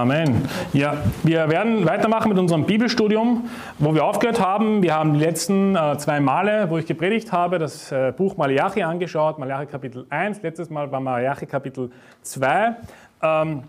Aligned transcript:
Amen. 0.00 0.48
Ja, 0.72 0.96
wir 1.24 1.50
werden 1.50 1.84
weitermachen 1.84 2.30
mit 2.30 2.38
unserem 2.38 2.64
Bibelstudium, 2.64 3.50
wo 3.78 3.94
wir 3.94 4.02
aufgehört 4.02 4.40
haben. 4.40 4.82
Wir 4.82 4.94
haben 4.94 5.12
die 5.12 5.20
letzten 5.20 5.76
äh, 5.76 5.98
zwei 5.98 6.20
Male, 6.20 6.70
wo 6.70 6.78
ich 6.78 6.86
gepredigt 6.86 7.32
habe, 7.32 7.58
das 7.58 7.92
äh, 7.92 8.10
Buch 8.16 8.38
Malachi 8.38 8.82
angeschaut, 8.82 9.38
Malachi 9.38 9.66
Kapitel 9.66 10.06
1, 10.08 10.40
letztes 10.40 10.70
Mal 10.70 10.90
war 10.90 11.00
Malachi 11.00 11.44
Kapitel 11.44 11.90
2. 12.22 12.76
Ähm, 13.22 13.64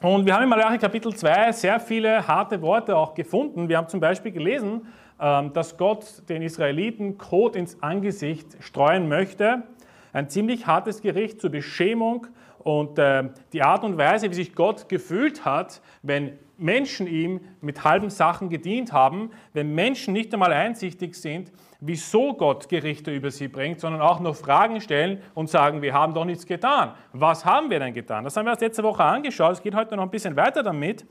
und 0.00 0.26
wir 0.26 0.34
haben 0.34 0.42
in 0.42 0.48
Malachi 0.48 0.78
Kapitel 0.78 1.14
2 1.14 1.52
sehr 1.52 1.78
viele 1.78 2.26
harte 2.26 2.60
Worte 2.62 2.96
auch 2.96 3.14
gefunden. 3.14 3.68
Wir 3.68 3.76
haben 3.76 3.86
zum 3.86 4.00
Beispiel 4.00 4.32
gelesen, 4.32 4.88
ähm, 5.20 5.52
dass 5.52 5.76
Gott 5.76 6.28
den 6.28 6.42
Israeliten 6.42 7.16
Kot 7.16 7.54
ins 7.54 7.80
Angesicht 7.80 8.56
streuen 8.58 9.08
möchte. 9.08 9.62
Ein 10.12 10.28
ziemlich 10.30 10.66
hartes 10.66 11.00
Gericht 11.00 11.40
zur 11.40 11.50
Beschämung 11.50 12.26
und 12.66 12.98
äh, 12.98 13.28
die 13.52 13.62
Art 13.62 13.84
und 13.84 13.96
Weise, 13.96 14.28
wie 14.28 14.34
sich 14.34 14.52
Gott 14.52 14.88
gefühlt 14.88 15.44
hat, 15.44 15.80
wenn 16.02 16.36
Menschen 16.58 17.06
ihm 17.06 17.40
mit 17.60 17.84
halben 17.84 18.10
Sachen 18.10 18.48
gedient 18.48 18.92
haben, 18.92 19.30
wenn 19.52 19.72
Menschen 19.72 20.12
nicht 20.12 20.34
einmal 20.34 20.52
einsichtig 20.52 21.14
sind, 21.14 21.52
wieso 21.78 22.34
Gott 22.34 22.68
Gerichte 22.68 23.14
über 23.14 23.30
sie 23.30 23.46
bringt, 23.46 23.78
sondern 23.78 24.00
auch 24.00 24.18
noch 24.18 24.34
Fragen 24.34 24.80
stellen 24.80 25.22
und 25.34 25.48
sagen, 25.48 25.80
wir 25.80 25.94
haben 25.94 26.12
doch 26.12 26.24
nichts 26.24 26.44
getan. 26.44 26.94
Was 27.12 27.44
haben 27.44 27.70
wir 27.70 27.78
denn 27.78 27.94
getan? 27.94 28.24
Das 28.24 28.36
haben 28.36 28.46
wir 28.46 28.50
erst 28.50 28.62
letzte 28.62 28.82
Woche 28.82 29.04
angeschaut. 29.04 29.52
Es 29.52 29.62
geht 29.62 29.76
heute 29.76 29.94
noch 29.94 30.02
ein 30.02 30.10
bisschen 30.10 30.34
weiter 30.34 30.64
damit. 30.64 31.06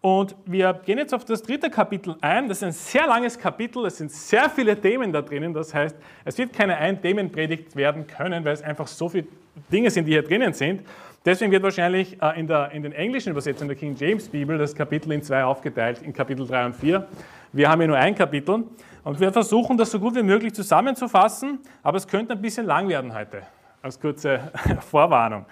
Und 0.00 0.36
wir 0.44 0.72
gehen 0.84 0.98
jetzt 0.98 1.14
auf 1.14 1.24
das 1.24 1.42
dritte 1.42 1.70
Kapitel 1.70 2.16
ein. 2.20 2.48
Das 2.48 2.58
ist 2.58 2.62
ein 2.64 2.72
sehr 2.72 3.06
langes 3.06 3.38
Kapitel. 3.38 3.86
Es 3.86 3.96
sind 3.96 4.12
sehr 4.12 4.48
viele 4.50 4.80
Themen 4.80 5.12
da 5.12 5.22
drinnen. 5.22 5.52
Das 5.52 5.74
heißt, 5.74 5.96
es 6.24 6.38
wird 6.38 6.52
keine 6.52 6.76
Ein-Themen-Predigt 6.76 7.74
werden 7.74 8.06
können, 8.06 8.44
weil 8.44 8.52
es 8.52 8.62
einfach 8.62 8.86
so 8.86 9.08
viele 9.08 9.26
Dinge 9.72 9.90
sind, 9.90 10.04
die 10.04 10.12
hier 10.12 10.22
drinnen 10.22 10.52
sind. 10.52 10.82
Deswegen 11.26 11.50
wird 11.50 11.64
wahrscheinlich 11.64 12.22
äh, 12.22 12.38
in, 12.38 12.46
der, 12.46 12.70
in 12.70 12.84
den 12.84 12.92
englischen 12.92 13.30
Übersetzungen 13.32 13.68
der 13.68 13.76
King 13.76 13.96
James 13.96 14.28
Bibel 14.28 14.56
das 14.58 14.74
Kapitel 14.74 15.10
in 15.10 15.22
zwei 15.22 15.42
aufgeteilt, 15.42 16.02
in 16.02 16.12
Kapitel 16.12 16.46
3 16.46 16.66
und 16.66 16.76
4. 16.76 17.04
Wir 17.52 17.68
haben 17.68 17.80
hier 17.80 17.88
nur 17.88 17.96
ein 17.96 18.14
Kapitel 18.14 18.64
und 19.02 19.18
wir 19.18 19.32
versuchen 19.32 19.76
das 19.76 19.90
so 19.90 19.98
gut 19.98 20.14
wie 20.14 20.22
möglich 20.22 20.54
zusammenzufassen, 20.54 21.58
aber 21.82 21.96
es 21.96 22.06
könnte 22.06 22.34
ein 22.34 22.40
bisschen 22.40 22.66
lang 22.66 22.88
werden 22.88 23.12
heute, 23.12 23.42
als 23.82 23.98
kurze 23.98 24.52
Vorwarnung. 24.88 25.46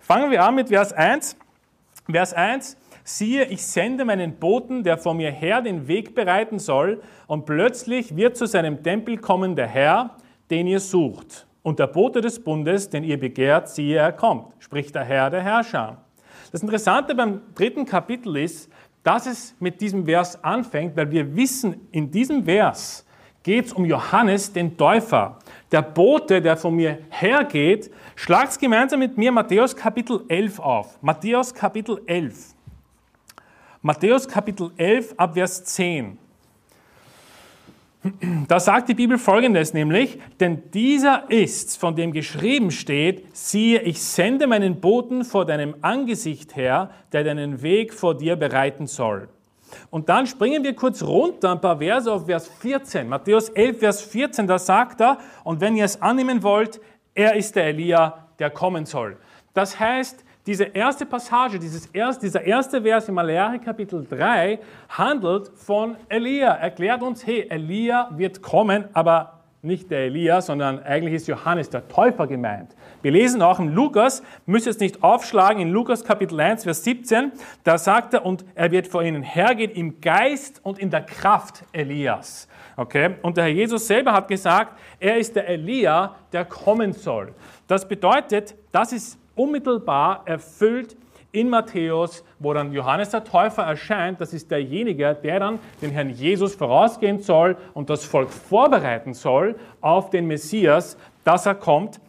Fangen 0.00 0.28
wir 0.32 0.42
an 0.42 0.56
mit 0.56 0.68
Vers 0.68 0.92
1. 0.92 1.36
Vers 2.10 2.34
1, 2.34 2.76
siehe, 3.04 3.44
ich 3.46 3.64
sende 3.64 4.04
meinen 4.04 4.36
Boten, 4.36 4.82
der 4.82 4.98
vor 4.98 5.14
mir 5.14 5.30
her 5.30 5.62
den 5.62 5.88
Weg 5.88 6.14
bereiten 6.14 6.58
soll, 6.58 7.02
und 7.26 7.46
plötzlich 7.46 8.16
wird 8.16 8.36
zu 8.36 8.46
seinem 8.46 8.82
Tempel 8.82 9.18
kommen 9.18 9.56
der 9.56 9.66
Herr, 9.66 10.16
den 10.50 10.66
ihr 10.66 10.80
sucht. 10.80 11.46
Und 11.62 11.78
der 11.78 11.86
Bote 11.86 12.20
des 12.20 12.42
Bundes, 12.42 12.90
den 12.90 13.04
ihr 13.04 13.18
begehrt, 13.18 13.68
siehe, 13.68 13.96
er 13.96 14.12
kommt, 14.12 14.52
spricht 14.58 14.94
der 14.94 15.04
Herr, 15.04 15.30
der 15.30 15.42
Herrscher. 15.42 15.98
Das 16.50 16.62
Interessante 16.62 17.14
beim 17.14 17.40
dritten 17.54 17.86
Kapitel 17.86 18.36
ist, 18.36 18.70
dass 19.02 19.26
es 19.26 19.54
mit 19.58 19.80
diesem 19.80 20.04
Vers 20.04 20.42
anfängt, 20.44 20.96
weil 20.96 21.10
wir 21.10 21.34
wissen, 21.34 21.88
in 21.90 22.10
diesem 22.10 22.44
Vers 22.44 23.06
geht 23.42 23.66
es 23.66 23.72
um 23.72 23.84
Johannes, 23.84 24.52
den 24.52 24.76
Täufer. 24.76 25.38
Der 25.72 25.82
Bote, 25.82 26.40
der 26.40 26.56
von 26.56 26.74
mir 26.74 26.98
hergeht, 27.10 27.90
schlagt 28.14 28.58
gemeinsam 28.58 29.00
mit 29.00 29.16
mir 29.16 29.32
Matthäus 29.32 29.74
Kapitel 29.74 30.24
11 30.28 30.60
auf. 30.60 31.02
Matthäus 31.02 31.52
Kapitel 31.52 32.00
11. 32.06 32.51
Matthäus 33.84 34.28
Kapitel 34.28 34.70
11 34.76 35.14
ab 35.16 35.34
Vers 35.34 35.64
10. 35.64 36.16
Da 38.46 38.60
sagt 38.60 38.88
die 38.88 38.94
Bibel 38.94 39.18
folgendes 39.18 39.74
nämlich, 39.74 40.20
denn 40.38 40.70
dieser 40.70 41.28
ist, 41.28 41.76
von 41.78 41.96
dem 41.96 42.12
geschrieben 42.12 42.70
steht, 42.70 43.36
siehe, 43.36 43.82
ich 43.82 44.00
sende 44.00 44.46
meinen 44.46 44.80
Boten 44.80 45.24
vor 45.24 45.46
deinem 45.46 45.74
Angesicht 45.80 46.54
her, 46.54 46.90
der 47.10 47.24
deinen 47.24 47.62
Weg 47.62 47.92
vor 47.92 48.16
dir 48.16 48.36
bereiten 48.36 48.86
soll. 48.86 49.28
Und 49.90 50.08
dann 50.08 50.28
springen 50.28 50.62
wir 50.62 50.76
kurz 50.76 51.02
runter, 51.02 51.50
ein 51.50 51.60
paar 51.60 51.78
Verse 51.78 52.12
auf 52.12 52.26
Vers 52.26 52.46
14. 52.60 53.08
Matthäus 53.08 53.48
11, 53.48 53.78
Vers 53.80 54.02
14, 54.02 54.46
da 54.46 54.60
sagt 54.60 55.00
er, 55.00 55.18
und 55.42 55.60
wenn 55.60 55.74
ihr 55.74 55.86
es 55.86 56.00
annehmen 56.00 56.44
wollt, 56.44 56.80
er 57.16 57.34
ist 57.34 57.56
der 57.56 57.66
Elia, 57.66 58.28
der 58.38 58.50
kommen 58.50 58.86
soll. 58.86 59.16
Das 59.54 59.80
heißt, 59.80 60.24
diese 60.46 60.64
erste 60.64 61.06
Passage, 61.06 61.58
dieses 61.58 61.86
erste, 61.86 62.26
dieser 62.26 62.42
erste 62.42 62.82
Vers 62.82 63.08
im 63.08 63.14
Malachi 63.14 63.60
Kapitel 63.60 64.04
3 64.04 64.58
handelt 64.88 65.52
von 65.54 65.96
Elia. 66.08 66.54
Erklärt 66.54 67.02
uns, 67.02 67.24
hey, 67.24 67.46
Elia 67.48 68.10
wird 68.16 68.42
kommen, 68.42 68.86
aber 68.92 69.42
nicht 69.64 69.92
der 69.92 70.06
Elia, 70.06 70.40
sondern 70.40 70.82
eigentlich 70.82 71.14
ist 71.14 71.28
Johannes 71.28 71.70
der 71.70 71.86
Täufer 71.86 72.26
gemeint. 72.26 72.74
Wir 73.00 73.12
lesen 73.12 73.40
auch 73.40 73.60
im 73.60 73.68
Lukas, 73.68 74.24
müsst 74.44 74.66
ihr 74.66 74.70
es 74.70 74.80
nicht 74.80 75.04
aufschlagen, 75.04 75.62
in 75.62 75.70
Lukas 75.70 76.04
Kapitel 76.04 76.40
1, 76.40 76.64
Vers 76.64 76.82
17, 76.82 77.30
da 77.62 77.78
sagt 77.78 78.14
er, 78.14 78.26
und 78.26 78.44
er 78.56 78.72
wird 78.72 78.88
vor 78.88 79.04
ihnen 79.04 79.22
hergehen 79.22 79.70
im 79.70 80.00
Geist 80.00 80.60
und 80.64 80.80
in 80.80 80.90
der 80.90 81.02
Kraft 81.02 81.62
Elias. 81.70 82.48
Okay? 82.76 83.14
Und 83.22 83.36
der 83.36 83.44
Herr 83.44 83.52
Jesus 83.52 83.86
selber 83.86 84.12
hat 84.12 84.26
gesagt, 84.26 84.76
er 84.98 85.16
ist 85.18 85.36
der 85.36 85.48
Elia, 85.48 86.16
der 86.32 86.44
kommen 86.44 86.92
soll. 86.92 87.32
Das 87.68 87.86
bedeutet, 87.86 88.56
das 88.72 88.92
ist 88.92 89.21
unmittelbar 89.34 90.22
erfüllt 90.26 90.96
in 91.32 91.48
Matthäus, 91.48 92.22
wo 92.38 92.52
dann 92.52 92.72
Johannes 92.72 93.10
der 93.10 93.24
Täufer 93.24 93.62
erscheint. 93.62 94.20
Das 94.20 94.32
ist 94.34 94.50
derjenige, 94.50 95.14
der 95.14 95.40
dann 95.40 95.58
den 95.80 95.90
Herrn 95.90 96.10
Jesus 96.10 96.54
vorausgehen 96.54 97.20
soll 97.20 97.56
und 97.74 97.88
das 97.90 98.04
Volk 98.04 98.30
vorbereiten 98.30 99.14
soll 99.14 99.56
auf 99.80 100.10
den 100.10 100.26
Messias, 100.26 100.96
dass 101.24 101.46
er 101.46 101.54
kommt. 101.54 102.00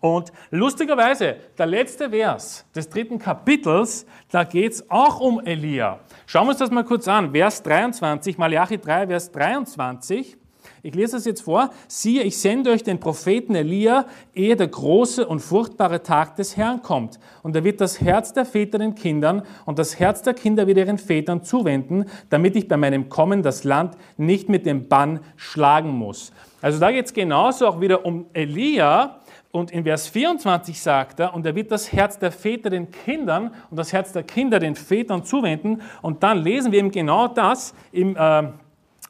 Und 0.00 0.32
lustigerweise, 0.50 1.36
der 1.56 1.66
letzte 1.66 2.10
Vers 2.10 2.64
des 2.74 2.88
dritten 2.88 3.18
Kapitels, 3.18 4.06
da 4.30 4.44
geht 4.44 4.72
es 4.72 4.90
auch 4.90 5.20
um 5.20 5.44
Elia. 5.44 5.98
Schauen 6.26 6.46
wir 6.46 6.50
uns 6.50 6.58
das 6.58 6.70
mal 6.70 6.84
kurz 6.84 7.08
an. 7.08 7.32
Vers 7.32 7.62
23, 7.62 8.38
Malachi 8.38 8.78
3, 8.78 9.08
Vers 9.08 9.32
23. 9.32 10.36
Ich 10.82 10.94
lese 10.94 11.16
das 11.16 11.24
jetzt 11.24 11.42
vor. 11.42 11.70
Siehe, 11.88 12.22
ich 12.22 12.38
sende 12.38 12.70
euch 12.70 12.82
den 12.82 13.00
Propheten 13.00 13.54
Elia, 13.54 14.06
ehe 14.34 14.56
der 14.56 14.68
große 14.68 15.26
und 15.26 15.40
furchtbare 15.40 16.02
Tag 16.02 16.36
des 16.36 16.56
Herrn 16.56 16.82
kommt. 16.82 17.18
Und 17.42 17.56
er 17.56 17.64
wird 17.64 17.80
das 17.80 18.00
Herz 18.00 18.32
der 18.32 18.44
Väter 18.44 18.78
den 18.78 18.94
Kindern 18.94 19.42
und 19.66 19.78
das 19.78 19.98
Herz 19.98 20.22
der 20.22 20.34
Kinder 20.34 20.66
wieder 20.66 20.84
ihren 20.84 20.98
Vätern 20.98 21.42
zuwenden, 21.42 22.04
damit 22.30 22.56
ich 22.56 22.68
bei 22.68 22.76
meinem 22.76 23.08
Kommen 23.08 23.42
das 23.42 23.64
Land 23.64 23.96
nicht 24.16 24.48
mit 24.48 24.66
dem 24.66 24.88
Bann 24.88 25.20
schlagen 25.36 25.90
muss. 25.90 26.32
Also 26.60 26.78
da 26.78 26.90
geht 26.90 27.06
es 27.06 27.12
genauso 27.12 27.66
auch 27.66 27.80
wieder 27.80 28.04
um 28.04 28.26
Elia. 28.32 29.20
Und 29.50 29.70
in 29.70 29.84
Vers 29.84 30.08
24 30.08 30.80
sagt 30.80 31.20
er, 31.20 31.34
und 31.34 31.46
er 31.46 31.54
wird 31.54 31.72
das 31.72 31.92
Herz 31.92 32.18
der 32.18 32.30
Väter 32.30 32.68
den 32.68 32.90
Kindern 32.90 33.54
und 33.70 33.78
das 33.78 33.92
Herz 33.92 34.12
der 34.12 34.22
Kinder 34.22 34.58
den 34.58 34.74
Vätern 34.74 35.24
zuwenden. 35.24 35.80
Und 36.02 36.22
dann 36.22 36.38
lesen 36.38 36.70
wir 36.70 36.78
eben 36.80 36.90
genau 36.90 37.28
das 37.28 37.74
im 37.90 38.14
äh, 38.14 38.42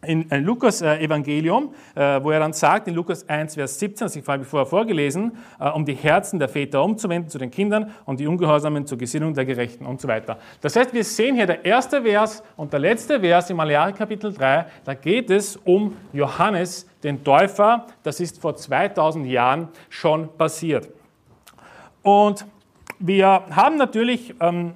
in, 0.02 0.22
in 0.22 0.44
Lukas 0.44 0.80
äh, 0.80 0.98
Evangelium, 0.98 1.74
äh, 1.94 2.22
wo 2.22 2.30
er 2.30 2.40
dann 2.40 2.52
sagt, 2.52 2.86
in 2.86 2.94
Lukas 2.94 3.28
1, 3.28 3.54
Vers 3.54 3.78
17, 3.78 4.06
das 4.06 4.28
habe 4.28 4.42
ich 4.42 4.48
vorher 4.48 4.66
vorgelesen, 4.66 5.32
äh, 5.58 5.68
um 5.70 5.84
die 5.84 5.94
Herzen 5.94 6.38
der 6.38 6.48
Väter 6.48 6.82
umzuwenden 6.84 7.28
zu 7.28 7.38
den 7.38 7.50
Kindern 7.50 7.92
und 8.04 8.20
die 8.20 8.26
Ungehorsamen 8.26 8.86
zur 8.86 8.98
Gesinnung 8.98 9.34
der 9.34 9.44
Gerechten 9.44 9.86
und 9.86 10.00
so 10.00 10.06
weiter. 10.06 10.38
Das 10.60 10.76
heißt, 10.76 10.94
wir 10.94 11.02
sehen 11.02 11.34
hier 11.34 11.46
der 11.46 11.64
erste 11.64 12.02
Vers 12.02 12.42
und 12.56 12.72
der 12.72 12.80
letzte 12.80 13.20
Vers 13.20 13.50
im 13.50 13.56
Malachi 13.56 13.92
Kapitel 13.92 14.32
3, 14.32 14.66
da 14.84 14.94
geht 14.94 15.30
es 15.30 15.56
um 15.56 15.96
Johannes, 16.12 16.88
den 17.02 17.24
Täufer. 17.24 17.86
Das 18.02 18.20
ist 18.20 18.40
vor 18.40 18.54
2000 18.54 19.26
Jahren 19.26 19.68
schon 19.88 20.28
passiert. 20.36 20.88
Und 22.02 22.46
wir 22.98 23.44
haben 23.50 23.76
natürlich 23.76 24.34
ähm, 24.40 24.74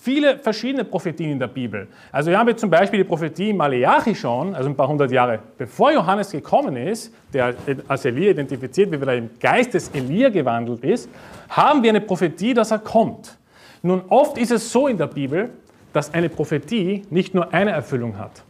viele 0.00 0.38
verschiedene 0.38 0.84
Prophetien 0.84 1.32
in 1.32 1.38
der 1.38 1.48
Bibel. 1.48 1.88
Also 2.12 2.30
wir 2.30 2.38
haben 2.38 2.48
jetzt 2.48 2.60
zum 2.60 2.70
Beispiel 2.70 3.00
die 3.00 3.04
Prophetie 3.04 3.52
Maleachi 3.52 4.14
schon, 4.14 4.54
also 4.54 4.68
ein 4.68 4.76
paar 4.76 4.88
hundert 4.88 5.10
Jahre 5.10 5.38
bevor 5.56 5.92
Johannes 5.92 6.30
gekommen 6.30 6.76
ist, 6.76 7.12
der 7.32 7.54
als 7.88 8.04
Elia 8.04 8.30
identifiziert 8.30 8.90
wird, 8.90 9.00
weil 9.00 9.08
er 9.08 9.16
im 9.16 9.30
Geist 9.40 9.74
des 9.74 9.88
Elia 9.90 10.28
gewandelt 10.28 10.84
ist, 10.84 11.08
haben 11.48 11.82
wir 11.82 11.90
eine 11.90 12.00
Prophetie, 12.00 12.54
dass 12.54 12.70
er 12.70 12.78
kommt. 12.78 13.36
Nun, 13.82 14.02
oft 14.08 14.38
ist 14.38 14.50
es 14.50 14.72
so 14.72 14.88
in 14.88 14.98
der 14.98 15.06
Bibel, 15.06 15.50
dass 15.92 16.12
eine 16.12 16.28
Prophetie 16.28 17.02
nicht 17.10 17.34
nur 17.34 17.52
eine 17.52 17.70
Erfüllung 17.70 18.18
hat, 18.18 18.42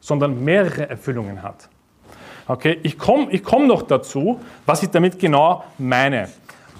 sondern 0.00 0.42
mehrere 0.44 0.88
Erfüllungen 0.88 1.42
hat. 1.42 1.68
Okay, 2.46 2.78
ich 2.82 2.98
komme 2.98 3.28
ich 3.30 3.42
komm 3.42 3.66
noch 3.66 3.82
dazu, 3.82 4.40
was 4.66 4.82
ich 4.82 4.90
damit 4.90 5.18
genau 5.18 5.64
meine. 5.78 6.28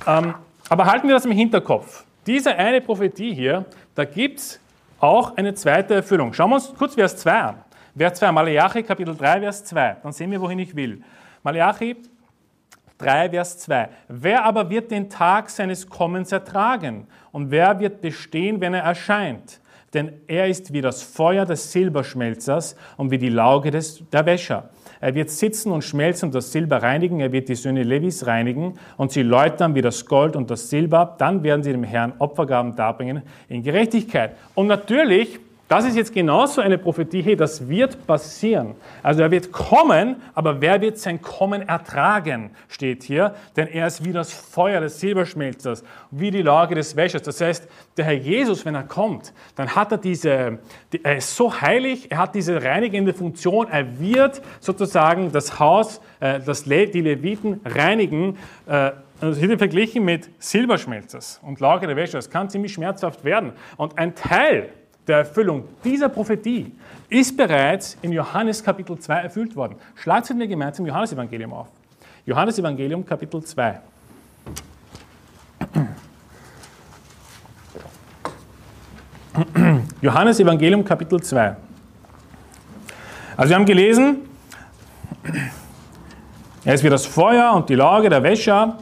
Ähm, 0.06 0.34
aber 0.68 0.86
halten 0.86 1.06
wir 1.06 1.14
das 1.14 1.24
im 1.24 1.32
Hinterkopf. 1.32 2.04
Diese 2.26 2.54
eine 2.54 2.80
Prophetie 2.80 3.34
hier 3.34 3.64
da 3.94 4.04
gibt 4.04 4.38
es 4.38 4.60
auch 4.98 5.36
eine 5.36 5.54
zweite 5.54 5.94
Erfüllung. 5.94 6.32
Schauen 6.32 6.50
wir 6.50 6.56
uns 6.56 6.72
kurz 6.74 6.94
Vers 6.94 7.16
2 7.16 7.32
an. 7.32 7.56
Vers 7.96 8.18
2, 8.18 8.32
Malachi 8.32 8.82
Kapitel 8.82 9.16
3, 9.16 9.40
Vers 9.40 9.64
2. 9.64 9.96
Dann 10.02 10.12
sehen 10.12 10.30
wir, 10.30 10.40
wohin 10.40 10.58
ich 10.58 10.74
will. 10.74 11.02
Malachi 11.42 11.96
3, 12.98 13.30
Vers 13.30 13.58
2. 13.58 13.88
Wer 14.08 14.44
aber 14.44 14.70
wird 14.70 14.90
den 14.90 15.10
Tag 15.10 15.50
seines 15.50 15.88
Kommens 15.88 16.32
ertragen? 16.32 17.06
Und 17.32 17.50
wer 17.50 17.78
wird 17.80 18.00
bestehen, 18.00 18.60
wenn 18.60 18.74
er 18.74 18.82
erscheint? 18.82 19.60
denn 19.94 20.20
er 20.26 20.48
ist 20.48 20.72
wie 20.72 20.80
das 20.80 21.02
Feuer 21.02 21.44
des 21.44 21.72
Silberschmelzers 21.72 22.76
und 22.96 23.10
wie 23.10 23.18
die 23.18 23.28
Lauge 23.28 23.70
des, 23.70 24.02
der 24.10 24.24
Wäscher. 24.24 24.70
Er 25.02 25.16
wird 25.16 25.30
sitzen 25.30 25.72
und 25.72 25.82
schmelzen 25.82 26.28
und 26.28 26.34
das 26.36 26.52
Silber 26.52 26.80
reinigen, 26.80 27.18
er 27.18 27.32
wird 27.32 27.48
die 27.48 27.56
Söhne 27.56 27.82
Levis 27.82 28.24
reinigen 28.24 28.74
und 28.96 29.10
sie 29.10 29.22
läutern 29.22 29.74
wie 29.74 29.82
das 29.82 30.06
Gold 30.06 30.36
und 30.36 30.48
das 30.48 30.70
Silber, 30.70 31.16
dann 31.18 31.42
werden 31.42 31.64
sie 31.64 31.72
dem 31.72 31.82
Herrn 31.82 32.12
Opfergaben 32.20 32.76
darbringen 32.76 33.22
in 33.48 33.64
Gerechtigkeit. 33.64 34.36
Und 34.54 34.68
natürlich 34.68 35.40
das 35.72 35.86
ist 35.86 35.96
jetzt 35.96 36.12
genauso 36.12 36.60
eine 36.60 36.76
Prophetie, 36.76 37.22
hey, 37.22 37.34
das 37.34 37.66
wird 37.66 38.06
passieren. 38.06 38.74
Also 39.02 39.22
er 39.22 39.30
wird 39.30 39.52
kommen, 39.52 40.16
aber 40.34 40.60
wer 40.60 40.78
wird 40.82 40.98
sein 40.98 41.22
Kommen 41.22 41.66
ertragen, 41.66 42.50
steht 42.68 43.04
hier. 43.04 43.34
Denn 43.56 43.68
er 43.68 43.86
ist 43.86 44.04
wie 44.04 44.12
das 44.12 44.34
Feuer 44.34 44.82
des 44.82 45.00
Silberschmelzers, 45.00 45.82
wie 46.10 46.30
die 46.30 46.42
Lage 46.42 46.74
des 46.74 46.94
Wäschers. 46.94 47.22
Das 47.22 47.40
heißt, 47.40 47.66
der 47.96 48.04
Herr 48.04 48.12
Jesus, 48.12 48.66
wenn 48.66 48.74
er 48.74 48.82
kommt, 48.82 49.32
dann 49.56 49.74
hat 49.74 49.92
er 49.92 49.96
diese, 49.96 50.58
er 51.02 51.16
ist 51.16 51.34
so 51.34 51.58
heilig, 51.62 52.10
er 52.10 52.18
hat 52.18 52.34
diese 52.34 52.62
reinigende 52.62 53.14
Funktion, 53.14 53.66
er 53.70 53.98
wird 53.98 54.42
sozusagen 54.60 55.32
das 55.32 55.58
Haus, 55.58 56.02
äh, 56.20 56.38
das 56.40 56.64
die 56.64 57.00
Leviten 57.00 57.62
reinigen, 57.64 58.36
äh, 58.66 58.90
das 59.22 59.40
wird 59.40 59.56
verglichen 59.56 60.04
mit 60.04 60.28
Silberschmelzers 60.38 61.40
und 61.42 61.60
Lage 61.60 61.86
der 61.86 61.96
Wäsche. 61.96 62.18
Das 62.18 62.28
kann 62.28 62.50
ziemlich 62.50 62.74
schmerzhaft 62.74 63.24
werden. 63.24 63.52
Und 63.78 63.96
ein 63.96 64.14
Teil 64.14 64.68
der 65.06 65.18
Erfüllung 65.18 65.64
dieser 65.84 66.08
Prophetie 66.08 66.72
ist 67.08 67.36
bereits 67.36 67.96
in 68.02 68.12
Johannes 68.12 68.62
Kapitel 68.62 68.98
2 68.98 69.14
erfüllt 69.14 69.56
worden. 69.56 69.76
Schlagt 69.96 70.28
mit 70.30 70.38
mir 70.38 70.48
gemeinsam 70.48 70.86
Johannes 70.86 71.12
Evangelium 71.12 71.52
auf. 71.52 71.68
Johannes 72.24 72.58
Evangelium 72.58 73.04
Kapitel 73.04 73.42
2. 73.42 73.80
Johannes 80.00 80.40
Evangelium 80.40 80.84
Kapitel 80.84 81.20
2. 81.20 81.56
Also 83.36 83.50
wir 83.50 83.56
haben 83.56 83.64
gelesen, 83.64 84.18
er 86.64 86.74
ist 86.74 86.84
wie 86.84 86.90
das 86.90 87.06
Feuer 87.06 87.52
und 87.54 87.68
die 87.68 87.74
Lage 87.74 88.08
der 88.08 88.22
Wäscher 88.22 88.78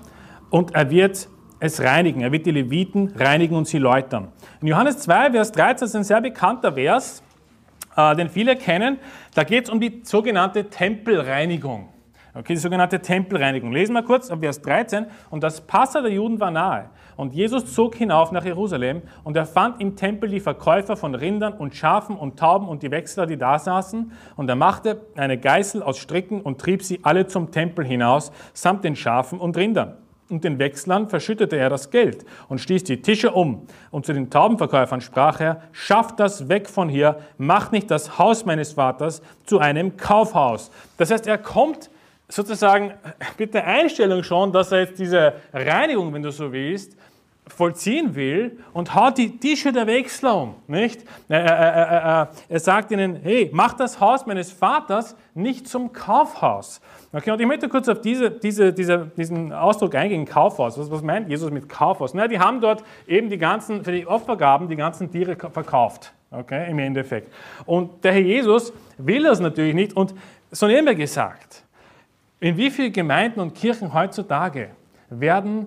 und 0.50 0.74
er 0.74 0.90
wird 0.90 1.28
es 1.60 1.80
reinigen. 1.80 2.22
Er 2.22 2.32
wird 2.32 2.46
die 2.46 2.50
Leviten 2.50 3.12
reinigen 3.16 3.54
und 3.54 3.68
sie 3.68 3.78
läutern. 3.78 4.28
In 4.60 4.68
Johannes 4.68 4.98
2, 4.98 5.32
Vers 5.32 5.52
13 5.52 5.86
ist 5.86 5.96
ein 5.96 6.04
sehr 6.04 6.20
bekannter 6.20 6.72
Vers, 6.72 7.22
äh, 7.96 8.16
den 8.16 8.28
viele 8.28 8.56
kennen. 8.56 8.98
Da 9.34 9.44
geht 9.44 9.64
es 9.64 9.70
um 9.70 9.78
die 9.78 10.00
sogenannte 10.02 10.68
Tempelreinigung. 10.68 11.90
Okay, 12.32 12.54
die 12.54 12.60
sogenannte 12.60 13.00
Tempelreinigung. 13.00 13.72
Lesen 13.72 13.92
wir 13.92 14.04
kurz 14.04 14.30
ab 14.30 14.38
Vers 14.40 14.62
13. 14.62 15.06
Und 15.30 15.42
das 15.42 15.60
Passa 15.60 16.00
der 16.00 16.12
Juden 16.12 16.38
war 16.38 16.50
nahe. 16.50 16.88
Und 17.16 17.34
Jesus 17.34 17.74
zog 17.74 17.96
hinauf 17.96 18.32
nach 18.32 18.44
Jerusalem 18.44 19.02
und 19.24 19.36
er 19.36 19.44
fand 19.44 19.80
im 19.80 19.94
Tempel 19.96 20.30
die 20.30 20.40
Verkäufer 20.40 20.96
von 20.96 21.14
Rindern 21.14 21.52
und 21.52 21.74
Schafen 21.74 22.16
und 22.16 22.38
Tauben 22.38 22.66
und 22.66 22.82
die 22.82 22.90
Wechsler, 22.90 23.26
die 23.26 23.36
da 23.36 23.58
saßen. 23.58 24.12
Und 24.36 24.48
er 24.48 24.56
machte 24.56 25.02
eine 25.16 25.36
Geißel 25.36 25.82
aus 25.82 25.98
Stricken 25.98 26.40
und 26.40 26.58
trieb 26.60 26.82
sie 26.82 27.00
alle 27.02 27.26
zum 27.26 27.50
Tempel 27.50 27.84
hinaus, 27.84 28.32
samt 28.54 28.84
den 28.84 28.96
Schafen 28.96 29.38
und 29.38 29.56
Rindern 29.58 29.98
und 30.30 30.44
den 30.44 30.58
Wechslern 30.58 31.08
verschüttete 31.08 31.56
er 31.56 31.68
das 31.68 31.90
Geld 31.90 32.24
und 32.48 32.60
stieß 32.60 32.84
die 32.84 33.02
Tische 33.02 33.32
um. 33.32 33.66
Und 33.90 34.06
zu 34.06 34.12
den 34.12 34.30
Taubenverkäufern 34.30 35.00
sprach 35.00 35.40
er, 35.40 35.62
schafft 35.72 36.20
das 36.20 36.48
weg 36.48 36.68
von 36.68 36.88
hier, 36.88 37.18
macht 37.38 37.72
nicht 37.72 37.90
das 37.90 38.18
Haus 38.18 38.44
meines 38.46 38.72
Vaters 38.72 39.22
zu 39.44 39.58
einem 39.58 39.96
Kaufhaus. 39.96 40.70
Das 40.96 41.10
heißt, 41.10 41.26
er 41.26 41.38
kommt 41.38 41.90
sozusagen 42.28 42.94
mit 43.38 43.54
der 43.54 43.66
Einstellung 43.66 44.22
schon, 44.22 44.52
dass 44.52 44.72
er 44.72 44.80
jetzt 44.80 44.98
diese 44.98 45.34
Reinigung, 45.52 46.14
wenn 46.14 46.22
du 46.22 46.30
so 46.30 46.52
willst, 46.52 46.96
vollziehen 47.52 48.14
will 48.14 48.58
und 48.72 48.94
haut 48.94 49.18
die 49.18 49.38
Tische 49.38 49.72
der 49.72 49.86
Wechsler 49.86 50.36
um. 50.36 50.54
Nicht? 50.66 51.04
Er, 51.28 51.40
er, 51.40 51.86
er, 51.86 52.30
er, 52.48 52.60
sagt 52.60 52.90
ihnen, 52.90 53.16
hey, 53.22 53.50
mach 53.52 53.74
das 53.74 54.00
Haus 54.00 54.26
meines 54.26 54.52
Vaters 54.52 55.16
nicht 55.34 55.68
zum 55.68 55.92
Kaufhaus. 55.92 56.80
Okay, 57.12 57.30
und 57.30 57.40
ich 57.40 57.46
möchte 57.46 57.68
kurz 57.68 57.88
auf 57.88 58.00
diese, 58.00 58.30
diese, 58.30 58.72
diese, 58.72 59.10
diesen 59.16 59.52
Ausdruck 59.52 59.94
eingehen, 59.94 60.24
Kaufhaus. 60.24 60.78
Was, 60.78 60.90
was 60.90 61.02
meint 61.02 61.28
Jesus 61.28 61.50
mit 61.50 61.68
Kaufhaus? 61.68 62.14
Na, 62.14 62.28
die 62.28 62.38
haben 62.38 62.60
dort 62.60 62.84
eben 63.06 63.28
die 63.28 63.38
ganzen, 63.38 63.84
für 63.84 63.92
die 63.92 64.06
Opfergaben 64.06 64.68
die 64.68 64.76
ganzen 64.76 65.10
Tiere 65.10 65.36
verkauft. 65.36 66.12
Okay, 66.30 66.70
im 66.70 66.78
Endeffekt. 66.78 67.32
Und 67.66 68.04
der 68.04 68.12
Herr 68.12 68.20
Jesus 68.20 68.72
will 68.98 69.24
das 69.24 69.40
natürlich 69.40 69.74
nicht 69.74 69.96
und 69.96 70.14
so 70.52 70.66
nehmen 70.66 70.86
wir 70.86 70.94
gesagt, 70.94 71.64
in 72.38 72.56
wie 72.56 72.70
vielen 72.70 72.92
Gemeinden 72.92 73.40
und 73.40 73.54
Kirchen 73.54 73.92
heutzutage 73.92 74.70
werden 75.10 75.66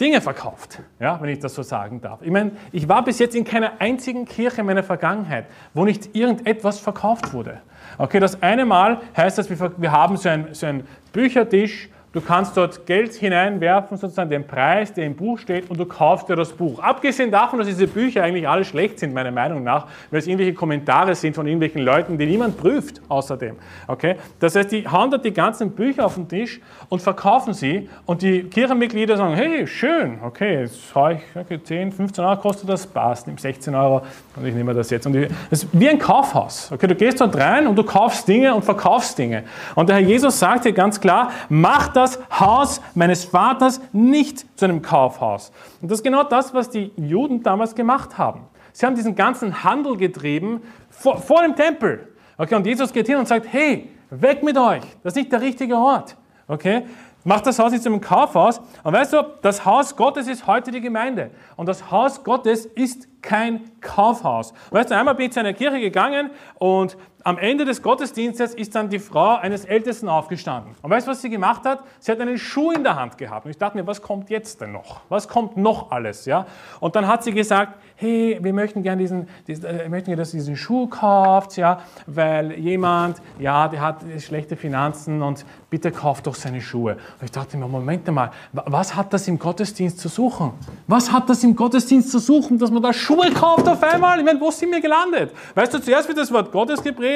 Dinge 0.00 0.20
verkauft, 0.22 0.80
ja, 0.98 1.20
wenn 1.20 1.28
ich 1.28 1.40
das 1.40 1.54
so 1.54 1.62
sagen 1.62 2.00
darf. 2.00 2.22
Ich 2.22 2.30
meine, 2.30 2.52
ich 2.72 2.88
war 2.88 3.04
bis 3.04 3.18
jetzt 3.18 3.36
in 3.36 3.44
keiner 3.44 3.72
einzigen 3.80 4.24
Kirche 4.24 4.62
in 4.62 4.66
meiner 4.66 4.82
Vergangenheit, 4.82 5.46
wo 5.74 5.84
nicht 5.84 6.16
irgendetwas 6.16 6.80
verkauft 6.80 7.34
wurde. 7.34 7.60
Okay, 7.98 8.18
das 8.18 8.42
eine 8.42 8.64
Mal 8.64 9.02
heißt 9.14 9.36
das, 9.36 9.50
wir 9.50 9.92
haben 9.92 10.16
so 10.16 10.28
einen, 10.28 10.54
so 10.54 10.66
einen 10.66 10.86
Büchertisch, 11.12 11.90
Du 12.12 12.20
kannst 12.20 12.56
dort 12.56 12.86
Geld 12.86 13.14
hineinwerfen, 13.14 13.96
sozusagen 13.96 14.30
den 14.30 14.44
Preis, 14.44 14.92
der 14.92 15.06
im 15.06 15.14
Buch 15.14 15.38
steht, 15.38 15.70
und 15.70 15.78
du 15.78 15.86
kaufst 15.86 16.28
dir 16.28 16.34
das 16.34 16.52
Buch. 16.52 16.80
Abgesehen 16.80 17.30
davon, 17.30 17.60
dass 17.60 17.68
diese 17.68 17.86
Bücher 17.86 18.24
eigentlich 18.24 18.48
alle 18.48 18.64
schlecht 18.64 18.98
sind, 18.98 19.14
meiner 19.14 19.30
Meinung 19.30 19.62
nach, 19.62 19.86
weil 20.10 20.18
es 20.18 20.26
irgendwelche 20.26 20.54
Kommentare 20.54 21.14
sind 21.14 21.36
von 21.36 21.46
irgendwelchen 21.46 21.82
Leuten, 21.82 22.18
die 22.18 22.26
niemand 22.26 22.56
prüft, 22.56 23.00
außerdem. 23.08 23.54
Okay? 23.86 24.16
Das 24.40 24.56
heißt, 24.56 24.72
die 24.72 24.88
hauen 24.88 25.12
dort 25.12 25.24
die 25.24 25.32
ganzen 25.32 25.70
Bücher 25.70 26.04
auf 26.04 26.16
den 26.16 26.26
Tisch 26.26 26.60
und 26.90 27.00
verkaufen 27.00 27.54
sie, 27.54 27.88
und 28.04 28.20
die 28.20 28.42
Kirchenmitglieder 28.42 29.16
sagen: 29.16 29.34
Hey, 29.34 29.66
schön, 29.66 30.18
okay, 30.22 30.60
jetzt 30.60 30.94
habe 30.94 31.14
ich 31.14 31.20
okay, 31.34 31.62
10, 31.62 31.92
15 31.92 32.22
Euro 32.22 32.36
kostet 32.36 32.68
das, 32.68 32.86
passt, 32.86 33.26
nimm 33.26 33.38
16 33.38 33.74
Euro 33.74 34.02
und 34.36 34.46
ich 34.46 34.54
nehme 34.54 34.74
das 34.74 34.90
jetzt. 34.90 35.06
Und 35.06 35.14
das 35.14 35.62
ist 35.62 35.68
wie 35.72 35.88
ein 35.88 35.98
Kaufhaus. 35.98 36.70
Okay? 36.70 36.86
Du 36.86 36.94
gehst 36.94 37.18
dort 37.22 37.34
rein 37.36 37.66
und 37.66 37.76
du 37.76 37.84
kaufst 37.84 38.28
Dinge 38.28 38.54
und 38.54 38.62
verkaufst 38.62 39.16
Dinge. 39.16 39.44
Und 39.74 39.88
der 39.88 39.96
Herr 39.96 40.02
Jesus 40.02 40.38
sagt 40.38 40.66
dir 40.66 40.72
ganz 40.72 41.00
klar: 41.00 41.30
Mach 41.48 41.88
das 41.88 42.10
das 42.10 42.40
Haus 42.40 42.80
meines 42.94 43.24
Vaters 43.24 43.80
nicht 43.92 44.46
zu 44.58 44.64
einem 44.64 44.82
Kaufhaus. 44.82 45.52
Und 45.80 45.90
das 45.90 45.98
ist 45.98 46.04
genau 46.04 46.24
das, 46.24 46.54
was 46.54 46.70
die 46.70 46.92
Juden 46.96 47.42
damals 47.42 47.74
gemacht 47.74 48.18
haben. 48.18 48.46
Sie 48.72 48.86
haben 48.86 48.94
diesen 48.94 49.14
ganzen 49.14 49.64
Handel 49.64 49.96
getrieben 49.96 50.62
vor, 50.90 51.18
vor 51.18 51.42
dem 51.42 51.56
Tempel. 51.56 52.08
Okay, 52.38 52.54
und 52.54 52.66
Jesus 52.66 52.92
geht 52.92 53.06
hin 53.06 53.16
und 53.16 53.28
sagt, 53.28 53.46
hey, 53.50 53.90
weg 54.10 54.42
mit 54.42 54.56
euch, 54.56 54.82
das 55.02 55.12
ist 55.12 55.16
nicht 55.16 55.32
der 55.32 55.40
richtige 55.40 55.76
Ort. 55.76 56.16
Okay, 56.50 56.82
Macht 57.22 57.46
das 57.46 57.58
Haus 57.58 57.70
nicht 57.72 57.82
zu 57.82 57.90
einem 57.90 58.00
Kaufhaus. 58.00 58.60
Und 58.82 58.94
weißt 58.94 59.12
du, 59.12 59.22
das 59.42 59.64
Haus 59.66 59.94
Gottes 59.96 60.26
ist 60.26 60.46
heute 60.46 60.70
die 60.70 60.80
Gemeinde. 60.80 61.30
Und 61.56 61.68
das 61.68 61.90
Haus 61.90 62.24
Gottes 62.24 62.64
ist 62.64 63.08
kein 63.20 63.70
Kaufhaus. 63.82 64.54
Weißt 64.70 64.90
du, 64.90 64.96
einmal 64.96 65.14
bin 65.14 65.26
ich 65.26 65.32
zu 65.32 65.40
einer 65.40 65.52
Kirche 65.52 65.80
gegangen 65.80 66.30
und 66.58 66.96
am 67.22 67.36
Ende 67.36 67.66
des 67.66 67.82
Gottesdienstes 67.82 68.54
ist 68.54 68.74
dann 68.74 68.88
die 68.88 68.98
Frau 68.98 69.36
eines 69.36 69.66
Ältesten 69.66 70.08
aufgestanden. 70.08 70.74
Und 70.80 70.90
weißt 70.90 71.06
du, 71.06 71.10
was 71.10 71.20
sie 71.20 71.28
gemacht 71.28 71.64
hat? 71.64 71.80
Sie 71.98 72.10
hat 72.10 72.20
einen 72.20 72.38
Schuh 72.38 72.70
in 72.70 72.82
der 72.82 72.96
Hand 72.96 73.18
gehabt. 73.18 73.44
Und 73.44 73.50
ich 73.50 73.58
dachte 73.58 73.76
mir, 73.76 73.86
was 73.86 74.00
kommt 74.00 74.30
jetzt 74.30 74.60
denn 74.60 74.72
noch? 74.72 75.00
Was 75.10 75.28
kommt 75.28 75.56
noch 75.56 75.90
alles? 75.90 76.24
Ja? 76.24 76.46
Und 76.80 76.96
dann 76.96 77.06
hat 77.06 77.22
sie 77.22 77.32
gesagt, 77.32 77.74
hey, 77.96 78.38
wir 78.40 78.54
möchten 78.54 78.82
gerne 78.82 79.02
diesen, 79.02 79.28
diesen 79.46 79.64
äh, 79.66 79.88
möchten, 79.90 80.16
dass 80.16 80.32
ihr 80.32 80.40
diesen 80.40 80.56
Schuh 80.56 80.86
kauft, 80.86 81.58
ja, 81.58 81.80
weil 82.06 82.52
jemand, 82.52 83.20
ja, 83.38 83.68
der 83.68 83.82
hat 83.82 83.98
schlechte 84.20 84.56
Finanzen 84.56 85.20
und 85.20 85.44
bitte 85.68 85.92
kauft 85.92 86.26
doch 86.26 86.34
seine 86.34 86.62
Schuhe. 86.62 86.92
Und 86.92 87.24
ich 87.24 87.30
dachte 87.30 87.58
mir, 87.58 87.68
Moment 87.68 88.10
mal, 88.10 88.30
was 88.52 88.96
hat 88.96 89.12
das 89.12 89.28
im 89.28 89.38
Gottesdienst 89.38 89.98
zu 89.98 90.08
suchen? 90.08 90.52
Was 90.86 91.12
hat 91.12 91.28
das 91.28 91.44
im 91.44 91.54
Gottesdienst 91.54 92.10
zu 92.10 92.18
suchen, 92.18 92.58
dass 92.58 92.70
man 92.70 92.82
da 92.82 92.94
Schuhe 92.94 93.30
kauft 93.32 93.68
auf 93.68 93.82
einmal? 93.82 94.18
Ich 94.18 94.24
meine, 94.24 94.40
wo 94.40 94.50
sind 94.50 94.72
wir 94.72 94.80
gelandet? 94.80 95.34
Weißt 95.54 95.74
du, 95.74 95.78
zuerst 95.80 96.08
wird 96.08 96.16
das 96.16 96.32
Wort 96.32 96.50
Gottes 96.50 96.82
gepredigt 96.82 97.09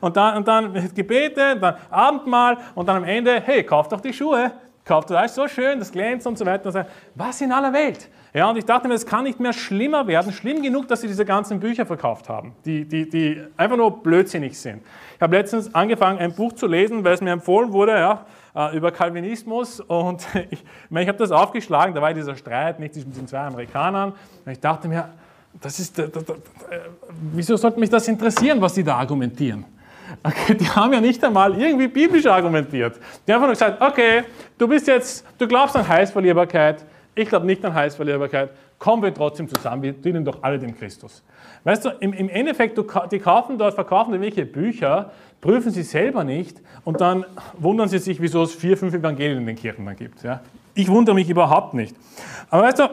und 0.00 0.16
dann, 0.16 0.36
und 0.36 0.48
dann 0.48 0.74
wird 0.74 0.94
gebetet, 0.94 1.62
dann 1.62 1.76
Abendmahl 1.90 2.58
und 2.74 2.88
dann 2.88 2.96
am 2.96 3.04
Ende, 3.04 3.40
hey, 3.44 3.62
kauft 3.62 3.92
doch 3.92 4.00
die 4.00 4.12
Schuhe. 4.12 4.52
Kauft 4.84 5.10
ist 5.10 5.34
so 5.34 5.46
schön, 5.46 5.78
das 5.78 5.92
glänzt 5.92 6.26
und 6.26 6.38
so 6.38 6.46
weiter. 6.46 6.74
Und. 6.74 6.86
Was 7.14 7.42
in 7.42 7.52
aller 7.52 7.72
Welt? 7.74 8.08
Ja, 8.32 8.48
und 8.48 8.56
ich 8.56 8.64
dachte 8.64 8.88
mir, 8.88 8.94
es 8.94 9.04
kann 9.04 9.24
nicht 9.24 9.40
mehr 9.40 9.52
schlimmer 9.52 10.06
werden, 10.06 10.32
schlimm 10.32 10.62
genug, 10.62 10.88
dass 10.88 11.00
sie 11.00 11.08
diese 11.08 11.24
ganzen 11.24 11.60
Bücher 11.60 11.84
verkauft 11.84 12.28
haben, 12.28 12.54
die, 12.64 12.86
die, 12.86 13.08
die 13.08 13.42
einfach 13.56 13.76
nur 13.76 14.02
blödsinnig 14.02 14.58
sind. 14.58 14.82
Ich 15.16 15.20
habe 15.20 15.36
letztens 15.36 15.74
angefangen, 15.74 16.18
ein 16.18 16.34
Buch 16.34 16.52
zu 16.52 16.66
lesen, 16.66 17.04
weil 17.04 17.14
es 17.14 17.20
mir 17.20 17.32
empfohlen 17.32 17.72
wurde, 17.72 17.92
ja, 17.92 18.26
äh, 18.54 18.76
über 18.76 18.90
Calvinismus 18.90 19.80
und 19.80 20.26
ich, 20.50 20.64
ich 20.90 21.08
habe 21.08 21.18
das 21.18 21.32
aufgeschlagen, 21.32 21.94
da 21.94 22.02
war 22.02 22.12
dieser 22.14 22.36
Streit 22.36 22.80
nicht 22.80 22.94
zwischen 22.94 23.12
den 23.12 23.26
zwei 23.26 23.40
Amerikanern 23.40 24.12
und 24.44 24.52
ich 24.52 24.60
dachte 24.60 24.88
mir, 24.88 25.10
das 25.60 25.80
ist, 25.80 25.98
das, 25.98 26.10
das, 26.10 26.24
wieso 27.32 27.56
sollte 27.56 27.80
mich 27.80 27.90
das 27.90 28.06
interessieren, 28.08 28.60
was 28.60 28.74
die 28.74 28.84
da 28.84 28.96
argumentieren? 28.96 29.64
Okay, 30.22 30.54
die 30.54 30.68
haben 30.68 30.92
ja 30.92 31.00
nicht 31.00 31.22
einmal 31.22 31.58
irgendwie 31.60 31.88
biblisch 31.88 32.26
argumentiert. 32.26 32.96
Die 33.26 33.32
haben 33.32 33.42
einfach 33.42 33.46
nur 33.46 33.76
gesagt, 33.76 33.82
okay, 33.82 34.24
du 34.56 34.66
bist 34.66 34.86
jetzt, 34.86 35.24
du 35.36 35.46
glaubst 35.46 35.76
an 35.76 35.86
Heilsverlierbarkeit, 35.86 36.84
ich 37.14 37.28
glaube 37.28 37.46
nicht 37.46 37.64
an 37.64 37.74
Heilsverlierbarkeit, 37.74 38.50
kommen 38.78 39.02
wir 39.02 39.12
trotzdem 39.12 39.48
zusammen, 39.48 39.82
wir 39.82 39.92
dienen 39.92 40.24
doch 40.24 40.42
alle 40.42 40.58
dem 40.58 40.76
Christus. 40.76 41.22
Weißt 41.64 41.84
du, 41.84 41.90
im, 42.00 42.12
im 42.12 42.28
Endeffekt, 42.28 42.78
du, 42.78 42.86
die 43.10 43.18
kaufen 43.18 43.58
dort, 43.58 43.74
verkaufen 43.74 44.12
irgendwelche 44.12 44.46
Bücher, 44.46 45.10
prüfen 45.40 45.70
sie 45.70 45.82
selber 45.82 46.24
nicht 46.24 46.60
und 46.84 47.00
dann 47.00 47.24
wundern 47.58 47.88
sie 47.88 47.98
sich, 47.98 48.20
wieso 48.20 48.42
es 48.42 48.54
vier, 48.54 48.76
fünf 48.76 48.94
Evangelien 48.94 49.38
in 49.38 49.46
den 49.46 49.56
Kirchen 49.56 49.84
dann 49.84 49.96
gibt. 49.96 50.22
Ja? 50.22 50.40
Ich 50.74 50.88
wundere 50.88 51.14
mich 51.14 51.28
überhaupt 51.28 51.74
nicht. 51.74 51.94
Aber 52.50 52.62
weißt 52.62 52.78
du, 52.78 52.90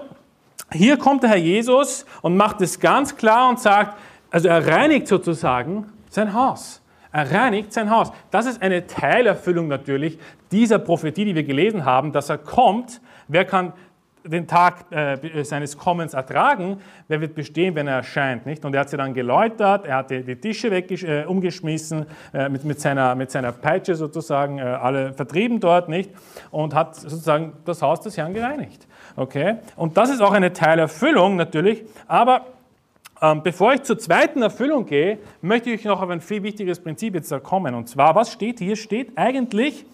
hier 0.72 0.98
kommt 0.98 1.24
der 1.24 1.29
Herr 1.31 1.38
Jesus 1.38 2.05
und 2.22 2.38
macht 2.38 2.62
es 2.62 2.79
ganz 2.79 3.15
klar 3.15 3.50
und 3.50 3.60
sagt, 3.60 3.98
also 4.31 4.48
er 4.48 4.65
reinigt 4.67 5.07
sozusagen 5.07 5.91
sein 6.10 6.34
Haus. 6.34 6.81
Er 7.12 7.31
reinigt 7.31 7.72
sein 7.72 7.89
Haus. 7.89 8.12
Das 8.29 8.45
ist 8.45 8.62
eine 8.62 8.88
Teilerfüllung 8.88 9.67
natürlich 9.67 10.19
dieser 10.51 10.79
Prophetie, 10.79 11.25
die 11.25 11.36
wir 11.36 11.43
gelesen 11.43 11.86
haben, 11.86 12.12
dass 12.12 12.29
er 12.29 12.38
kommt. 12.38 13.00
Wer 13.27 13.45
kann 13.45 13.74
den 14.25 14.48
Tag 14.48 14.91
äh, 14.91 15.43
seines 15.43 15.77
Kommens 15.77 16.13
ertragen, 16.13 16.77
wer 17.07 17.22
wird 17.22 17.36
bestehen, 17.36 17.75
wenn 17.75 17.88
er 17.88 17.98
erscheint, 17.98 18.45
nicht? 18.45 18.65
Und 18.65 18.74
er 18.74 18.81
hat 18.81 18.89
sie 18.89 18.98
dann 18.98 19.13
geläutert, 19.13 19.86
er 19.86 19.98
hat 19.98 20.10
die, 20.10 20.24
die 20.24 20.36
Tische 20.36 20.72
weg, 20.72 20.91
äh, 21.03 21.25
umgeschmissen, 21.25 22.05
äh, 22.34 22.50
mit, 22.50 22.65
mit, 22.65 22.81
seiner, 22.81 23.15
mit 23.15 23.31
seiner 23.31 23.51
Peitsche 23.51 23.95
sozusagen, 23.95 24.57
äh, 24.57 24.63
alle 24.63 25.13
vertrieben 25.13 25.60
dort, 25.60 25.89
nicht? 25.89 26.10
Und 26.51 26.74
hat 26.74 26.95
sozusagen 26.95 27.53
das 27.65 27.81
Haus 27.81 28.01
des 28.01 28.17
Herrn 28.17 28.34
gereinigt, 28.34 28.88
okay? 29.15 29.57
Und 29.75 29.98
das 29.98 30.10
ist 30.10 30.22
auch 30.22 30.34
eine 30.34 30.53
Teilerfüllung 30.53 31.36
natürlich, 31.36 31.84
aber 32.07 32.45
ähm, 33.22 33.41
bevor 33.43 33.74
ich 33.74 33.84
zur 33.84 33.98
zweiten 33.98 34.41
Erfüllung 34.41 34.86
gehe, 34.86 35.19
möchte 35.41 35.69
ich 35.69 35.84
noch 35.86 36.01
auf 36.01 36.10
ein 36.10 36.22
viel 36.22 36.43
wichtiges 36.43 36.79
Prinzip 36.79 37.15
jetzt 37.15 37.34
kommen. 37.43 37.74
Und 37.74 37.88
zwar, 37.88 38.13
was 38.15 38.31
steht 38.31 38.60
hier? 38.60 38.75
Steht 38.75 39.17
eigentlich 39.17 39.86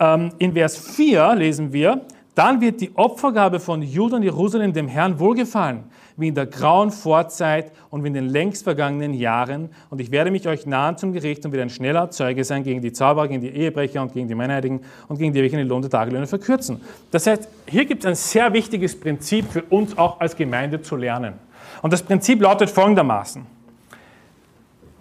ähm, 0.00 0.32
in 0.38 0.54
Vers 0.54 0.78
4, 0.78 1.34
lesen 1.34 1.72
wir, 1.72 2.00
dann 2.34 2.60
wird 2.60 2.80
die 2.80 2.90
Opfergabe 2.94 3.60
von 3.60 3.82
Juda 3.82 4.16
und 4.16 4.22
Jerusalem 4.22 4.72
dem 4.72 4.88
Herrn 4.88 5.18
wohlgefallen, 5.18 5.84
wie 6.16 6.28
in 6.28 6.34
der 6.34 6.46
grauen 6.46 6.90
Vorzeit 6.90 7.72
und 7.90 8.02
wie 8.02 8.08
in 8.08 8.14
den 8.14 8.28
längst 8.28 8.64
vergangenen 8.64 9.14
Jahren. 9.14 9.70
Und 9.90 10.00
ich 10.00 10.10
werde 10.10 10.30
mich 10.30 10.48
euch 10.48 10.66
nahen 10.66 10.96
zum 10.96 11.12
Gericht 11.12 11.44
und 11.44 11.52
wieder 11.52 11.62
ein 11.62 11.70
schneller 11.70 12.10
Zeuge 12.10 12.44
sein 12.44 12.62
gegen 12.62 12.80
die 12.80 12.92
Zauberer, 12.92 13.28
gegen 13.28 13.40
die 13.40 13.50
Ehebrecher 13.50 14.02
und 14.02 14.12
gegen 14.12 14.28
die 14.28 14.34
Meinheiligen 14.34 14.80
und 15.08 15.18
gegen 15.18 15.32
die, 15.32 15.42
welche 15.42 15.56
den 15.56 15.68
Lohn 15.68 15.82
der 15.82 15.90
Tagelöhne 15.90 16.26
verkürzen. 16.26 16.80
Das 17.10 17.26
heißt, 17.26 17.48
hier 17.66 17.84
gibt 17.84 18.04
es 18.04 18.06
ein 18.08 18.14
sehr 18.14 18.52
wichtiges 18.52 18.98
Prinzip 18.98 19.50
für 19.50 19.62
uns 19.62 19.96
auch 19.98 20.20
als 20.20 20.36
Gemeinde 20.36 20.82
zu 20.82 20.96
lernen. 20.96 21.34
Und 21.82 21.92
das 21.92 22.02
Prinzip 22.02 22.40
lautet 22.40 22.70
folgendermaßen. 22.70 23.44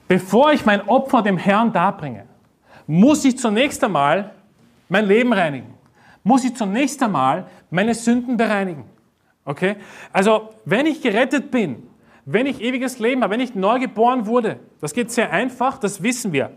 Bevor 0.08 0.52
ich 0.52 0.66
mein 0.66 0.88
Opfer 0.88 1.22
dem 1.22 1.38
Herrn 1.38 1.74
darbringe, 1.74 2.26
muss 2.88 3.26
ich 3.26 3.38
zunächst 3.38 3.84
einmal 3.84 4.32
mein 4.88 5.06
Leben 5.06 5.34
reinigen 5.34 5.76
muss 6.26 6.44
ich 6.44 6.56
zunächst 6.56 7.02
einmal 7.02 7.46
meine 7.70 7.94
Sünden 7.94 8.36
bereinigen. 8.36 8.84
Okay? 9.46 9.78
Also, 10.12 10.50
wenn 10.66 10.86
ich 10.88 11.02
gerettet 11.02 11.52
bin, 11.52 11.88
wenn 12.26 12.48
ich 12.48 12.62
ewiges 12.62 13.00
Leben 13.00 13.22
habe, 13.22 13.34
wenn 13.34 13.40
ich 13.40 13.54
neu 13.54 13.80
geboren 13.80 14.26
wurde, 14.26 14.60
das 14.82 14.94
geht 14.94 15.12
sehr 15.12 15.32
einfach, 15.32 15.78
das 15.78 16.02
wissen 16.02 16.34
wir. 16.34 16.52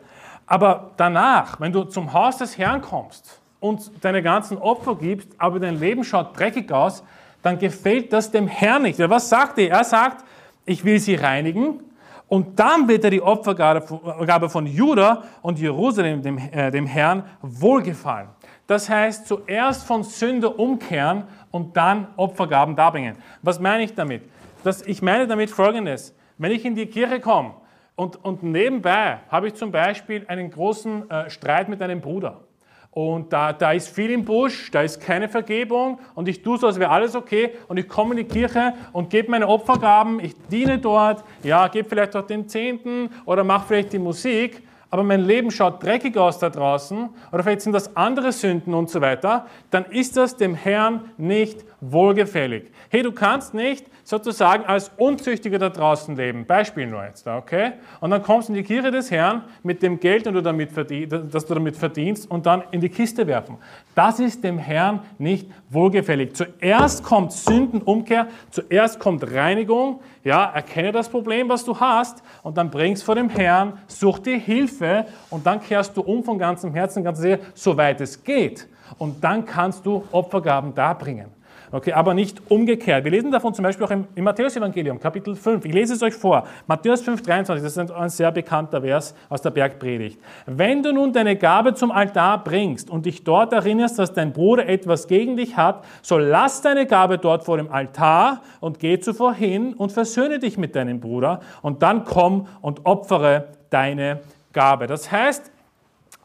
Aber 0.47 0.93
danach, 0.97 1.61
wenn 1.61 1.73
du 1.73 1.85
zum 1.85 2.15
Haus 2.15 2.39
des 2.39 2.57
Herrn 2.57 2.81
kommst 2.81 3.41
und 3.61 3.93
deine 4.03 4.23
ganzen 4.23 4.57
Opfer 4.57 4.97
gibst, 4.97 5.29
aber 5.37 5.61
dein 5.61 5.79
Leben 5.79 6.05
schaut 6.05 6.39
dreckig 6.39 6.73
aus, 6.73 7.05
dann 7.43 7.59
gefällt 7.59 8.13
das 8.15 8.31
dem 8.31 8.49
Herrn 8.49 8.83
nicht. 8.83 8.99
Was 8.99 9.29
sagt 9.29 9.59
er? 9.59 9.71
Er 9.71 9.85
sagt, 9.85 10.25
ich 10.65 10.85
will 10.85 10.99
sie 10.99 11.17
reinigen 11.17 11.81
und 12.29 12.59
dann 12.59 12.89
wird 12.89 13.05
er 13.05 13.11
die 13.11 13.23
Opfergabe 13.23 14.49
von 14.49 14.67
Juda 14.67 15.25
und 15.43 15.59
Jerusalem 15.59 16.23
dem, 16.23 16.39
äh, 16.39 16.71
dem 16.71 16.87
Herrn 16.87 17.25
wohlgefallen. 17.43 18.29
Das 18.69 18.91
heißt, 18.91 19.27
zuerst 19.27 19.87
von 19.87 20.05
Sünde 20.05 20.51
umkehren 20.51 21.25
und 21.51 21.77
dann 21.77 22.09
Opfergaben 22.17 22.77
darbringen. 22.77 23.17
Was 23.41 23.59
meine 23.59 23.83
ich 23.83 23.95
damit? 23.95 24.23
Das, 24.63 24.83
ich 24.83 25.01
meine 25.01 25.27
damit 25.27 25.51
Folgendes. 25.51 26.15
Wenn 26.37 26.53
ich 26.53 26.67
in 26.67 26.75
die 26.75 26.85
Kirche 26.87 27.19
komme 27.19 27.55
und, 27.97 28.23
und 28.23 28.43
nebenbei 28.43 29.21
habe 29.31 29.49
ich 29.49 29.55
zum 29.55 29.73
Beispiel 29.73 30.27
einen 30.29 30.51
großen 30.51 31.11
äh, 31.11 31.31
Streit 31.31 31.71
mit 31.71 31.81
einem 31.81 32.03
Bruder 32.03 32.43
und 32.91 33.33
da, 33.33 33.55
da 33.55 33.73
ist 33.73 33.89
viel 33.89 34.11
im 34.11 34.27
Busch, 34.27 34.71
da 34.71 34.83
ist 34.83 35.01
keine 35.01 35.31
Vergebung 35.31 35.99
und 36.15 36.29
ich 36.29 36.43
tue 36.43 36.59
so, 36.59 36.67
als 36.67 36.79
wäre 36.79 36.91
alles 36.91 37.17
okay 37.17 37.53
und 37.69 37.79
ich 37.79 37.89
komme 37.89 38.11
in 38.11 38.19
die 38.19 38.25
Kirche 38.25 38.75
und 38.93 39.09
gebe 39.09 39.31
meine 39.31 39.49
Opfergaben, 39.49 40.21
ich 40.21 40.35
diene 40.51 40.79
dort, 40.79 41.25
ja, 41.43 41.69
gebe 41.69 41.89
vielleicht 41.89 42.15
auch 42.15 42.27
den 42.27 42.47
Zehnten 42.47 43.09
oder 43.25 43.45
mache 43.45 43.67
vielleicht 43.67 43.95
die 43.95 43.99
Musik 43.99 44.63
aber 44.91 45.03
mein 45.03 45.21
Leben 45.21 45.51
schaut 45.51 45.83
dreckig 45.83 46.17
aus 46.17 46.39
da 46.39 46.51
draußen, 46.51 47.09
oder 47.33 47.43
vielleicht 47.43 47.63
sind 47.63 47.73
das 47.73 47.97
andere 47.97 48.33
Sünden 48.33 48.75
und 48.75 48.89
so 48.91 49.01
weiter, 49.01 49.47
dann 49.71 49.85
ist 49.87 50.17
das 50.17 50.37
dem 50.37 50.55
Herrn 50.55 51.11
nicht 51.17 51.65
wohlgefällig. 51.81 52.71
Hey, 52.89 53.03
du 53.03 53.13
kannst 53.13 53.55
nicht 53.55 53.87
sozusagen 54.09 54.65
als 54.65 54.91
Unzüchtiger 54.97 55.59
da 55.59 55.69
draußen 55.69 56.17
leben. 56.17 56.47
Beispiel 56.47 56.87
nur 56.87 57.05
jetzt, 57.05 57.27
okay? 57.27 57.73
Und 58.01 58.09
dann 58.09 58.23
kommst 58.23 58.49
du 58.49 58.55
in 58.55 58.57
die 58.57 58.63
Kirche 58.63 58.91
des 58.91 59.11
Herrn 59.11 59.43
mit 59.63 59.83
dem 59.83 60.01
Geld, 60.01 60.25
das 60.25 60.33
du 60.33 60.41
damit 61.55 61.77
verdienst, 61.77 62.31
und 62.31 62.47
dann 62.47 62.63
in 62.71 62.81
die 62.81 62.89
Kiste 62.89 63.27
werfen. 63.27 63.59
Das 63.95 64.19
ist 64.19 64.43
dem 64.43 64.57
Herrn 64.57 65.01
nicht 65.19 65.51
wohlgefällig. 65.69 66.35
Zuerst 66.35 67.05
kommt 67.05 67.33
Sündenumkehr, 67.33 68.29
zuerst 68.51 68.99
kommt 68.99 69.31
Reinigung. 69.31 70.01
Ja, 70.25 70.53
erkenne 70.55 70.93
das 70.93 71.11
Problem, 71.11 71.51
was 71.51 71.67
du 71.67 71.79
hast, 71.79 72.23
und 72.43 72.57
dann 72.57 72.71
bringst 72.71 73.05
vor 73.05 73.15
dem 73.15 73.29
Herrn, 73.29 73.75
such 73.89 74.21
dir 74.21 74.39
Hilfe, 74.39 75.05
und 75.29 75.47
dann 75.47 75.61
kehrst 75.61 75.95
du 75.99 76.01
um 76.01 76.25
von 76.25 76.39
ganzem 76.39 76.73
Herzen, 76.73 77.05
ganz 77.05 77.19
sehr, 77.19 77.41
soweit 77.53 78.01
es 78.01 78.25
geht. 78.25 78.69
Und 78.97 79.23
dann 79.23 79.45
kannst 79.45 79.85
du 79.85 80.03
Opfergaben 80.13 80.75
darbringen. 80.75 81.38
Okay, 81.71 81.93
aber 81.93 82.15
nicht 82.15 82.41
umgekehrt. 82.51 83.05
Wir 83.05 83.11
lesen 83.11 83.31
davon 83.31 83.53
zum 83.53 83.63
Beispiel 83.63 83.85
auch 83.85 83.91
im, 83.91 84.07
im 84.15 84.25
Matthäus-Evangelium, 84.25 84.99
Kapitel 84.99 85.37
5. 85.37 85.67
Ich 85.67 85.73
lese 85.75 85.95
es 85.95 86.03
euch 86.03 86.15
vor. 86.15 86.45
Matthäus 86.67 87.03
5, 87.03 87.21
23, 87.21 87.63
das 87.63 87.77
ist 87.77 87.91
ein 87.91 88.09
sehr 88.09 88.33
bekannter 88.33 88.81
Vers 88.81 89.15
aus 89.29 89.43
der 89.43 89.51
Bergpredigt. 89.51 90.19
Wenn 90.47 90.83
du 90.83 90.93
nun 90.93 91.13
deine 91.13 91.37
Gabe 91.37 91.75
zum 91.75 91.91
Altar 91.91 92.43
bringst 92.43 92.89
und 92.89 93.05
dich 93.05 93.23
dort 93.23 93.53
erinnerst, 93.53 93.99
dass 93.99 94.15
dein 94.15 94.33
Bruder 94.33 94.67
etwas 94.67 95.09
gegen 95.09 95.37
dich 95.37 95.59
hat, 95.59 95.85
so 96.01 96.17
lass 96.17 96.63
deine 96.63 96.87
Gabe 96.87 97.19
dort 97.19 97.45
vor 97.45 97.59
dem 97.59 97.71
Altar 97.71 98.43
und 98.61 98.79
geh 98.79 98.99
zuvor 98.99 99.35
hin 99.35 99.75
und 99.75 99.93
versöhne 99.93 100.39
dich 100.39 100.57
mit 100.57 100.75
deinem 100.75 101.01
Bruder 101.01 101.41
und 101.61 101.83
dann 101.83 102.05
komm 102.05 102.47
und 102.63 102.87
opfere 102.87 103.49
deine 103.69 104.21
Gabe. 104.55 104.87
Das 104.87 105.13
heißt, 105.13 105.53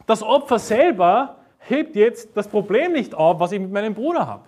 das 0.06 0.22
Opfer 0.22 0.58
selber 0.58 1.36
hebt 1.58 1.96
jetzt 1.96 2.34
das 2.34 2.48
Problem 2.48 2.92
nicht 2.92 3.14
auf, 3.14 3.40
was 3.40 3.52
ich 3.52 3.60
mit 3.60 3.72
meinem 3.72 3.94
Bruder 3.94 4.26
habe. 4.26 4.44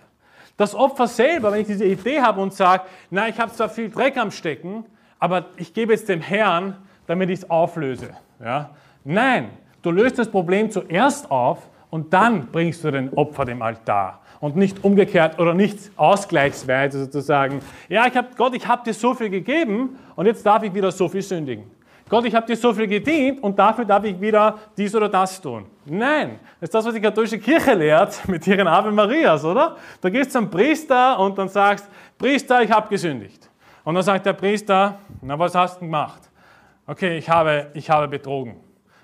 Das 0.57 0.73
Opfer 0.73 1.07
selber, 1.07 1.51
wenn 1.51 1.61
ich 1.61 1.67
diese 1.67 1.85
Idee 1.85 2.21
habe 2.21 2.41
und 2.41 2.51
sage, 2.53 2.83
na, 3.11 3.27
ich 3.27 3.39
habe 3.39 3.51
zwar 3.51 3.69
viel 3.69 3.89
Dreck 3.89 4.17
am 4.17 4.31
Stecken, 4.31 4.85
aber 5.19 5.45
ich 5.57 5.73
gebe 5.73 5.93
es 5.93 6.05
dem 6.05 6.19
Herrn, 6.19 6.75
damit 7.05 7.29
ich 7.29 7.39
es 7.39 7.49
auflöse. 7.49 8.09
Ja? 8.43 8.71
Nein, 9.03 9.49
du 9.83 9.91
löst 9.91 10.17
das 10.17 10.29
Problem 10.29 10.71
zuerst 10.71 11.29
auf 11.29 11.69
und 11.91 12.11
dann 12.11 12.47
bringst 12.47 12.83
du 12.83 12.91
den 12.91 13.13
Opfer 13.13 13.45
dem 13.45 13.61
Altar. 13.61 14.21
Und 14.39 14.55
nicht 14.55 14.83
umgekehrt 14.83 15.39
oder 15.39 15.53
nicht 15.53 15.91
ausgleichsweise 15.95 17.05
sozusagen. 17.05 17.61
Ja, 17.89 18.05
ich 18.05 18.15
hab, 18.15 18.35
Gott, 18.35 18.53
ich 18.55 18.67
habe 18.67 18.83
dir 18.83 18.93
so 18.93 19.13
viel 19.13 19.29
gegeben 19.29 19.97
und 20.15 20.25
jetzt 20.25 20.45
darf 20.45 20.61
ich 20.63 20.73
wieder 20.73 20.91
so 20.91 21.07
viel 21.07 21.23
sündigen. 21.23 21.63
Gott, 22.09 22.23
ich 22.23 22.33
habe 22.33 22.45
dir 22.45 22.55
so 22.55 22.73
viel 22.73 22.87
gedient 22.87 23.43
und 23.43 23.59
dafür 23.59 23.83
darf 23.83 24.03
ich 24.05 24.19
wieder 24.19 24.57
dies 24.77 24.95
oder 24.95 25.09
das 25.09 25.41
tun. 25.41 25.65
Nein, 25.85 26.39
das 26.59 26.67
ist 26.67 26.73
das, 26.73 26.85
was 26.85 26.93
die 26.93 27.01
katholische 27.01 27.37
Kirche 27.37 27.73
lehrt 27.73 28.25
mit 28.29 28.47
ihren 28.47 28.67
Ave 28.67 28.91
Marias, 28.91 29.43
oder? 29.43 29.75
Da 29.99 30.09
gehst 30.09 30.31
zum 30.31 30.49
Priester 30.49 31.19
und 31.19 31.37
dann 31.37 31.49
sagst, 31.49 31.89
Priester, 32.17 32.61
ich 32.61 32.71
habe 32.71 32.87
gesündigt. 32.87 33.49
Und 33.83 33.95
dann 33.95 34.03
sagt 34.03 34.25
der 34.25 34.33
Priester, 34.33 34.99
na, 35.21 35.37
was 35.37 35.53
hast 35.53 35.77
du 35.77 35.85
gemacht? 35.85 36.21
Okay, 36.85 37.17
ich 37.17 37.29
habe, 37.29 37.71
ich 37.73 37.89
habe 37.89 38.07
betrogen. 38.07 38.55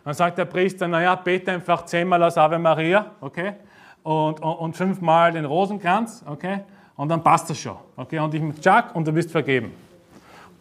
Dann 0.05 0.13
sagt 0.13 0.38
der 0.38 0.45
Priester, 0.45 0.88
naja, 0.88 1.15
bete 1.15 1.51
einfach 1.51 1.83
zehnmal 1.86 2.19
das 2.19 2.38
Ave 2.38 2.57
Maria, 2.57 3.07
okay? 3.19 3.53
Und, 4.03 4.41
und, 4.41 4.55
und 4.55 4.77
fünfmal 4.77 5.33
den 5.33 5.43
Rosenkranz, 5.43 6.24
okay? 6.25 6.62
Und 6.95 7.10
dann 7.10 7.22
passt 7.22 7.50
das 7.50 7.60
schon, 7.60 7.77
okay? 7.98 8.19
Und 8.19 8.33
ich 8.33 8.41
mit 8.41 8.63
Jack 8.63 8.95
und 8.95 9.05
du 9.05 9.12
bist 9.12 9.31
vergeben. 9.31 9.74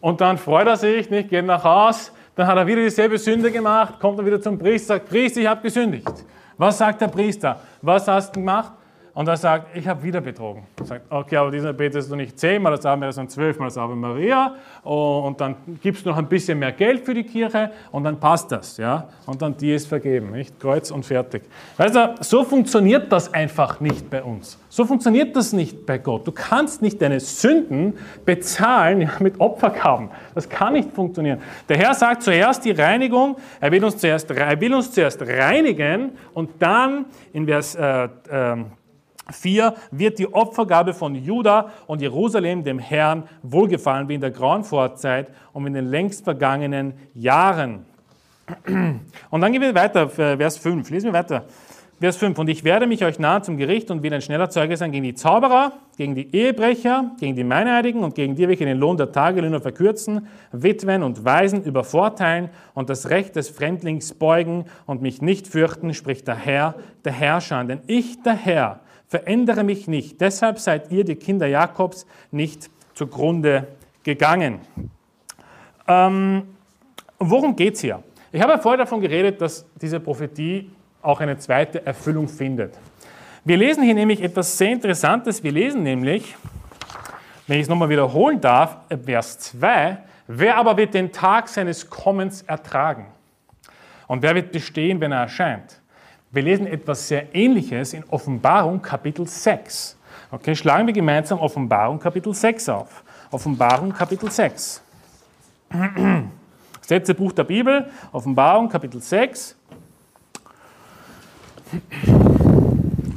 Und 0.00 0.20
dann 0.20 0.38
freut 0.38 0.66
er 0.66 0.76
sich, 0.76 1.08
nicht, 1.10 1.28
geht 1.28 1.46
nach 1.46 1.62
Hause, 1.62 2.10
dann 2.34 2.46
hat 2.46 2.56
er 2.56 2.66
wieder 2.66 2.82
dieselbe 2.82 3.18
Sünde 3.18 3.50
gemacht, 3.50 4.00
kommt 4.00 4.18
er 4.18 4.26
wieder 4.26 4.40
zum 4.40 4.58
Priester, 4.58 4.94
sagt, 4.94 5.08
Priester, 5.08 5.40
ich 5.40 5.46
habe 5.46 5.62
gesündigt. 5.62 6.24
Was 6.56 6.78
sagt 6.78 7.00
der 7.00 7.08
Priester? 7.08 7.60
Was 7.80 8.08
hast 8.08 8.34
du 8.34 8.40
gemacht? 8.40 8.72
Und 9.14 9.28
er 9.28 9.36
sagt, 9.36 9.76
ich 9.76 9.86
habe 9.86 10.02
wieder 10.02 10.22
betrogen. 10.22 10.62
Sagt, 10.82 11.04
okay, 11.10 11.36
aber 11.36 11.50
dieser 11.50 11.74
betest 11.74 12.10
du 12.10 12.16
nicht 12.16 12.38
zehnmal 12.38 12.72
das 12.72 12.82
Maria, 12.82 13.12
sondern 13.12 13.28
zwölfmal 13.28 13.68
das 13.68 13.76
Ave 13.76 13.94
Maria. 13.94 14.54
Und 14.82 15.38
dann 15.38 15.56
gibst 15.82 16.06
du 16.06 16.08
noch 16.08 16.16
ein 16.16 16.28
bisschen 16.28 16.58
mehr 16.58 16.72
Geld 16.72 17.04
für 17.04 17.12
die 17.12 17.24
Kirche 17.24 17.70
und 17.90 18.04
dann 18.04 18.18
passt 18.18 18.50
das. 18.50 18.78
Ja? 18.78 19.08
Und 19.26 19.42
dann 19.42 19.54
dir 19.54 19.76
ist 19.76 19.86
vergeben, 19.86 20.30
nicht? 20.30 20.58
Kreuz 20.58 20.90
und 20.90 21.04
fertig. 21.04 21.42
Weißt 21.76 21.94
du, 21.94 22.14
so 22.20 22.42
funktioniert 22.42 23.12
das 23.12 23.34
einfach 23.34 23.80
nicht 23.80 24.08
bei 24.08 24.22
uns. 24.22 24.58
So 24.70 24.86
funktioniert 24.86 25.36
das 25.36 25.52
nicht 25.52 25.84
bei 25.84 25.98
Gott. 25.98 26.26
Du 26.26 26.32
kannst 26.32 26.80
nicht 26.80 27.02
deine 27.02 27.20
Sünden 27.20 27.98
bezahlen 28.24 29.10
mit 29.18 29.38
Opfergaben. 29.38 30.08
Das 30.34 30.48
kann 30.48 30.72
nicht 30.72 30.90
funktionieren. 30.90 31.42
Der 31.68 31.76
Herr 31.76 31.92
sagt 31.92 32.22
zuerst 32.22 32.64
die 32.64 32.70
Reinigung. 32.70 33.36
Er 33.60 33.70
will 33.70 33.84
uns 33.84 33.98
zuerst, 33.98 34.30
er 34.30 34.58
will 34.58 34.72
uns 34.72 34.90
zuerst 34.90 35.20
reinigen 35.20 36.12
und 36.32 36.50
dann 36.58 37.04
in 37.34 37.46
Vers 37.46 37.74
äh, 37.74 38.04
äh, 38.30 38.56
4 39.30 39.74
wird 39.90 40.18
die 40.18 40.32
Opfergabe 40.32 40.94
von 40.94 41.14
Juda 41.14 41.70
und 41.86 42.02
Jerusalem 42.02 42.64
dem 42.64 42.78
Herrn 42.78 43.24
wohlgefallen 43.42 44.08
wie 44.08 44.14
in 44.14 44.20
der 44.20 44.30
grauen 44.30 44.64
Vorzeit 44.64 45.28
und 45.52 45.66
in 45.66 45.74
den 45.74 45.86
längst 45.86 46.24
vergangenen 46.24 46.94
Jahren. 47.14 47.86
Und 49.30 49.40
dann 49.40 49.52
gehen 49.52 49.62
wir 49.62 49.74
weiter, 49.74 50.08
Vers 50.08 50.58
5. 50.58 50.90
Lesen 50.90 51.06
wir 51.06 51.12
weiter. 51.12 51.44
Vers 52.00 52.16
5. 52.16 52.36
Und 52.36 52.48
ich 52.48 52.64
werde 52.64 52.88
mich 52.88 53.04
euch 53.04 53.20
nahen 53.20 53.44
zum 53.44 53.56
Gericht 53.56 53.88
und 53.92 54.02
will 54.02 54.12
ein 54.12 54.20
schneller 54.20 54.50
Zeuge 54.50 54.76
sein 54.76 54.90
gegen 54.90 55.04
die 55.04 55.14
Zauberer, 55.14 55.70
gegen 55.96 56.16
die 56.16 56.34
Ehebrecher, 56.34 57.12
gegen 57.20 57.36
die 57.36 57.44
Meineidigen 57.44 58.02
und 58.02 58.16
gegen 58.16 58.34
die, 58.34 58.48
welche 58.48 58.64
den 58.64 58.78
Lohn 58.78 58.96
der 58.96 59.12
Tagelöhner 59.12 59.60
verkürzen, 59.60 60.26
Witwen 60.50 61.04
und 61.04 61.24
Waisen 61.24 61.62
übervorteilen 61.62 62.50
und 62.74 62.90
das 62.90 63.08
Recht 63.08 63.36
des 63.36 63.50
Fremdlings 63.50 64.14
beugen 64.14 64.64
und 64.84 65.00
mich 65.00 65.22
nicht 65.22 65.46
fürchten, 65.46 65.94
spricht 65.94 66.26
der 66.26 66.34
Herr, 66.34 66.74
der 67.04 67.12
Herrscher. 67.12 67.62
Denn 67.62 67.82
ich, 67.86 68.20
der 68.24 68.34
Herr, 68.34 68.80
verändere 69.12 69.62
mich 69.62 69.88
nicht. 69.88 70.22
Deshalb 70.22 70.58
seid 70.58 70.90
ihr, 70.90 71.04
die 71.04 71.16
Kinder 71.16 71.46
Jakobs, 71.46 72.06
nicht 72.30 72.70
zugrunde 72.94 73.68
gegangen. 74.02 74.60
Ähm, 75.86 76.44
worum 77.18 77.54
geht 77.54 77.74
es 77.74 77.82
hier? 77.82 78.02
Ich 78.32 78.40
habe 78.40 78.52
ja 78.52 78.58
vorher 78.58 78.78
davon 78.78 79.02
geredet, 79.02 79.42
dass 79.42 79.66
diese 79.78 80.00
Prophetie 80.00 80.70
auch 81.02 81.20
eine 81.20 81.36
zweite 81.36 81.84
Erfüllung 81.84 82.26
findet. 82.26 82.72
Wir 83.44 83.58
lesen 83.58 83.82
hier 83.82 83.92
nämlich 83.92 84.22
etwas 84.22 84.56
sehr 84.56 84.72
Interessantes. 84.72 85.44
Wir 85.44 85.52
lesen 85.52 85.82
nämlich, 85.82 86.34
wenn 87.46 87.58
ich 87.58 87.64
es 87.64 87.68
nochmal 87.68 87.90
wiederholen 87.90 88.40
darf, 88.40 88.78
Vers 89.04 89.38
2, 89.40 89.98
wer 90.26 90.56
aber 90.56 90.78
wird 90.78 90.94
den 90.94 91.12
Tag 91.12 91.50
seines 91.50 91.90
Kommens 91.90 92.40
ertragen? 92.40 93.08
Und 94.06 94.22
wer 94.22 94.34
wird 94.34 94.52
bestehen, 94.52 94.98
wenn 95.02 95.12
er 95.12 95.20
erscheint? 95.20 95.81
Wir 96.34 96.42
lesen 96.42 96.66
etwas 96.66 97.08
sehr 97.08 97.34
Ähnliches 97.34 97.92
in 97.92 98.04
Offenbarung 98.08 98.80
Kapitel 98.80 99.28
6. 99.28 99.98
Okay, 100.30 100.56
schlagen 100.56 100.86
wir 100.86 100.94
gemeinsam 100.94 101.38
Offenbarung 101.38 101.98
Kapitel 101.98 102.32
6 102.32 102.70
auf. 102.70 103.04
Offenbarung 103.30 103.92
Kapitel 103.92 104.30
6. 104.30 104.80
Das 105.68 106.88
letzte 106.88 107.14
Buch 107.14 107.32
der 107.32 107.44
Bibel, 107.44 107.86
Offenbarung 108.12 108.70
Kapitel 108.70 109.02
6. 109.02 109.56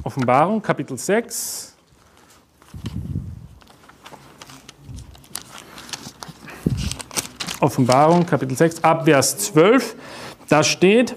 Offenbarung 0.04 0.62
Kapitel 0.62 0.98
6. 0.98 1.74
Offenbarung 7.62 8.26
Kapitel 8.26 8.58
6 8.58 8.84
Abvers 8.84 9.38
12. 9.38 9.96
Da 10.50 10.64
steht, 10.64 11.16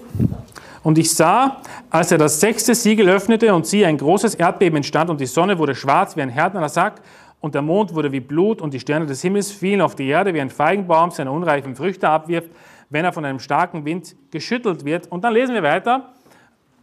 und 0.83 0.97
ich 0.97 1.13
sah, 1.13 1.57
als 1.89 2.11
er 2.11 2.17
das 2.17 2.39
sechste 2.39 2.75
Siegel 2.75 3.09
öffnete 3.09 3.53
und 3.53 3.65
siehe, 3.65 3.87
ein 3.87 3.97
großes 3.97 4.35
Erdbeben 4.35 4.77
entstand 4.77 5.09
und 5.09 5.19
die 5.19 5.25
Sonne 5.25 5.57
wurde 5.57 5.75
schwarz 5.75 6.15
wie 6.15 6.21
ein 6.21 6.29
härtener 6.29 6.69
Sack 6.69 7.01
und 7.41 7.55
der 7.55 7.61
Mond 7.61 7.93
wurde 7.93 8.11
wie 8.11 8.19
Blut 8.19 8.61
und 8.61 8.73
die 8.73 8.79
Sterne 8.79 9.05
des 9.05 9.21
Himmels 9.21 9.51
fielen 9.51 9.81
auf 9.81 9.95
die 9.95 10.07
Erde 10.07 10.33
wie 10.33 10.41
ein 10.41 10.49
Feigenbaum 10.49 11.11
seine 11.11 11.31
unreifen 11.31 11.75
Früchte 11.75 12.09
abwirft, 12.09 12.49
wenn 12.89 13.05
er 13.05 13.13
von 13.13 13.25
einem 13.25 13.39
starken 13.39 13.85
Wind 13.85 14.15
geschüttelt 14.31 14.85
wird. 14.85 15.07
Und 15.07 15.23
dann 15.23 15.33
lesen 15.33 15.53
wir 15.53 15.63
weiter, 15.63 16.13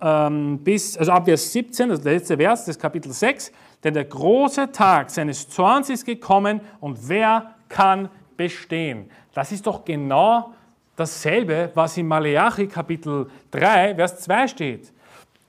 ähm, 0.01 0.59
bis, 0.59 0.97
also 0.97 1.13
ab 1.13 1.25
Vers 1.25 1.53
17, 1.53 1.89
das 1.89 2.05
letzte 2.05 2.37
Vers 2.37 2.65
des 2.65 2.79
Kapitel 2.79 3.13
6, 3.13 3.53
denn 3.83 3.95
der 3.95 4.05
große 4.05 4.73
Tag 4.73 5.11
seines 5.11 5.49
Zorns 5.49 5.91
ist 5.91 6.05
gekommen 6.05 6.61
und 6.81 7.09
wer 7.09 7.55
kann 7.69 8.09
bestehen? 8.37 9.11
Das 9.33 9.53
ist 9.53 9.67
doch 9.67 9.85
genau 9.85 10.53
dasselbe, 10.97 11.71
was 11.75 11.97
in 11.97 12.09
Maleachi 12.09 12.67
Kapitel 12.67 13.29
3, 13.51 13.95
Vers 13.95 14.21
2 14.21 14.49
steht. 14.49 14.93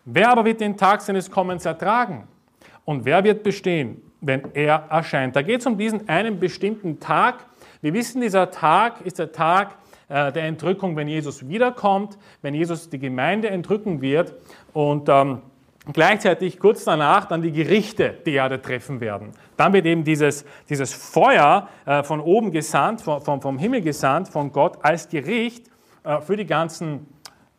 Wer 0.05 0.29
aber 0.29 0.45
wird 0.45 0.61
den 0.61 0.77
Tag 0.77 1.01
seines 1.01 1.31
Kommens 1.31 1.65
ertragen? 1.65 2.27
Und 2.85 3.03
wer 3.05 3.23
wird 3.23 3.43
bestehen, 3.43 4.01
wenn 4.21 4.53
er 4.53 4.85
erscheint? 4.89 5.35
Da 5.35 5.41
geht 5.41 5.61
es 5.61 5.65
um 5.65 5.77
diesen 5.77 6.07
einen 6.07 6.39
bestimmten 6.39 6.99
Tag. 6.99 7.45
Wir 7.81 7.93
wissen, 7.93 8.21
dieser 8.21 8.51
Tag 8.51 9.01
ist 9.01 9.19
der 9.19 9.31
Tag 9.31 9.75
äh, 10.09 10.31
der 10.31 10.43
Entrückung, 10.43 10.95
wenn 10.95 11.07
Jesus 11.07 11.47
wiederkommt, 11.49 12.17
wenn 12.41 12.53
Jesus 12.53 12.89
die 12.89 12.99
Gemeinde 12.99 13.49
entrücken 13.49 14.01
wird 14.01 14.33
und 14.73 15.09
ähm, 15.09 15.41
gleichzeitig 15.94 16.60
kurz 16.60 16.84
danach 16.84 17.25
dann 17.25 17.41
die 17.41 17.51
Gerichte 17.51 18.17
die 18.25 18.34
Erde 18.34 18.62
treffen 18.62 19.00
werden. 19.00 19.32
Dann 19.56 19.74
wird 19.74 19.86
eben 19.86 20.03
dieses, 20.03 20.46
dieses 20.70 20.94
Feuer 20.94 21.67
äh, 21.86 22.03
von 22.03 22.20
oben 22.22 22.51
gesandt, 22.51 23.01
vom, 23.01 23.41
vom 23.41 23.58
Himmel 23.58 23.82
gesandt, 23.82 24.29
von 24.29 24.51
Gott 24.51 24.77
als 24.84 25.10
Gericht 25.10 25.67
äh, 26.03 26.22
für 26.22 26.36
die 26.36 26.46
ganzen, 26.46 27.08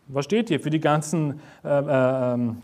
was 0.07 0.25
steht 0.25 0.49
hier, 0.49 0.61
für 0.61 0.71
die 0.71 0.81
ganzen 0.81 1.41
äh, 1.65 1.69
äh, 1.69 2.35
ähm, 2.35 2.63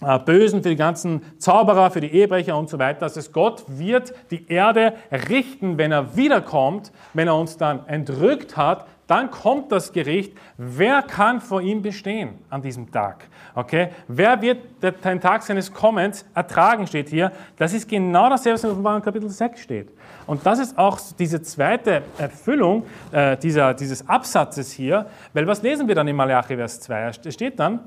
äh, 0.00 0.18
Bösen, 0.18 0.62
für 0.62 0.70
die 0.70 0.76
ganzen 0.76 1.22
Zauberer, 1.38 1.90
für 1.90 2.00
die 2.00 2.12
Ehebrecher 2.12 2.56
und 2.56 2.68
so 2.68 2.78
weiter. 2.78 3.00
Das 3.00 3.16
heißt, 3.16 3.32
Gott 3.32 3.64
wird 3.68 4.12
die 4.30 4.48
Erde 4.48 4.94
richten, 5.28 5.78
wenn 5.78 5.92
er 5.92 6.16
wiederkommt, 6.16 6.92
wenn 7.12 7.28
er 7.28 7.36
uns 7.36 7.56
dann 7.56 7.86
entrückt 7.86 8.56
hat, 8.56 8.86
dann 9.06 9.30
kommt 9.30 9.70
das 9.70 9.92
Gericht. 9.92 10.32
Wer 10.56 11.02
kann 11.02 11.40
vor 11.40 11.60
ihm 11.60 11.82
bestehen 11.82 12.38
an 12.50 12.62
diesem 12.62 12.90
Tag? 12.90 13.28
Okay? 13.54 13.90
Wer 14.08 14.40
wird 14.42 14.58
den 14.82 15.20
Tag 15.20 15.42
seines 15.42 15.72
Kommens 15.72 16.24
ertragen, 16.34 16.86
steht 16.86 17.08
hier. 17.08 17.30
Das 17.56 17.72
ist 17.72 17.88
genau 17.88 18.28
dasselbe, 18.28 18.54
was 18.54 18.64
in 18.64 18.70
Offenbarung 18.70 19.02
Kapitel 19.02 19.28
6 19.28 19.60
steht. 19.60 19.88
Und 20.26 20.44
das 20.44 20.58
ist 20.58 20.76
auch 20.76 20.98
diese 21.18 21.40
zweite 21.42 22.02
Erfüllung 22.18 22.84
äh, 23.12 23.36
dieser, 23.36 23.74
dieses 23.74 24.08
Absatzes 24.08 24.72
hier. 24.72 25.06
Weil 25.32 25.46
was 25.46 25.62
lesen 25.62 25.86
wir 25.86 25.94
dann 25.94 26.08
in 26.08 26.16
Malachi 26.16 26.56
Vers 26.56 26.80
2? 26.80 27.12
Es 27.24 27.34
steht 27.34 27.60
dann, 27.60 27.80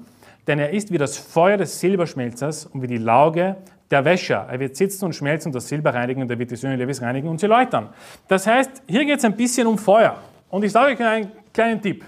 denn 0.48 0.60
er 0.60 0.72
ist 0.72 0.92
wie 0.92 0.98
das 0.98 1.18
Feuer 1.18 1.58
des 1.58 1.80
Silberschmelzers 1.80 2.68
und 2.68 2.82
wie 2.82 2.88
die 2.88 2.98
Lauge 2.98 3.58
der 3.92 4.06
Wäscher. 4.06 4.48
Er 4.50 4.60
wird 4.60 4.76
sitzen 4.76 5.06
und 5.06 5.14
schmelzen 5.14 5.50
und 5.50 5.56
das 5.56 5.68
Silber 5.68 5.94
reinigen 5.94 6.22
und 6.22 6.32
er 6.32 6.40
wird 6.40 6.52
die 6.52 6.56
Söhne 6.56 6.78
Levis 6.78 7.02
reinigen 7.02 7.28
und 7.28 7.40
sie 7.40 7.48
läutern. 7.48 7.90
Das 8.28 8.48
heißt, 8.48 8.84
hier 8.88 9.06
geht 9.06 9.18
es 9.18 9.26
ein 9.26 9.36
bisschen 9.36 9.68
um 9.68 9.78
Feuer. 9.78 10.18
Und 10.50 10.64
ich 10.64 10.72
sage 10.72 10.94
euch 10.94 11.00
einen 11.06 11.32
kleinen 11.54 11.82
Tipp. 11.82 12.06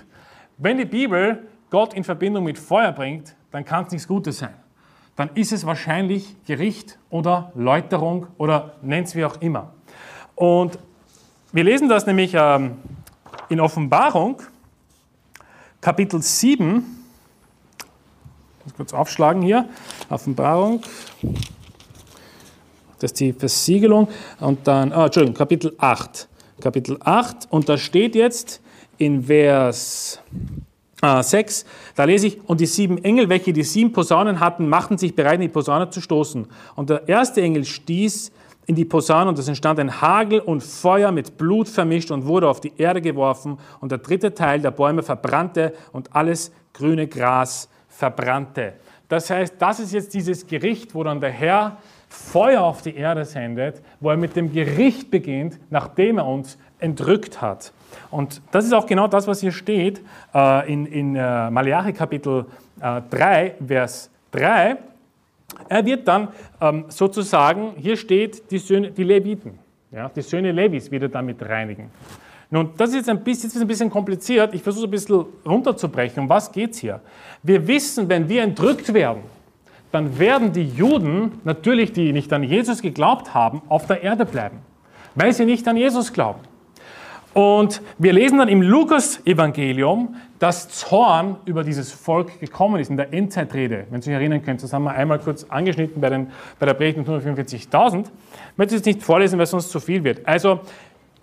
Wenn 0.57 0.77
die 0.77 0.85
Bibel 0.85 1.47
Gott 1.69 1.93
in 1.93 2.03
Verbindung 2.03 2.43
mit 2.45 2.57
Feuer 2.57 2.91
bringt, 2.91 3.35
dann 3.51 3.65
kann 3.65 3.85
es 3.85 3.91
nichts 3.91 4.07
Gutes 4.07 4.39
sein. 4.39 4.53
Dann 5.15 5.29
ist 5.33 5.51
es 5.51 5.65
wahrscheinlich 5.65 6.35
Gericht 6.45 6.97
oder 7.09 7.51
Läuterung 7.55 8.27
oder 8.37 8.75
nennt 8.81 9.07
es 9.07 9.15
wie 9.15 9.25
auch 9.25 9.41
immer. 9.41 9.73
Und 10.35 10.79
wir 11.51 11.63
lesen 11.63 11.89
das 11.89 12.05
nämlich 12.05 12.33
ähm, 12.35 12.77
in 13.49 13.59
Offenbarung, 13.59 14.41
Kapitel 15.81 16.21
7. 16.21 16.85
Ich 18.59 18.65
muss 18.65 18.73
kurz 18.75 18.93
aufschlagen 18.93 19.41
hier. 19.41 19.67
Offenbarung. 20.09 20.81
Das 22.99 23.11
ist 23.11 23.19
die 23.19 23.33
Versiegelung. 23.33 24.07
Und 24.39 24.67
dann, 24.67 24.93
oh, 24.93 25.05
Entschuldigung, 25.05 25.35
Kapitel 25.35 25.73
8. 25.77 26.29
Kapitel 26.61 26.97
8 26.99 27.47
und 27.49 27.69
da 27.69 27.77
steht 27.77 28.15
jetzt 28.15 28.61
in 28.97 29.23
Vers 29.23 30.21
äh, 31.01 31.23
6, 31.23 31.65
da 31.95 32.03
lese 32.03 32.27
ich, 32.27 32.39
und 32.47 32.59
die 32.59 32.65
sieben 32.65 33.03
Engel, 33.03 33.29
welche 33.29 33.53
die 33.53 33.63
sieben 33.63 33.91
Posaunen 33.91 34.39
hatten, 34.39 34.67
machten 34.67 34.97
sich 34.97 35.15
bereit, 35.15 35.35
in 35.35 35.41
die 35.41 35.49
Posaune 35.49 35.89
zu 35.89 36.01
stoßen. 36.01 36.47
Und 36.75 36.89
der 36.89 37.07
erste 37.07 37.41
Engel 37.41 37.65
stieß 37.65 38.31
in 38.69 38.75
die 38.75 38.85
Posaune 38.85 39.29
und 39.29 39.39
es 39.39 39.47
entstand 39.47 39.79
ein 39.79 39.99
Hagel 39.99 40.41
und 40.41 40.61
Feuer 40.61 41.11
mit 41.11 41.37
Blut 41.37 41.67
vermischt 41.67 42.11
und 42.11 42.27
wurde 42.27 42.47
auf 42.47 42.61
die 42.61 42.73
Erde 42.77 43.01
geworfen 43.01 43.57
und 43.79 43.91
der 43.91 43.97
dritte 43.97 44.33
Teil 44.35 44.61
der 44.61 44.69
Bäume 44.69 45.01
verbrannte 45.01 45.73
und 45.91 46.15
alles 46.15 46.51
grüne 46.73 47.07
Gras 47.07 47.67
verbrannte. 47.87 48.73
Das 49.07 49.31
heißt, 49.31 49.55
das 49.57 49.79
ist 49.79 49.91
jetzt 49.91 50.13
dieses 50.13 50.45
Gericht, 50.45 50.93
wo 50.93 51.03
dann 51.03 51.19
der 51.19 51.31
Herr 51.31 51.77
Feuer 52.09 52.61
auf 52.61 52.83
die 52.83 52.95
Erde 52.95 53.25
sendet, 53.25 53.81
wo 53.99 54.11
er 54.11 54.17
mit 54.17 54.35
dem 54.35 54.53
Gericht 54.53 55.09
beginnt, 55.09 55.59
nachdem 55.71 56.19
er 56.19 56.27
uns 56.27 56.59
entrückt 56.77 57.41
hat. 57.41 57.73
Und 58.11 58.41
das 58.51 58.65
ist 58.65 58.73
auch 58.73 58.85
genau 58.85 59.07
das, 59.07 59.27
was 59.27 59.41
hier 59.41 59.51
steht 59.51 60.01
äh, 60.33 60.71
in, 60.71 60.85
in 60.85 61.15
äh, 61.15 61.49
Malachi 61.49 61.93
Kapitel 61.93 62.45
äh, 62.81 63.01
3, 63.09 63.55
Vers 63.67 64.09
3. 64.31 64.77
Er 65.67 65.85
wird 65.85 66.07
dann 66.07 66.29
ähm, 66.61 66.85
sozusagen, 66.89 67.73
hier 67.77 67.97
steht, 67.97 68.49
die, 68.51 68.57
Söhne, 68.57 68.91
die 68.91 69.03
Leviten, 69.03 69.59
ja, 69.91 70.09
die 70.09 70.21
Söhne 70.21 70.51
Levis 70.51 70.91
wird 70.91 71.03
er 71.03 71.09
damit 71.09 71.41
reinigen. 71.41 71.89
Nun, 72.51 72.71
das 72.77 72.89
ist 72.89 72.95
jetzt 72.95 73.09
ein 73.09 73.23
bisschen, 73.23 73.49
jetzt 73.49 73.61
ein 73.61 73.67
bisschen 73.67 73.89
kompliziert. 73.89 74.53
Ich 74.55 74.63
versuche 74.63 74.85
es 74.85 74.87
ein 74.87 74.91
bisschen 74.91 75.25
runterzubrechen. 75.45 76.23
Um 76.23 76.29
was 76.29 76.51
geht 76.51 76.71
es 76.71 76.79
hier? 76.79 76.99
Wir 77.43 77.67
wissen, 77.67 78.09
wenn 78.09 78.27
wir 78.27 78.41
entrückt 78.41 78.91
werden, 78.91 79.21
dann 79.91 80.17
werden 80.17 80.51
die 80.51 80.67
Juden, 80.67 81.39
natürlich 81.43 81.93
die 81.93 82.11
nicht 82.11 82.31
an 82.33 82.43
Jesus 82.43 82.81
geglaubt 82.81 83.33
haben, 83.33 83.61
auf 83.69 83.85
der 83.87 84.01
Erde 84.01 84.25
bleiben, 84.25 84.57
weil 85.15 85.33
sie 85.33 85.45
nicht 85.45 85.67
an 85.67 85.77
Jesus 85.77 86.11
glauben. 86.13 86.39
Und 87.39 87.81
wir 87.97 88.11
lesen 88.11 88.39
dann 88.39 88.49
im 88.49 88.61
Lukas-Evangelium, 88.61 90.17
dass 90.39 90.67
Zorn 90.67 91.37
über 91.45 91.63
dieses 91.63 91.89
Volk 91.89 92.37
gekommen 92.41 92.81
ist 92.81 92.89
in 92.89 92.97
der 92.97 93.13
Endzeitrede. 93.13 93.87
Wenn 93.89 94.01
Sie 94.01 94.07
sich 94.07 94.13
erinnern 94.13 94.43
können, 94.43 94.57
das 94.57 94.73
haben 94.73 94.83
wir 94.83 94.91
einmal 94.91 95.19
kurz 95.19 95.45
angeschnitten 95.45 96.01
bei, 96.01 96.09
den, 96.09 96.31
bei 96.59 96.65
der 96.65 96.73
Predigt 96.73 96.97
mit 96.97 97.07
145.000. 97.07 98.01
Ich 98.01 98.57
möchte 98.57 98.75
es 98.75 98.83
nicht 98.83 99.01
vorlesen, 99.01 99.39
weil 99.39 99.45
es 99.45 99.51
sonst 99.51 99.69
zu 99.69 99.79
viel 99.79 100.03
wird. 100.03 100.27
Also, 100.27 100.59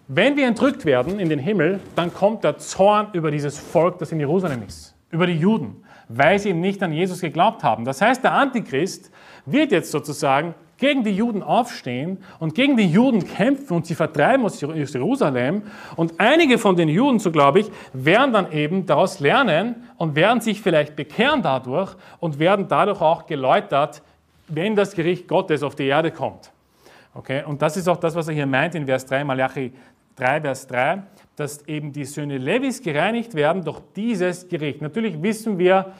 wenn 0.08 0.38
wir 0.38 0.46
entrückt 0.46 0.86
werden 0.86 1.20
in 1.20 1.28
den 1.28 1.38
Himmel, 1.38 1.80
dann 1.96 2.14
kommt 2.14 2.44
der 2.44 2.56
Zorn 2.56 3.08
über 3.12 3.30
dieses 3.30 3.58
Volk, 3.58 3.98
das 3.98 4.10
in 4.10 4.18
Jerusalem 4.18 4.62
ist, 4.66 4.94
über 5.10 5.26
die 5.26 5.36
Juden 5.36 5.82
weil 6.08 6.38
sie 6.38 6.50
eben 6.50 6.60
nicht 6.60 6.80
an 6.84 6.92
Jesus 6.92 7.20
geglaubt 7.20 7.64
haben. 7.64 7.84
Das 7.84 8.00
heißt, 8.00 8.22
der 8.22 8.32
Antichrist 8.32 9.10
wird 9.44 9.72
jetzt 9.72 9.90
sozusagen 9.90 10.54
gegen 10.78 11.04
die 11.04 11.12
Juden 11.12 11.42
aufstehen 11.42 12.18
und 12.38 12.54
gegen 12.54 12.76
die 12.76 12.86
Juden 12.86 13.26
kämpfen 13.26 13.76
und 13.76 13.86
sie 13.86 13.94
vertreiben 13.94 14.44
aus 14.44 14.60
Jerusalem. 14.60 15.62
Und 15.96 16.14
einige 16.18 16.58
von 16.58 16.76
den 16.76 16.88
Juden, 16.88 17.18
so 17.18 17.30
glaube 17.30 17.60
ich, 17.60 17.70
werden 17.92 18.32
dann 18.32 18.52
eben 18.52 18.84
daraus 18.84 19.20
lernen 19.20 19.76
und 19.96 20.14
werden 20.14 20.40
sich 20.40 20.60
vielleicht 20.60 20.94
bekehren 20.96 21.42
dadurch 21.42 21.94
und 22.20 22.38
werden 22.38 22.68
dadurch 22.68 23.00
auch 23.00 23.26
geläutert, 23.26 24.02
wenn 24.48 24.76
das 24.76 24.94
Gericht 24.94 25.26
Gottes 25.26 25.62
auf 25.62 25.74
die 25.74 25.86
Erde 25.86 26.10
kommt. 26.10 26.52
Okay? 27.14 27.42
Und 27.44 27.62
das 27.62 27.76
ist 27.76 27.88
auch 27.88 27.96
das, 27.96 28.14
was 28.14 28.28
er 28.28 28.34
hier 28.34 28.46
meint 28.46 28.74
in 28.74 28.86
Vers 28.86 29.06
3, 29.06 29.24
Malachi 29.24 29.72
3, 30.16 30.42
Vers 30.42 30.66
3, 30.66 31.02
dass 31.36 31.66
eben 31.66 31.92
die 31.92 32.04
Söhne 32.04 32.38
Levis 32.38 32.82
gereinigt 32.82 33.34
werden 33.34 33.64
durch 33.64 33.80
dieses 33.94 34.48
Gericht. 34.48 34.82
Natürlich 34.82 35.22
wissen 35.22 35.58
wir, 35.58 35.92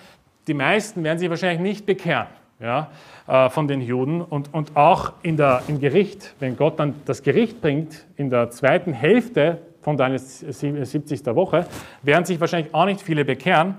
die 0.47 0.55
meisten 0.55 1.03
werden 1.03 1.19
sich 1.19 1.29
wahrscheinlich 1.29 1.61
nicht 1.61 1.87
bekehren 1.87 2.29
ja, 2.61 2.91
äh, 3.27 3.49
von 3.51 3.69
den 3.69 3.81
Juden. 3.81 4.21
Und, 4.21 4.53
und 4.55 4.77
auch 4.77 5.13
in 5.23 5.37
der, 5.37 5.63
im 5.69 5.81
Gericht, 5.81 6.35
wenn 6.41 6.57
Gott 6.57 6.79
dann 6.79 6.95
das 7.05 7.23
Gericht 7.23 7.61
bringt, 7.61 8.07
in 8.17 8.31
der 8.31 8.51
zweiten 8.51 8.93
Hälfte 8.93 9.59
von 9.83 9.97
deiner 9.97 10.19
70. 10.19 11.25
Woche, 11.27 11.67
werden 12.03 12.25
sich 12.25 12.41
wahrscheinlich 12.41 12.75
auch 12.75 12.87
nicht 12.87 13.01
viele 13.01 13.25
bekehren, 13.25 13.77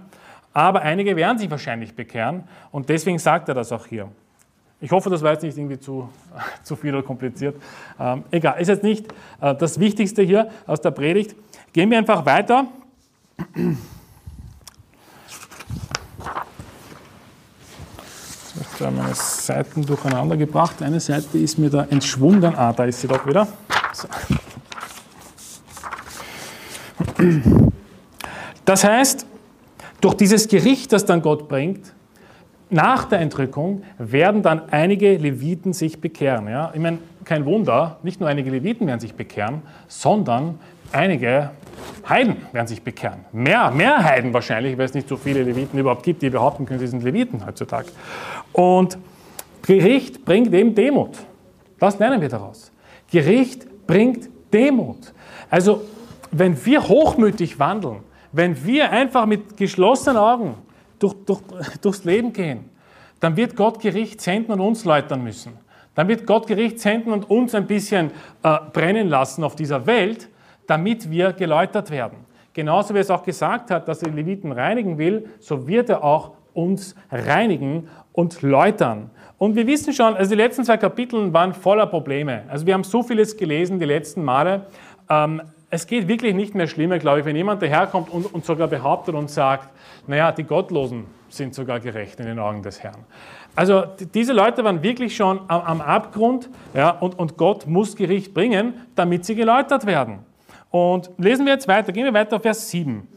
aber 0.53 0.81
einige 0.81 1.15
werden 1.15 1.37
sich 1.37 1.51
wahrscheinlich 1.51 1.93
bekehren. 1.95 2.43
Und 2.71 2.89
deswegen 2.89 3.19
sagt 3.19 3.49
er 3.49 3.55
das 3.55 3.71
auch 3.71 3.85
hier. 3.85 4.09
Ich 4.79 4.91
hoffe, 4.91 5.09
das 5.09 5.23
war 5.23 5.33
jetzt 5.33 5.41
nicht 5.41 5.57
irgendwie 5.57 5.79
zu, 5.79 6.07
zu 6.63 6.75
viel 6.75 6.93
oder 6.93 7.03
kompliziert. 7.03 7.55
Ähm, 7.99 8.23
egal, 8.31 8.61
ist 8.61 8.67
jetzt 8.67 8.83
nicht 8.83 9.11
äh, 9.41 9.55
das 9.55 9.79
Wichtigste 9.79 10.21
hier 10.21 10.49
aus 10.65 10.81
der 10.81 10.91
Predigt. 10.91 11.35
Gehen 11.73 11.89
wir 11.89 11.97
einfach 11.97 12.25
weiter. 12.25 12.67
Habe 18.79 18.95
meine 18.95 19.15
Seiten 19.15 19.85
durcheinander 19.85 20.37
gebracht. 20.37 20.81
Eine 20.81 20.99
Seite 20.99 21.37
ist 21.37 21.57
mir 21.57 21.69
da 21.69 21.87
entschwunden. 21.89 22.55
Ah, 22.55 22.73
da 22.73 22.85
ist 22.85 23.01
sie 23.01 23.07
doch 23.07 23.25
wieder. 23.25 23.47
So. 23.93 24.07
Das 28.65 28.83
heißt, 28.83 29.25
durch 30.01 30.13
dieses 30.15 30.47
Gericht, 30.47 30.93
das 30.93 31.05
dann 31.05 31.21
Gott 31.21 31.47
bringt, 31.47 31.93
nach 32.69 33.05
der 33.05 33.19
Entrückung 33.19 33.83
werden 33.97 34.41
dann 34.41 34.69
einige 34.69 35.15
Leviten 35.15 35.73
sich 35.73 36.01
bekehren. 36.01 36.47
Ja? 36.47 36.71
Ich 36.73 36.81
meine, 36.81 36.99
kein 37.23 37.45
Wunder, 37.45 37.97
nicht 38.03 38.19
nur 38.19 38.29
einige 38.29 38.51
Leviten 38.51 38.87
werden 38.87 38.99
sich 38.99 39.13
bekehren, 39.13 39.61
sondern 39.87 40.59
einige 40.91 41.51
Heiden 42.07 42.37
werden 42.51 42.67
sich 42.67 42.81
bekehren. 42.81 43.19
Mehr, 43.31 43.71
mehr 43.71 44.03
Heiden 44.03 44.33
wahrscheinlich, 44.33 44.77
weil 44.77 44.85
es 44.85 44.93
nicht 44.93 45.07
so 45.07 45.17
viele 45.17 45.43
Leviten 45.43 45.79
überhaupt 45.79 46.03
gibt, 46.03 46.21
die 46.21 46.29
behaupten 46.29 46.65
können, 46.65 46.79
sie 46.79 46.87
sind 46.87 47.03
Leviten 47.03 47.45
heutzutage. 47.45 47.87
Und 48.57 48.97
Gericht 49.61 50.25
bringt 50.25 50.51
eben 50.51 50.73
Demut. 50.73 51.11
Das 51.77 51.99
lernen 51.99 52.19
wir 52.19 52.27
daraus. 52.27 52.71
Gericht 53.11 53.67
bringt 53.85 54.29
Demut. 54.51 55.13
Also, 55.51 55.81
wenn 56.31 56.65
wir 56.65 56.87
hochmütig 56.87 57.59
wandeln, 57.59 57.99
wenn 58.31 58.65
wir 58.65 58.91
einfach 58.91 59.27
mit 59.27 59.57
geschlossenen 59.57 60.17
Augen 60.17 60.55
durch, 60.97 61.13
durch, 61.27 61.41
durchs 61.81 62.03
Leben 62.03 62.33
gehen, 62.33 62.65
dann 63.19 63.37
wird 63.37 63.55
Gott 63.55 63.79
Gericht 63.79 64.21
senden 64.21 64.53
und 64.53 64.61
uns 64.61 64.85
läutern 64.85 65.23
müssen. 65.23 65.53
Dann 65.93 66.07
wird 66.07 66.25
Gott 66.25 66.47
Gericht 66.47 66.79
senden 66.79 67.13
und 67.13 67.29
uns 67.29 67.53
ein 67.53 67.67
bisschen 67.67 68.09
äh, 68.41 68.57
brennen 68.73 69.07
lassen 69.07 69.43
auf 69.43 69.55
dieser 69.55 69.85
Welt, 69.85 70.29
damit 70.65 71.11
wir 71.11 71.31
geläutert 71.33 71.91
werden. 71.91 72.25
Genauso 72.53 72.95
wie 72.95 72.99
es 72.99 73.11
auch 73.11 73.23
gesagt 73.23 73.69
hat, 73.69 73.87
dass 73.87 74.01
er 74.01 74.11
Leviten 74.11 74.51
reinigen 74.51 74.97
will, 74.97 75.29
so 75.39 75.67
wird 75.67 75.89
er 75.89 76.03
auch 76.03 76.31
uns 76.57 76.95
reinigen 77.11 77.87
und 78.17 78.41
läutern. 78.41 79.12
Und 79.38 79.56
wir 79.56 79.67
wissen 79.67 79.93
schon, 79.93 80.15
also 80.15 80.32
die 80.32 80.38
letzten 80.38 80.65
zwei 80.65 80.77
Kapitel 80.77 81.32
waren 81.34 81.53
voller 81.53 81.86
Probleme. 81.86 82.45
Also 82.47 82.65
wir 82.65 82.73
haben 82.73 82.84
so 82.84 83.03
vieles 83.03 83.38
gelesen 83.38 83.77
die 83.77 83.86
letzten 83.86 84.23
Male. 84.23 84.65
Ähm, 85.08 85.43
es 85.69 85.86
geht 85.86 86.08
wirklich 86.08 86.34
nicht 86.34 86.56
mehr 86.56 86.65
schlimmer, 86.65 86.97
glaube 86.97 87.19
ich, 87.19 87.25
wenn 87.27 87.36
jemand 87.36 87.62
daherkommt 87.62 88.10
und, 88.10 88.34
und 88.34 88.43
sogar 88.43 88.69
behauptet 88.69 89.13
und 89.13 89.30
sagt, 89.30 89.69
naja, 90.08 90.32
die 90.32 90.45
Gottlosen 90.45 91.06
sind 91.30 91.53
sogar 91.53 91.80
gerecht 91.80 92.19
in 92.19 92.25
den 92.25 92.39
Augen 92.39 92.63
des 92.63 92.82
Herrn. 92.82 93.06
Also 93.56 93.84
diese 94.15 94.34
Leute 94.34 94.63
waren 94.63 94.82
wirklich 94.82 95.15
schon 95.15 95.39
am, 95.47 95.62
am 95.62 95.82
Abgrund 95.82 96.49
ja, 96.73 96.89
und, 96.89 97.19
und 97.19 97.38
Gott 97.38 97.67
muss 97.67 97.95
Gericht 97.95 98.34
bringen, 98.34 98.73
damit 98.95 99.25
sie 99.25 99.36
geläutert 99.36 99.86
werden. 99.86 100.25
Und 100.71 101.12
lesen 101.19 101.45
wir 101.45 101.53
jetzt 101.53 101.67
weiter, 101.67 101.91
gehen 101.91 102.06
wir 102.06 102.13
weiter 102.15 102.38
auf 102.38 102.41
Vers 102.41 102.67
7. 102.71 103.08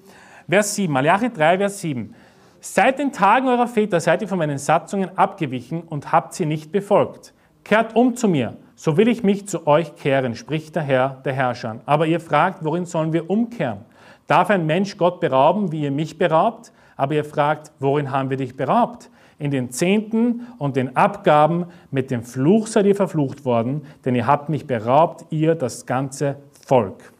Vers 0.47 0.75
7, 0.75 0.93
Malachi 0.93 1.31
3, 1.31 1.57
Vers 1.57 1.81
7. 1.81 2.15
Seit 2.62 2.99
den 2.99 3.11
Tagen 3.11 3.49
eurer 3.49 3.66
Väter 3.66 4.01
seid 4.01 4.20
ihr 4.20 4.29
von 4.29 4.37
meinen 4.37 4.59
Satzungen 4.59 5.16
abgewichen 5.16 5.83
und 5.83 6.12
habt 6.12 6.35
sie 6.35 6.44
nicht 6.44 6.70
befolgt. 6.73 7.33
Kehrt 7.64 7.96
um 7.96 8.16
zu 8.16 8.29
mir, 8.29 8.59
so 8.75 8.99
will 8.99 9.09
ich 9.09 9.23
mich 9.23 9.49
zu 9.49 9.66
euch 9.66 9.96
kehren, 9.96 10.35
spricht 10.35 10.77
der 10.77 10.83
Herr, 10.83 11.23
der 11.25 11.33
Herrscher. 11.33 11.81
Aber 11.87 12.07
ihr 12.07 12.20
fragt, 12.20 12.62
worin 12.62 12.85
sollen 12.85 13.14
wir 13.14 13.31
umkehren? 13.31 13.79
Darf 14.27 14.51
ein 14.51 14.66
Mensch 14.66 14.99
Gott 14.99 15.20
berauben, 15.20 15.73
wie 15.73 15.83
ihr 15.85 15.90
mich 15.90 16.18
beraubt? 16.18 16.70
Aber 16.96 17.14
ihr 17.14 17.25
fragt, 17.25 17.73
worin 17.79 18.11
haben 18.11 18.29
wir 18.29 18.37
dich 18.37 18.59
beraubt? 18.59 19.09
In 19.38 19.51
den 19.51 19.70
Zehnten 19.70 20.46
und 20.59 20.77
den 20.77 20.96
Abgaben, 20.96 21.64
mit 21.90 22.11
dem 22.11 22.23
Fluch 22.23 22.66
seid 22.66 22.85
ihr 22.85 22.94
verflucht 22.94 23.46
worden, 23.46 23.87
denn 24.05 24.14
ihr 24.14 24.27
habt 24.27 24.51
mich 24.51 24.66
beraubt, 24.66 25.25
ihr 25.31 25.55
das 25.55 25.87
ganze 25.87 26.37
Volk. 26.66 27.14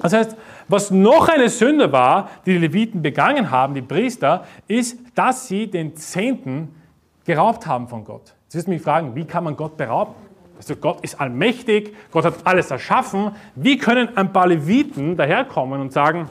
Das 0.00 0.12
heißt, 0.12 0.36
was 0.68 0.90
noch 0.90 1.28
eine 1.28 1.48
Sünde 1.48 1.90
war, 1.92 2.30
die 2.46 2.52
die 2.52 2.58
Leviten 2.58 3.02
begangen 3.02 3.50
haben, 3.50 3.74
die 3.74 3.82
Priester, 3.82 4.44
ist, 4.66 4.98
dass 5.14 5.48
sie 5.48 5.68
den 5.68 5.96
Zehnten 5.96 6.74
geraubt 7.24 7.66
haben 7.66 7.88
von 7.88 8.04
Gott. 8.04 8.34
Jetzt 8.44 8.54
wirst 8.54 8.66
du 8.66 8.70
mich 8.70 8.82
fragen, 8.82 9.14
wie 9.14 9.24
kann 9.24 9.44
man 9.44 9.56
Gott 9.56 9.76
berauben? 9.76 10.14
Also 10.56 10.74
Gott 10.76 11.00
ist 11.02 11.20
allmächtig, 11.20 11.94
Gott 12.10 12.24
hat 12.24 12.34
alles 12.44 12.70
erschaffen. 12.70 13.32
Wie 13.54 13.78
können 13.78 14.16
ein 14.16 14.32
paar 14.32 14.48
Leviten 14.48 15.16
daherkommen 15.16 15.80
und 15.80 15.92
sagen, 15.92 16.28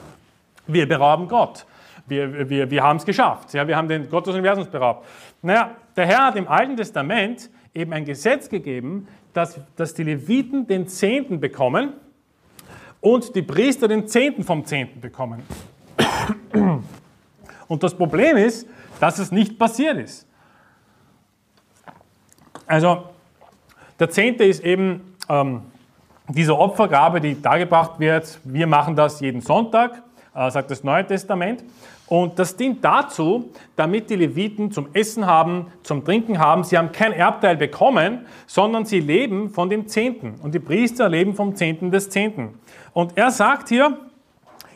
wir 0.66 0.86
berauben 0.86 1.28
Gott? 1.28 1.66
Wir, 2.06 2.48
wir, 2.48 2.70
wir 2.70 2.82
haben 2.82 2.96
es 2.96 3.04
geschafft. 3.04 3.52
Ja, 3.54 3.66
wir 3.66 3.76
haben 3.76 3.88
den 3.88 4.08
Gott 4.08 4.26
des 4.26 4.34
Universums 4.34 4.68
beraubt. 4.68 5.06
Naja, 5.42 5.70
der 5.96 6.06
Herr 6.06 6.26
hat 6.26 6.36
im 6.36 6.48
Alten 6.48 6.76
Testament 6.76 7.50
eben 7.74 7.92
ein 7.92 8.04
Gesetz 8.04 8.48
gegeben, 8.48 9.08
dass, 9.32 9.60
dass 9.76 9.94
die 9.94 10.04
Leviten 10.04 10.66
den 10.66 10.88
Zehnten 10.88 11.40
bekommen 11.40 11.92
und 13.00 13.34
die 13.34 13.42
Priester 13.42 13.88
den 13.88 14.06
Zehnten 14.08 14.44
vom 14.44 14.64
Zehnten 14.64 15.00
bekommen. 15.00 15.42
Und 17.68 17.82
das 17.82 17.94
Problem 17.94 18.36
ist, 18.36 18.66
dass 19.00 19.18
es 19.18 19.30
nicht 19.30 19.58
passiert 19.58 19.98
ist. 19.98 20.26
Also 22.66 23.04
der 23.98 24.10
Zehnte 24.10 24.44
ist 24.44 24.64
eben 24.64 25.14
ähm, 25.28 25.62
diese 26.28 26.56
Opfergabe, 26.58 27.20
die 27.20 27.40
dargebracht 27.40 27.98
wird. 27.98 28.38
Wir 28.44 28.66
machen 28.66 28.94
das 28.94 29.20
jeden 29.20 29.40
Sonntag, 29.40 30.02
äh, 30.34 30.50
sagt 30.50 30.70
das 30.70 30.84
Neue 30.84 31.06
Testament. 31.06 31.64
Und 32.06 32.38
das 32.38 32.56
dient 32.56 32.82
dazu, 32.82 33.50
damit 33.76 34.08
die 34.08 34.16
Leviten 34.16 34.72
zum 34.72 34.88
Essen 34.94 35.26
haben, 35.26 35.66
zum 35.82 36.04
Trinken 36.04 36.38
haben. 36.38 36.64
Sie 36.64 36.78
haben 36.78 36.90
kein 36.90 37.12
Erbteil 37.12 37.56
bekommen, 37.56 38.26
sondern 38.46 38.86
sie 38.86 39.00
leben 39.00 39.50
von 39.50 39.68
dem 39.68 39.88
Zehnten. 39.88 40.36
Und 40.42 40.54
die 40.54 40.58
Priester 40.58 41.08
leben 41.08 41.34
vom 41.34 41.54
Zehnten 41.54 41.90
des 41.90 42.08
Zehnten. 42.08 42.58
Und 42.92 43.16
er 43.16 43.30
sagt 43.30 43.68
hier, 43.68 43.98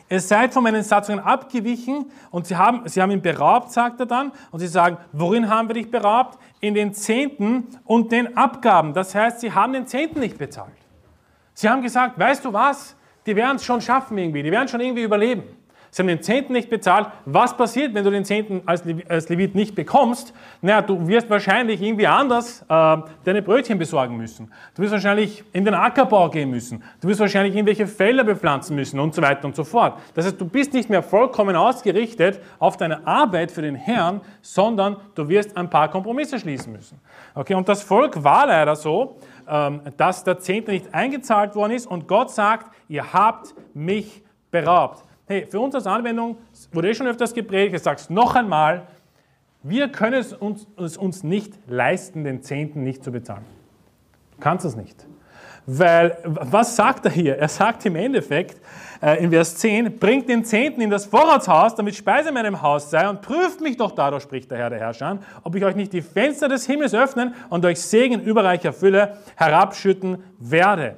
ihr 0.09 0.19
seid 0.19 0.53
von 0.53 0.63
meinen 0.63 0.83
Satzungen 0.83 1.19
abgewichen 1.19 2.11
und 2.31 2.47
sie 2.47 2.55
haben, 2.55 2.87
sie 2.87 3.01
haben 3.01 3.11
ihn 3.11 3.21
beraubt, 3.21 3.71
sagt 3.71 3.99
er 3.99 4.05
dann. 4.05 4.31
Und 4.51 4.59
sie 4.59 4.67
sagen, 4.67 4.97
worin 5.11 5.49
haben 5.49 5.67
wir 5.67 5.75
dich 5.75 5.89
beraubt? 5.89 6.39
In 6.59 6.73
den 6.73 6.93
Zehnten 6.93 7.67
und 7.85 8.11
den 8.11 8.37
Abgaben. 8.37 8.93
Das 8.93 9.15
heißt, 9.15 9.39
sie 9.39 9.51
haben 9.51 9.73
den 9.73 9.87
Zehnten 9.87 10.19
nicht 10.19 10.37
bezahlt. 10.37 10.73
Sie 11.53 11.69
haben 11.69 11.81
gesagt, 11.81 12.17
weißt 12.17 12.45
du 12.45 12.53
was? 12.53 12.95
Die 13.25 13.35
werden 13.35 13.55
es 13.55 13.63
schon 13.63 13.79
schaffen 13.81 14.17
irgendwie, 14.17 14.43
die 14.43 14.51
werden 14.51 14.67
schon 14.67 14.81
irgendwie 14.81 15.03
überleben. 15.03 15.43
Sie 15.93 16.01
haben 16.01 16.07
den 16.07 16.23
Zehnten 16.23 16.53
nicht 16.53 16.71
bezahlt. 16.71 17.05
Was 17.25 17.55
passiert, 17.55 17.93
wenn 17.93 18.03
du 18.03 18.09
den 18.09 18.25
Zehnten 18.25 18.63
als, 18.65 18.83
Levit 18.83 19.53
nicht 19.53 19.75
bekommst? 19.75 20.33
Naja, 20.59 20.81
du 20.81 21.07
wirst 21.07 21.29
wahrscheinlich 21.29 21.83
irgendwie 21.83 22.07
anders 22.07 22.63
äh, 22.67 22.97
deine 23.23 23.43
Brötchen 23.43 23.77
besorgen 23.77 24.17
müssen. 24.17 24.51
Du 24.73 24.81
wirst 24.81 24.91
wahrscheinlich 24.91 25.43
in 25.53 25.65
den 25.65 25.75
Ackerbau 25.75 26.31
gehen 26.31 26.49
müssen. 26.49 26.81
Du 26.99 27.07
wirst 27.07 27.19
wahrscheinlich 27.19 27.53
irgendwelche 27.53 27.85
Felder 27.85 28.23
bepflanzen 28.23 28.75
müssen 28.75 28.99
und 28.99 29.13
so 29.13 29.21
weiter 29.21 29.45
und 29.45 29.55
so 29.55 29.63
fort. 29.63 29.99
Das 30.15 30.25
heißt, 30.25 30.41
du 30.41 30.47
bist 30.47 30.73
nicht 30.73 30.89
mehr 30.89 31.03
vollkommen 31.03 31.55
ausgerichtet 31.55 32.41
auf 32.57 32.75
deine 32.75 33.05
Arbeit 33.05 33.51
für 33.51 33.61
den 33.61 33.75
Herrn, 33.75 34.21
sondern 34.41 34.97
du 35.13 35.29
wirst 35.29 35.55
ein 35.55 35.69
paar 35.69 35.91
Kompromisse 35.91 36.39
schließen 36.39 36.73
müssen. 36.73 36.99
Okay, 37.35 37.53
und 37.53 37.69
das 37.69 37.83
Volk 37.83 38.23
war 38.23 38.47
leider 38.47 38.75
so, 38.75 39.17
ähm, 39.47 39.81
dass 39.95 40.23
der 40.23 40.39
Zehnte 40.39 40.71
nicht 40.71 40.91
eingezahlt 40.91 41.53
worden 41.53 41.73
ist 41.73 41.85
und 41.85 42.07
Gott 42.07 42.31
sagt, 42.31 42.75
ihr 42.89 43.13
habt 43.13 43.53
mich 43.75 44.23
beraubt. 44.49 45.03
Hey, 45.25 45.47
für 45.49 45.59
uns 45.59 45.73
als 45.73 45.87
Anwendung 45.87 46.37
wurde 46.71 46.89
eh 46.89 46.93
schon 46.93 47.07
öfters 47.07 47.33
gepredigt, 47.33 47.75
ich 47.75 47.81
sage 47.81 47.97
es 47.97 48.09
noch 48.09 48.35
einmal, 48.35 48.87
wir 49.61 49.87
können 49.89 50.19
es 50.19 50.33
uns, 50.33 50.67
es 50.77 50.97
uns 50.97 51.23
nicht 51.23 51.53
leisten, 51.67 52.25
den 52.25 52.41
Zehnten 52.41 52.83
nicht 52.83 53.03
zu 53.03 53.11
bezahlen. 53.11 53.45
Du 54.31 54.39
kannst 54.41 54.65
es 54.65 54.75
nicht. 54.75 55.05
weil 55.65 56.17
was 56.25 56.75
sagt 56.75 57.05
er 57.05 57.11
hier? 57.11 57.37
Er 57.37 57.47
sagt 57.47 57.85
im 57.85 57.95
Endeffekt 57.95 58.59
äh, 59.01 59.23
in 59.23 59.29
Vers 59.29 59.55
10, 59.55 59.97
bringt 59.97 60.27
den 60.27 60.43
Zehnten 60.43 60.81
in 60.81 60.89
das 60.89 61.05
Vorratshaus, 61.05 61.75
damit 61.75 61.95
Speise 61.95 62.29
in 62.29 62.33
meinem 62.33 62.61
Haus 62.61 62.89
sei 62.89 63.07
und 63.07 63.21
prüft 63.21 63.61
mich 63.61 63.77
doch 63.77 63.91
dadurch, 63.91 64.23
spricht 64.23 64.51
der 64.51 64.57
Herr 64.57 64.69
der 64.69 64.79
Herrscher, 64.79 65.19
ob 65.43 65.55
ich 65.55 65.63
euch 65.63 65.75
nicht 65.75 65.93
die 65.93 66.01
Fenster 66.01 66.49
des 66.49 66.65
Himmels 66.65 66.93
öffnen 66.93 67.33
und 67.49 67.63
euch 67.63 67.79
Segen 67.79 68.21
überreicher 68.21 68.73
Fülle 68.73 69.17
herabschütten 69.37 70.21
werde. 70.39 70.97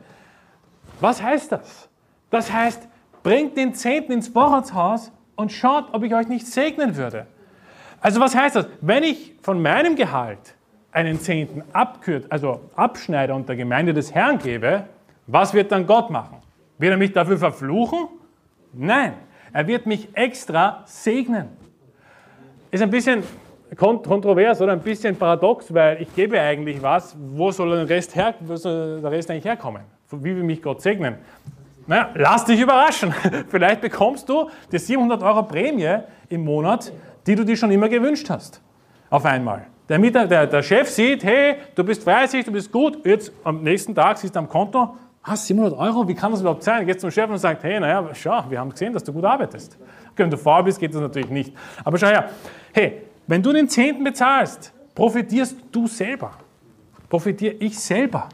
Was 1.00 1.22
heißt 1.22 1.52
das? 1.52 1.90
Das 2.32 2.52
heißt, 2.52 2.88
bringt 3.26 3.58
den 3.58 3.74
Zehnten 3.74 4.12
ins 4.12 4.28
Vorratshaus 4.28 5.12
und 5.36 5.52
schaut, 5.52 5.86
ob 5.94 6.04
ich 6.04 6.14
euch 6.14 6.28
nicht 6.28 6.46
segnen 6.46 6.96
würde. 6.96 7.26
Also 8.00 8.20
was 8.20 8.36
heißt 8.36 8.56
das? 8.56 8.68
Wenn 8.82 9.02
ich 9.02 9.34
von 9.42 9.64
meinem 9.64 9.96
Gehalt 9.96 10.54
einen 10.92 11.20
Zehnten 11.20 11.64
abkürt, 11.74 12.32
also 12.32 12.62
abschneide 12.76 13.34
und 13.34 13.50
der 13.50 13.56
Gemeinde 13.56 13.96
des 13.96 14.14
Herrn 14.14 14.38
gebe, 14.38 14.84
was 15.26 15.56
wird 15.56 15.72
dann 15.72 15.88
Gott 15.88 16.12
machen? 16.12 16.38
Wird 16.78 16.92
er 16.92 16.98
mich 16.98 17.14
dafür 17.14 17.40
verfluchen? 17.40 18.10
Nein, 18.74 19.14
er 19.52 19.66
wird 19.66 19.88
mich 19.88 20.08
extra 20.14 20.84
segnen. 20.86 21.48
Ist 22.70 22.84
ein 22.84 22.92
bisschen 22.92 23.24
kontrovers 23.76 24.62
oder 24.62 24.74
ein 24.74 24.82
bisschen 24.82 25.16
paradox, 25.16 25.74
weil 25.74 26.00
ich 26.00 26.14
gebe 26.14 26.40
eigentlich 26.40 26.80
was, 26.80 27.18
wo 27.20 27.50
soll 27.50 27.74
Rest, 27.86 28.16
her, 28.16 28.36
wo 28.42 28.56
soll 28.56 29.02
der 29.02 29.10
Rest 29.10 29.32
eigentlich 29.32 29.46
herkommen? 29.46 29.82
Wie 30.12 30.36
will 30.36 30.44
mich 30.44 30.62
Gott 30.62 30.84
segnen? 30.84 31.16
Naja, 31.88 32.10
lass 32.16 32.46
dich 32.46 32.60
überraschen. 32.60 33.14
Vielleicht 33.50 33.82
bekommst 33.82 34.28
du 34.28 34.50
die 34.72 34.80
700 34.80 35.22
Euro 35.22 35.44
Prämie 35.44 36.00
im 36.30 36.44
Monat, 36.44 36.92
die 37.28 37.36
du 37.36 37.44
dir 37.44 37.56
schon 37.56 37.72
immer 37.72 37.90
gewünscht 37.90 38.30
hast. 38.30 38.62
Auf 39.10 39.26
einmal. 39.26 39.68
Der, 39.88 40.00
der, 40.00 40.48
der 40.48 40.64
Chef 40.64 40.90
sieht, 40.90 41.24
hey, 41.24 41.58
du 41.76 41.84
bist 41.84 42.02
fleißig, 42.02 42.46
du 42.46 42.52
bist 42.52 42.72
gut, 42.72 43.06
jetzt 43.06 43.32
am 43.44 43.62
nächsten 43.62 43.94
Tag 43.94 44.18
siehst 44.18 44.36
du 44.36 44.40
am 44.40 44.50
Konto, 44.50 44.96
ah, 45.22 45.36
700 45.36 45.78
Euro, 45.78 46.08
wie 46.08 46.16
kann 46.16 46.32
das 46.32 46.42
überhaupt 46.42 46.64
sein? 46.64 46.88
Geht 46.88 47.00
zum 47.00 47.12
Chef 47.12 47.30
und 47.30 47.38
sagt, 47.38 47.64
hey, 47.64 47.80
naja, 47.80 48.04
schau, 48.14 48.46
wir 48.50 48.60
haben 48.60 48.72
gesehen, 48.72 48.94
dass 48.94 49.04
du 49.04 49.14
gut 49.14 49.26
arbeitest. 49.26 49.78
Okay, 50.12 50.24
wenn 50.24 50.32
du 50.32 50.38
faul 50.38 50.64
bist, 50.64 50.80
geht 50.80 50.94
das 50.94 51.02
natürlich 51.02 51.30
nicht. 51.30 51.54
Aber 51.84 52.00
schau 52.00 52.08
her, 52.08 52.30
hey, 52.74 53.04
wenn 53.28 53.44
du 53.44 53.54
den 53.54 53.70
Zehnten 53.70 54.04
bezahlst, 54.04 54.74
profitierst 54.96 55.56
du 55.72 55.88
selber. 55.88 56.32
Profitiere 57.10 57.56
ich 57.60 57.78
selber. 57.78 58.30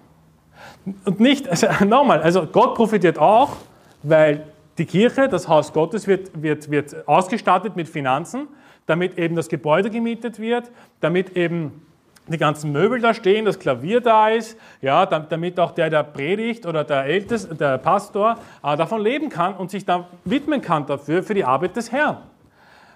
Und 1.06 1.20
nicht, 1.20 1.48
also 1.48 1.68
nochmal, 1.86 2.22
also 2.22 2.46
Gott 2.46 2.76
profitiert 2.76 3.20
auch, 3.20 3.58
weil 4.04 4.46
die 4.78 4.86
Kirche, 4.86 5.28
das 5.28 5.48
Haus 5.48 5.74
Gottes, 5.74 6.08
wird, 6.08 6.30
wird, 6.42 6.72
wird 6.72 7.08
ausgestattet 7.08 7.76
mit 7.76 7.88
Finanzen, 7.88 8.48
damit 8.88 9.18
eben 9.18 9.36
das 9.36 9.48
Gebäude 9.48 9.90
gemietet 9.90 10.40
wird, 10.40 10.72
damit 11.02 11.36
eben 11.38 11.86
die 12.28 12.38
ganzen 12.38 12.72
Möbel 12.72 13.00
da 13.00 13.14
stehen, 13.14 13.46
das 13.46 13.60
Klavier 13.60 14.00
da 14.00 14.30
ist, 14.30 14.58
ja, 14.82 15.06
damit 15.06 15.60
auch 15.60 15.72
der, 15.72 15.90
der 15.90 16.04
predigt 16.04 16.66
oder 16.66 16.84
der 16.84 17.06
Älteste, 17.06 17.56
der 17.56 17.78
Pastor 17.78 18.38
äh, 18.64 18.78
davon 18.78 19.02
leben 19.02 19.30
kann 19.30 19.56
und 19.56 19.72
sich 19.72 19.86
dann 19.86 20.06
widmen 20.24 20.62
kann 20.62 20.86
dafür, 20.86 21.24
für 21.24 21.34
die 21.34 21.44
Arbeit 21.44 21.76
des 21.76 21.92
Herrn. 21.92 22.18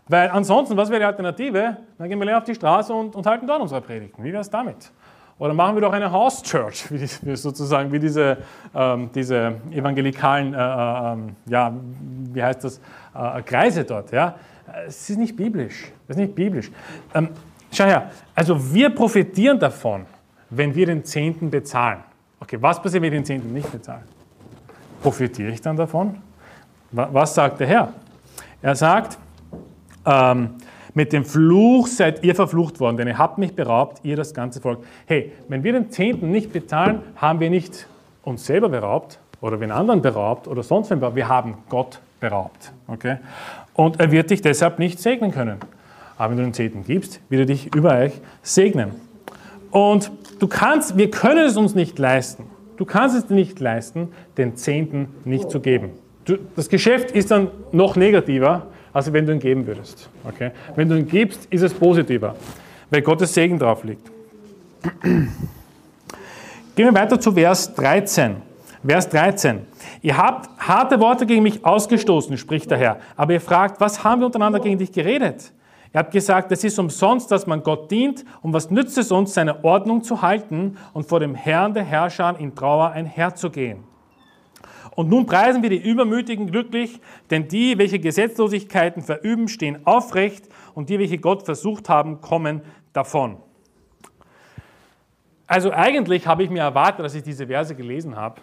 Weil 0.08 0.30
ansonsten, 0.30 0.78
was 0.78 0.90
wäre 0.90 1.00
die 1.00 1.06
Alternative? 1.06 1.78
Dann 1.98 2.10
gehen 2.10 2.20
wir 2.20 2.26
leer 2.26 2.38
auf 2.38 2.44
die 2.44 2.54
Straße 2.54 2.94
und, 2.94 3.16
und 3.16 3.26
halten 3.26 3.48
dort 3.48 3.62
unsere 3.62 3.82
Predigten. 3.82 4.24
Wie 4.24 4.32
wäre 4.32 4.42
es 4.42 4.50
damit? 4.50 4.92
Oder 5.38 5.54
machen 5.54 5.76
wir 5.76 5.82
doch 5.82 5.92
eine 5.92 6.12
House 6.12 6.42
Church, 6.44 6.86
wie, 6.92 7.36
sozusagen 7.36 7.92
wie 7.92 8.00
diese, 8.00 8.38
ähm, 8.74 9.10
diese 9.14 9.56
evangelikalen, 9.72 10.54
äh, 10.54 10.58
äh, 10.58 11.14
ähm, 11.14 11.36
ja, 11.46 11.74
wie 12.32 12.42
heißt 12.42 12.64
das, 12.64 12.80
äh, 13.14 13.42
Kreise 13.42 13.84
dort. 13.84 14.12
Ja? 14.12 14.36
Es 14.88 15.10
ist 15.10 15.18
nicht 15.18 15.36
biblisch. 15.36 15.92
Es 16.08 16.16
ist 16.16 16.22
nicht 16.22 16.36
biblisch. 16.36 16.72
Ähm, 17.14 17.30
schau 17.72 17.84
her, 17.84 18.12
also 18.34 18.74
wir 18.74 18.90
profitieren 18.92 19.60
davon, 19.60 20.06
wenn 20.50 20.74
wir 20.74 20.86
den 20.86 21.04
Zehnten 21.04 21.50
bezahlen. 21.50 22.00
Okay, 22.40 22.58
was 22.62 22.82
passiert, 22.82 23.04
wenn 23.04 23.12
wir 23.12 23.20
den 23.20 23.26
Zehnten 23.26 23.52
nicht 23.52 23.70
bezahlen? 23.70 24.04
Profitiere 25.02 25.52
ich 25.52 25.62
dann 25.62 25.76
davon? 25.76 26.18
Was 26.92 27.36
sagt 27.36 27.60
der 27.60 27.68
Herr? 27.68 27.94
Er 28.62 28.76
sagt, 28.76 29.18
ähm, 30.06 30.52
mit 30.96 31.14
dem 31.14 31.26
Fluch 31.26 31.88
seid 31.88 32.24
ihr 32.24 32.34
verflucht 32.34 32.80
worden, 32.80 32.98
denn 32.98 33.08
ihr 33.08 33.18
habt 33.18 33.38
mich 33.38 33.54
beraubt, 33.54 34.00
ihr 34.04 34.16
das 34.16 34.34
ganze 34.34 34.62
Volk. 34.62 34.80
Hey, 35.06 35.34
wenn 35.50 35.64
wir 35.64 35.74
den 35.74 35.92
Zehnten 35.92 36.32
nicht 36.32 36.52
bezahlen, 36.54 37.02
haben 37.18 37.40
wir 37.42 37.50
nicht 37.50 37.86
uns 38.24 38.46
selber 38.46 38.70
beraubt 38.70 39.20
oder 39.42 39.58
den 39.58 39.72
anderen 39.72 40.02
beraubt 40.02 40.48
oder 40.48 40.64
sonst 40.64 40.90
wen 40.90 41.02
beraubt. 41.02 41.18
Wir 41.18 41.28
haben 41.28 41.58
Gott 41.70 42.00
beraubt. 42.22 42.72
Okay? 42.88 43.18
Und 43.74 44.00
er 44.00 44.10
wird 44.12 44.32
dich 44.32 44.42
deshalb 44.42 44.80
nicht 44.80 45.00
segnen 45.00 45.32
können. 45.32 45.60
Aber 46.18 46.32
wenn 46.32 46.38
du 46.38 46.44
den 46.44 46.54
Zehnten 46.54 46.86
gibst, 46.86 47.20
wird 47.30 47.42
er 47.42 47.46
dich 47.46 47.76
über 47.76 47.92
euch 48.00 48.14
segnen. 48.42 48.92
Und 49.72 50.12
du 50.40 50.48
kannst, 50.48 50.98
wir 50.98 51.12
können 51.12 51.46
es 51.46 51.58
uns 51.58 51.76
nicht 51.76 52.00
leisten. 52.00 52.46
Du 52.78 52.86
kannst 52.86 53.18
es 53.18 53.28
dir 53.28 53.36
nicht 53.36 53.60
leisten, 53.60 54.14
den 54.38 54.56
Zehnten 54.56 55.10
nicht 55.26 55.52
zu 55.52 55.60
geben. 55.60 55.90
Du, 56.24 56.38
das 56.56 56.70
Geschäft 56.70 57.12
ist 57.12 57.32
dann 57.32 57.50
noch 57.74 57.98
negativer, 57.98 58.68
als 58.96 59.12
wenn 59.12 59.26
du 59.26 59.34
ihn 59.34 59.40
geben 59.40 59.68
würdest. 59.68 60.10
Okay? 60.24 60.52
Wenn 60.78 60.88
du 60.88 60.96
ihn 60.98 61.06
gibst, 61.06 61.48
ist 61.52 61.62
es 61.62 61.74
positiver, 61.74 62.34
weil 62.90 63.02
Gottes 63.02 63.34
Segen 63.34 63.60
drauf 63.60 63.84
liegt. 63.84 64.10
Gehen 64.82 65.30
wir 66.78 66.94
weiter 66.94 67.20
zu 67.20 67.34
Vers 67.34 67.76
13. 67.76 68.38
Vers 68.88 69.10
13. 69.10 69.68
Ihr 70.02 70.18
habt 70.18 70.50
harte 70.60 70.98
Worte 71.02 71.26
gegen 71.26 71.44
mich 71.44 71.66
ausgestoßen, 71.66 72.38
spricht 72.38 72.72
der 72.72 72.78
Herr. 72.78 73.00
Aber 73.18 73.34
ihr 73.34 73.42
fragt, 73.42 73.82
was 73.82 74.02
haben 74.06 74.22
wir 74.22 74.28
untereinander 74.28 74.62
gegen 74.62 74.78
dich 74.78 74.94
geredet? 74.94 75.52
Ihr 75.94 76.00
habt 76.00 76.12
gesagt, 76.12 76.54
es 76.54 76.64
ist 76.64 76.80
umsonst, 76.80 77.30
dass 77.32 77.48
man 77.48 77.64
Gott 77.64 77.92
dient. 77.92 78.24
Und 78.42 78.54
was 78.54 78.72
nützt 78.72 78.98
es 78.98 79.12
uns, 79.12 79.34
seine 79.34 79.66
Ordnung 79.66 80.04
zu 80.04 80.22
halten 80.22 80.78
und 80.94 81.06
vor 81.06 81.20
dem 81.20 81.36
Herrn 81.36 81.74
der 81.74 81.84
Herrscher 81.84 82.34
in 82.40 82.56
Trauer 82.56 82.92
einherzugehen? 82.92 83.95
Und 84.96 85.10
nun 85.10 85.26
preisen 85.26 85.62
wir 85.62 85.70
die 85.70 85.78
Übermütigen 85.82 86.50
glücklich, 86.50 87.00
denn 87.30 87.48
die, 87.48 87.78
welche 87.78 88.00
Gesetzlosigkeiten 88.00 89.02
verüben, 89.02 89.48
stehen 89.48 89.86
aufrecht 89.86 90.48
und 90.74 90.90
die, 90.90 90.98
welche 90.98 91.18
Gott 91.18 91.44
versucht 91.44 91.90
haben, 91.90 92.22
kommen 92.22 92.62
davon. 92.94 93.38
Also 95.48 95.72
eigentlich 95.72 96.26
habe 96.26 96.44
ich 96.44 96.50
mir 96.50 96.62
erwartet, 96.62 97.06
dass 97.06 97.14
ich 97.14 97.24
diese 97.24 97.48
Verse 97.48 97.76
gelesen 97.76 98.16
habe, 98.16 98.42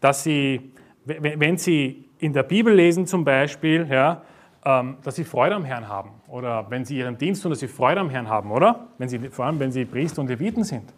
dass 0.00 0.22
sie, 0.22 0.72
wenn 1.04 1.56
sie 1.56 2.04
in 2.18 2.32
der 2.32 2.42
Bibel 2.42 2.72
lesen 2.72 3.06
zum 3.06 3.24
Beispiel, 3.24 3.86
ja, 3.90 4.22
ähm, 4.64 4.98
dass 5.02 5.16
sie 5.16 5.24
Freude 5.24 5.54
am 5.56 5.64
Herrn 5.64 5.88
haben. 5.88 6.10
Oder 6.28 6.66
wenn 6.70 6.84
sie 6.84 6.98
ihren 6.98 7.16
Dienst 7.16 7.42
tun, 7.42 7.50
dass 7.50 7.60
sie 7.60 7.68
Freude 7.68 8.00
am 8.00 8.10
Herrn 8.10 8.28
haben, 8.28 8.52
oder? 8.52 8.88
Wenn 8.98 9.08
sie, 9.08 9.18
vor 9.18 9.46
allem, 9.46 9.58
wenn 9.58 9.72
sie 9.72 9.86
Priester 9.86 10.20
und 10.20 10.28
Leviten 10.28 10.64
sind. 10.64 10.92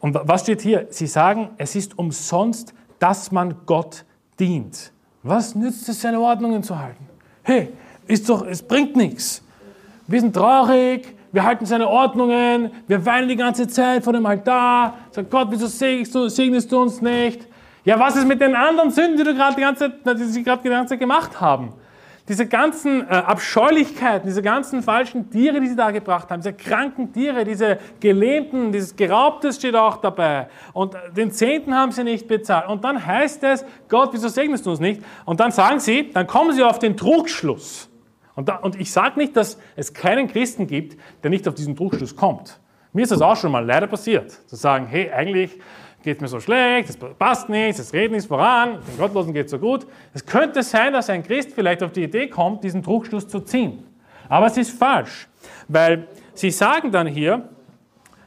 Und 0.00 0.18
was 0.24 0.42
steht 0.42 0.60
hier? 0.60 0.88
Sie 0.90 1.06
sagen, 1.06 1.50
es 1.56 1.76
ist 1.76 1.98
umsonst 1.98 2.74
dass 2.98 3.32
man 3.32 3.54
Gott 3.66 4.04
dient. 4.38 4.92
Was 5.22 5.54
nützt 5.54 5.88
es, 5.88 6.00
seine 6.00 6.20
Ordnungen 6.20 6.62
zu 6.62 6.78
halten? 6.78 7.06
Hey, 7.42 7.72
ist 8.06 8.28
doch, 8.28 8.46
es 8.46 8.62
bringt 8.62 8.96
nichts. 8.96 9.42
Wir 10.06 10.20
sind 10.20 10.34
traurig, 10.34 11.16
wir 11.32 11.44
halten 11.44 11.66
seine 11.66 11.88
Ordnungen, 11.88 12.70
wir 12.86 13.04
weinen 13.04 13.28
die 13.28 13.36
ganze 13.36 13.66
Zeit 13.66 14.04
vor 14.04 14.12
dem 14.12 14.26
Altar. 14.26 14.98
Sag 15.10 15.30
Gott, 15.30 15.48
wieso 15.50 15.66
segnest 15.66 16.14
du, 16.14 16.28
segnest 16.28 16.70
du 16.70 16.80
uns 16.80 17.00
nicht? 17.00 17.48
Ja, 17.84 17.98
was 17.98 18.16
ist 18.16 18.26
mit 18.26 18.40
den 18.40 18.54
anderen 18.54 18.90
Sünden, 18.90 19.16
die, 19.16 19.24
du 19.24 19.34
gerade 19.34 19.56
die, 19.56 19.60
ganze, 19.60 19.90
die 19.90 20.24
sie 20.24 20.42
gerade 20.42 20.62
die 20.62 20.68
ganze 20.68 20.90
Zeit 20.90 21.00
gemacht 21.00 21.40
haben? 21.40 21.72
Diese 22.26 22.46
ganzen 22.46 23.02
äh, 23.02 23.12
Abscheulichkeiten, 23.12 24.26
diese 24.26 24.40
ganzen 24.40 24.82
falschen 24.82 25.30
Tiere, 25.30 25.60
die 25.60 25.66
sie 25.66 25.76
da 25.76 25.90
gebracht 25.90 26.30
haben, 26.30 26.40
diese 26.40 26.54
kranken 26.54 27.12
Tiere, 27.12 27.44
diese 27.44 27.78
Gelähmten, 28.00 28.72
dieses 28.72 28.96
Geraubtes 28.96 29.56
steht 29.56 29.76
auch 29.76 29.98
dabei. 29.98 30.48
Und 30.72 30.94
den 31.14 31.30
Zehnten 31.32 31.74
haben 31.74 31.92
sie 31.92 32.02
nicht 32.02 32.26
bezahlt. 32.26 32.68
Und 32.68 32.82
dann 32.82 33.04
heißt 33.04 33.44
es, 33.44 33.64
Gott, 33.88 34.10
wieso 34.12 34.28
segnest 34.28 34.64
du 34.64 34.70
uns 34.70 34.80
nicht? 34.80 35.02
Und 35.26 35.40
dann 35.40 35.50
sagen 35.50 35.80
sie, 35.80 36.10
dann 36.12 36.26
kommen 36.26 36.52
sie 36.52 36.62
auf 36.62 36.78
den 36.78 36.96
Trugschluss. 36.96 37.90
Und, 38.34 38.48
da, 38.48 38.56
und 38.56 38.80
ich 38.80 38.90
sage 38.90 39.18
nicht, 39.18 39.36
dass 39.36 39.58
es 39.76 39.92
keinen 39.92 40.26
Christen 40.26 40.66
gibt, 40.66 40.98
der 41.22 41.30
nicht 41.30 41.46
auf 41.46 41.54
diesen 41.54 41.76
Trugschluss 41.76 42.16
kommt. 42.16 42.58
Mir 42.94 43.02
ist 43.02 43.12
das 43.12 43.20
auch 43.20 43.36
schon 43.36 43.52
mal 43.52 43.64
leider 43.64 43.86
passiert, 43.86 44.30
zu 44.30 44.56
sagen, 44.56 44.86
hey, 44.86 45.10
eigentlich 45.10 45.58
geht 46.04 46.20
mir 46.20 46.28
so 46.28 46.38
schlecht, 46.38 46.90
es 46.90 46.96
passt 46.96 47.48
nichts, 47.48 47.80
es 47.80 47.92
redet 47.92 48.12
nichts 48.12 48.26
voran, 48.26 48.78
den 48.88 48.98
Gottlosen 48.98 49.32
geht 49.32 49.46
es 49.46 49.50
so 49.50 49.58
gut. 49.58 49.86
Es 50.12 50.24
könnte 50.24 50.62
sein, 50.62 50.92
dass 50.92 51.10
ein 51.10 51.22
Christ 51.22 51.52
vielleicht 51.54 51.82
auf 51.82 51.92
die 51.92 52.04
Idee 52.04 52.28
kommt, 52.28 52.62
diesen 52.62 52.82
Trugschluss 52.82 53.26
zu 53.26 53.40
ziehen. 53.40 53.84
Aber 54.28 54.46
es 54.46 54.56
ist 54.56 54.78
falsch, 54.78 55.28
weil 55.66 56.06
sie 56.34 56.50
sagen 56.50 56.92
dann 56.92 57.06
hier, 57.06 57.48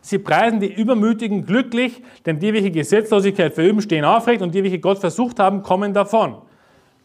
sie 0.01 0.17
preisen 0.17 0.59
die 0.59 0.73
Übermütigen 0.73 1.45
glücklich, 1.45 2.01
denn 2.25 2.39
die, 2.39 2.53
welche 2.53 2.71
Gesetzlosigkeit 2.71 3.53
verüben, 3.53 3.81
stehen 3.81 4.05
aufrecht 4.05 4.41
und 4.41 4.53
die, 4.53 4.63
welche 4.63 4.79
Gott 4.79 4.99
versucht 4.99 5.39
haben, 5.39 5.63
kommen 5.63 5.93
davon. 5.93 6.37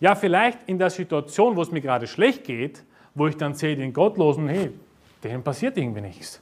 Ja, 0.01 0.15
vielleicht 0.15 0.59
in 0.67 0.79
der 0.79 0.91
Situation, 0.91 1.55
wo 1.55 1.63
es 1.63 1.71
mir 1.71 1.81
gerade 1.81 2.07
schlecht 2.07 2.45
geht, 2.45 2.83
wo 3.15 3.27
ich 3.27 3.37
dann 3.37 3.55
sehe, 3.55 3.77
den 3.77 3.93
Gottlosen, 3.93 4.49
hey, 4.49 4.71
denen 5.23 5.43
passiert 5.43 5.77
irgendwie 5.77 6.01
nichts. 6.01 6.41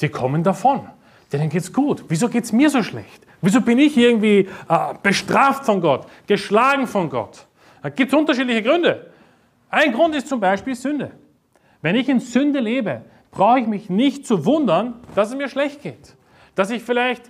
Die 0.00 0.08
kommen 0.08 0.42
davon. 0.42 0.88
Denen 1.32 1.48
geht 1.48 1.62
es 1.62 1.72
gut. 1.72 2.04
Wieso 2.08 2.28
geht 2.28 2.44
es 2.44 2.52
mir 2.52 2.68
so 2.68 2.82
schlecht? 2.82 3.26
Wieso 3.40 3.60
bin 3.60 3.78
ich 3.78 3.96
irgendwie 3.96 4.48
äh, 4.68 4.94
bestraft 5.02 5.64
von 5.64 5.80
Gott, 5.80 6.06
geschlagen 6.26 6.86
von 6.86 7.08
Gott? 7.08 7.46
Da 7.82 7.88
gibt 7.88 8.12
es 8.12 8.18
unterschiedliche 8.18 8.62
Gründe. 8.62 9.10
Ein 9.70 9.92
Grund 9.92 10.14
ist 10.14 10.28
zum 10.28 10.38
Beispiel 10.38 10.74
Sünde. 10.74 11.12
Wenn 11.80 11.96
ich 11.96 12.08
in 12.08 12.20
Sünde 12.20 12.60
lebe, 12.60 13.02
brauche 13.30 13.60
ich 13.60 13.66
mich 13.66 13.90
nicht 13.90 14.26
zu 14.26 14.44
wundern, 14.44 15.00
dass 15.14 15.30
es 15.30 15.36
mir 15.36 15.48
schlecht 15.48 15.82
geht. 15.82 16.14
Dass 16.54 16.70
ich 16.70 16.82
vielleicht 16.82 17.22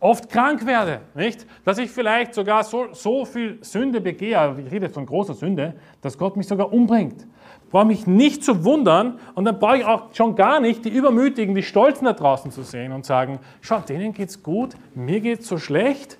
oft 0.00 0.30
krank 0.30 0.66
werde, 0.66 1.02
nicht? 1.14 1.46
Dass 1.64 1.78
ich 1.78 1.90
vielleicht 1.90 2.34
sogar 2.34 2.64
so, 2.64 2.88
so 2.92 3.24
viel 3.26 3.58
Sünde 3.60 4.00
begehe, 4.00 4.56
ich 4.64 4.72
rede 4.72 4.88
von 4.88 5.04
großer 5.06 5.34
Sünde, 5.34 5.74
dass 6.00 6.16
Gott 6.16 6.36
mich 6.36 6.48
sogar 6.48 6.72
umbringt. 6.72 7.26
Brauche 7.70 7.86
mich 7.86 8.06
nicht 8.06 8.44
zu 8.44 8.64
wundern 8.64 9.18
und 9.34 9.44
dann 9.44 9.58
brauche 9.58 9.78
ich 9.78 9.84
auch 9.84 10.14
schon 10.14 10.34
gar 10.34 10.60
nicht 10.60 10.84
die 10.84 10.88
Übermütigen, 10.88 11.54
die 11.54 11.62
Stolzen 11.62 12.04
da 12.04 12.12
draußen 12.12 12.50
zu 12.50 12.62
sehen 12.62 12.92
und 12.92 13.06
sagen, 13.06 13.38
schau, 13.60 13.78
denen 13.80 14.12
geht's 14.12 14.42
gut, 14.42 14.74
mir 14.94 15.20
geht's 15.20 15.46
so 15.46 15.58
schlecht. 15.58 16.18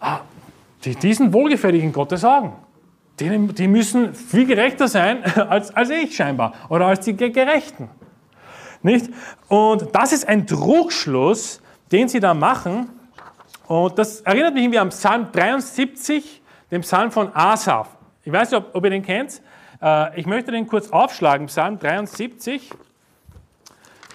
Ah, 0.00 0.20
die 0.84 0.94
diesen 0.96 1.32
wohlgefälligen 1.32 1.92
Gottes 1.92 2.22
sagen. 2.22 2.54
Die, 3.20 3.28
die 3.48 3.68
müssen 3.68 4.14
viel 4.14 4.46
gerechter 4.46 4.88
sein 4.88 5.22
als, 5.48 5.74
als 5.74 5.90
ich 5.90 6.16
scheinbar 6.16 6.54
oder 6.68 6.86
als 6.86 7.04
die 7.04 7.14
Gerechten. 7.14 7.90
Nicht? 8.82 9.10
Und 9.48 9.88
das 9.92 10.12
ist 10.12 10.26
ein 10.26 10.46
Trugschluss, 10.46 11.60
den 11.92 12.08
sie 12.08 12.18
da 12.18 12.34
machen. 12.34 12.88
Und 13.66 13.98
das 13.98 14.22
erinnert 14.22 14.54
mich 14.54 14.64
irgendwie 14.64 14.78
am 14.78 14.88
Psalm 14.88 15.28
73, 15.32 16.42
dem 16.70 16.80
Psalm 16.80 17.10
von 17.10 17.34
Asaf. 17.34 17.96
Ich 18.24 18.32
weiß 18.32 18.50
nicht, 18.50 18.58
ob, 18.58 18.74
ob 18.74 18.84
ihr 18.84 18.90
den 18.90 19.02
kennt. 19.02 19.42
Äh, 19.82 20.20
ich 20.20 20.26
möchte 20.26 20.52
den 20.52 20.66
kurz 20.66 20.90
aufschlagen. 20.90 21.46
Psalm 21.46 21.78
73. 21.78 22.70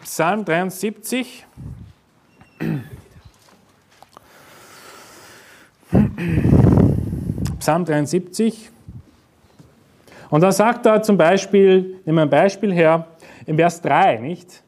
Psalm 0.04 0.46
73. 0.46 1.46
Psalm 7.60 7.86
73. 7.86 8.70
Und 10.30 10.42
da 10.42 10.52
sagt 10.52 10.86
er 10.86 11.02
zum 11.02 11.18
Beispiel, 11.18 12.02
nehmen 12.06 12.18
wir 12.18 12.22
ein 12.24 12.30
Beispiel 12.30 12.74
her, 12.74 13.08
im 13.46 13.58
Vers 13.58 13.82
3, 13.82 14.18
nicht? 14.18 14.64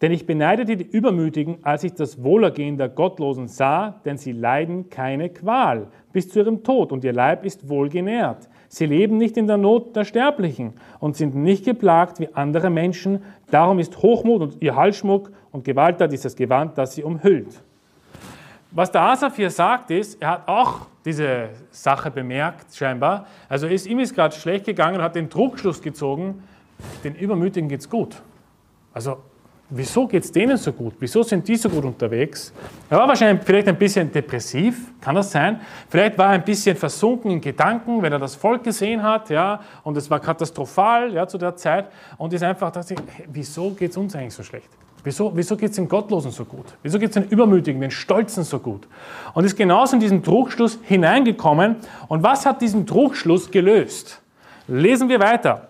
Denn 0.00 0.10
ich 0.10 0.26
beneidete 0.26 0.76
die 0.76 0.84
Übermütigen, 0.84 1.58
als 1.62 1.84
ich 1.84 1.94
das 1.94 2.22
Wohlergehen 2.22 2.76
der 2.76 2.88
Gottlosen 2.88 3.46
sah, 3.46 4.00
denn 4.04 4.18
sie 4.18 4.32
leiden 4.32 4.90
keine 4.90 5.30
Qual 5.30 5.86
bis 6.12 6.28
zu 6.28 6.40
ihrem 6.40 6.64
Tod 6.64 6.92
und 6.92 7.04
ihr 7.04 7.12
Leib 7.12 7.44
ist 7.44 7.68
wohlgenährt. 7.68 8.48
Sie 8.74 8.86
leben 8.86 9.18
nicht 9.18 9.36
in 9.36 9.46
der 9.46 9.58
Not 9.58 9.94
der 9.94 10.06
Sterblichen 10.06 10.72
und 10.98 11.14
sind 11.14 11.34
nicht 11.34 11.66
geplagt 11.66 12.20
wie 12.20 12.30
andere 12.32 12.70
Menschen. 12.70 13.22
Darum 13.50 13.78
ist 13.78 13.98
Hochmut 13.98 14.40
und 14.40 14.62
ihr 14.62 14.74
Halsschmuck 14.74 15.30
und 15.50 15.66
Gewalttat 15.66 16.10
ist 16.14 16.24
das 16.24 16.34
Gewand, 16.34 16.78
das 16.78 16.94
sie 16.94 17.02
umhüllt. 17.02 17.60
Was 18.70 18.90
der 18.90 19.02
Asaf 19.02 19.36
hier 19.36 19.50
sagt, 19.50 19.90
ist, 19.90 20.22
er 20.22 20.30
hat 20.30 20.48
auch 20.48 20.86
diese 21.04 21.50
Sache 21.70 22.10
bemerkt, 22.10 22.74
scheinbar. 22.74 23.26
Also 23.46 23.66
ist, 23.66 23.86
ihm 23.86 23.98
ist 23.98 24.14
gerade 24.14 24.34
schlecht 24.34 24.64
gegangen 24.64 24.96
und 24.96 25.02
hat 25.02 25.16
den 25.16 25.28
Trugschluss 25.28 25.82
gezogen, 25.82 26.42
den 27.04 27.14
Übermütigen 27.14 27.68
geht 27.68 27.80
es 27.80 27.90
gut. 27.90 28.22
Also, 28.94 29.18
wieso 29.74 30.06
geht 30.06 30.24
es 30.24 30.32
denen 30.32 30.56
so 30.56 30.72
gut? 30.72 30.94
Wieso 31.00 31.22
sind 31.22 31.46
die 31.48 31.56
so 31.56 31.68
gut 31.68 31.84
unterwegs? 31.84 32.52
Er 32.90 32.98
war 32.98 33.08
wahrscheinlich 33.08 33.44
vielleicht 33.44 33.68
ein 33.68 33.76
bisschen 33.76 34.12
depressiv, 34.12 34.92
kann 35.00 35.14
das 35.14 35.30
sein? 35.30 35.60
Vielleicht 35.88 36.18
war 36.18 36.26
er 36.26 36.32
ein 36.32 36.44
bisschen 36.44 36.76
versunken 36.76 37.30
in 37.30 37.40
Gedanken, 37.40 38.02
wenn 38.02 38.12
er 38.12 38.18
das 38.18 38.34
Volk 38.34 38.64
gesehen 38.64 39.02
hat, 39.02 39.30
ja, 39.30 39.60
und 39.82 39.96
es 39.96 40.10
war 40.10 40.20
katastrophal, 40.20 41.12
ja, 41.12 41.26
zu 41.26 41.38
der 41.38 41.56
Zeit, 41.56 41.86
und 42.18 42.32
ist 42.32 42.42
einfach, 42.42 42.70
dass 42.70 42.90
ich, 42.90 42.98
hey, 43.16 43.26
wieso 43.32 43.70
geht 43.70 43.90
es 43.90 43.96
uns 43.96 44.14
eigentlich 44.14 44.34
so 44.34 44.42
schlecht? 44.42 44.68
Wieso, 45.04 45.32
wieso 45.34 45.56
geht 45.56 45.70
es 45.70 45.76
den 45.76 45.88
Gottlosen 45.88 46.30
so 46.30 46.44
gut? 46.44 46.66
Wieso 46.82 46.98
geht 46.98 47.08
es 47.08 47.14
den 47.14 47.24
Übermütigen, 47.24 47.80
den 47.80 47.90
Stolzen 47.90 48.44
so 48.44 48.60
gut? 48.60 48.86
Und 49.34 49.44
ist 49.44 49.56
genauso 49.56 49.94
in 49.94 50.00
diesen 50.00 50.22
Trugschluss 50.22 50.78
hineingekommen. 50.82 51.76
Und 52.06 52.22
was 52.22 52.46
hat 52.46 52.62
diesen 52.62 52.86
Trugschluss 52.86 53.50
gelöst? 53.50 54.20
Lesen 54.68 55.08
wir 55.08 55.18
weiter. 55.18 55.68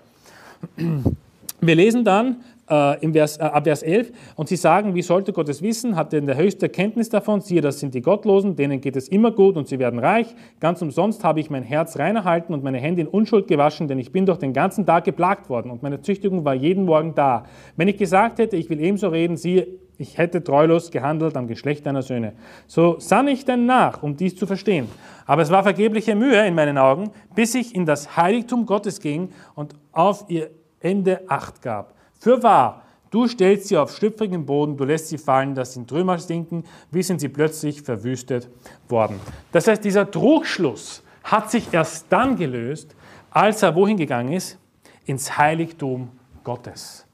Wir 1.63 1.75
lesen 1.75 2.05
dann, 2.05 2.45
äh, 2.71 3.03
im 3.03 3.13
Vers, 3.13 3.39
äh, 3.39 3.43
ab 3.43 3.65
Vers 3.65 3.83
11. 3.83 4.13
Und 4.37 4.49
sie 4.49 4.57
sagen, 4.57 4.95
wie 4.95 5.03
sollte 5.03 5.33
Gott 5.33 5.49
es 5.49 5.63
wissen? 5.63 5.97
Hat 5.97 6.13
denn 6.13 6.27
der 6.27 6.37
höchste 6.37 6.69
Kenntnis 6.69 7.09
davon? 7.09 7.41
Siehe, 7.41 7.61
das 7.61 7.81
sind 7.81 7.95
die 7.95 8.03
Gottlosen, 8.03 8.57
denen 8.57 8.81
geht 8.81 8.97
es 8.97 9.09
immer 9.09 9.31
gut 9.31 9.57
und 9.57 9.69
sie 9.69 9.79
werden 9.79 9.99
reich. 9.99 10.35
Ganz 10.61 10.83
umsonst 10.83 11.25
habe 11.25 11.41
ich 11.41 11.51
mein 11.51 11.63
Herz 11.63 11.99
reingehalten 11.99 12.55
und 12.55 12.63
meine 12.63 12.79
Hände 12.79 13.03
in 13.03 13.09
Unschuld 13.09 13.49
gewaschen, 13.49 13.89
denn 13.89 13.99
ich 13.99 14.13
bin 14.13 14.27
doch 14.27 14.39
den 14.39 14.53
ganzen 14.53 14.87
Tag 14.87 15.05
geplagt 15.05 15.49
worden 15.49 15.71
und 15.71 15.83
meine 15.83 16.01
Züchtigung 16.01 16.45
war 16.45 16.55
jeden 16.55 16.85
Morgen 16.85 17.15
da. 17.15 17.45
Wenn 17.77 17.89
ich 17.89 17.97
gesagt 17.97 18.39
hätte, 18.39 18.57
ich 18.57 18.71
will 18.71 18.81
ebenso 18.81 19.09
reden, 19.09 19.37
siehe, 19.37 19.67
ich 19.99 20.19
hätte 20.19 20.43
treulos 20.43 20.91
gehandelt 20.91 21.37
am 21.37 21.47
Geschlecht 21.47 21.87
deiner 21.87 22.03
Söhne. 22.03 22.33
So 22.67 22.99
sann 22.99 23.29
ich 23.29 23.45
denn 23.45 23.67
nach, 23.67 24.03
um 24.03 24.17
dies 24.17 24.35
zu 24.35 24.47
verstehen. 24.47 24.89
Aber 25.27 25.43
es 25.43 25.51
war 25.51 25.63
vergebliche 25.63 26.15
Mühe 26.15 26.45
in 26.47 26.55
meinen 26.55 26.77
Augen, 26.77 27.11
bis 27.35 27.55
ich 27.55 27.75
in 27.75 27.87
das 27.87 28.17
Heiligtum 28.17 28.67
Gottes 28.67 29.01
ging 29.01 29.29
und 29.55 29.75
auf 29.93 30.25
ihr 30.29 30.51
Ende 30.81 31.21
Acht 31.29 31.63
gab. 31.63 31.92
Für 32.23 32.41
wahr, 32.41 32.83
du 33.11 33.27
stellst 33.27 33.67
sie 33.67 33.77
auf 33.77 33.97
schlüpfrigen 33.97 34.47
Boden, 34.47 34.77
du 34.77 34.85
lässt 34.85 35.09
sie 35.09 35.19
fallen, 35.19 35.57
dass 35.57 35.73
sie 35.73 35.81
in 35.81 35.89
Trümmer 35.89 36.21
sinken, 36.21 36.63
wie 36.93 37.03
sind 37.03 37.21
sie 37.21 37.29
plötzlich 37.29 37.83
verwüstet 37.83 38.49
worden. 38.89 39.19
Das 39.51 39.67
heißt, 39.67 39.85
dieser 39.85 40.09
Trugschluss 40.09 41.03
hat 41.25 41.51
sich 41.51 41.75
erst 41.75 42.07
dann 42.11 42.37
gelöst, 42.37 42.95
als 43.33 43.65
er 43.65 43.75
wohin 43.75 43.97
gegangen 43.97 44.33
ist? 44.33 44.57
Ins 45.05 45.37
Heiligtum 45.37 46.11
Gottes. 46.45 47.05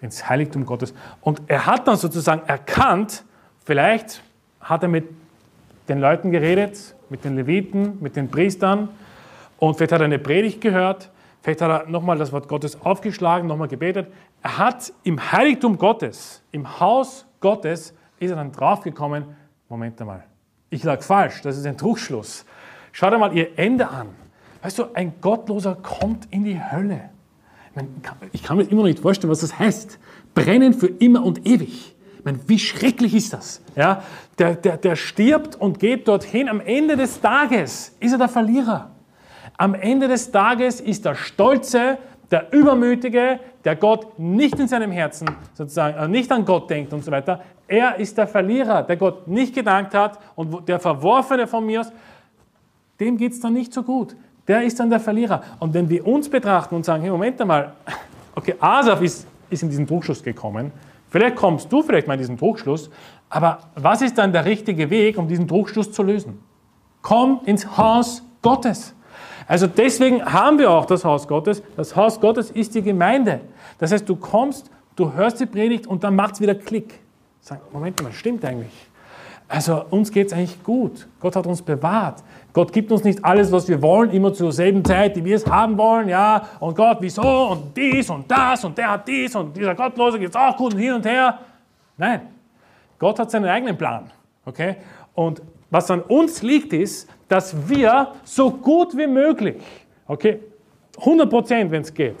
Ins 0.00 0.28
Heiligtum 0.28 0.64
Gottes. 0.64 0.94
Und 1.22 1.42
er 1.48 1.66
hat 1.66 1.88
dann 1.88 1.96
sozusagen 1.96 2.42
erkannt, 2.46 3.24
vielleicht 3.64 4.22
hat 4.60 4.84
er 4.84 4.88
mit 4.88 5.08
den 5.88 5.98
Leuten 5.98 6.30
geredet, 6.30 6.94
mit 7.10 7.24
den 7.24 7.34
Leviten, 7.34 7.98
mit 8.00 8.14
den 8.14 8.30
Priestern 8.30 8.90
und 9.58 9.76
vielleicht 9.76 9.90
hat 9.90 10.02
er 10.02 10.04
eine 10.04 10.20
Predigt 10.20 10.60
gehört 10.60 11.10
Vielleicht 11.42 11.60
hat 11.60 11.70
er 11.70 11.90
nochmal 11.90 12.16
das 12.18 12.32
Wort 12.32 12.46
Gottes 12.46 12.80
aufgeschlagen, 12.82 13.48
nochmal 13.48 13.66
gebetet. 13.66 14.06
Er 14.42 14.58
hat 14.58 14.92
im 15.04 15.32
Heiligtum 15.32 15.78
Gottes, 15.78 16.42
im 16.50 16.80
Haus 16.80 17.26
Gottes, 17.40 17.94
ist 18.18 18.30
er 18.30 18.36
dann 18.36 18.52
draufgekommen, 18.52 19.24
Moment 19.68 20.00
einmal, 20.00 20.24
ich 20.68 20.82
lag 20.82 21.02
falsch, 21.02 21.42
das 21.42 21.56
ist 21.56 21.66
ein 21.66 21.76
Trugschluss. 21.76 22.44
Schau 22.92 23.10
dir 23.10 23.18
mal 23.18 23.34
ihr 23.36 23.58
Ende 23.58 23.88
an. 23.88 24.08
Weißt 24.62 24.78
du, 24.78 24.84
ein 24.94 25.14
Gottloser 25.20 25.76
kommt 25.76 26.26
in 26.30 26.44
die 26.44 26.60
Hölle. 26.60 27.10
Ich, 27.70 27.76
meine, 27.76 27.88
ich 28.32 28.42
kann 28.42 28.56
mir 28.56 28.64
immer 28.64 28.82
noch 28.82 28.88
nicht 28.88 29.00
vorstellen, 29.00 29.30
was 29.30 29.40
das 29.40 29.58
heißt. 29.58 29.98
Brennen 30.34 30.74
für 30.74 30.86
immer 30.86 31.24
und 31.24 31.46
ewig. 31.46 31.94
Ich 32.18 32.24
meine, 32.24 32.38
wie 32.46 32.58
schrecklich 32.58 33.14
ist 33.14 33.32
das? 33.32 33.62
Ja, 33.74 34.02
der, 34.38 34.54
der, 34.54 34.76
der 34.76 34.94
stirbt 34.96 35.56
und 35.56 35.78
geht 35.78 36.06
dorthin. 36.06 36.48
Am 36.48 36.60
Ende 36.60 36.96
des 36.96 37.20
Tages 37.20 37.96
ist 37.98 38.12
er 38.12 38.18
der 38.18 38.28
Verlierer. 38.28 38.90
Am 39.56 39.74
Ende 39.74 40.08
des 40.08 40.30
Tages 40.30 40.80
ist 40.80 41.04
der 41.04 41.14
Stolze, 41.14 41.98
der 42.32 42.52
Übermütige, 42.52 43.38
der 43.64 43.76
Gott 43.76 44.18
nicht 44.18 44.58
in 44.58 44.66
seinem 44.66 44.90
Herzen 44.90 45.28
sozusagen, 45.52 45.96
äh, 45.98 46.08
nicht 46.08 46.32
an 46.32 46.44
Gott 46.44 46.68
denkt 46.70 46.92
und 46.92 47.04
so 47.04 47.12
weiter. 47.12 47.42
Er 47.68 47.96
ist 47.96 48.16
der 48.16 48.26
Verlierer, 48.26 48.82
der 48.82 48.96
Gott 48.96 49.28
nicht 49.28 49.54
gedankt 49.54 49.94
hat 49.94 50.18
und 50.34 50.66
der 50.68 50.80
Verworfene 50.80 51.46
von 51.46 51.64
mir 51.64 51.82
aus, 51.82 51.92
dem 52.98 53.16
geht 53.16 53.32
es 53.32 53.40
dann 53.40 53.52
nicht 53.52 53.72
so 53.72 53.82
gut. 53.82 54.16
Der 54.48 54.62
ist 54.62 54.80
dann 54.80 54.90
der 54.90 54.98
Verlierer. 55.00 55.42
Und 55.60 55.72
wenn 55.74 55.88
wir 55.88 56.06
uns 56.06 56.28
betrachten 56.28 56.74
und 56.74 56.84
sagen, 56.84 57.02
hey, 57.02 57.10
Moment 57.10 57.40
einmal, 57.40 57.74
okay, 58.34 58.54
Asaf 58.58 59.00
ist, 59.02 59.26
ist 59.50 59.62
in 59.62 59.68
diesen 59.68 59.86
Druckschluss 59.86 60.22
gekommen, 60.22 60.72
vielleicht 61.10 61.36
kommst 61.36 61.70
du 61.70 61.82
vielleicht 61.82 62.06
mal 62.06 62.14
in 62.14 62.20
diesen 62.20 62.36
Druckschluss, 62.38 62.90
aber 63.28 63.58
was 63.74 64.02
ist 64.02 64.18
dann 64.18 64.32
der 64.32 64.44
richtige 64.44 64.88
Weg, 64.90 65.18
um 65.18 65.28
diesen 65.28 65.46
Druckschluss 65.46 65.92
zu 65.92 66.02
lösen? 66.02 66.38
Komm 67.02 67.40
ins 67.44 67.76
Haus 67.76 68.22
Gottes. 68.40 68.94
Also 69.46 69.66
deswegen 69.66 70.24
haben 70.24 70.58
wir 70.58 70.70
auch 70.70 70.86
das 70.86 71.04
Haus 71.04 71.26
Gottes. 71.26 71.62
Das 71.76 71.94
Haus 71.96 72.20
Gottes 72.20 72.50
ist 72.50 72.74
die 72.74 72.82
Gemeinde. 72.82 73.40
Das 73.78 73.92
heißt, 73.92 74.08
du 74.08 74.16
kommst, 74.16 74.70
du 74.96 75.12
hörst 75.12 75.40
die 75.40 75.46
Predigt 75.46 75.86
und 75.86 76.04
dann 76.04 76.14
macht 76.14 76.34
es 76.34 76.40
wieder 76.40 76.54
Klick. 76.54 77.00
Sag, 77.40 77.72
Moment 77.72 78.00
mal, 78.02 78.12
stimmt 78.12 78.44
eigentlich. 78.44 78.72
Also 79.48 79.84
uns 79.90 80.10
geht 80.10 80.28
es 80.28 80.32
eigentlich 80.32 80.62
gut. 80.62 81.06
Gott 81.20 81.36
hat 81.36 81.46
uns 81.46 81.60
bewahrt. 81.60 82.22
Gott 82.52 82.72
gibt 82.72 82.90
uns 82.90 83.04
nicht 83.04 83.22
alles, 83.22 83.52
was 83.52 83.68
wir 83.68 83.82
wollen, 83.82 84.10
immer 84.10 84.32
zur 84.32 84.50
selben 84.50 84.84
Zeit, 84.84 85.16
die 85.16 85.24
wir 85.24 85.36
es 85.36 85.46
haben 85.46 85.76
wollen. 85.76 86.08
Ja, 86.08 86.42
und 86.58 86.74
Gott, 86.74 86.98
wieso 87.00 87.48
und 87.50 87.76
dies 87.76 88.08
und 88.08 88.30
das 88.30 88.64
und 88.64 88.78
der 88.78 88.92
hat 88.92 89.06
dies 89.06 89.34
und 89.36 89.54
dieser 89.54 89.74
Gottlose 89.74 90.18
geht 90.18 90.30
es 90.30 90.36
auch 90.36 90.56
gut 90.56 90.72
und 90.72 90.80
hin 90.80 90.94
und 90.94 91.04
her. 91.04 91.38
Nein, 91.98 92.22
Gott 92.98 93.18
hat 93.18 93.30
seinen 93.30 93.44
eigenen 93.44 93.76
Plan. 93.76 94.10
Okay? 94.46 94.76
Und 95.14 95.42
was 95.72 95.90
an 95.90 96.02
uns 96.02 96.42
liegt, 96.42 96.74
ist, 96.74 97.08
dass 97.28 97.66
wir 97.66 98.12
so 98.24 98.50
gut 98.50 98.94
wie 98.94 99.06
möglich, 99.06 99.56
okay, 100.06 100.38
100 100.98 101.30
Prozent, 101.30 101.70
wenn 101.70 101.80
es 101.80 101.92
geht, 101.92 102.18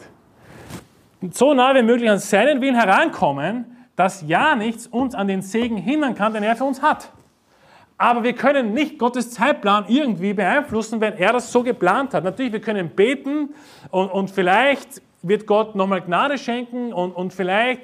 so 1.30 1.52
nah 1.52 1.74
wie 1.74 1.82
möglich 1.82 2.08
an 2.08 2.18
seinen 2.18 2.62
Willen 2.62 2.74
herankommen, 2.74 3.66
dass 3.94 4.24
ja 4.26 4.56
nichts 4.56 4.86
uns 4.86 5.14
an 5.14 5.28
den 5.28 5.42
Segen 5.42 5.76
hindern 5.76 6.14
kann, 6.14 6.32
den 6.32 6.42
er 6.42 6.56
für 6.56 6.64
uns 6.64 6.80
hat. 6.80 7.10
Aber 7.98 8.24
wir 8.24 8.32
können 8.32 8.72
nicht 8.72 8.98
Gottes 8.98 9.30
Zeitplan 9.32 9.84
irgendwie 9.86 10.32
beeinflussen, 10.32 11.02
wenn 11.02 11.12
er 11.18 11.34
das 11.34 11.52
so 11.52 11.62
geplant 11.62 12.14
hat. 12.14 12.24
Natürlich, 12.24 12.54
wir 12.54 12.60
können 12.62 12.88
beten 12.88 13.50
und, 13.90 14.08
und 14.08 14.30
vielleicht 14.30 15.02
wird 15.20 15.46
Gott 15.46 15.74
nochmal 15.74 16.00
Gnade 16.00 16.38
schenken 16.38 16.94
und, 16.94 17.12
und 17.12 17.34
vielleicht 17.34 17.82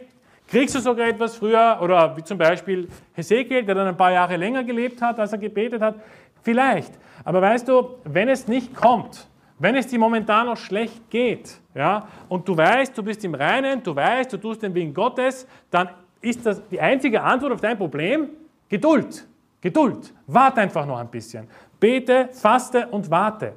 Kriegst 0.48 0.74
du 0.74 0.80
sogar 0.80 1.08
etwas 1.08 1.36
früher, 1.36 1.78
oder 1.82 2.16
wie 2.16 2.24
zum 2.24 2.38
Beispiel 2.38 2.88
Hesekiel, 3.12 3.64
der 3.64 3.74
dann 3.74 3.88
ein 3.88 3.96
paar 3.96 4.12
Jahre 4.12 4.36
länger 4.36 4.64
gelebt 4.64 5.00
hat, 5.02 5.20
als 5.20 5.32
er 5.32 5.38
gebetet 5.38 5.82
hat? 5.82 5.96
Vielleicht. 6.42 6.92
Aber 7.24 7.42
weißt 7.42 7.68
du, 7.68 7.96
wenn 8.04 8.30
es 8.30 8.48
nicht 8.48 8.74
kommt, 8.74 9.28
wenn 9.58 9.74
es 9.74 9.88
dir 9.88 9.98
momentan 9.98 10.46
noch 10.46 10.56
schlecht 10.56 11.10
geht, 11.10 11.60
ja, 11.74 12.08
und 12.28 12.48
du 12.48 12.56
weißt, 12.56 12.96
du 12.96 13.02
bist 13.02 13.22
im 13.24 13.34
Reinen, 13.34 13.82
du 13.82 13.94
weißt, 13.94 14.32
du 14.32 14.38
tust 14.38 14.62
den 14.62 14.74
Willen 14.74 14.94
Gottes, 14.94 15.46
dann 15.70 15.90
ist 16.20 16.46
das 16.46 16.66
die 16.68 16.80
einzige 16.80 17.22
Antwort 17.22 17.52
auf 17.52 17.60
dein 17.60 17.76
Problem 17.76 18.30
Geduld. 18.68 19.26
Geduld. 19.60 20.14
Warte 20.26 20.60
einfach 20.60 20.86
noch 20.86 20.98
ein 20.98 21.08
bisschen. 21.08 21.46
Bete, 21.78 22.30
faste 22.32 22.86
und 22.88 23.10
warte. 23.10 23.52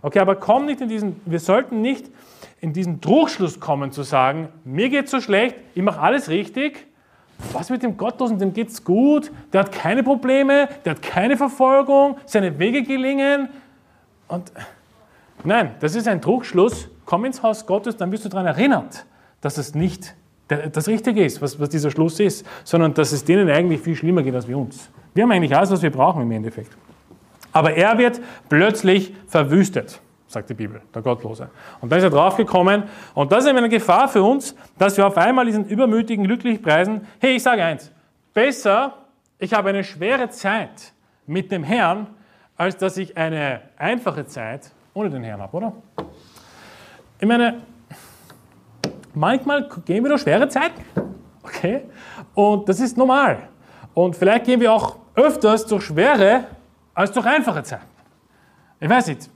Okay, 0.00 0.18
aber 0.18 0.36
komm 0.36 0.66
nicht 0.66 0.80
in 0.80 0.88
diesen, 0.88 1.20
wir 1.24 1.38
sollten 1.38 1.80
nicht 1.80 2.10
in 2.62 2.72
diesen 2.72 3.00
Druckschluss 3.00 3.58
kommen 3.58 3.90
zu 3.90 4.04
sagen, 4.04 4.48
mir 4.64 4.88
geht 4.88 5.08
so 5.08 5.20
schlecht, 5.20 5.56
ich 5.74 5.82
mache 5.82 6.00
alles 6.00 6.28
richtig. 6.28 6.86
Was 7.52 7.70
mit 7.70 7.82
dem 7.82 7.96
Gottlosen, 7.96 8.38
dem 8.38 8.52
geht's 8.52 8.84
gut, 8.84 9.32
der 9.52 9.62
hat 9.62 9.72
keine 9.72 10.04
Probleme, 10.04 10.68
der 10.84 10.92
hat 10.92 11.02
keine 11.02 11.36
Verfolgung, 11.36 12.16
seine 12.24 12.56
Wege 12.60 12.84
gelingen. 12.84 13.48
Und 14.28 14.52
nein, 15.42 15.74
das 15.80 15.96
ist 15.96 16.06
ein 16.06 16.20
Druckschluss. 16.20 16.88
Komm 17.04 17.24
ins 17.24 17.42
Haus 17.42 17.66
Gottes, 17.66 17.96
dann 17.96 18.12
wirst 18.12 18.24
du 18.24 18.28
daran 18.28 18.46
erinnert, 18.46 19.06
dass 19.40 19.58
es 19.58 19.74
nicht 19.74 20.14
das 20.46 20.86
Richtige 20.86 21.24
ist, 21.24 21.42
was, 21.42 21.58
was 21.58 21.68
dieser 21.68 21.90
Schluss 21.90 22.20
ist, 22.20 22.46
sondern 22.62 22.94
dass 22.94 23.10
es 23.10 23.24
denen 23.24 23.50
eigentlich 23.50 23.80
viel 23.80 23.96
schlimmer 23.96 24.22
geht 24.22 24.36
als 24.36 24.46
wir 24.46 24.56
uns. 24.56 24.88
Wir 25.14 25.24
haben 25.24 25.32
eigentlich 25.32 25.56
alles, 25.56 25.72
was 25.72 25.82
wir 25.82 25.90
brauchen 25.90 26.22
im 26.22 26.30
Endeffekt. 26.30 26.70
Aber 27.52 27.74
er 27.74 27.98
wird 27.98 28.20
plötzlich 28.48 29.14
verwüstet, 29.26 30.00
sagt 30.32 30.50
die 30.50 30.54
Bibel, 30.54 30.80
der 30.94 31.02
Gottlose. 31.02 31.50
Und 31.80 31.90
da 31.90 31.96
ist 31.96 32.02
er 32.02 32.10
draufgekommen. 32.10 32.84
Und 33.14 33.30
das 33.30 33.44
ist 33.44 33.50
eine 33.50 33.68
Gefahr 33.68 34.08
für 34.08 34.22
uns, 34.22 34.54
dass 34.78 34.96
wir 34.96 35.06
auf 35.06 35.16
einmal 35.16 35.46
diesen 35.46 35.66
übermütigen, 35.66 36.24
glücklich 36.24 36.62
preisen. 36.62 37.06
Hey, 37.20 37.36
ich 37.36 37.42
sage 37.42 37.64
eins, 37.64 37.92
besser, 38.34 38.94
ich 39.38 39.52
habe 39.52 39.70
eine 39.70 39.84
schwere 39.84 40.30
Zeit 40.30 40.92
mit 41.26 41.50
dem 41.52 41.64
Herrn, 41.64 42.06
als 42.56 42.76
dass 42.76 42.96
ich 42.96 43.16
eine 43.16 43.60
einfache 43.76 44.26
Zeit 44.26 44.70
ohne 44.94 45.10
den 45.10 45.22
Herrn 45.22 45.40
habe, 45.40 45.56
oder? 45.56 45.72
Ich 47.18 47.26
meine, 47.26 47.62
manchmal 49.14 49.68
gehen 49.84 50.04
wir 50.04 50.10
durch 50.10 50.22
schwere 50.22 50.48
Zeiten, 50.48 50.82
okay? 51.42 51.82
Und 52.34 52.68
das 52.68 52.80
ist 52.80 52.96
normal. 52.96 53.48
Und 53.94 54.16
vielleicht 54.16 54.44
gehen 54.44 54.60
wir 54.60 54.72
auch 54.72 54.96
öfters 55.14 55.66
durch 55.66 55.84
schwere 55.84 56.44
als 56.94 57.12
durch 57.12 57.26
einfache 57.26 57.62
Zeiten. 57.62 57.86
Ich 58.80 58.88
weiß 58.88 59.06
nicht, 59.08 59.30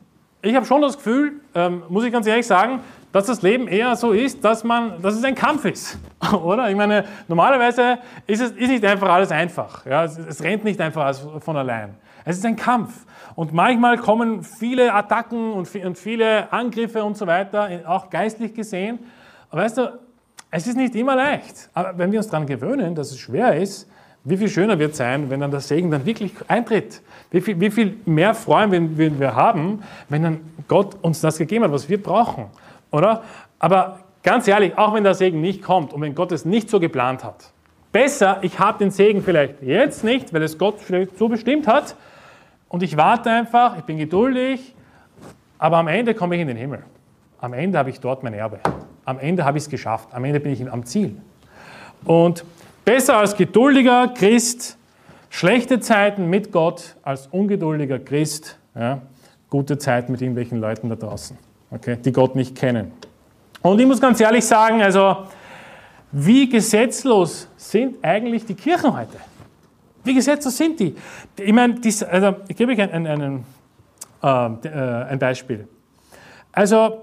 ich 0.46 0.54
habe 0.54 0.66
schon 0.66 0.82
das 0.82 0.96
Gefühl, 0.96 1.40
ähm, 1.54 1.82
muss 1.88 2.04
ich 2.04 2.12
ganz 2.12 2.26
ehrlich 2.26 2.46
sagen, 2.46 2.80
dass 3.12 3.26
das 3.26 3.42
Leben 3.42 3.66
eher 3.68 3.96
so 3.96 4.12
ist, 4.12 4.44
dass, 4.44 4.62
man, 4.62 5.00
dass 5.00 5.14
es 5.14 5.24
ein 5.24 5.34
Kampf 5.34 5.64
ist. 5.64 5.98
Oder? 6.44 6.68
Ich 6.70 6.76
meine, 6.76 7.04
normalerweise 7.28 7.98
ist 8.26 8.40
es 8.40 8.50
ist 8.50 8.68
nicht 8.68 8.84
einfach 8.84 9.08
alles 9.08 9.30
einfach. 9.30 9.86
Ja? 9.86 10.04
Es, 10.04 10.18
es 10.18 10.42
rennt 10.42 10.64
nicht 10.64 10.80
einfach 10.80 11.14
von 11.40 11.56
allein. 11.56 11.94
Es 12.24 12.36
ist 12.36 12.44
ein 12.44 12.56
Kampf. 12.56 13.06
Und 13.34 13.52
manchmal 13.52 13.98
kommen 13.98 14.42
viele 14.42 14.92
Attacken 14.92 15.52
und, 15.52 15.74
und 15.74 15.98
viele 15.98 16.52
Angriffe 16.52 17.04
und 17.04 17.16
so 17.16 17.26
weiter, 17.26 17.68
auch 17.86 18.10
geistlich 18.10 18.54
gesehen. 18.54 18.98
Aber 19.50 19.62
weißt 19.62 19.78
du, 19.78 19.98
es 20.50 20.66
ist 20.66 20.76
nicht 20.76 20.94
immer 20.94 21.16
leicht. 21.16 21.70
Aber 21.74 21.96
wenn 21.98 22.12
wir 22.12 22.18
uns 22.18 22.28
daran 22.28 22.46
gewöhnen, 22.46 22.94
dass 22.94 23.10
es 23.10 23.18
schwer 23.18 23.56
ist, 23.56 23.88
wie 24.28 24.36
viel 24.36 24.48
schöner 24.48 24.78
wird 24.78 24.92
es 24.92 24.98
sein, 24.98 25.30
wenn 25.30 25.40
dann 25.40 25.52
der 25.52 25.60
Segen 25.60 25.90
dann 25.90 26.04
wirklich 26.04 26.32
eintritt. 26.48 27.00
Wie 27.30 27.40
viel, 27.40 27.60
wie 27.60 27.70
viel 27.70 27.96
mehr 28.06 28.34
freuen 28.34 28.98
wir, 28.98 29.20
wir 29.20 29.36
haben, 29.36 29.82
wenn 30.08 30.22
dann 30.22 30.40
Gott 30.66 30.96
uns 31.00 31.20
das 31.20 31.38
gegeben 31.38 31.64
hat, 31.64 31.72
was 31.72 31.88
wir 31.88 32.02
brauchen. 32.02 32.46
Oder? 32.90 33.22
Aber 33.60 34.00
ganz 34.24 34.48
ehrlich, 34.48 34.76
auch 34.76 34.94
wenn 34.94 35.04
der 35.04 35.14
Segen 35.14 35.40
nicht 35.40 35.62
kommt 35.62 35.92
und 35.92 36.00
wenn 36.00 36.16
Gott 36.16 36.32
es 36.32 36.44
nicht 36.44 36.68
so 36.68 36.80
geplant 36.80 37.22
hat, 37.22 37.52
besser, 37.92 38.38
ich 38.42 38.58
habe 38.58 38.78
den 38.78 38.90
Segen 38.90 39.22
vielleicht 39.22 39.62
jetzt 39.62 40.02
nicht, 40.02 40.34
weil 40.34 40.42
es 40.42 40.58
Gott 40.58 40.80
vielleicht 40.80 41.16
so 41.16 41.28
bestimmt 41.28 41.68
hat 41.68 41.94
und 42.68 42.82
ich 42.82 42.96
warte 42.96 43.30
einfach, 43.30 43.78
ich 43.78 43.84
bin 43.84 43.96
geduldig, 43.96 44.74
aber 45.58 45.76
am 45.76 45.86
Ende 45.86 46.14
komme 46.14 46.34
ich 46.34 46.40
in 46.40 46.48
den 46.48 46.56
Himmel. 46.56 46.82
Am 47.40 47.52
Ende 47.52 47.78
habe 47.78 47.90
ich 47.90 48.00
dort 48.00 48.24
mein 48.24 48.34
Erbe. 48.34 48.58
Am 49.04 49.20
Ende 49.20 49.44
habe 49.44 49.56
ich 49.56 49.64
es 49.64 49.70
geschafft. 49.70 50.08
Am 50.12 50.24
Ende 50.24 50.40
bin 50.40 50.52
ich 50.52 50.70
am 50.70 50.84
Ziel. 50.84 51.16
Und 52.04 52.44
Besser 52.86 53.16
als 53.16 53.36
geduldiger 53.36 54.14
Christ 54.14 54.78
schlechte 55.28 55.80
Zeiten 55.80 56.30
mit 56.30 56.52
Gott 56.52 56.94
als 57.02 57.26
ungeduldiger 57.26 57.98
Christ 57.98 58.60
ja, 58.76 59.02
gute 59.50 59.76
Zeiten 59.76 60.12
mit 60.12 60.22
irgendwelchen 60.22 60.60
Leuten 60.60 60.88
da 60.88 60.94
draußen, 60.94 61.36
okay, 61.72 61.96
die 61.96 62.12
Gott 62.12 62.36
nicht 62.36 62.54
kennen. 62.54 62.92
Und 63.60 63.80
ich 63.80 63.86
muss 63.88 64.00
ganz 64.00 64.20
ehrlich 64.20 64.44
sagen, 64.44 64.82
also 64.82 65.24
wie 66.12 66.48
gesetzlos 66.48 67.48
sind 67.56 67.96
eigentlich 68.04 68.46
die 68.46 68.54
Kirchen 68.54 68.96
heute? 68.96 69.16
Wie 70.04 70.14
gesetzlos 70.14 70.56
sind 70.56 70.78
die? 70.78 70.94
Ich 71.40 71.52
meine, 71.52 71.80
also, 72.08 72.36
ich 72.46 72.56
gebe 72.56 72.70
euch 72.70 72.80
ein, 72.80 73.04
ein, 73.04 73.44
ein, 74.22 74.58
äh, 74.62 74.68
ein 74.68 75.18
Beispiel. 75.18 75.66
Also, 76.52 77.02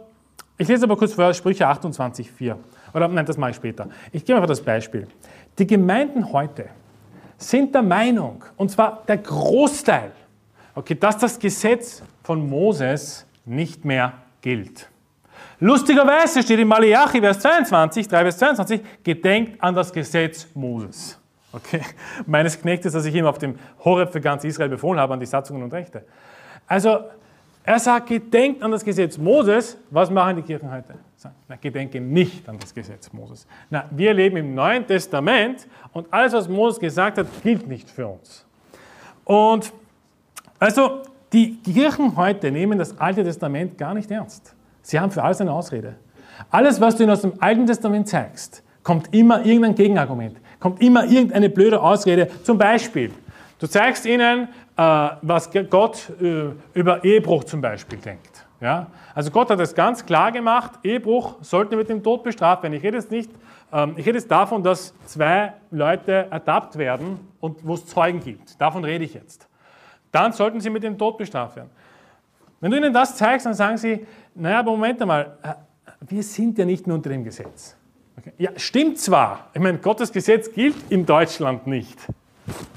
ich 0.57 0.65
lese 0.69 0.85
aber 0.85 0.95
kurz 0.95 1.11
vor 1.11 1.33
Sprüche 1.33 1.67
28,4. 1.67 2.55
Oder 2.93 3.09
nein, 3.09 3.25
das 3.25 3.35
mache 3.35 3.51
ich 3.51 3.57
später. 3.57 3.89
Ich 4.13 4.23
gebe 4.23 4.37
einfach 4.37 4.47
das 4.47 4.61
Beispiel. 4.61 5.09
Die 5.59 5.67
Gemeinden 5.67 6.31
heute 6.31 6.69
sind 7.37 7.75
der 7.75 7.83
Meinung, 7.83 8.43
und 8.57 8.71
zwar 8.71 9.03
der 9.07 9.17
Großteil, 9.17 10.11
okay, 10.73 10.95
dass 10.95 11.17
das 11.17 11.37
Gesetz 11.37 12.01
von 12.23 12.47
Moses 12.47 13.25
nicht 13.45 13.85
mehr 13.85 14.13
gilt. 14.41 14.89
Lustigerweise 15.59 16.41
steht 16.41 16.59
in 16.59 16.67
Malachi, 16.67 17.19
Vers 17.19 17.39
22, 17.39 18.07
3 18.07 18.21
Vers 18.23 18.37
22, 18.37 18.81
gedenkt 19.03 19.63
an 19.63 19.75
das 19.75 19.93
Gesetz 19.93 20.47
Moses. 20.53 21.19
Okay, 21.51 21.81
meines 22.25 22.59
Knechtes, 22.59 22.93
das 22.93 23.05
ich 23.05 23.13
ihm 23.13 23.25
auf 23.25 23.37
dem 23.37 23.59
Horeb 23.83 24.11
für 24.11 24.21
ganz 24.21 24.43
Israel 24.43 24.69
befohlen 24.69 24.99
habe, 24.99 25.13
an 25.13 25.19
die 25.19 25.25
Satzungen 25.25 25.63
und 25.63 25.71
Rechte. 25.71 26.03
Also 26.67 26.99
er 27.63 27.79
sagt, 27.79 28.07
gedenkt 28.07 28.61
an 28.61 28.71
das 28.71 28.83
Gesetz 28.83 29.17
Moses. 29.17 29.77
Was 29.89 30.09
machen 30.09 30.35
die 30.35 30.41
Kirchen 30.41 30.69
heute? 30.69 30.95
Na, 31.47 31.55
gedenke 31.55 32.01
nicht 32.01 32.47
an 32.49 32.59
das 32.59 32.73
Gesetz 32.73 33.11
Moses. 33.13 33.47
Na, 33.69 33.85
wir 33.91 34.13
leben 34.13 34.35
im 34.35 34.53
Neuen 34.53 34.85
Testament 34.85 35.67
und 35.93 36.11
alles, 36.11 36.33
was 36.33 36.49
Moses 36.49 36.79
gesagt 36.79 37.17
hat, 37.17 37.27
gilt 37.41 37.67
nicht 37.67 37.89
für 37.89 38.07
uns. 38.07 38.45
Und 39.23 39.71
also 40.59 41.03
die 41.31 41.55
Kirchen 41.57 42.17
heute 42.17 42.51
nehmen 42.51 42.77
das 42.77 42.99
Alte 42.99 43.23
Testament 43.23 43.77
gar 43.77 43.93
nicht 43.93 44.11
ernst. 44.11 44.53
Sie 44.81 44.99
haben 44.99 45.11
für 45.11 45.23
alles 45.23 45.39
eine 45.39 45.51
Ausrede. 45.51 45.95
Alles, 46.49 46.81
was 46.81 46.97
du 46.97 47.03
ihnen 47.03 47.11
aus 47.13 47.21
dem 47.21 47.33
Alten 47.41 47.65
Testament 47.65 48.09
zeigst, 48.09 48.63
kommt 48.83 49.13
immer 49.13 49.45
irgendein 49.45 49.75
Gegenargument, 49.75 50.37
kommt 50.59 50.81
immer 50.81 51.05
irgendeine 51.05 51.49
blöde 51.49 51.81
Ausrede. 51.81 52.27
Zum 52.43 52.57
Beispiel, 52.57 53.11
du 53.59 53.67
zeigst 53.67 54.05
ihnen, 54.05 54.49
äh, 54.77 55.09
was 55.21 55.49
Gott 55.69 56.11
äh, 56.21 56.51
über 56.73 57.03
Ehebruch 57.03 57.43
zum 57.43 57.61
Beispiel 57.61 57.99
denkt. 57.99 58.45
Ja? 58.59 58.87
Also 59.13 59.29
Gott 59.29 59.49
hat 59.49 59.59
es 59.59 59.75
ganz 59.75 60.05
klar 60.05 60.31
gemacht, 60.31 60.79
Ehebruch 60.83 61.35
sollte 61.41 61.75
mit 61.75 61.89
dem 61.89 62.01
Tod 62.01 62.23
bestraft 62.23 62.63
werden. 62.63 62.73
Ich 62.73 62.83
rede 62.83 62.97
jetzt 62.97 63.11
nicht, 63.11 63.29
ähm, 63.71 63.93
ich 63.97 64.05
rede 64.05 64.17
jetzt 64.17 64.31
davon, 64.31 64.63
dass 64.63 64.93
zwei 65.05 65.53
Leute 65.71 66.27
ertappt 66.31 66.77
werden 66.77 67.19
und 67.39 67.65
wo 67.67 67.73
es 67.73 67.85
Zeugen 67.85 68.19
gibt. 68.19 68.59
Davon 68.59 68.83
rede 68.83 69.03
ich 69.03 69.13
jetzt. 69.13 69.47
Dann 70.11 70.31
sollten 70.31 70.61
sie 70.61 70.69
mit 70.69 70.83
dem 70.83 70.97
Tod 70.97 71.17
bestraft 71.17 71.55
werden. 71.55 71.69
Wenn 72.61 72.71
du 72.71 72.77
ihnen 72.77 72.93
das 72.93 73.17
zeigst, 73.17 73.45
dann 73.45 73.53
sagen 73.53 73.77
sie, 73.77 74.05
naja, 74.35 74.59
aber 74.59 74.71
Moment 74.71 75.01
einmal, 75.01 75.37
äh, 75.43 75.53
wir 76.07 76.23
sind 76.23 76.57
ja 76.57 76.65
nicht 76.65 76.87
mehr 76.87 76.95
unter 76.95 77.09
dem 77.09 77.23
Gesetz. 77.23 77.75
Okay. 78.17 78.31
Ja, 78.37 78.51
stimmt 78.55 78.99
zwar. 78.99 79.49
Ich 79.53 79.59
meine, 79.59 79.79
Gottes 79.79 80.11
Gesetz 80.11 80.51
gilt 80.53 80.75
in 80.89 81.05
Deutschland 81.05 81.67
nicht. 81.67 81.97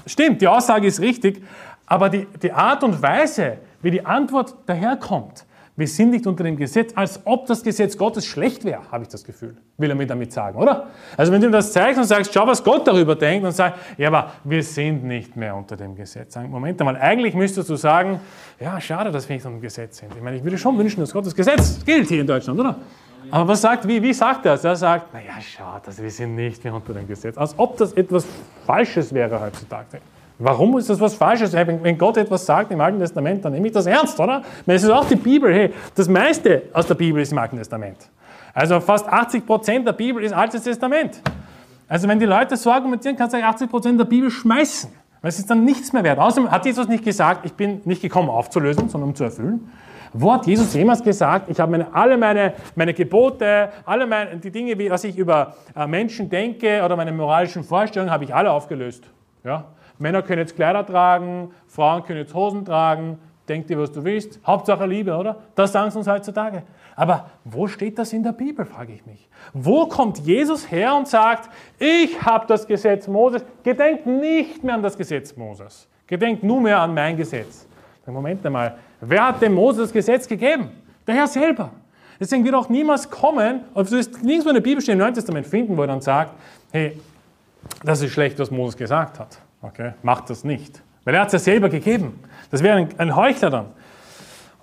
Stimmt, 0.05 0.41
die 0.41 0.47
Aussage 0.47 0.87
ist 0.87 0.99
richtig, 0.99 1.43
aber 1.85 2.09
die, 2.09 2.27
die 2.41 2.51
Art 2.51 2.83
und 2.83 3.01
Weise, 3.01 3.57
wie 3.81 3.91
die 3.91 4.05
Antwort 4.05 4.55
daherkommt, 4.65 5.45
wir 5.77 5.87
sind 5.87 6.09
nicht 6.09 6.25
unter 6.25 6.43
dem 6.43 6.57
Gesetz, 6.57 6.91
als 6.95 7.21
ob 7.23 7.45
das 7.45 7.61
Gesetz 7.61 7.95
Gottes 7.95 8.25
schlecht 8.25 8.65
wäre, 8.65 8.81
habe 8.91 9.03
ich 9.03 9.09
das 9.09 9.23
Gefühl, 9.23 9.55
will 9.77 9.91
er 9.91 9.95
mir 9.95 10.07
damit 10.07 10.33
sagen, 10.33 10.57
oder? 10.57 10.87
Also 11.15 11.31
wenn 11.31 11.39
du 11.39 11.47
ihm 11.47 11.51
das 11.51 11.71
zeigst 11.71 11.99
und 11.99 12.05
sagst, 12.05 12.33
schau, 12.33 12.47
was 12.47 12.63
Gott 12.63 12.87
darüber 12.87 13.15
denkt 13.15 13.45
und 13.45 13.51
sagst, 13.51 13.79
ja, 13.95 14.07
aber 14.07 14.31
wir 14.43 14.63
sind 14.63 15.03
nicht 15.03 15.35
mehr 15.35 15.55
unter 15.55 15.77
dem 15.77 15.95
Gesetz. 15.95 16.35
Moment 16.35 16.81
einmal, 16.81 16.97
eigentlich 16.97 17.35
müsstest 17.35 17.69
du 17.69 17.75
sagen, 17.75 18.19
ja, 18.59 18.81
schade, 18.81 19.11
dass 19.11 19.29
wir 19.29 19.35
nicht 19.35 19.45
unter 19.45 19.59
dem 19.59 19.61
Gesetz 19.61 19.99
sind. 19.99 20.15
Ich 20.15 20.21
meine, 20.23 20.37
ich 20.37 20.43
würde 20.43 20.57
schon 20.57 20.75
wünschen, 20.79 20.99
dass 20.99 21.13
Gottes 21.13 21.35
Gesetz 21.35 21.85
gilt 21.85 22.07
hier 22.07 22.21
in 22.21 22.27
Deutschland, 22.27 22.59
oder? 22.59 22.77
Aber 23.29 23.47
was 23.49 23.61
sagt, 23.61 23.87
wie, 23.87 24.01
wie 24.01 24.13
sagt 24.13 24.45
er 24.45 24.53
das? 24.53 24.63
Er 24.63 24.75
sagt, 24.75 25.13
naja, 25.13 25.33
schau, 25.41 25.79
dass 25.83 26.01
wir 26.01 26.09
sind 26.09 26.35
nicht 26.35 26.63
mehr 26.63 26.73
unter 26.73 26.93
dem 26.93 27.07
Gesetz. 27.07 27.37
Als 27.37 27.53
ob 27.57 27.77
das 27.77 27.93
etwas 27.93 28.25
Falsches 28.65 29.13
wäre 29.13 29.39
heutzutage. 29.39 29.99
Warum 30.39 30.77
ist 30.77 30.89
das 30.89 30.99
was 30.99 31.15
Falsches? 31.15 31.53
Wenn 31.53 31.97
Gott 31.97 32.17
etwas 32.17 32.45
sagt 32.45 32.71
im 32.71 32.79
Alten 32.79 32.99
Testament, 32.99 33.43
dann 33.43 33.53
nehme 33.53 33.67
ich 33.67 33.73
das 33.73 33.87
ernst, 33.87 34.19
oder? 34.19 34.43
Es 34.67 34.83
ist 34.83 34.89
auch 34.91 35.05
die 35.05 35.15
Bibel. 35.15 35.51
Hey, 35.51 35.73
das 35.95 36.07
meiste 36.07 36.63
aus 36.73 36.85
der 36.85 36.93
Bibel 36.95 37.21
ist 37.21 37.31
im 37.31 37.39
Alten 37.39 37.57
Testament. 37.57 37.97
Also 38.53 38.79
fast 38.79 39.07
80 39.07 39.45
Prozent 39.45 39.87
der 39.87 39.93
Bibel 39.93 40.23
ist 40.23 40.33
Altes 40.33 40.63
Testament. 40.63 41.21
Also 41.87 42.07
wenn 42.07 42.19
die 42.19 42.25
Leute 42.25 42.55
so 42.55 42.71
argumentieren, 42.71 43.17
kannst 43.17 43.33
du 43.33 43.43
80 43.43 43.69
Prozent 43.69 43.99
der 43.99 44.05
Bibel 44.05 44.29
schmeißen. 44.29 44.91
Weil 45.21 45.29
es 45.29 45.39
ist 45.39 45.49
dann 45.49 45.63
nichts 45.63 45.93
mehr 45.93 46.03
wert. 46.03 46.19
Außerdem 46.19 46.51
hat 46.51 46.65
Jesus 46.65 46.87
nicht 46.87 47.03
gesagt, 47.03 47.45
ich 47.45 47.53
bin 47.53 47.81
nicht 47.85 48.01
gekommen 48.01 48.29
aufzulösen, 48.29 48.89
sondern 48.89 49.09
um 49.09 49.15
zu 49.15 49.23
erfüllen. 49.23 49.71
Wo 50.13 50.33
hat 50.33 50.45
Jesus 50.45 50.73
jemals 50.73 51.03
gesagt, 51.03 51.49
ich 51.49 51.59
habe 51.59 51.71
meine, 51.71 51.93
alle 51.93 52.17
meine, 52.17 52.53
meine 52.75 52.93
Gebote, 52.93 53.69
alle 53.85 54.05
meine, 54.07 54.37
die 54.37 54.51
Dinge, 54.51 54.77
was 54.89 55.03
ich 55.03 55.17
über 55.17 55.55
äh, 55.75 55.87
Menschen 55.87 56.29
denke 56.29 56.81
oder 56.83 56.95
meine 56.95 57.11
moralischen 57.11 57.63
Vorstellungen, 57.63 58.11
habe 58.11 58.23
ich 58.23 58.33
alle 58.33 58.51
aufgelöst. 58.51 59.03
Ja? 59.43 59.65
Männer 59.99 60.21
können 60.21 60.39
jetzt 60.39 60.55
Kleider 60.55 60.85
tragen, 60.85 61.51
Frauen 61.67 62.03
können 62.03 62.19
jetzt 62.19 62.33
Hosen 62.33 62.65
tragen, 62.65 63.19
denk 63.47 63.67
dir, 63.67 63.79
was 63.79 63.91
du 63.91 64.03
willst. 64.03 64.39
Hauptsache 64.45 64.85
Liebe, 64.85 65.15
oder? 65.15 65.37
Das 65.55 65.71
sagen 65.71 65.89
sie 65.91 65.97
uns 65.97 66.07
heutzutage. 66.07 66.63
Aber 66.95 67.29
wo 67.43 67.67
steht 67.67 67.97
das 67.99 68.13
in 68.13 68.23
der 68.23 68.31
Bibel, 68.31 68.65
frage 68.65 68.93
ich 68.93 69.05
mich. 69.05 69.29
Wo 69.53 69.85
kommt 69.85 70.19
Jesus 70.19 70.69
her 70.71 70.95
und 70.95 71.07
sagt, 71.07 71.49
ich 71.79 72.21
habe 72.23 72.47
das 72.47 72.67
Gesetz 72.67 73.07
Moses, 73.07 73.45
gedenkt 73.63 74.05
nicht 74.05 74.63
mehr 74.63 74.75
an 74.75 74.81
das 74.81 74.97
Gesetz 74.97 75.35
Moses. 75.35 75.87
Gedenkt 76.07 76.43
nunmehr 76.43 76.79
an 76.79 76.93
mein 76.93 77.15
Gesetz. 77.15 77.67
Moment 78.05 78.45
einmal, 78.45 78.77
wer 79.01 79.27
hat 79.27 79.41
dem 79.41 79.53
Mose 79.53 79.81
das 79.81 79.91
Gesetz 79.91 80.27
gegeben? 80.27 80.69
Der 81.05 81.15
Herr 81.15 81.27
selber. 81.27 81.71
Deswegen 82.19 82.43
wird 82.43 82.55
auch 82.55 82.69
niemals 82.69 83.09
kommen, 83.09 83.61
und 83.73 83.89
du 83.89 83.95
wirst 83.95 84.23
nirgendwo 84.23 84.49
in 84.49 84.55
der 84.55 84.61
Bibel 84.61 84.83
im 84.89 84.97
Neuen 84.97 85.13
Testament 85.13 85.45
finden, 85.45 85.77
wo 85.77 85.81
er 85.81 85.87
dann 85.87 86.01
sagt, 86.01 86.31
hey, 86.71 86.99
das 87.83 88.01
ist 88.01 88.11
schlecht, 88.11 88.39
was 88.39 88.49
Moses 88.49 88.75
gesagt 88.75 89.19
hat. 89.19 89.37
Okay, 89.61 89.93
macht 90.01 90.29
das 90.29 90.43
nicht. 90.43 90.81
Weil 91.03 91.15
er 91.15 91.21
hat 91.21 91.27
es 91.27 91.33
ja 91.33 91.39
selber 91.39 91.69
gegeben. 91.69 92.19
Das 92.51 92.63
wäre 92.63 92.77
ein, 92.77 92.89
ein 92.97 93.15
Heuchler 93.15 93.49
dann. 93.49 93.65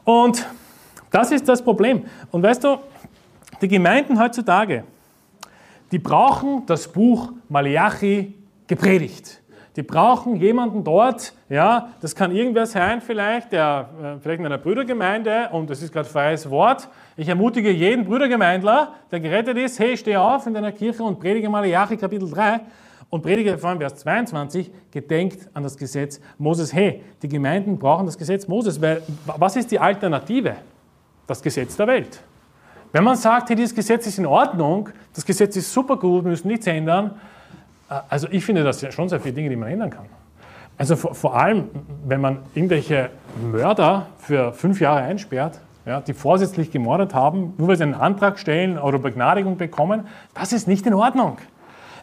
Und 0.04 0.46
das 1.10 1.30
ist 1.30 1.48
das 1.48 1.62
Problem. 1.62 2.04
Und 2.30 2.42
weißt 2.42 2.64
du, 2.64 2.78
die 3.60 3.68
Gemeinden 3.68 4.20
heutzutage, 4.20 4.84
die 5.92 5.98
brauchen 5.98 6.66
das 6.66 6.88
Buch 6.88 7.32
Malachi 7.48 8.34
gepredigt. 8.66 9.40
Die 9.76 9.82
brauchen 9.82 10.36
jemanden 10.36 10.84
dort, 10.84 11.32
ja, 11.48 11.88
das 12.00 12.14
kann 12.14 12.30
irgendwer 12.30 12.66
sein 12.66 13.00
vielleicht, 13.00 13.50
der 13.50 13.88
äh, 14.00 14.20
vielleicht 14.20 14.38
in 14.38 14.46
einer 14.46 14.58
Brüdergemeinde, 14.58 15.48
und 15.50 15.68
das 15.68 15.82
ist 15.82 15.92
gerade 15.92 16.08
freies 16.08 16.48
Wort. 16.48 16.88
Ich 17.16 17.28
ermutige 17.28 17.70
jeden 17.70 18.04
Brüdergemeindler, 18.04 18.94
der 19.10 19.18
gerettet 19.18 19.56
ist, 19.58 19.80
hey, 19.80 19.96
steh 19.96 20.16
auf 20.16 20.46
in 20.46 20.54
deiner 20.54 20.70
Kirche 20.70 21.02
und 21.02 21.18
predige 21.18 21.48
Malachi 21.48 21.96
Kapitel 21.96 22.30
3 22.30 22.60
und 23.10 23.22
predige 23.22 23.58
vor 23.58 23.70
allem 23.70 23.80
Vers 23.80 23.96
22, 23.96 24.70
gedenkt 24.92 25.48
an 25.54 25.64
das 25.64 25.76
Gesetz 25.76 26.20
Moses. 26.38 26.72
Hey, 26.72 27.02
die 27.22 27.28
Gemeinden 27.28 27.76
brauchen 27.76 28.06
das 28.06 28.16
Gesetz 28.16 28.46
Moses, 28.46 28.80
weil 28.80 29.02
was 29.24 29.56
ist 29.56 29.72
die 29.72 29.78
Alternative? 29.78 30.54
Das 31.26 31.42
Gesetz 31.42 31.76
der 31.76 31.86
Welt. 31.88 32.22
Wenn 32.92 33.02
man 33.02 33.16
sagt, 33.16 33.48
hey, 33.48 33.56
dieses 33.56 33.74
Gesetz 33.74 34.06
ist 34.06 34.18
in 34.18 34.26
Ordnung, 34.26 34.88
das 35.12 35.26
Gesetz 35.26 35.56
ist 35.56 35.72
super 35.72 35.96
gut, 35.96 36.22
wir 36.24 36.30
müssen 36.30 36.46
nichts 36.46 36.66
ändern, 36.68 37.18
also 38.08 38.28
ich 38.30 38.44
finde 38.44 38.64
das 38.64 38.80
ja 38.80 38.90
schon 38.90 39.08
sehr 39.08 39.20
viele 39.20 39.34
Dinge, 39.34 39.50
die 39.50 39.56
man 39.56 39.70
ändern 39.70 39.90
kann. 39.90 40.06
Also 40.76 40.96
vor, 40.96 41.14
vor 41.14 41.36
allem, 41.36 41.68
wenn 42.04 42.20
man 42.20 42.38
irgendwelche 42.54 43.10
Mörder 43.52 44.06
für 44.18 44.52
fünf 44.52 44.80
Jahre 44.80 45.02
einsperrt, 45.02 45.60
ja, 45.86 46.00
die 46.00 46.14
vorsätzlich 46.14 46.70
gemordet 46.70 47.14
haben, 47.14 47.54
nur 47.58 47.68
weil 47.68 47.76
sie 47.76 47.82
einen 47.82 47.94
Antrag 47.94 48.38
stellen 48.38 48.78
oder 48.78 48.98
Begnadigung 48.98 49.56
bekommen, 49.56 50.06
das 50.32 50.52
ist 50.52 50.66
nicht 50.66 50.86
in 50.86 50.94
Ordnung. 50.94 51.36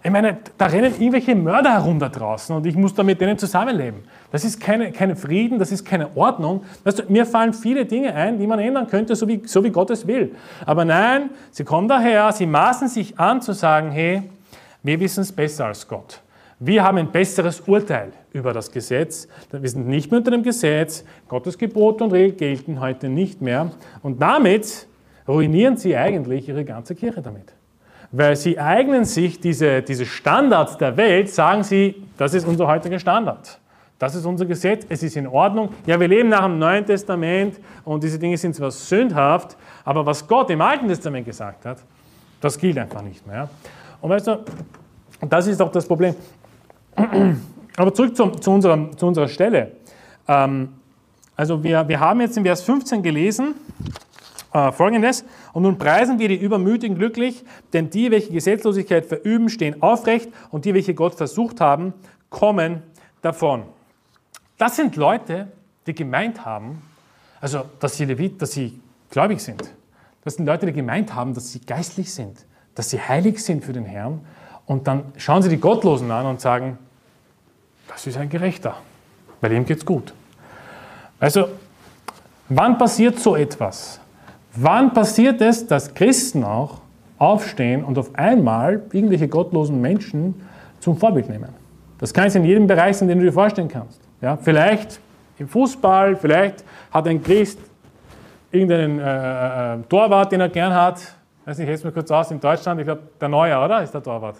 Ich 0.03 0.09
meine, 0.09 0.37
da 0.57 0.65
rennen 0.65 0.93
irgendwelche 0.93 1.35
Mörder 1.35 1.73
herum 1.73 1.99
da 1.99 2.09
draußen 2.09 2.55
und 2.55 2.65
ich 2.65 2.75
muss 2.75 2.95
da 2.95 3.03
mit 3.03 3.21
denen 3.21 3.37
zusammenleben. 3.37 4.01
Das 4.31 4.43
ist 4.43 4.59
keine, 4.59 4.91
kein 4.91 5.15
Frieden, 5.15 5.59
das 5.59 5.71
ist 5.71 5.85
keine 5.85 6.15
Ordnung. 6.15 6.63
Weißt 6.83 6.99
du, 6.99 7.03
mir 7.07 7.25
fallen 7.25 7.53
viele 7.53 7.85
Dinge 7.85 8.15
ein, 8.15 8.39
die 8.39 8.47
man 8.47 8.57
ändern 8.57 8.87
könnte, 8.87 9.15
so 9.15 9.27
wie, 9.27 9.43
so 9.45 9.63
wie 9.63 9.69
Gott 9.69 9.91
es 9.91 10.07
will. 10.07 10.35
Aber 10.65 10.85
nein, 10.85 11.29
sie 11.51 11.63
kommen 11.63 11.87
daher, 11.87 12.31
sie 12.31 12.47
maßen 12.47 12.87
sich 12.87 13.19
an 13.19 13.41
zu 13.41 13.53
sagen, 13.53 13.91
hey, 13.91 14.23
wir 14.83 14.99
wissen 14.99 15.21
es 15.21 15.31
besser 15.31 15.65
als 15.65 15.87
Gott. 15.87 16.21
Wir 16.59 16.83
haben 16.83 16.99
ein 16.99 17.11
besseres 17.11 17.61
Urteil 17.61 18.11
über 18.33 18.53
das 18.53 18.71
Gesetz. 18.71 19.27
Wir 19.51 19.67
sind 19.67 19.87
nicht 19.87 20.11
mehr 20.11 20.19
unter 20.19 20.29
dem 20.29 20.43
Gesetz. 20.43 21.03
Gottes 21.27 21.57
Gebote 21.57 22.03
und 22.03 22.13
Regeln 22.13 22.37
gelten 22.37 22.79
heute 22.79 23.09
nicht 23.09 23.41
mehr. 23.41 23.71
Und 24.03 24.21
damit 24.21 24.87
ruinieren 25.27 25.77
sie 25.77 25.97
eigentlich 25.97 26.47
ihre 26.47 26.63
ganze 26.63 26.93
Kirche 26.93 27.21
damit. 27.21 27.53
Weil 28.11 28.35
sie 28.35 28.59
eignen 28.59 29.05
sich 29.05 29.39
diese, 29.39 29.81
diese 29.81 30.05
Standards 30.05 30.77
der 30.77 30.97
Welt, 30.97 31.29
sagen 31.29 31.63
sie, 31.63 32.03
das 32.17 32.33
ist 32.33 32.45
unser 32.45 32.67
heutiger 32.67 32.99
Standard. 32.99 33.59
Das 33.97 34.15
ist 34.15 34.25
unser 34.25 34.45
Gesetz, 34.45 34.85
es 34.89 35.03
ist 35.03 35.15
in 35.15 35.27
Ordnung. 35.27 35.69
Ja, 35.85 35.99
wir 35.99 36.07
leben 36.07 36.29
nach 36.29 36.45
dem 36.45 36.59
Neuen 36.59 36.85
Testament 36.85 37.59
und 37.85 38.03
diese 38.03 38.19
Dinge 38.19 38.37
sind 38.37 38.55
zwar 38.55 38.71
sündhaft, 38.71 39.55
aber 39.85 40.05
was 40.05 40.27
Gott 40.27 40.49
im 40.49 40.61
Alten 40.61 40.87
Testament 40.87 41.25
gesagt 41.25 41.65
hat, 41.65 41.77
das 42.39 42.57
gilt 42.57 42.77
einfach 42.77 43.01
nicht 43.03 43.25
mehr. 43.25 43.49
Und 44.01 44.09
weißt 44.09 44.27
du, 44.27 44.43
das 45.29 45.47
ist 45.47 45.61
auch 45.61 45.71
das 45.71 45.85
Problem. 45.85 46.15
Aber 47.77 47.93
zurück 47.93 48.15
zu, 48.15 48.29
zu, 48.31 48.51
unserer, 48.51 48.91
zu 48.97 49.07
unserer 49.07 49.27
Stelle. 49.27 49.73
Ähm, 50.27 50.69
also 51.35 51.63
wir, 51.63 51.87
wir 51.87 51.99
haben 51.99 52.21
jetzt 52.21 52.37
in 52.37 52.43
Vers 52.43 52.61
15 52.63 53.01
gelesen, 53.01 53.55
äh, 54.53 54.71
folgendes, 54.71 55.23
und 55.53 55.63
nun 55.63 55.77
preisen 55.77 56.19
wir 56.19 56.27
die 56.27 56.35
Übermütigen 56.35 56.97
glücklich, 56.97 57.43
denn 57.73 57.89
die, 57.89 58.11
welche 58.11 58.31
Gesetzlosigkeit 58.31 59.05
verüben, 59.05 59.49
stehen 59.49 59.81
aufrecht 59.81 60.29
und 60.51 60.65
die, 60.65 60.73
welche 60.73 60.93
Gott 60.93 61.15
versucht 61.15 61.61
haben, 61.61 61.93
kommen 62.29 62.83
davon. 63.21 63.63
Das 64.57 64.75
sind 64.75 64.95
Leute, 64.95 65.47
die 65.87 65.95
gemeint 65.95 66.45
haben, 66.45 66.81
also 67.39 67.63
dass 67.79 67.97
sie, 67.97 68.05
Levit, 68.05 68.41
dass 68.41 68.51
sie 68.51 68.79
gläubig 69.09 69.39
sind. 69.39 69.73
Das 70.23 70.35
sind 70.35 70.45
Leute, 70.45 70.67
die 70.67 70.73
gemeint 70.73 71.15
haben, 71.15 71.33
dass 71.33 71.51
sie 71.51 71.61
geistlich 71.61 72.13
sind, 72.13 72.45
dass 72.81 72.89
sie 72.89 72.99
heilig 72.99 73.43
sind 73.43 73.63
für 73.63 73.73
den 73.73 73.85
Herrn. 73.85 74.21
Und 74.65 74.87
dann 74.87 75.03
schauen 75.15 75.43
sie 75.43 75.49
die 75.49 75.59
Gottlosen 75.59 76.09
an 76.09 76.25
und 76.25 76.41
sagen, 76.41 76.79
das 77.87 78.07
ist 78.07 78.17
ein 78.17 78.27
Gerechter, 78.27 78.73
weil 79.39 79.51
ihm 79.51 79.67
geht's 79.67 79.85
gut. 79.85 80.15
Also, 81.19 81.49
wann 82.49 82.79
passiert 82.79 83.19
so 83.19 83.35
etwas? 83.35 83.99
Wann 84.55 84.95
passiert 84.95 85.41
es, 85.41 85.67
dass 85.67 85.93
Christen 85.93 86.43
auch 86.43 86.81
aufstehen 87.19 87.83
und 87.83 87.99
auf 87.99 88.15
einmal 88.15 88.81
irgendwelche 88.91 89.27
gottlosen 89.27 89.79
Menschen 89.79 90.33
zum 90.79 90.97
Vorbild 90.97 91.29
nehmen? 91.29 91.49
Das 91.99 92.11
kann 92.11 92.25
es 92.25 92.33
in 92.33 92.45
jedem 92.45 92.65
Bereich 92.65 92.97
sein, 92.97 93.07
den 93.07 93.19
du 93.19 93.25
dir 93.25 93.33
vorstellen 93.33 93.67
kannst. 93.67 94.01
Ja, 94.21 94.37
vielleicht 94.37 94.99
im 95.37 95.47
Fußball, 95.47 96.15
vielleicht 96.15 96.63
hat 96.89 97.07
ein 97.07 97.21
Christ 97.21 97.59
irgendeinen 98.51 98.97
äh, 98.97 99.75
äh, 99.75 99.77
Torwart, 99.87 100.31
den 100.31 100.41
er 100.41 100.49
gern 100.49 100.73
hat, 100.73 101.20
weiß 101.45 101.57
nicht, 101.57 101.67
helfe 101.67 101.87
mir 101.87 101.93
kurz 101.93 102.11
aus, 102.11 102.31
in 102.31 102.39
Deutschland, 102.39 102.79
ich 102.79 102.85
glaube, 102.85 103.01
der 103.19 103.29
Neue, 103.29 103.57
oder? 103.57 103.81
Ist 103.81 103.93
der 103.93 104.03
Torwart. 104.03 104.37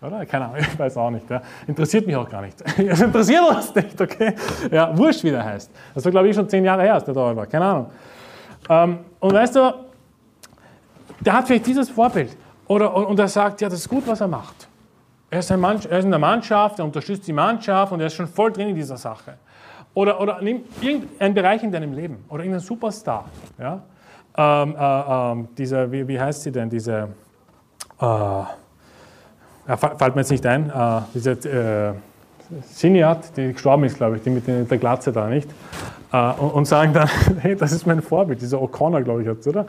Oder? 0.00 0.26
Keine 0.26 0.46
Ahnung, 0.46 0.56
ich 0.60 0.78
weiß 0.78 0.96
auch 0.96 1.10
nicht. 1.10 1.28
Ja. 1.30 1.40
Interessiert 1.66 2.06
mich 2.06 2.16
auch 2.16 2.28
gar 2.28 2.42
nicht. 2.42 2.62
Es 2.78 3.00
interessiert 3.00 3.42
uns 3.48 3.74
nicht, 3.74 4.00
okay? 4.00 4.34
Ja, 4.70 4.96
wurscht, 4.96 5.22
wie 5.24 5.30
der 5.30 5.44
heißt. 5.44 5.70
Das 5.94 6.04
war, 6.04 6.12
glaube 6.12 6.28
ich, 6.28 6.36
schon 6.36 6.48
zehn 6.48 6.64
Jahre 6.64 6.82
her, 6.82 6.94
als 6.94 7.04
der 7.04 7.14
Torwart 7.14 7.36
war. 7.36 7.46
Keine 7.46 7.64
Ahnung. 7.64 7.90
Ähm, 8.68 8.98
und 9.20 9.32
weißt 9.32 9.56
du, 9.56 9.74
der 11.20 11.32
hat 11.32 11.46
vielleicht 11.46 11.66
dieses 11.66 11.88
Vorbild. 11.88 12.36
Oder, 12.66 12.94
und, 12.94 13.04
und 13.06 13.18
er 13.18 13.28
sagt, 13.28 13.60
ja, 13.60 13.68
das 13.68 13.80
ist 13.80 13.88
gut, 13.88 14.06
was 14.06 14.20
er 14.20 14.28
macht. 14.28 14.68
Er 15.30 15.38
ist, 15.38 15.56
Mann, 15.56 15.78
er 15.88 15.98
ist 15.98 16.04
in 16.04 16.10
der 16.10 16.20
Mannschaft, 16.20 16.78
er 16.78 16.84
unterstützt 16.84 17.26
die 17.26 17.32
Mannschaft 17.32 17.92
und 17.92 18.00
er 18.00 18.06
ist 18.06 18.14
schon 18.14 18.26
voll 18.26 18.52
drin 18.52 18.68
in 18.68 18.74
dieser 18.74 18.96
Sache. 18.96 19.38
Oder, 19.94 20.20
oder 20.20 20.40
nimm 20.42 20.62
irgendeinen 20.80 21.34
Bereich 21.34 21.62
in 21.62 21.70
deinem 21.70 21.92
Leben 21.92 22.24
oder 22.28 22.40
irgendeinen 22.42 22.64
Superstar. 22.64 23.26
Ja? 23.58 23.82
Ähm, 24.36 24.76
äh, 24.78 25.32
äh, 25.32 25.44
diese, 25.58 25.92
wie, 25.92 26.08
wie, 26.08 26.20
heißt 26.20 26.42
sie 26.42 26.52
denn, 26.52 26.70
diese, 26.70 27.08
äh, 28.00 29.76
fällt 29.76 30.14
mir 30.14 30.20
jetzt 30.20 30.30
nicht 30.30 30.46
ein, 30.46 30.70
äh, 30.70 31.00
diese 31.14 31.30
äh, 31.32 31.94
Siniat, 32.66 33.36
die 33.36 33.52
gestorben 33.52 33.84
ist, 33.84 33.96
glaube 33.96 34.16
ich, 34.16 34.22
die 34.22 34.30
mit 34.30 34.46
der 34.46 34.78
Glatze 34.78 35.12
da, 35.12 35.28
nicht? 35.28 35.48
Äh, 36.12 36.32
und, 36.32 36.50
und, 36.50 36.64
sagen 36.66 36.92
dann, 36.92 37.08
hey, 37.40 37.56
das 37.56 37.72
ist 37.72 37.86
mein 37.86 38.02
Vorbild, 38.02 38.40
dieser 38.40 38.58
O'Connor, 38.58 39.02
glaube 39.02 39.22
ich, 39.22 39.28
hat 39.28 39.46
oder? 39.46 39.66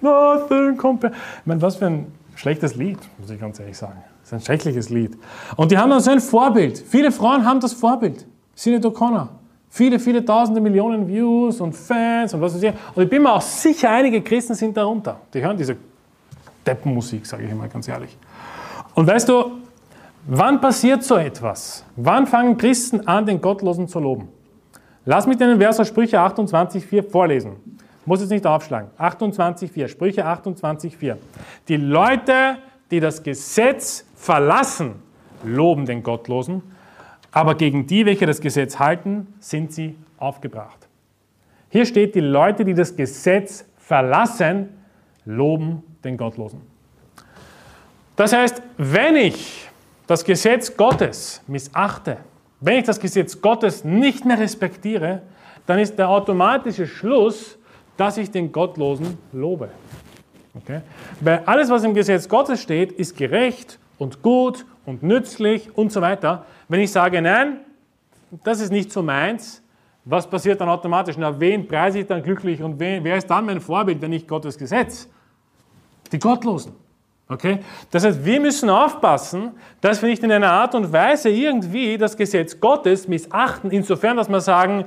Nothing 0.00 0.76
compared. 0.76 1.14
Ich 1.14 1.46
meine, 1.46 1.62
was 1.62 1.76
für 1.76 1.86
ein 1.86 2.12
schlechtes 2.34 2.74
Lied, 2.74 2.98
muss 3.18 3.30
ich 3.30 3.40
ganz 3.40 3.60
ehrlich 3.60 3.76
sagen. 3.76 4.02
Das 4.20 4.28
ist 4.28 4.32
ein 4.34 4.40
schreckliches 4.40 4.90
Lied. 4.90 5.16
Und 5.56 5.70
die 5.70 5.78
haben 5.78 5.90
dann 5.90 6.00
so 6.00 6.10
ein 6.10 6.20
Vorbild. 6.20 6.78
Viele 6.78 7.12
Frauen 7.12 7.44
haben 7.44 7.60
das 7.60 7.72
Vorbild. 7.72 8.26
Sinead 8.54 8.84
O'Connor. 8.84 9.28
Viele, 9.76 9.98
viele 9.98 10.24
tausende 10.24 10.60
Millionen 10.60 11.08
Views 11.08 11.60
und 11.60 11.72
Fans 11.72 12.32
und 12.32 12.40
was 12.40 12.54
weiß 12.54 12.62
ich. 12.62 12.72
Und 12.94 13.02
ich 13.02 13.10
bin 13.10 13.24
mir 13.24 13.32
auch 13.32 13.40
sicher, 13.40 13.90
einige 13.90 14.22
Christen 14.22 14.54
sind 14.54 14.76
darunter. 14.76 15.20
Die 15.34 15.42
hören 15.42 15.56
diese 15.56 15.76
Deppenmusik, 16.64 17.26
sage 17.26 17.42
ich 17.42 17.50
immer 17.50 17.66
ganz 17.66 17.88
ehrlich. 17.88 18.16
Und 18.94 19.08
weißt 19.08 19.28
du, 19.28 19.50
wann 20.28 20.60
passiert 20.60 21.02
so 21.02 21.16
etwas? 21.16 21.84
Wann 21.96 22.28
fangen 22.28 22.56
Christen 22.56 23.08
an, 23.08 23.26
den 23.26 23.40
Gottlosen 23.40 23.88
zu 23.88 23.98
loben? 23.98 24.28
Lass 25.06 25.26
mich 25.26 25.38
den 25.38 25.58
Vers 25.58 25.80
aus 25.80 25.88
Sprüche 25.88 26.20
28,4 26.20 27.10
vorlesen. 27.10 27.56
Muss 28.06 28.20
jetzt 28.20 28.30
nicht 28.30 28.46
aufschlagen. 28.46 28.90
28,4. 28.96 29.88
Sprüche 29.88 30.24
28,4. 30.24 31.16
Die 31.66 31.76
Leute, 31.78 32.58
die 32.92 33.00
das 33.00 33.24
Gesetz 33.24 34.04
verlassen, 34.14 35.02
loben 35.42 35.84
den 35.84 36.04
Gottlosen 36.04 36.62
aber 37.34 37.56
gegen 37.56 37.86
die, 37.86 38.06
welche 38.06 38.26
das 38.26 38.40
Gesetz 38.40 38.78
halten, 38.78 39.26
sind 39.40 39.72
sie 39.72 39.96
aufgebracht. 40.18 40.88
Hier 41.68 41.84
steht, 41.84 42.14
die 42.14 42.20
Leute, 42.20 42.64
die 42.64 42.74
das 42.74 42.94
Gesetz 42.94 43.64
verlassen, 43.76 44.68
loben 45.24 45.82
den 46.04 46.16
Gottlosen. 46.16 46.60
Das 48.14 48.32
heißt, 48.32 48.62
wenn 48.78 49.16
ich 49.16 49.68
das 50.06 50.24
Gesetz 50.24 50.76
Gottes 50.76 51.42
missachte, 51.48 52.18
wenn 52.60 52.78
ich 52.78 52.84
das 52.84 53.00
Gesetz 53.00 53.40
Gottes 53.40 53.82
nicht 53.82 54.24
mehr 54.24 54.38
respektiere, 54.38 55.22
dann 55.66 55.80
ist 55.80 55.98
der 55.98 56.08
automatische 56.08 56.86
Schluss, 56.86 57.58
dass 57.96 58.16
ich 58.16 58.30
den 58.30 58.52
Gottlosen 58.52 59.18
lobe. 59.32 59.70
Okay? 60.54 60.82
Weil 61.20 61.42
alles, 61.46 61.68
was 61.68 61.82
im 61.82 61.94
Gesetz 61.94 62.28
Gottes 62.28 62.62
steht, 62.62 62.92
ist 62.92 63.16
gerecht 63.16 63.80
und 63.98 64.22
gut 64.22 64.64
und 64.86 65.02
nützlich 65.02 65.76
und 65.76 65.92
so 65.92 66.00
weiter. 66.00 66.44
Wenn 66.68 66.80
ich 66.80 66.92
sage, 66.92 67.20
nein, 67.20 67.60
das 68.42 68.60
ist 68.60 68.72
nicht 68.72 68.92
so 68.92 69.02
meins, 69.02 69.62
was 70.04 70.28
passiert 70.28 70.60
dann 70.60 70.68
automatisch? 70.68 71.16
Na, 71.18 71.38
wen 71.38 71.66
preise 71.66 72.00
ich 72.00 72.06
dann 72.06 72.22
glücklich 72.22 72.62
und 72.62 72.78
wen, 72.78 73.02
wer 73.04 73.16
ist 73.16 73.28
dann 73.28 73.46
mein 73.46 73.60
Vorbild, 73.60 74.00
wenn 74.02 74.10
nicht 74.10 74.28
Gottes 74.28 74.58
Gesetz? 74.58 75.08
Die 76.12 76.18
Gottlosen. 76.18 76.72
Okay? 77.26 77.60
Das 77.90 78.04
heißt, 78.04 78.22
wir 78.22 78.38
müssen 78.38 78.68
aufpassen, 78.68 79.52
dass 79.80 80.02
wir 80.02 80.10
nicht 80.10 80.22
in 80.22 80.30
einer 80.30 80.50
Art 80.50 80.74
und 80.74 80.92
Weise 80.92 81.30
irgendwie 81.30 81.96
das 81.96 82.16
Gesetz 82.16 82.60
Gottes 82.60 83.08
missachten, 83.08 83.70
insofern, 83.70 84.18
dass 84.18 84.28
wir 84.28 84.42
sagen, 84.42 84.84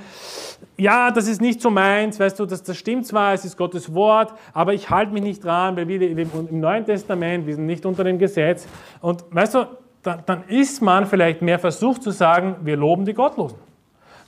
ja, 0.78 1.10
das 1.10 1.28
ist 1.28 1.42
nicht 1.42 1.62
so 1.62 1.72
meins, 1.72 2.20
weißt 2.20 2.40
du, 2.40 2.46
das, 2.46 2.62
das 2.62 2.78
stimmt 2.78 3.08
zwar, 3.08 3.34
es 3.34 3.44
ist 3.44 3.58
Gottes 3.58 3.92
Wort, 3.92 4.34
aber 4.54 4.76
ich 4.76 4.92
halte 4.92 5.14
mich 5.14 5.24
nicht 5.24 5.44
dran, 5.44 5.76
weil 5.76 5.88
wir 5.88 6.00
im 6.02 6.60
Neuen 6.60 6.86
Testament, 6.86 7.48
wir 7.48 7.56
sind 7.56 7.66
nicht 7.66 7.86
unter 7.88 8.04
dem 8.04 8.20
Gesetz. 8.20 8.68
Und 9.02 9.24
weißt 9.32 9.56
du, 9.56 9.66
dann, 10.04 10.24
dann 10.26 10.44
ist 10.48 10.82
man 10.82 11.06
vielleicht 11.06 11.42
mehr 11.42 11.60
versucht 11.60 12.04
zu 12.04 12.12
sagen, 12.12 12.56
wir 12.64 12.78
loben 12.78 13.06
die 13.06 13.14
Gottlosen. 13.14 13.58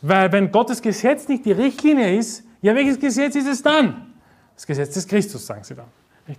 Weil 0.02 0.32
wenn 0.32 0.52
Gottes 0.52 0.82
Gesetz 0.82 1.28
nicht 1.28 1.46
die 1.46 1.52
Richtlinie 1.52 2.18
ist, 2.18 2.44
ja, 2.62 2.76
welches 2.76 3.00
Gesetz 3.00 3.36
ist 3.36 3.48
es 3.48 3.62
dann? 3.62 4.14
Das 4.56 4.66
Gesetz 4.66 4.94
des 4.94 5.08
Christus, 5.08 5.46
sagen 5.46 5.64
sie 5.64 5.76
dann. 5.76 5.88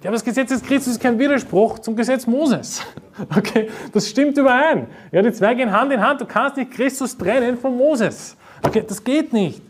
Aber 0.02 0.12
das 0.12 0.24
Gesetz 0.24 0.50
des 0.50 0.62
Christus 0.62 0.94
ist 0.94 1.02
kein 1.02 1.18
Widerspruch 1.18 1.78
zum 1.80 1.96
Gesetz 1.96 2.26
Moses. 2.26 2.82
Okay, 3.36 3.68
das 3.92 4.08
stimmt 4.08 4.38
überein. 4.38 4.86
Ja, 5.12 5.20
die 5.20 5.30
zwei 5.30 5.52
gehen 5.54 5.70
Hand 5.70 5.92
in 5.92 6.00
Hand. 6.00 6.22
Du 6.22 6.24
kannst 6.24 6.56
nicht 6.56 6.70
Christus 6.70 7.18
trennen 7.18 7.58
von 7.58 7.76
Moses. 7.76 8.34
Okay, 8.62 8.82
das 8.86 9.04
geht 9.04 9.30
nicht. 9.34 9.60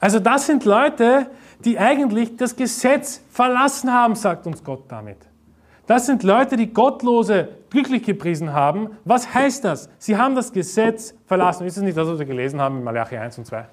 Also 0.00 0.20
das 0.20 0.46
sind 0.46 0.64
Leute, 0.64 1.26
die 1.62 1.78
eigentlich 1.78 2.34
das 2.38 2.56
Gesetz 2.56 3.20
verlassen 3.30 3.92
haben, 3.92 4.14
sagt 4.14 4.46
uns 4.46 4.64
Gott 4.64 4.84
damit. 4.88 5.18
Das 5.86 6.06
sind 6.06 6.22
Leute, 6.22 6.56
die 6.56 6.72
Gottlose 6.72 7.48
glücklich 7.70 8.02
gepriesen 8.02 8.52
haben. 8.52 8.90
Was 9.04 9.32
heißt 9.32 9.64
das? 9.64 9.88
Sie 9.98 10.16
haben 10.16 10.34
das 10.34 10.52
Gesetz 10.52 11.14
verlassen. 11.26 11.66
Ist 11.66 11.76
es 11.76 11.82
nicht 11.82 11.96
das, 11.96 12.08
was 12.08 12.18
wir 12.18 12.26
gelesen 12.26 12.60
haben 12.60 12.78
in 12.78 12.84
Malachi 12.84 13.16
1 13.16 13.38
und 13.38 13.44
2? 13.44 13.66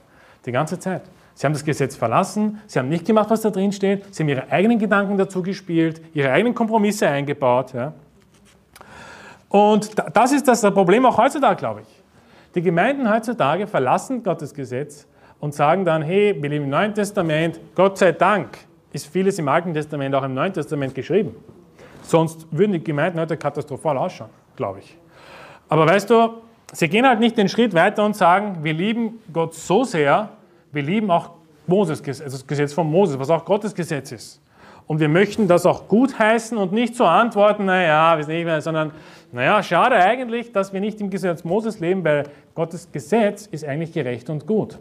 Die 0.46 0.52
ganze 0.52 0.78
Zeit. 0.78 1.02
Sie 1.36 1.46
haben 1.46 1.54
das 1.54 1.66
Gesetz 1.66 1.96
verlassen, 1.96 2.62
sie 2.68 2.78
haben 2.78 2.90
nicht 2.90 3.06
gemacht, 3.06 3.30
was 3.30 3.42
da 3.42 3.50
drin 3.50 3.72
steht, 3.72 4.14
sie 4.14 4.22
haben 4.22 4.30
ihre 4.30 4.52
eigenen 4.52 4.78
Gedanken 4.78 5.18
dazu 5.18 5.42
gespielt, 5.42 6.00
ihre 6.14 6.32
eigenen 6.32 6.54
Kompromisse 6.54 7.08
eingebaut. 7.08 7.74
Ja. 7.74 7.94
Und 9.50 9.92
das 10.14 10.32
ist 10.32 10.48
das 10.48 10.62
Problem 10.62 11.06
auch 11.08 11.18
heutzutage, 11.18 11.56
glaube 11.56 11.82
ich. 11.82 11.88
Die 12.54 12.62
Gemeinden 12.62 13.12
heutzutage 13.12 13.66
verlassen 13.66 14.22
Gottes 14.22 14.54
Gesetz 14.54 15.08
und 15.40 15.56
sagen 15.56 15.86
dann, 15.86 16.04
hey, 16.04 16.38
wir 16.40 16.50
leben 16.50 16.66
im 16.66 16.70
Neuen 16.70 16.94
Testament, 16.94 17.60
Gott 17.74 17.98
sei 17.98 18.12
Dank 18.12 18.60
ist 18.92 19.08
vieles 19.08 19.40
im 19.40 19.48
Alten 19.48 19.74
Testament 19.74 20.14
auch 20.14 20.24
im 20.24 20.36
Neuen 20.36 20.54
Testament 20.54 20.94
geschrieben. 20.94 21.36
Sonst 22.04 22.46
würden 22.52 22.74
die 22.74 22.84
Gemeinden 22.84 23.20
heute 23.20 23.38
katastrophal 23.38 23.98
ausschauen, 23.98 24.30
glaube 24.56 24.80
ich. 24.80 24.98
Aber 25.70 25.88
weißt 25.88 26.10
du, 26.10 26.42
sie 26.72 26.88
gehen 26.88 27.08
halt 27.08 27.20
nicht 27.20 27.38
den 27.38 27.50
Schritt 27.50 27.74
weiter 27.74 28.06
und 28.06 28.16
sagen, 28.16 28.60
wir 28.62 28.74
lieben 28.74 29.20
Gott 29.32 29.56
so 29.56 29.84
sehr, 29.84 30.30
wir 30.72 30.84
lieben 30.84 31.10
auch 31.10 31.32
Moses, 31.68 32.02
also 32.06 32.24
das 32.24 32.46
Gesetz 32.46 32.74
von 32.74 32.90
Moses, 32.90 33.18
was 33.18 33.30
auch 33.30 33.46
Gottes 33.46 33.74
Gesetz 33.74 34.12
ist. 34.12 34.42
Und 34.86 35.00
wir 35.00 35.08
möchten 35.08 35.48
das 35.48 35.66
auch 35.66 35.88
gut 35.88 36.20
heißen 36.20 36.58
und 36.58 36.74
nicht 36.74 36.96
so 36.96 37.06
antworten, 37.06 37.66
naja, 37.66 38.18
wir 38.18 38.28
nicht 38.28 38.46
mehr, 38.46 38.62
sondern, 38.62 38.92
naja, 39.32 39.64
schade 39.64 39.96
eigentlich, 39.96 40.52
dass 40.52 40.74
wir 40.74 40.82
nicht 40.82 41.00
im 41.00 41.10
Gesetz 41.10 41.44
Moses 41.46 41.80
leben, 41.80 42.04
weil 42.04 42.26
Gottes 42.54 42.92
Gesetz 42.92 43.48
ist 43.48 43.64
eigentlich 43.64 43.94
gerecht 43.94 44.30
und 44.30 44.46
gut. 44.46 44.78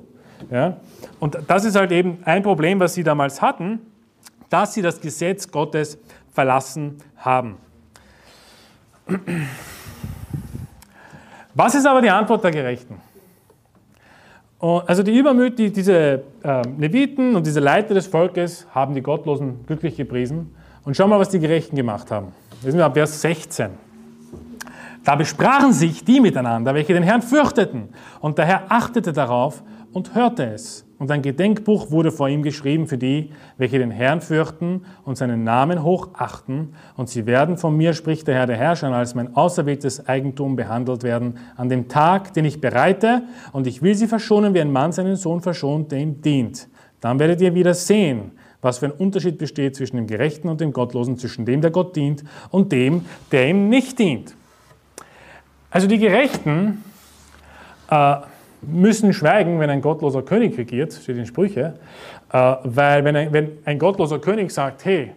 Ja? 0.50 0.78
Und 1.20 1.38
das 1.46 1.64
ist 1.64 1.76
halt 1.76 1.92
eben 1.92 2.18
ein 2.24 2.42
Problem, 2.42 2.80
was 2.80 2.94
sie 2.94 3.04
damals 3.04 3.40
hatten, 3.40 3.80
dass 4.50 4.74
sie 4.74 4.82
das 4.82 5.00
Gesetz 5.00 5.50
Gottes 5.50 5.98
verlassen 6.32 6.98
haben. 7.16 7.56
Was 11.54 11.74
ist 11.74 11.86
aber 11.86 12.00
die 12.00 12.10
Antwort 12.10 12.42
der 12.44 12.50
Gerechten? 12.50 13.00
Also 14.58 15.02
die 15.02 15.18
Übermüt, 15.18 15.58
die, 15.58 15.72
diese 15.72 16.22
äh, 16.44 16.62
Leviten 16.78 17.34
und 17.34 17.46
diese 17.46 17.58
Leiter 17.58 17.94
des 17.94 18.06
Volkes 18.06 18.66
haben 18.72 18.94
die 18.94 19.02
Gottlosen 19.02 19.66
glücklich 19.66 19.96
gepriesen. 19.96 20.54
Und 20.84 20.96
schau 20.96 21.08
mal, 21.08 21.18
was 21.18 21.30
die 21.30 21.40
Gerechten 21.40 21.74
gemacht 21.74 22.10
haben. 22.10 22.28
Wir 22.62 22.70
sind 22.70 22.80
ab 22.80 22.94
Vers 22.94 23.20
16. 23.20 23.70
Da 25.04 25.16
besprachen 25.16 25.72
sich 25.72 26.04
die 26.04 26.20
miteinander, 26.20 26.74
welche 26.74 26.94
den 26.94 27.02
Herrn 27.02 27.22
fürchteten. 27.22 27.88
Und 28.20 28.38
der 28.38 28.46
Herr 28.46 28.62
achtete 28.68 29.12
darauf 29.12 29.64
und 29.92 30.14
hörte 30.14 30.44
es. 30.44 30.84
Und 31.02 31.10
ein 31.10 31.20
Gedenkbuch 31.20 31.90
wurde 31.90 32.12
vor 32.12 32.28
ihm 32.28 32.44
geschrieben 32.44 32.86
für 32.86 32.96
die, 32.96 33.30
welche 33.58 33.80
den 33.80 33.90
Herrn 33.90 34.20
fürchten 34.20 34.84
und 35.04 35.16
seinen 35.16 35.42
Namen 35.42 35.82
hochachten. 35.82 36.74
Und 36.96 37.08
sie 37.08 37.26
werden 37.26 37.56
von 37.56 37.76
mir, 37.76 37.92
spricht 37.92 38.28
der 38.28 38.36
Herr 38.36 38.46
der 38.46 38.56
Herrscher, 38.56 38.86
als 38.92 39.16
mein 39.16 39.34
auserwähltes 39.34 40.06
Eigentum 40.06 40.54
behandelt 40.54 41.02
werden 41.02 41.38
an 41.56 41.68
dem 41.68 41.88
Tag, 41.88 42.34
den 42.34 42.44
ich 42.44 42.60
bereite. 42.60 43.24
Und 43.50 43.66
ich 43.66 43.82
will 43.82 43.96
sie 43.96 44.06
verschonen, 44.06 44.54
wie 44.54 44.60
ein 44.60 44.70
Mann 44.70 44.92
seinen 44.92 45.16
Sohn 45.16 45.40
verschont, 45.40 45.90
der 45.90 45.98
ihm 45.98 46.22
dient. 46.22 46.68
Dann 47.00 47.18
werdet 47.18 47.40
ihr 47.40 47.52
wieder 47.52 47.74
sehen, 47.74 48.30
was 48.60 48.78
für 48.78 48.86
ein 48.86 48.92
Unterschied 48.92 49.38
besteht 49.38 49.74
zwischen 49.74 49.96
dem 49.96 50.06
Gerechten 50.06 50.48
und 50.48 50.60
dem 50.60 50.72
Gottlosen, 50.72 51.16
zwischen 51.16 51.44
dem, 51.44 51.62
der 51.62 51.72
Gott 51.72 51.96
dient 51.96 52.22
und 52.50 52.70
dem, 52.70 53.06
der 53.32 53.48
ihm 53.48 53.68
nicht 53.68 53.98
dient. 53.98 54.36
Also 55.68 55.88
die 55.88 55.98
Gerechten 55.98 56.84
äh, 57.90 58.18
müssen 58.62 59.12
schweigen, 59.12 59.58
wenn 59.60 59.70
ein 59.70 59.80
gottloser 59.80 60.22
König 60.22 60.56
regiert, 60.56 60.92
steht 60.92 61.16
in 61.16 61.26
Sprüche, 61.26 61.74
äh, 62.32 62.54
weil 62.64 63.04
wenn 63.04 63.16
ein, 63.16 63.32
wenn 63.32 63.58
ein 63.64 63.78
gottloser 63.78 64.18
König 64.18 64.50
sagt, 64.50 64.84
hey, 64.84 65.12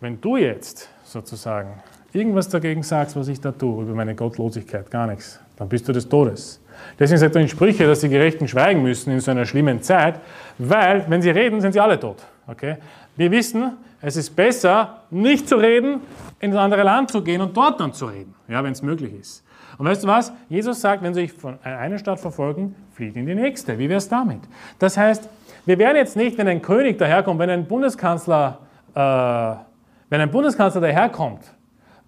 wenn 0.00 0.20
du 0.20 0.36
jetzt 0.36 0.88
sozusagen 1.04 1.82
irgendwas 2.12 2.48
dagegen 2.48 2.82
sagst, 2.82 3.16
was 3.16 3.28
ich 3.28 3.40
da 3.40 3.52
tue, 3.52 3.82
über 3.82 3.94
meine 3.94 4.14
Gottlosigkeit, 4.14 4.90
gar 4.90 5.06
nichts, 5.06 5.40
dann 5.56 5.68
bist 5.68 5.88
du 5.88 5.92
des 5.92 6.08
Todes. 6.08 6.60
Deswegen 6.98 7.18
sagt 7.18 7.34
er 7.34 7.42
in 7.42 7.48
Sprüche, 7.48 7.86
dass 7.86 8.00
die 8.00 8.08
Gerechten 8.08 8.48
schweigen 8.48 8.82
müssen 8.82 9.10
in 9.12 9.20
so 9.20 9.30
einer 9.30 9.44
schlimmen 9.44 9.82
Zeit, 9.82 10.20
weil, 10.58 11.04
wenn 11.08 11.20
sie 11.22 11.30
reden, 11.30 11.60
sind 11.60 11.72
sie 11.72 11.80
alle 11.80 12.00
tot. 12.00 12.16
Okay? 12.46 12.76
Wir 13.16 13.30
wissen, 13.30 13.72
es 14.00 14.16
ist 14.16 14.34
besser, 14.34 15.02
nicht 15.10 15.48
zu 15.48 15.56
reden, 15.56 16.00
in 16.40 16.50
das 16.50 16.60
andere 16.60 16.82
Land 16.82 17.10
zu 17.10 17.22
gehen 17.22 17.40
und 17.42 17.54
dort 17.56 17.78
dann 17.80 17.92
zu 17.92 18.06
reden, 18.06 18.34
ja, 18.48 18.64
wenn 18.64 18.72
es 18.72 18.82
möglich 18.82 19.12
ist. 19.12 19.44
Und 19.80 19.86
weißt 19.86 20.04
du 20.04 20.08
was? 20.08 20.30
Jesus 20.50 20.78
sagt, 20.78 21.02
wenn 21.02 21.14
sie 21.14 21.22
euch 21.22 21.32
von 21.32 21.58
einer 21.64 21.96
Stadt 21.96 22.20
verfolgen, 22.20 22.74
flieht 22.92 23.16
in 23.16 23.24
die 23.24 23.34
nächste. 23.34 23.78
Wie 23.78 23.88
wäre 23.88 23.96
es 23.96 24.10
damit? 24.10 24.40
Das 24.78 24.98
heißt, 24.98 25.26
wir 25.64 25.78
werden 25.78 25.96
jetzt 25.96 26.18
nicht, 26.18 26.36
wenn 26.36 26.48
ein 26.48 26.60
König 26.60 26.98
daherkommt, 26.98 27.40
wenn 27.40 27.48
ein 27.48 27.64
Bundeskanzler, 27.64 28.58
äh, 28.94 28.98
wenn 30.10 30.20
ein 30.20 30.30
Bundeskanzler 30.30 30.82
daherkommt 30.82 31.40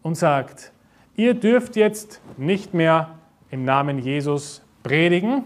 und 0.02 0.16
sagt, 0.16 0.70
ihr 1.16 1.32
dürft 1.32 1.74
jetzt 1.76 2.20
nicht 2.36 2.74
mehr 2.74 3.08
im 3.50 3.64
Namen 3.64 4.00
Jesus 4.00 4.60
predigen. 4.82 5.44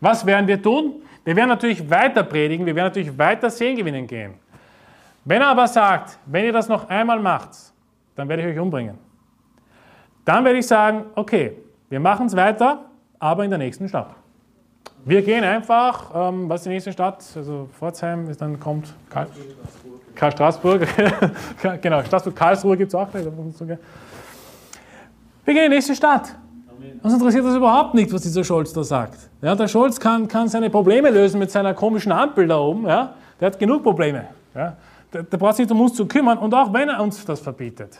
Was 0.00 0.26
werden 0.26 0.48
wir 0.48 0.60
tun? 0.60 0.94
Wir 1.24 1.36
werden 1.36 1.50
natürlich 1.50 1.88
weiter 1.88 2.24
predigen, 2.24 2.66
wir 2.66 2.74
werden 2.74 2.88
natürlich 2.88 3.16
weiter 3.16 3.50
Sehen 3.50 3.76
gewinnen 3.76 4.08
gehen. 4.08 4.34
Wenn 5.24 5.40
er 5.40 5.50
aber 5.50 5.68
sagt, 5.68 6.18
wenn 6.26 6.44
ihr 6.44 6.52
das 6.52 6.66
noch 6.66 6.88
einmal 6.88 7.20
macht, 7.20 7.50
dann 8.16 8.28
werde 8.28 8.42
ich 8.42 8.48
euch 8.48 8.58
umbringen. 8.58 9.11
Dann 10.24 10.44
werde 10.44 10.58
ich 10.58 10.66
sagen, 10.66 11.04
okay, 11.14 11.56
wir 11.88 12.00
machen 12.00 12.26
es 12.26 12.36
weiter, 12.36 12.86
aber 13.18 13.44
in 13.44 13.50
der 13.50 13.58
nächsten 13.58 13.88
Stadt. 13.88 14.14
Wir 15.04 15.22
gehen 15.22 15.42
einfach, 15.42 16.10
ähm, 16.14 16.48
was 16.48 16.60
ist 16.60 16.66
die 16.66 16.70
nächste 16.70 16.92
Stadt? 16.92 17.24
Also 17.34 17.68
Pforzheim 17.76 18.28
ist 18.30 18.40
dann 18.40 18.60
kommt 18.60 18.94
Karl, 19.10 19.26
Karl 20.14 20.30
Straßburg. 20.30 20.86
genau, 21.82 22.04
Straßburg, 22.04 22.36
Karlsruhe 22.36 22.76
gibt 22.76 22.90
es 22.90 22.94
auch. 22.94 23.08
Wir 23.12 23.24
gehen 25.44 25.56
in 25.56 25.62
die 25.62 25.68
nächste 25.68 25.96
Stadt. 25.96 26.36
Uns 27.02 27.14
interessiert 27.14 27.44
das 27.44 27.56
überhaupt 27.56 27.94
nicht, 27.94 28.12
was 28.12 28.22
dieser 28.22 28.44
Scholz 28.44 28.72
da 28.72 28.84
sagt. 28.84 29.28
Ja, 29.40 29.56
der 29.56 29.66
Scholz 29.66 29.98
kann, 29.98 30.28
kann 30.28 30.48
seine 30.48 30.70
Probleme 30.70 31.10
lösen 31.10 31.40
mit 31.40 31.50
seiner 31.50 31.74
komischen 31.74 32.12
Ampel 32.12 32.46
da 32.46 32.58
oben. 32.58 32.86
Ja? 32.86 33.14
Der 33.40 33.46
hat 33.46 33.58
genug 33.58 33.82
Probleme. 33.82 34.26
Ja? 34.54 34.76
Der, 35.12 35.24
der 35.24 35.36
braucht 35.36 35.56
sich 35.56 35.68
um 35.68 35.80
uns 35.80 35.94
zu 35.94 36.06
kümmern 36.06 36.38
und 36.38 36.54
auch 36.54 36.72
wenn 36.72 36.88
er 36.88 37.02
uns 37.02 37.24
das 37.24 37.40
verbietet. 37.40 37.98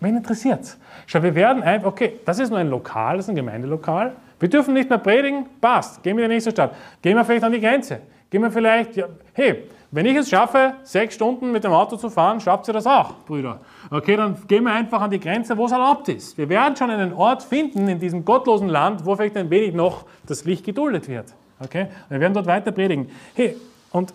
Wen 0.00 0.16
interessiert 0.16 0.60
es? 0.60 0.78
Schau, 1.06 1.22
wir 1.22 1.34
werden 1.34 1.62
einfach, 1.62 1.88
okay, 1.88 2.20
das 2.24 2.38
ist 2.38 2.50
nur 2.50 2.58
ein 2.58 2.68
Lokal, 2.68 3.16
das 3.16 3.26
ist 3.26 3.30
ein 3.30 3.36
Gemeindelokal. 3.36 4.12
Wir 4.38 4.48
dürfen 4.48 4.74
nicht 4.74 4.88
mehr 4.88 4.98
predigen, 4.98 5.46
passt, 5.60 6.02
gehen 6.02 6.16
wir 6.16 6.24
in 6.24 6.30
die 6.30 6.36
nächste 6.36 6.52
Stadt. 6.52 6.74
Gehen 7.02 7.16
wir 7.16 7.24
vielleicht 7.24 7.44
an 7.44 7.52
die 7.52 7.60
Grenze. 7.60 8.00
Gehen 8.30 8.42
wir 8.42 8.50
vielleicht, 8.50 8.96
ja, 8.96 9.06
hey, 9.32 9.64
wenn 9.90 10.04
ich 10.04 10.16
es 10.16 10.28
schaffe, 10.28 10.74
sechs 10.82 11.14
Stunden 11.14 11.50
mit 11.50 11.64
dem 11.64 11.72
Auto 11.72 11.96
zu 11.96 12.10
fahren, 12.10 12.40
schafft 12.40 12.68
ihr 12.68 12.74
das 12.74 12.86
auch, 12.86 13.14
Brüder. 13.26 13.60
Okay, 13.90 14.16
dann 14.16 14.36
gehen 14.46 14.64
wir 14.64 14.72
einfach 14.72 15.00
an 15.00 15.10
die 15.10 15.18
Grenze, 15.18 15.56
wo 15.56 15.64
es 15.64 15.72
erlaubt 15.72 16.08
ist. 16.10 16.36
Wir 16.36 16.48
werden 16.50 16.76
schon 16.76 16.90
einen 16.90 17.14
Ort 17.14 17.42
finden 17.42 17.88
in 17.88 17.98
diesem 17.98 18.24
gottlosen 18.24 18.68
Land, 18.68 19.06
wo 19.06 19.16
vielleicht 19.16 19.38
ein 19.38 19.48
wenig 19.48 19.74
noch 19.74 20.04
das 20.26 20.44
Licht 20.44 20.64
geduldet 20.64 21.08
wird. 21.08 21.32
Okay, 21.58 21.86
wir 22.10 22.20
werden 22.20 22.34
dort 22.34 22.46
weiter 22.46 22.70
predigen. 22.70 23.08
Hey, 23.34 23.56
und 23.90 24.12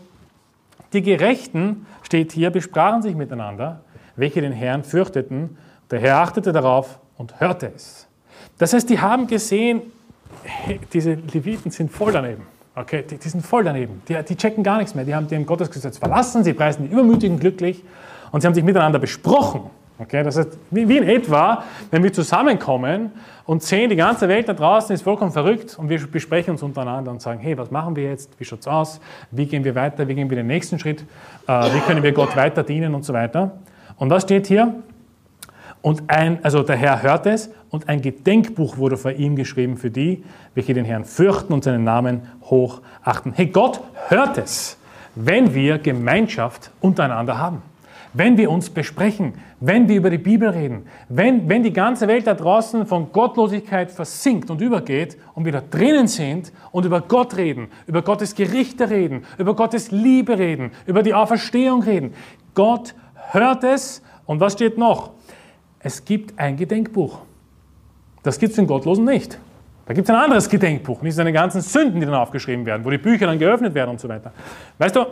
die 0.94 1.02
Gerechten, 1.02 1.88
steht 2.04 2.32
hier, 2.32 2.52
besprachen 2.52 3.02
sich 3.02 3.16
miteinander, 3.16 3.82
welche 4.16 4.42
den 4.42 4.52
Herrn 4.52 4.84
fürchteten 4.84 5.58
der 5.94 6.02
Herr 6.02 6.18
achtete 6.18 6.52
darauf 6.52 7.00
und 7.18 7.40
hörte 7.40 7.72
es. 7.76 8.08
Das 8.58 8.74
heißt, 8.74 8.90
die 8.90 9.00
haben 9.00 9.28
gesehen, 9.28 9.82
hey, 10.44 10.80
diese 10.92 11.14
Leviten 11.14 11.72
sind 11.72 11.92
voll 11.92 12.12
daneben. 12.12 12.44
Okay, 12.76 13.04
die, 13.08 13.18
die 13.18 13.30
sind 13.30 13.46
voll 13.46 13.64
daneben. 13.64 14.02
Die, 14.08 14.18
die, 14.24 14.36
checken 14.36 14.64
gar 14.64 14.78
nichts 14.78 14.96
mehr. 14.96 15.06
Die 15.06 15.14
haben 15.14 15.28
dem 15.28 15.46
Gottesgesetz 15.46 15.98
verlassen, 15.98 16.44
sie 16.44 16.54
preisen 16.54 16.88
die 16.88 16.94
Übermütigen 16.94 17.40
glücklich 17.40 17.84
und 18.32 18.42
sie 18.42 18.48
haben 18.48 18.56
sich 18.56 18.64
miteinander 18.64 19.00
besprochen. 19.00 19.70
Okay, 20.00 20.24
das 20.24 20.38
heißt, 20.38 20.58
wie, 20.72 20.90
wie 20.90 20.98
in 20.98 21.04
etwa, 21.04 21.64
wenn 21.92 22.04
wir 22.04 22.12
zusammenkommen 22.12 23.12
und 23.46 23.62
sehen, 23.62 23.92
die 23.92 23.96
ganze 23.96 24.28
Welt 24.28 24.50
da 24.50 24.54
draußen 24.54 24.94
ist 24.94 25.04
vollkommen 25.04 25.32
verrückt 25.32 25.78
und 25.78 25.88
wir 25.88 26.00
besprechen 26.08 26.52
uns 26.52 26.64
untereinander 26.64 27.12
und 27.12 27.22
sagen, 27.22 27.40
hey, 27.40 27.56
was 27.58 27.70
machen 27.70 27.96
wir 27.96 28.06
jetzt? 28.06 28.32
Wie 28.40 28.44
schaut 28.44 28.62
es 28.62 28.68
aus? 28.68 29.00
Wie 29.30 29.46
gehen 29.46 29.64
wir 29.64 29.76
weiter? 29.76 30.08
Wie 30.08 30.16
gehen 30.16 30.30
wir 30.32 30.38
den 30.38 30.48
nächsten 30.48 30.80
Schritt? 30.80 31.06
Äh, 31.48 31.74
wie 31.76 31.80
können 31.82 32.02
wir 32.02 32.12
Gott 32.12 32.36
weiter 32.36 32.64
dienen 32.64 32.96
und 32.96 33.06
so 33.06 33.14
weiter? 33.14 33.52
Und 33.98 34.10
was 34.10 34.24
steht 34.24 34.48
hier? 34.48 34.74
Und 35.84 36.04
ein, 36.08 36.44
also 36.44 36.64
der 36.64 36.78
Herr 36.78 37.04
hört 37.04 37.28
es 37.28 37.52
und 37.70 37.88
ein 37.90 38.02
Gedenkbuch 38.02 38.78
wurde 38.78 38.98
vor 38.98 39.12
ihm 39.12 39.36
geschrieben 39.36 39.78
für 39.78 39.92
die, 39.92 40.24
welche 40.56 40.74
den 40.74 40.86
Herrn 40.86 41.06
fürchten 41.06 41.54
und 41.54 41.64
seinen 41.64 41.84
Namen 41.84 42.24
hochachten. 42.42 43.34
Hey, 43.34 43.46
Gott 43.46 43.82
hört 44.08 44.40
es, 44.40 44.80
wenn 45.14 45.54
wir 45.54 45.78
Gemeinschaft 45.78 46.72
untereinander 46.82 47.38
haben 47.38 47.62
wenn 48.14 48.38
wir 48.38 48.52
uns 48.52 48.70
besprechen, 48.70 49.34
wenn 49.60 49.90
wir 49.90 49.98
über 49.98 50.10
die 50.10 50.18
Bibel 50.18 50.50
reden, 50.50 50.86
wenn, 51.10 51.50
wenn 51.50 51.64
die 51.64 51.74
ganze 51.74 52.08
Welt 52.08 52.28
da 52.28 52.36
draußen 52.36 52.86
von 52.86 53.12
Gottlosigkeit 53.12 53.92
versinkt 53.92 54.50
und 54.50 54.62
übergeht 54.62 55.18
und 55.34 55.46
wir 55.46 55.52
da 55.52 55.62
drinnen 55.62 56.08
sind 56.08 56.52
und 56.72 56.86
über 56.86 57.02
Gott 57.02 57.36
reden, 57.36 57.70
über 57.88 58.04
Gottes 58.04 58.36
Gerichte 58.36 58.90
reden, 58.90 59.26
über 59.38 59.56
Gottes 59.56 59.92
Liebe 59.92 60.38
reden, 60.38 60.72
über 60.86 61.02
die 61.02 61.14
Auferstehung 61.14 61.82
reden. 61.82 62.14
Gott 62.54 62.94
hört 63.32 63.64
es 63.64 64.04
und 64.26 64.40
was 64.40 64.54
steht 64.54 64.78
noch? 64.78 65.12
Es 65.84 66.04
gibt 66.04 66.40
ein 66.40 66.58
Gedenkbuch. 66.58 67.20
Das 68.24 68.40
gibt 68.40 68.52
es 68.52 68.56
den 68.56 68.68
Gottlosen 68.68 69.06
nicht. 69.06 69.38
Da 69.86 69.94
gibt 69.94 70.08
es 70.08 70.16
ein 70.16 70.22
anderes 70.22 70.50
Gedenkbuch, 70.50 71.02
nicht 71.02 71.16
seine 71.16 71.34
ganzen 71.34 71.62
Sünden, 71.62 72.00
die 72.00 72.06
dann 72.06 72.16
aufgeschrieben 72.16 72.66
werden, 72.66 72.86
wo 72.86 72.90
die 72.90 72.98
Bücher 72.98 73.28
dann 73.28 73.38
geöffnet 73.38 73.76
werden 73.76 73.92
und 73.92 74.00
so 74.00 74.08
weiter. 74.08 74.32
Weißt 74.78 74.96
du, 74.96 75.06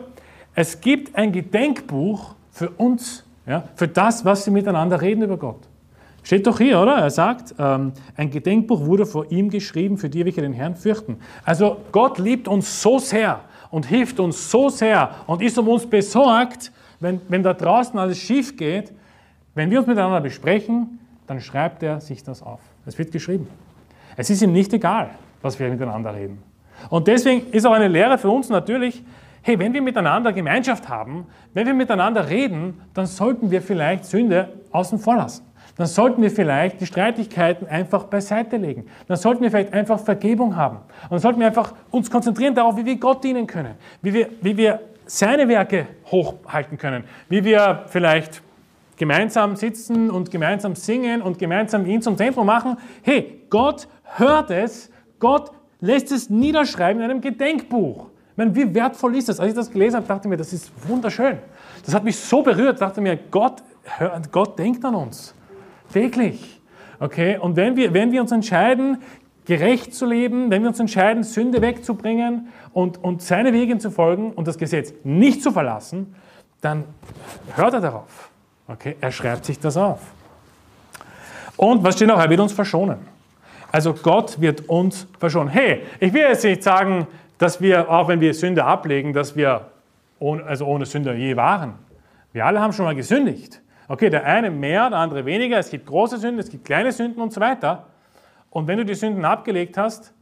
es 0.55 0.79
gibt 0.79 1.15
ein 1.15 1.33
Gedenkbuch, 1.33 2.35
für 2.51 2.69
uns, 2.69 3.23
ja, 3.47 3.63
für 3.75 3.87
das, 3.87 4.23
was 4.25 4.45
sie 4.45 4.51
miteinander 4.51 5.01
reden 5.01 5.23
über 5.23 5.37
Gott. 5.37 5.61
Steht 6.23 6.45
doch 6.45 6.59
hier, 6.59 6.79
oder? 6.79 6.97
Er 6.97 7.09
sagt, 7.09 7.55
ähm, 7.57 7.93
ein 8.15 8.29
Gedenkbuch 8.29 8.85
wurde 8.85 9.05
vor 9.05 9.31
ihm 9.31 9.49
geschrieben, 9.49 9.97
für 9.97 10.09
die, 10.09 10.23
welche 10.23 10.41
den 10.41 10.53
Herrn 10.53 10.75
fürchten. 10.75 11.17
Also 11.43 11.77
Gott 11.91 12.19
liebt 12.19 12.47
uns 12.47 12.81
so 12.81 12.99
sehr 12.99 13.41
und 13.71 13.87
hilft 13.87 14.19
uns 14.19 14.51
so 14.51 14.69
sehr 14.69 15.15
und 15.25 15.41
ist 15.41 15.57
um 15.57 15.67
uns 15.67 15.87
besorgt, 15.87 16.71
wenn, 16.99 17.21
wenn 17.29 17.41
da 17.41 17.53
draußen 17.53 17.97
alles 17.97 18.19
schief 18.19 18.55
geht. 18.55 18.91
Wenn 19.53 19.69
wir 19.69 19.79
uns 19.79 19.87
miteinander 19.87 20.21
besprechen, 20.21 20.99
dann 21.27 21.41
schreibt 21.41 21.83
er 21.83 21.99
sich 21.99 22.23
das 22.23 22.41
auf. 22.41 22.61
Es 22.85 22.97
wird 22.97 23.11
geschrieben. 23.11 23.47
Es 24.15 24.29
ist 24.29 24.41
ihm 24.41 24.53
nicht 24.53 24.73
egal, 24.73 25.11
was 25.41 25.59
wir 25.59 25.69
miteinander 25.69 26.13
reden. 26.13 26.41
Und 26.89 27.07
deswegen 27.07 27.51
ist 27.51 27.65
auch 27.65 27.73
eine 27.73 27.87
Lehre 27.87 28.17
für 28.17 28.29
uns 28.29 28.49
natürlich, 28.49 29.03
hey, 29.41 29.57
wenn 29.59 29.73
wir 29.73 29.81
miteinander 29.81 30.33
Gemeinschaft 30.33 30.87
haben, 30.87 31.25
wenn 31.53 31.67
wir 31.67 31.73
miteinander 31.73 32.29
reden, 32.29 32.81
dann 32.93 33.05
sollten 33.05 33.51
wir 33.51 33.61
vielleicht 33.61 34.05
Sünde 34.05 34.49
außen 34.71 34.99
vor 34.99 35.17
lassen. 35.17 35.45
Dann 35.77 35.87
sollten 35.87 36.21
wir 36.21 36.31
vielleicht 36.31 36.79
die 36.81 36.85
Streitigkeiten 36.85 37.67
einfach 37.67 38.05
beiseite 38.05 38.57
legen. 38.57 38.85
Dann 39.07 39.17
sollten 39.17 39.41
wir 39.41 39.51
vielleicht 39.51 39.73
einfach 39.73 39.99
Vergebung 39.99 40.55
haben. 40.55 40.77
Und 41.03 41.11
dann 41.11 41.19
sollten 41.19 41.39
wir 41.39 41.47
einfach 41.47 41.73
uns 41.89 42.09
konzentrieren 42.09 42.53
darauf, 42.55 42.77
wie 42.77 42.85
wir 42.85 42.97
Gott 42.97 43.23
dienen 43.23 43.47
können, 43.47 43.75
wie 44.01 44.13
wir, 44.13 44.29
wie 44.41 44.55
wir 44.55 44.79
seine 45.05 45.47
Werke 45.47 45.87
hochhalten 46.07 46.77
können, 46.77 47.03
wie 47.29 47.43
wir 47.43 47.83
vielleicht 47.87 48.41
gemeinsam 49.01 49.55
sitzen 49.55 50.11
und 50.11 50.29
gemeinsam 50.29 50.75
singen 50.75 51.23
und 51.23 51.39
gemeinsam 51.39 51.87
ihn 51.87 52.03
zum 52.03 52.17
Zentrum 52.17 52.45
machen. 52.45 52.77
Hey, 53.01 53.41
Gott 53.49 53.87
hört 54.03 54.51
es, 54.51 54.91
Gott 55.17 55.51
lässt 55.79 56.11
es 56.11 56.29
niederschreiben 56.29 57.01
in 57.01 57.09
einem 57.09 57.19
Gedenkbuch. 57.19 58.09
Ich 58.29 58.37
meine, 58.37 58.53
wie 58.53 58.75
wertvoll 58.75 59.15
ist 59.15 59.27
das? 59.27 59.39
Als 59.39 59.49
ich 59.49 59.55
das 59.55 59.71
gelesen 59.71 59.95
habe, 59.95 60.07
dachte 60.07 60.27
ich 60.27 60.29
mir, 60.29 60.37
das 60.37 60.53
ist 60.53 60.71
wunderschön. 60.87 61.39
Das 61.83 61.95
hat 61.95 62.03
mich 62.03 62.15
so 62.15 62.43
berührt, 62.43 62.79
dachte 62.79 63.01
mir, 63.01 63.17
Gott, 63.31 63.63
Gott 64.31 64.59
denkt 64.59 64.85
an 64.85 64.93
uns. 64.93 65.33
Täglich. 65.91 66.61
Okay? 66.99 67.39
Und 67.39 67.55
wenn 67.55 67.75
wir, 67.75 67.95
wenn 67.95 68.11
wir 68.11 68.21
uns 68.21 68.31
entscheiden, 68.31 68.99
gerecht 69.45 69.95
zu 69.95 70.05
leben, 70.05 70.51
wenn 70.51 70.61
wir 70.61 70.69
uns 70.69 70.79
entscheiden, 70.79 71.23
Sünde 71.23 71.63
wegzubringen 71.63 72.49
und, 72.71 73.03
und 73.03 73.23
seine 73.23 73.51
Wege 73.51 73.79
zu 73.79 73.89
folgen 73.89 74.31
und 74.33 74.47
das 74.47 74.59
Gesetz 74.59 74.93
nicht 75.03 75.41
zu 75.41 75.51
verlassen, 75.51 76.13
dann 76.61 76.83
hört 77.55 77.73
er 77.73 77.81
darauf. 77.81 78.30
Okay? 78.71 78.95
Er 79.01 79.11
schreibt 79.11 79.45
sich 79.45 79.59
das 79.59 79.77
auf. 79.77 79.99
Und 81.57 81.83
was 81.83 81.95
steht 81.95 82.07
noch? 82.07 82.19
Er 82.19 82.29
wird 82.29 82.39
uns 82.39 82.53
verschonen. 82.53 82.99
Also 83.71 83.93
Gott 83.93 84.39
wird 84.39 84.67
uns 84.69 85.07
verschonen. 85.19 85.49
Hey, 85.49 85.83
ich 85.99 86.13
will 86.13 86.21
jetzt 86.21 86.43
nicht 86.43 86.63
sagen, 86.63 87.07
dass 87.37 87.61
wir, 87.61 87.89
auch 87.89 88.07
wenn 88.07 88.19
wir 88.19 88.33
Sünde 88.33 88.63
ablegen, 88.63 89.13
dass 89.13 89.35
wir 89.35 89.67
ohne, 90.19 90.43
also 90.43 90.65
ohne 90.65 90.85
Sünde 90.85 91.13
je 91.15 91.35
waren. 91.35 91.73
Wir 92.33 92.45
alle 92.45 92.59
haben 92.61 92.73
schon 92.73 92.85
mal 92.85 92.95
gesündigt. 92.95 93.61
Okay, 93.87 94.09
der 94.09 94.25
eine 94.25 94.51
mehr, 94.51 94.89
der 94.89 94.99
andere 94.99 95.25
weniger. 95.25 95.57
Es 95.57 95.69
gibt 95.69 95.85
große 95.85 96.17
Sünden, 96.17 96.39
es 96.39 96.49
gibt 96.49 96.65
kleine 96.65 96.91
Sünden 96.91 97.21
und 97.21 97.33
so 97.33 97.41
weiter. 97.41 97.87
Und 98.49 98.67
wenn 98.67 98.77
du 98.77 98.85
die 98.85 98.93
Sünden 98.93 99.25
abgelegt 99.25 99.77
hast, 99.77 100.13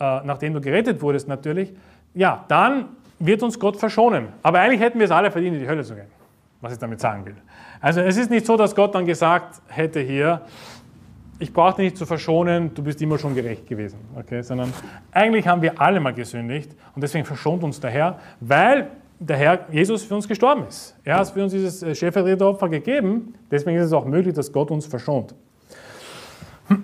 äh, 0.00 0.20
nachdem 0.24 0.54
du 0.54 0.60
gerettet 0.60 1.02
wurdest 1.02 1.28
natürlich, 1.28 1.72
ja, 2.14 2.44
dann 2.48 2.88
wird 3.18 3.42
uns 3.42 3.58
Gott 3.58 3.76
verschonen. 3.76 4.28
Aber 4.42 4.60
eigentlich 4.60 4.80
hätten 4.80 4.98
wir 4.98 5.06
es 5.06 5.12
alle 5.12 5.30
verdient, 5.30 5.54
in 5.56 5.62
die 5.62 5.68
Hölle 5.68 5.84
zu 5.84 5.94
gehen, 5.94 6.08
was 6.60 6.72
ich 6.72 6.78
damit 6.78 7.00
sagen 7.00 7.24
will. 7.24 7.36
Also 7.82 8.00
es 8.00 8.16
ist 8.16 8.30
nicht 8.30 8.46
so, 8.46 8.56
dass 8.56 8.74
Gott 8.74 8.94
dann 8.94 9.04
gesagt 9.04 9.60
hätte 9.66 10.00
hier, 10.00 10.42
ich 11.40 11.52
brauche 11.52 11.76
dich 11.76 11.86
nicht 11.86 11.96
zu 11.96 12.06
verschonen, 12.06 12.72
du 12.72 12.82
bist 12.84 13.02
immer 13.02 13.18
schon 13.18 13.34
gerecht 13.34 13.66
gewesen. 13.66 13.98
Okay? 14.16 14.42
Sondern 14.42 14.72
eigentlich 15.10 15.48
haben 15.48 15.60
wir 15.60 15.80
alle 15.80 15.98
mal 15.98 16.14
gesündigt 16.14 16.70
und 16.94 17.02
deswegen 17.02 17.24
verschont 17.24 17.64
uns 17.64 17.80
der 17.80 17.90
Herr, 17.90 18.20
weil 18.38 18.86
der 19.18 19.36
Herr 19.36 19.66
Jesus 19.72 20.04
für 20.04 20.14
uns 20.14 20.28
gestorben 20.28 20.66
ist. 20.68 20.94
Er 21.02 21.16
hat 21.16 21.30
für 21.30 21.42
uns 21.42 21.52
dieses 21.52 21.82
äh, 21.82 21.94
Stellvertreteropfer 21.94 22.68
gegeben, 22.68 23.34
deswegen 23.50 23.76
ist 23.78 23.86
es 23.86 23.92
auch 23.92 24.04
möglich, 24.04 24.34
dass 24.34 24.52
Gott 24.52 24.70
uns 24.70 24.86
verschont. 24.86 25.34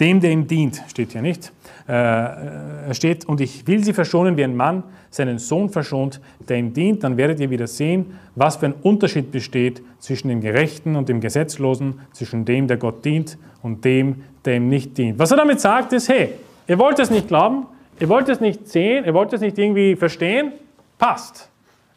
Dem, 0.00 0.20
der 0.20 0.30
ihm 0.30 0.46
dient, 0.46 0.82
steht 0.88 1.12
hier 1.12 1.22
nicht. 1.22 1.52
Äh, 1.88 2.92
steht, 2.92 3.24
und 3.24 3.40
ich 3.40 3.66
will 3.66 3.82
sie 3.82 3.94
verschonen, 3.94 4.36
wie 4.36 4.44
ein 4.44 4.54
Mann 4.54 4.82
seinen 5.08 5.38
Sohn 5.38 5.70
verschont, 5.70 6.20
der 6.46 6.58
ihm 6.58 6.74
dient, 6.74 7.02
dann 7.02 7.16
werdet 7.16 7.40
ihr 7.40 7.48
wieder 7.48 7.66
sehen, 7.66 8.18
was 8.34 8.56
für 8.56 8.66
ein 8.66 8.74
Unterschied 8.82 9.32
besteht 9.32 9.82
zwischen 9.98 10.28
dem 10.28 10.42
Gerechten 10.42 10.96
und 10.96 11.08
dem 11.08 11.22
Gesetzlosen, 11.22 12.00
zwischen 12.12 12.44
dem, 12.44 12.66
der 12.66 12.76
Gott 12.76 13.06
dient 13.06 13.38
und 13.62 13.86
dem, 13.86 14.16
der 14.44 14.56
ihm 14.56 14.68
nicht 14.68 14.98
dient. 14.98 15.18
Was 15.18 15.30
er 15.30 15.38
damit 15.38 15.60
sagt, 15.60 15.94
ist, 15.94 16.10
hey, 16.10 16.34
ihr 16.66 16.78
wollt 16.78 16.98
es 16.98 17.08
nicht 17.08 17.28
glauben, 17.28 17.64
ihr 17.98 18.10
wollt 18.10 18.28
es 18.28 18.38
nicht 18.38 18.68
sehen, 18.68 19.06
ihr 19.06 19.14
wollt 19.14 19.32
es 19.32 19.40
nicht 19.40 19.56
irgendwie 19.56 19.96
verstehen, 19.96 20.52
passt. 20.98 21.48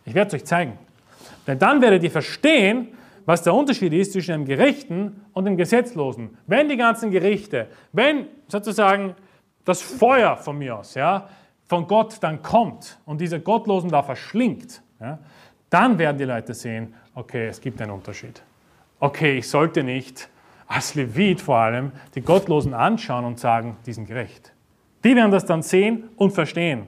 Ich 0.06 0.14
werde 0.14 0.30
es 0.30 0.34
euch 0.36 0.46
zeigen. 0.46 0.80
Denn 1.46 1.60
dann 1.60 1.82
werdet 1.82 2.02
ihr 2.02 2.12
verstehen, 2.12 2.88
was 3.26 3.44
der 3.44 3.54
Unterschied 3.54 3.92
ist 3.92 4.14
zwischen 4.14 4.32
dem 4.32 4.46
Gerechten 4.46 5.26
und 5.34 5.44
dem 5.44 5.58
Gesetzlosen. 5.58 6.30
Wenn 6.48 6.70
die 6.70 6.78
ganzen 6.78 7.12
Gerichte, 7.12 7.68
wenn 7.92 8.28
sozusagen 8.48 9.16
das 9.66 9.82
Feuer 9.82 10.38
von 10.38 10.58
mir 10.58 10.78
aus, 10.78 10.96
ja, 10.96 11.28
von 11.68 11.88
Gott 11.88 12.18
dann 12.22 12.42
kommt 12.42 13.00
und 13.06 13.22
diese 13.22 13.40
Gottlosen 13.40 13.90
da 13.90 14.04
verschlingt, 14.04 14.82
ja, 15.00 15.20
dann 15.70 15.98
werden 15.98 16.18
die 16.18 16.26
Leute 16.26 16.54
sehen, 16.54 16.94
okay, 17.16 17.48
es 17.48 17.62
gibt 17.62 17.82
einen 17.82 17.92
Unterschied. 17.92 18.42
Okay, 19.00 19.38
ich 19.38 19.50
sollte 19.50 19.84
nicht 19.84 20.30
als 20.68 20.96
Levit 20.96 21.42
vor 21.42 21.58
allem 21.58 21.92
die 22.14 22.22
Gottlosen 22.22 22.74
anschauen 22.74 23.26
und 23.26 23.40
sagen, 23.40 23.78
die 23.86 23.94
sind 23.94 24.06
gerecht. 24.06 24.54
Die 25.04 25.16
werden 25.16 25.32
das 25.32 25.46
dann 25.46 25.62
sehen 25.62 26.10
und 26.16 26.32
verstehen. 26.32 26.88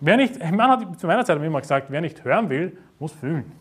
Wer 0.00 0.16
nicht, 0.16 0.38
man 0.38 0.70
hat 0.70 0.98
zu 0.98 1.06
meiner 1.06 1.24
Zeit 1.24 1.40
immer 1.42 1.60
gesagt, 1.60 1.86
wer 1.90 2.00
nicht 2.00 2.24
hören 2.24 2.48
will, 2.48 2.76
muss 2.98 3.12
fühlen. 3.12 3.52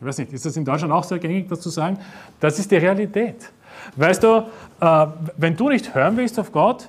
Ich 0.00 0.06
weiß 0.06 0.18
nicht, 0.18 0.32
ist 0.32 0.44
das 0.44 0.56
in 0.56 0.64
Deutschland 0.64 0.92
auch 0.92 1.04
sehr 1.04 1.18
gängig, 1.18 1.48
das 1.48 1.60
zu 1.60 1.70
sagen? 1.70 1.98
Das 2.40 2.58
ist 2.58 2.70
die 2.70 2.76
Realität. 2.76 3.50
Weißt 3.96 4.22
du, 4.22 4.46
äh, 4.80 5.06
wenn 5.36 5.56
du 5.56 5.68
nicht 5.68 5.94
hören 5.94 6.16
willst 6.16 6.38
auf 6.38 6.52
Gott, 6.52 6.88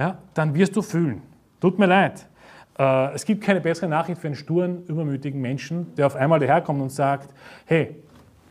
ja, 0.00 0.18
dann 0.34 0.54
wirst 0.54 0.74
du 0.74 0.82
fühlen. 0.82 1.22
Tut 1.60 1.78
mir 1.78 1.86
leid. 1.86 2.26
Äh, 2.78 3.12
es 3.14 3.24
gibt 3.26 3.44
keine 3.44 3.60
bessere 3.60 3.88
Nachricht 3.88 4.18
für 4.20 4.28
einen 4.28 4.34
sturen, 4.34 4.84
übermütigen 4.86 5.40
Menschen, 5.40 5.94
der 5.94 6.06
auf 6.06 6.16
einmal 6.16 6.40
daherkommt 6.40 6.80
und 6.80 6.90
sagt, 6.90 7.28
hey, 7.66 7.94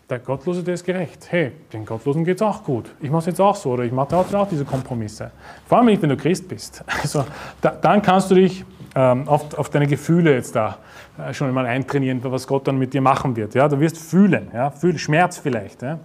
der 0.08 0.20
Gottlose, 0.20 0.64
der 0.64 0.76
ist 0.76 0.84
gerecht. 0.84 1.28
Hey, 1.30 1.52
den 1.74 1.86
Gottlosen 1.86 2.24
geht 2.24 2.38
es 2.38 2.42
auch 2.42 2.64
gut. 2.64 2.86
Ich 3.00 3.10
mache 3.10 3.22
es 3.22 3.26
jetzt 3.28 3.42
auch 3.42 3.56
so 3.56 3.72
oder 3.72 3.84
ich 3.84 3.92
mache 3.92 4.16
auch 4.16 4.48
diese 4.48 4.66
Kompromisse. 4.66 5.32
Vor 5.68 5.80
allem 5.80 5.88
nicht, 5.88 6.02
wenn 6.02 6.10
du 6.10 6.18
Christ 6.18 6.48
bist. 6.48 6.84
Also, 7.02 7.26
da, 7.62 7.72
dann 7.72 8.02
kannst 8.02 8.30
du 8.30 8.36
dich 8.36 8.64
ähm, 8.96 9.28
auf, 9.28 9.58
auf, 9.58 9.70
deine 9.70 9.88
Gefühle 9.88 10.34
jetzt 10.34 10.56
da 10.56 10.78
äh, 11.18 11.34
schon 11.34 11.48
einmal 11.48 11.66
eintrainieren, 11.66 12.22
was 12.24 12.46
Gott 12.48 12.68
dann 12.68 12.78
mit 12.78 12.94
dir 12.94 13.02
machen 13.02 13.36
wird. 13.36 13.56
Ja? 13.56 13.68
Du 13.68 13.80
wirst 13.80 13.98
fühlen, 13.98 14.50
ja? 14.54 14.72
Fühl, 14.72 14.98
Schmerz 14.98 15.38
vielleicht. 15.38 15.82
Ja? 15.82 16.00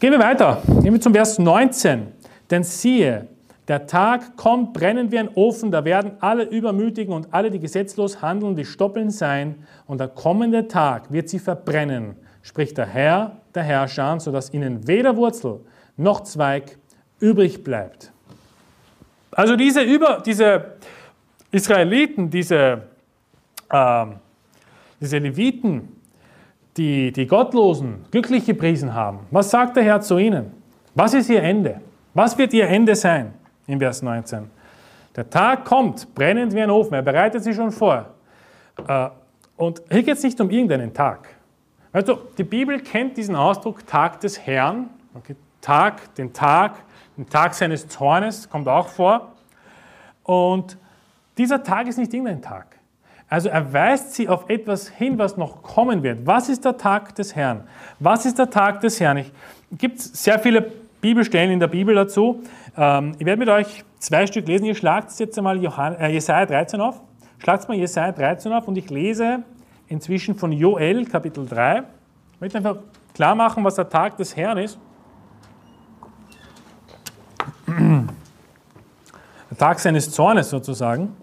Gehen 0.00 0.12
wir 0.12 0.18
weiter. 0.18 0.62
Gehen 0.82 0.92
wir 0.92 1.00
zum 1.00 1.14
Vers 1.14 1.38
19. 1.38 2.13
Denn 2.50 2.62
siehe, 2.62 3.28
der 3.68 3.86
Tag 3.86 4.36
kommt, 4.36 4.74
brennen 4.74 5.10
wie 5.10 5.18
ein 5.18 5.30
Ofen, 5.34 5.70
da 5.70 5.84
werden 5.84 6.12
alle 6.20 6.44
Übermütigen 6.44 7.14
und 7.14 7.32
alle, 7.32 7.50
die 7.50 7.58
gesetzlos 7.58 8.20
handeln, 8.20 8.56
wie 8.56 8.64
Stoppeln 8.64 9.10
sein, 9.10 9.66
und 9.86 9.98
der 9.98 10.08
kommende 10.08 10.68
Tag 10.68 11.10
wird 11.10 11.28
sie 11.30 11.38
verbrennen, 11.38 12.16
spricht 12.42 12.76
der 12.76 12.86
Herr, 12.86 13.38
der 13.54 13.62
Herrscher, 13.62 14.20
sodass 14.20 14.52
ihnen 14.52 14.86
weder 14.86 15.16
Wurzel 15.16 15.60
noch 15.96 16.24
Zweig 16.24 16.76
übrig 17.20 17.64
bleibt. 17.64 18.12
Also 19.30 19.56
diese, 19.56 19.82
Über, 19.82 20.22
diese 20.24 20.74
Israeliten, 21.50 22.28
diese, 22.28 22.82
äh, 23.70 24.06
diese 25.00 25.18
Leviten, 25.18 25.88
die 26.76 27.12
die 27.12 27.26
Gottlosen 27.26 28.04
glücklich 28.10 28.44
gepriesen 28.44 28.92
haben, 28.92 29.20
was 29.30 29.50
sagt 29.50 29.76
der 29.76 29.84
Herr 29.84 30.00
zu 30.00 30.18
ihnen? 30.18 30.52
Was 30.94 31.14
ist 31.14 31.30
ihr 31.30 31.42
Ende? 31.42 31.80
Was 32.14 32.38
wird 32.38 32.52
ihr 32.52 32.68
Ende 32.68 32.94
sein? 32.94 33.34
In 33.66 33.78
Vers 33.80 34.00
19. 34.02 34.48
Der 35.16 35.28
Tag 35.28 35.64
kommt, 35.64 36.14
brennend 36.14 36.54
wie 36.54 36.60
ein 36.60 36.70
Ofen. 36.70 36.94
Er 36.94 37.02
bereitet 37.02 37.42
sich 37.42 37.56
schon 37.56 37.72
vor. 37.72 38.06
Äh, 38.86 39.08
und 39.56 39.82
hier 39.90 40.02
geht 40.02 40.16
es 40.16 40.22
nicht 40.22 40.40
um 40.40 40.50
irgendeinen 40.50 40.92
Tag. 40.94 41.28
Also, 41.92 42.20
die 42.36 42.44
Bibel 42.44 42.80
kennt 42.80 43.16
diesen 43.16 43.36
Ausdruck 43.36 43.86
Tag 43.86 44.20
des 44.20 44.38
Herrn. 44.46 44.90
Okay, 45.14 45.36
Tag, 45.60 46.14
den 46.16 46.32
Tag, 46.32 46.76
den 47.16 47.28
Tag 47.28 47.54
seines 47.54 47.86
Zornes, 47.88 48.48
kommt 48.48 48.68
auch 48.68 48.88
vor. 48.88 49.32
Und 50.24 50.76
dieser 51.36 51.62
Tag 51.62 51.86
ist 51.86 51.98
nicht 51.98 52.12
irgendein 52.12 52.42
Tag. 52.42 52.78
Also 53.28 53.48
er 53.48 53.72
weist 53.72 54.14
sie 54.14 54.28
auf 54.28 54.48
etwas 54.48 54.88
hin, 54.88 55.18
was 55.18 55.36
noch 55.36 55.62
kommen 55.62 56.02
wird. 56.02 56.26
Was 56.26 56.48
ist 56.48 56.64
der 56.64 56.76
Tag 56.76 57.14
des 57.14 57.34
Herrn? 57.34 57.66
Was 57.98 58.26
ist 58.26 58.38
der 58.38 58.50
Tag 58.50 58.80
des 58.80 59.00
Herrn? 59.00 59.18
Es 59.18 59.32
gibt 59.78 60.00
sehr 60.00 60.38
viele 60.38 60.70
Bibelstellen 61.04 61.50
in 61.50 61.60
der 61.60 61.66
Bibel 61.66 61.94
dazu. 61.94 62.42
Ähm, 62.78 63.12
ich 63.18 63.26
werde 63.26 63.38
mit 63.38 63.50
euch 63.50 63.84
zwei 63.98 64.26
Stück 64.26 64.48
lesen. 64.48 64.64
Ihr 64.64 64.74
schlagt 64.74 65.12
jetzt 65.18 65.36
einmal 65.36 65.62
äh, 65.62 66.10
Jesaja 66.10 66.46
13 66.46 66.80
auf. 66.80 66.98
Schlagt 67.36 67.68
mal 67.68 67.76
Jesaja 67.76 68.10
13 68.10 68.50
auf 68.54 68.66
und 68.66 68.78
ich 68.78 68.88
lese 68.88 69.40
inzwischen 69.86 70.34
von 70.34 70.50
Joel 70.50 71.04
Kapitel 71.04 71.44
3. 71.44 71.82
Ich 72.32 72.40
möchte 72.40 72.56
einfach 72.56 72.76
klar 73.12 73.34
machen, 73.34 73.62
was 73.64 73.74
der 73.74 73.86
Tag 73.86 74.16
des 74.16 74.34
Herrn 74.34 74.56
ist. 74.56 74.78
Der 77.66 79.58
Tag 79.58 79.80
seines 79.80 80.10
Zornes 80.10 80.48
sozusagen. 80.48 81.14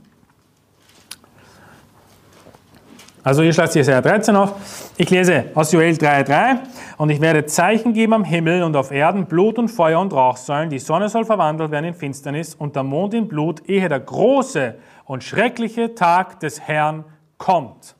Also 3.24 3.43
ihr 3.43 3.53
schlagt 3.53 3.76
Jesaja 3.76 4.01
13 4.01 4.36
auf. 4.36 4.91
Ich 4.97 5.11
lese 5.11 5.45
aus 5.53 5.72
Joel 5.72 5.93
3,3 5.93 6.57
und 6.97 7.11
ich 7.11 7.22
werde 7.22 7.45
Zeichen 7.45 7.93
geben 7.93 8.13
am 8.13 8.24
Himmel 8.24 8.63
und 8.63 8.76
auf 8.76 8.89
Erden, 8.89 9.28
Blut 9.28 9.59
und 9.59 9.67
Feuer 9.67 9.99
und 9.99 10.11
Rauchsäulen. 10.11 10.72
Die 10.72 10.80
Sonne 10.80 11.07
soll 11.07 11.24
verwandelt 11.24 11.69
werden 11.69 11.86
in 11.86 11.93
Finsternis 11.93 12.55
und 12.55 12.76
der 12.76 12.82
Mond 12.82 13.13
in 13.13 13.28
Blut, 13.28 13.61
ehe 13.69 13.88
der 13.88 13.99
große 13.99 14.76
und 15.05 15.24
schreckliche 15.24 15.93
Tag 15.93 16.39
des 16.39 16.61
Herrn 16.61 17.03
kommt. 17.38 17.95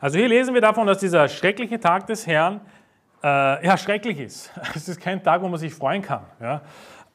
Also 0.00 0.18
hier 0.18 0.28
lesen 0.28 0.54
wir 0.54 0.60
davon, 0.60 0.88
dass 0.88 0.98
dieser 0.98 1.28
schreckliche 1.28 1.78
Tag 1.78 2.08
des 2.08 2.26
Herrn 2.26 2.60
äh, 3.22 3.64
ja 3.64 3.76
schrecklich 3.76 4.18
ist. 4.18 4.50
Es 4.74 4.88
ist 4.88 5.00
kein 5.00 5.22
Tag, 5.22 5.40
wo 5.40 5.46
man 5.46 5.60
sich 5.60 5.72
freuen 5.72 6.02
kann. 6.02 6.22
Ja. 6.40 6.62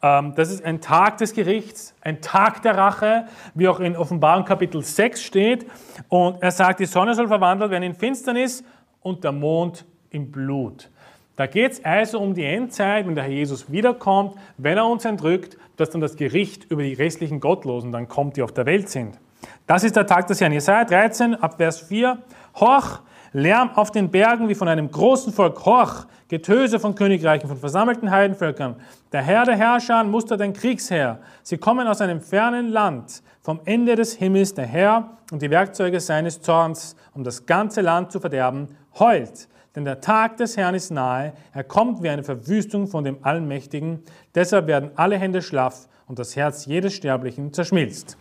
Ähm, 0.06 0.34
das 0.36 0.51
ist 0.51 0.64
ein 0.64 0.82
Tag 0.82 1.18
des 1.18 1.34
Gerichts, 1.34 1.95
ein 2.01 2.22
Tag 2.22 2.62
der 2.62 2.78
Rache, 2.78 3.26
wie 3.56 3.68
auch 3.68 3.80
in 3.80 3.97
Offenbarung 3.97 4.45
Kapitel 4.45 4.84
6 4.84 5.24
steht. 5.24 5.66
Und 6.10 6.43
er 6.43 6.51
sagt, 6.51 6.80
die 6.80 6.86
Sonne 6.86 7.16
soll 7.16 7.28
verwandelt 7.28 7.72
werden 7.72 7.84
in 7.84 7.95
Finsternis 7.95 8.64
und 9.01 9.24
der 9.24 9.32
Mond 9.32 9.84
in 10.12 10.32
Blut. 10.32 10.91
Da 11.38 11.47
geht 11.47 11.74
es 11.74 11.84
also 11.84 12.20
um 12.20 12.36
die 12.36 12.45
Endzeit, 12.45 13.08
wenn 13.08 13.16
der 13.16 13.24
Herr 13.24 13.32
Jesus 13.32 13.72
wiederkommt, 13.72 14.36
wenn 14.58 14.78
er 14.78 14.86
uns 14.86 15.03
entrückt, 15.06 15.58
dass 15.76 15.89
dann 15.89 16.01
das 16.01 16.16
Gericht 16.16 16.66
über 16.66 16.84
die 16.84 16.93
restlichen 16.93 17.39
Gottlosen 17.39 17.91
dann 17.91 18.08
kommt, 18.08 18.38
die 18.38 18.43
auf 18.43 18.53
der 18.53 18.68
Welt 18.68 18.89
sind. 18.89 19.18
Das 19.66 19.84
ist 19.84 19.95
der 19.95 20.06
Tag 20.06 20.28
des 20.28 20.39
Herrn. 20.39 20.53
Jesaja 20.53 20.86
13 20.86 21.36
ab 21.36 21.56
Vers 21.58 21.82
4. 21.82 22.20
Horch, 22.60 22.99
Lärm 23.36 23.72
auf 23.76 23.92
den 23.92 24.12
Bergen 24.12 24.48
wie 24.48 24.56
von 24.56 24.70
einem 24.70 24.90
großen 24.90 25.34
Volk. 25.34 25.66
Horch, 25.66 26.06
Getöse 26.30 26.80
von 26.80 26.96
Königreichen, 26.96 27.50
von 27.50 27.58
versammelten 27.58 28.10
Heidenvölkern. 28.10 28.78
Der 29.12 29.22
Herr 29.22 29.44
der 29.44 29.58
Herrscher 29.58 30.06
mustert 30.06 30.40
ein 30.40 30.54
Kriegsheer. 30.54 31.20
Sie 31.44 31.58
kommen 31.58 31.86
aus 31.86 32.00
einem 32.00 32.22
fernen 32.22 32.70
Land, 32.70 33.22
vom 33.42 33.60
Ende 33.66 33.98
des 33.98 34.14
Himmels, 34.14 34.54
der 34.54 34.66
Herr 34.66 35.18
und 35.34 35.42
die 35.42 35.50
Werkzeuge 35.50 36.00
seines 36.00 36.42
Zorns, 36.42 36.96
um 37.14 37.26
das 37.26 37.46
ganze 37.46 37.82
Land 37.82 38.14
zu 38.14 38.22
verderben, 38.22 38.70
heult. 38.98 39.50
Denn 39.76 39.84
der 39.84 40.00
Tag 40.00 40.38
des 40.38 40.56
Herrn 40.56 40.74
ist 40.74 40.92
nahe. 40.92 41.34
Er 41.54 41.66
kommt 41.66 42.02
wie 42.02 42.08
eine 42.08 42.24
Verwüstung 42.24 42.88
von 42.88 43.04
dem 43.04 43.18
Allmächtigen. 43.22 44.02
Deshalb 44.34 44.68
werden 44.68 44.92
alle 44.96 45.18
Hände 45.18 45.42
schlaff 45.42 45.90
und 46.08 46.20
das 46.20 46.38
Herz 46.38 46.68
jedes 46.68 46.94
Sterblichen 46.94 47.52
zerschmilzt. 47.52 48.18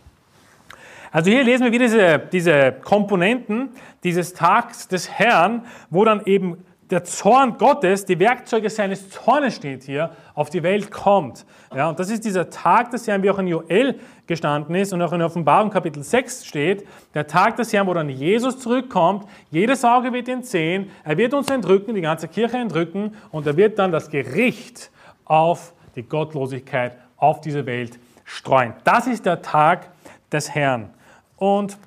Also 1.15 1.31
hier 1.31 1.45
lesen 1.45 1.63
wir 1.63 1.71
wieder 1.71 1.85
diese, 1.85 2.19
diese 2.29 2.73
Komponenten 2.83 3.69
dieses 4.03 4.33
Tags 4.33 4.89
des 4.89 5.09
Herrn, 5.09 5.65
wo 5.89 6.03
dann 6.03 6.25
eben 6.25 6.65
der 6.89 7.05
Zorn 7.05 7.57
Gottes, 7.57 8.03
die 8.03 8.19
Werkzeuge 8.19 8.69
seines 8.69 9.09
Zornes 9.11 9.55
steht 9.55 9.83
hier, 9.83 10.09
auf 10.33 10.49
die 10.49 10.61
Welt 10.61 10.91
kommt. 10.91 11.45
Ja, 11.73 11.87
und 11.87 12.01
das 12.01 12.09
ist 12.09 12.25
dieser 12.25 12.49
Tag 12.49 12.91
des 12.91 13.07
Herrn, 13.07 13.23
wie 13.23 13.29
auch 13.29 13.39
in 13.39 13.47
Joel 13.47 13.97
gestanden 14.27 14.75
ist 14.75 14.91
und 14.91 15.01
auch 15.01 15.13
in 15.13 15.21
Offenbarung 15.21 15.69
Kapitel 15.69 16.03
6 16.03 16.45
steht. 16.45 16.85
Der 17.13 17.25
Tag 17.25 17.55
des 17.55 17.71
Herrn, 17.71 17.87
wo 17.87 17.93
dann 17.93 18.09
Jesus 18.09 18.59
zurückkommt. 18.59 19.25
Jedes 19.51 19.85
Auge 19.85 20.11
wird 20.11 20.27
ihn 20.27 20.43
sehen. 20.43 20.91
Er 21.05 21.17
wird 21.17 21.33
uns 21.33 21.49
entrücken, 21.49 21.95
die 21.95 22.01
ganze 22.01 22.27
Kirche 22.27 22.57
entrücken 22.57 23.15
und 23.31 23.47
er 23.47 23.55
wird 23.55 23.79
dann 23.79 23.93
das 23.93 24.09
Gericht 24.09 24.91
auf 25.23 25.71
die 25.95 26.03
Gottlosigkeit 26.03 26.97
auf 27.15 27.39
diese 27.39 27.65
Welt 27.65 27.99
streuen. 28.25 28.73
Das 28.83 29.07
ist 29.07 29.25
der 29.25 29.41
Tag 29.41 29.87
des 30.29 30.53
Herrn. 30.53 30.89
Und 31.37 31.77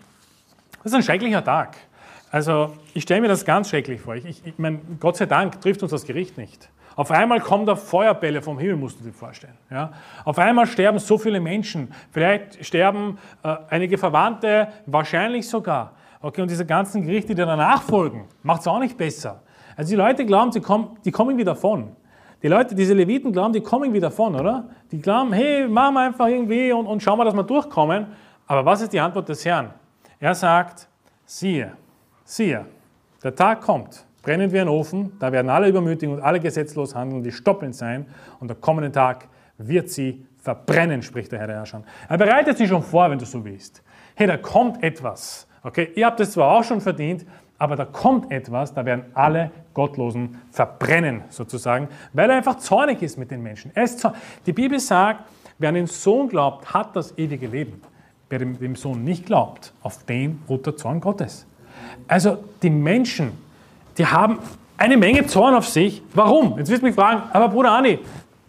das 0.83 0.93
ist 0.93 0.95
ein 0.95 1.03
schrecklicher 1.03 1.45
Tag. 1.45 1.77
Also 2.31 2.75
ich 2.95 3.05
stelle 3.05 3.23
mir 3.23 3.29
das 3.29 3.45
ganz 3.45 3.71
schrecklich 3.71 4.01
vor. 4.01 4.15
Ich, 4.15 4.25
ich, 4.25 4.47
ich 4.47 4.59
meine, 4.59 4.81
Gott 5.01 5.17
sei 5.17 5.27
Dank 5.27 5.61
trifft 5.61 5.83
uns 5.83 5.93
das 5.93 6.05
Gericht 6.05 6.37
nicht. 6.37 6.69
Auf 6.95 7.11
einmal 7.13 7.41
kommen 7.41 7.65
da 7.65 7.77
Feuerbälle 7.77 8.43
vom 8.43 8.59
Himmel, 8.59 8.77
musst 8.77 8.99
du 8.99 9.05
dir 9.05 9.13
vorstellen. 9.13 9.55
Ja? 9.71 9.93
Auf 10.25 10.39
einmal 10.39 10.67
sterben 10.67 10.99
so 10.99 11.17
viele 11.17 11.39
Menschen. 11.39 11.93
Vielleicht 12.11 12.65
sterben 12.65 13.19
äh, 13.45 13.57
einige 13.71 13.97
Verwandte, 13.97 14.69
wahrscheinlich 14.85 15.49
sogar. 15.49 15.93
Okay, 16.21 16.43
und 16.43 16.51
diese 16.51 16.67
ganzen 16.67 17.03
Gerichte, 17.03 17.35
die 17.35 17.41
danach 17.41 17.83
folgen, 17.83 18.25
macht 18.43 18.63
es 18.63 18.67
auch 18.67 18.81
nicht 18.81 18.97
besser. 18.97 19.41
Also 19.77 19.91
die 19.91 19.97
Leute 19.97 20.27
glauben, 20.27 20.51
sie 20.51 20.61
kommen, 20.61 20.97
die 21.05 21.13
kommen 21.13 21.39
wieder 21.39 21.55
davon. 21.55 21.93
Die 22.43 22.49
Leute, 22.49 22.75
diese 22.75 22.95
Leviten 22.95 23.33
glauben, 23.33 23.53
die 23.53 23.61
kommen 23.61 23.93
wieder 23.93 24.09
davon, 24.11 24.35
oder? 24.35 24.69
Die 24.91 25.01
glauben, 25.01 25.33
hey, 25.33 25.69
machen 25.69 25.95
wir 25.95 26.01
einfach 26.01 26.27
irgendwie 26.27 26.73
und, 26.73 26.87
und 26.87 27.01
schauen 27.01 27.19
wir, 27.19 27.25
dass 27.25 27.35
wir 27.35 27.45
durchkommen. 27.45 28.07
Aber 28.49 28.65
was 28.65 28.81
ist 28.81 28.95
die 28.95 28.99
Antwort 28.99 29.29
des 29.29 29.45
Herrn? 29.45 29.71
Er 30.19 30.35
sagt, 30.35 30.89
siehe, 31.27 31.73
siehe, 32.25 32.65
der 33.23 33.35
Tag 33.35 33.61
kommt, 33.61 34.07
brennend 34.23 34.55
wie 34.55 34.59
ein 34.59 34.69
Ofen, 34.69 35.13
da 35.19 35.31
werden 35.31 35.51
alle 35.51 35.69
übermütig 35.69 36.09
und 36.09 36.23
alle 36.23 36.41
gesetzlos 36.41 36.95
handeln, 36.95 37.23
die 37.23 37.31
stoppeln 37.31 37.75
sein 37.75 38.07
und 38.41 38.49
der 38.49 38.57
kommende 38.57 38.91
Tag 38.91 39.29
wird 39.59 39.91
sie 39.91 40.27
verbrennen, 40.39 41.03
spricht 41.03 41.31
der 41.31 41.41
Herr 41.41 41.47
der 41.47 41.57
Herrscher. 41.57 41.83
Er 42.09 42.17
bereitet 42.17 42.57
sie 42.57 42.67
schon 42.67 42.83
vor, 42.83 43.11
wenn 43.11 43.19
du 43.19 43.27
so 43.27 43.45
willst. 43.45 43.83
Hey, 44.15 44.27
da 44.27 44.39
kommt 44.39 44.83
etwas. 44.83 45.47
Okay, 45.63 45.93
ihr 45.95 46.07
habt 46.07 46.19
es 46.21 46.33
zwar 46.33 46.57
auch 46.57 46.65
schon 46.65 46.81
verdient, 46.81 47.27
aber 47.59 47.77
da 47.77 47.85
kommt 47.85 48.33
etwas, 48.33 48.73
da 48.73 48.87
werden 48.87 49.05
alle 49.13 49.51
Gottlosen 49.75 50.41
verbrennen, 50.51 51.25
sozusagen, 51.29 51.89
weil 52.15 52.31
er 52.31 52.37
einfach 52.37 52.57
zornig 52.57 53.03
ist 53.03 53.19
mit 53.19 53.31
den 53.31 53.43
Menschen. 53.43 53.73
die 54.47 54.53
Bibel 54.55 54.81
sagt, 54.81 55.25
wer 55.59 55.69
an 55.69 55.75
den 55.75 55.87
Sohn 55.87 56.29
glaubt, 56.31 56.73
hat 56.73 56.97
das 56.97 57.19
ewige 57.19 57.47
Leben 57.47 57.83
wer 58.29 58.39
dem 58.39 58.77
Sohn 58.77 59.05
nicht 59.05 59.27
glaubt, 59.27 59.73
auf 59.83 60.05
den 60.05 60.43
ruht 60.49 60.67
der 60.67 60.77
Zorn 60.77 61.01
Gottes. 61.01 61.47
Also 62.07 62.39
die 62.63 62.71
Menschen, 62.71 63.33
die 63.97 64.07
haben 64.07 64.39
eine 64.77 64.97
Menge 64.97 65.27
Zorn 65.27 65.55
auf 65.55 65.67
sich. 65.67 66.03
Warum? 66.15 66.59
Jetzt 66.59 66.71
wirst 66.71 66.83
du 66.83 66.87
mich 66.87 66.95
fragen, 66.95 67.23
aber 67.33 67.49
Bruder 67.49 67.73
Anni, 67.73 67.99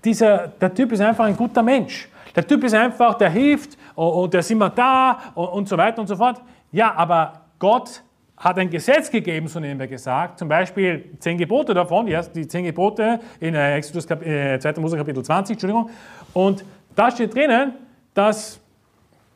dieser, 0.04 0.48
der 0.48 0.74
Typ 0.74 0.92
ist 0.92 1.02
einfach 1.02 1.26
ein 1.26 1.36
guter 1.36 1.64
Mensch. 1.64 2.08
Der 2.36 2.46
Typ 2.46 2.64
ist 2.64 2.74
einfach, 2.74 3.16
der 3.16 3.30
hilft 3.30 3.78
und 3.96 4.34
der 4.34 4.42
ist 4.42 4.52
immer 4.52 4.70
da 4.70 5.20
und 5.36 5.68
so 5.68 5.78
weiter 5.78 6.00
und 6.00 6.08
so 6.08 6.16
fort. 6.16 6.42
Ja, 6.72 6.94
aber 6.96 7.42
Gott 7.58 8.04
hat 8.38 8.58
ein 8.58 8.70
Gesetz 8.70 9.12
gegeben, 9.12 9.48
so 9.48 9.60
nehmen 9.60 9.80
wir 9.80 9.88
gesagt, 9.88 10.40
zum 10.40 10.48
Beispiel 10.48 11.18
zehn 11.20 11.38
Gebote 11.38 11.74
davon, 11.74 12.06
die 12.06 12.48
zehn 12.48 12.64
Gebote 12.64 13.20
in 13.42 13.54
äh, 13.54 13.76
Exodus, 13.76 14.08
2. 14.08 14.16
Äh, 14.24 14.80
Mose 14.80 14.96
Kapitel 14.96 15.24
20, 15.24 15.56
Entschuldigung, 15.56 15.90
und 16.34 16.64
da 16.96 17.12
steht 17.12 17.36
drinnen, 17.36 17.74
dass 18.14 18.62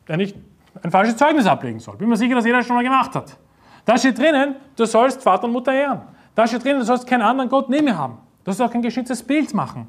der 0.07 0.17
nicht 0.17 0.35
ein 0.81 0.91
falsches 0.91 1.17
Zeugnis 1.17 1.45
ablegen 1.45 1.79
soll. 1.79 1.97
Bin 1.97 2.09
mir 2.09 2.17
sicher, 2.17 2.35
dass 2.35 2.45
jeder 2.45 2.57
das 2.57 2.67
schon 2.67 2.75
mal 2.75 2.83
gemacht 2.83 3.13
hat. 3.15 3.37
Da 3.85 3.97
steht 3.97 4.17
drinnen, 4.17 4.55
du 4.75 4.85
sollst 4.85 5.21
Vater 5.21 5.45
und 5.45 5.51
Mutter 5.51 5.73
ehren. 5.73 6.01
Da 6.35 6.47
steht 6.47 6.63
drinnen, 6.63 6.79
du 6.79 6.85
sollst 6.85 7.05
keinen 7.05 7.21
anderen 7.21 7.49
Gott 7.49 7.69
neben 7.69 7.85
mir 7.85 7.97
haben. 7.97 8.17
Du 8.43 8.51
sollst 8.51 8.61
auch 8.61 8.71
kein 8.71 8.81
geschütztes 8.81 9.21
Bild 9.21 9.53
machen. 9.53 9.87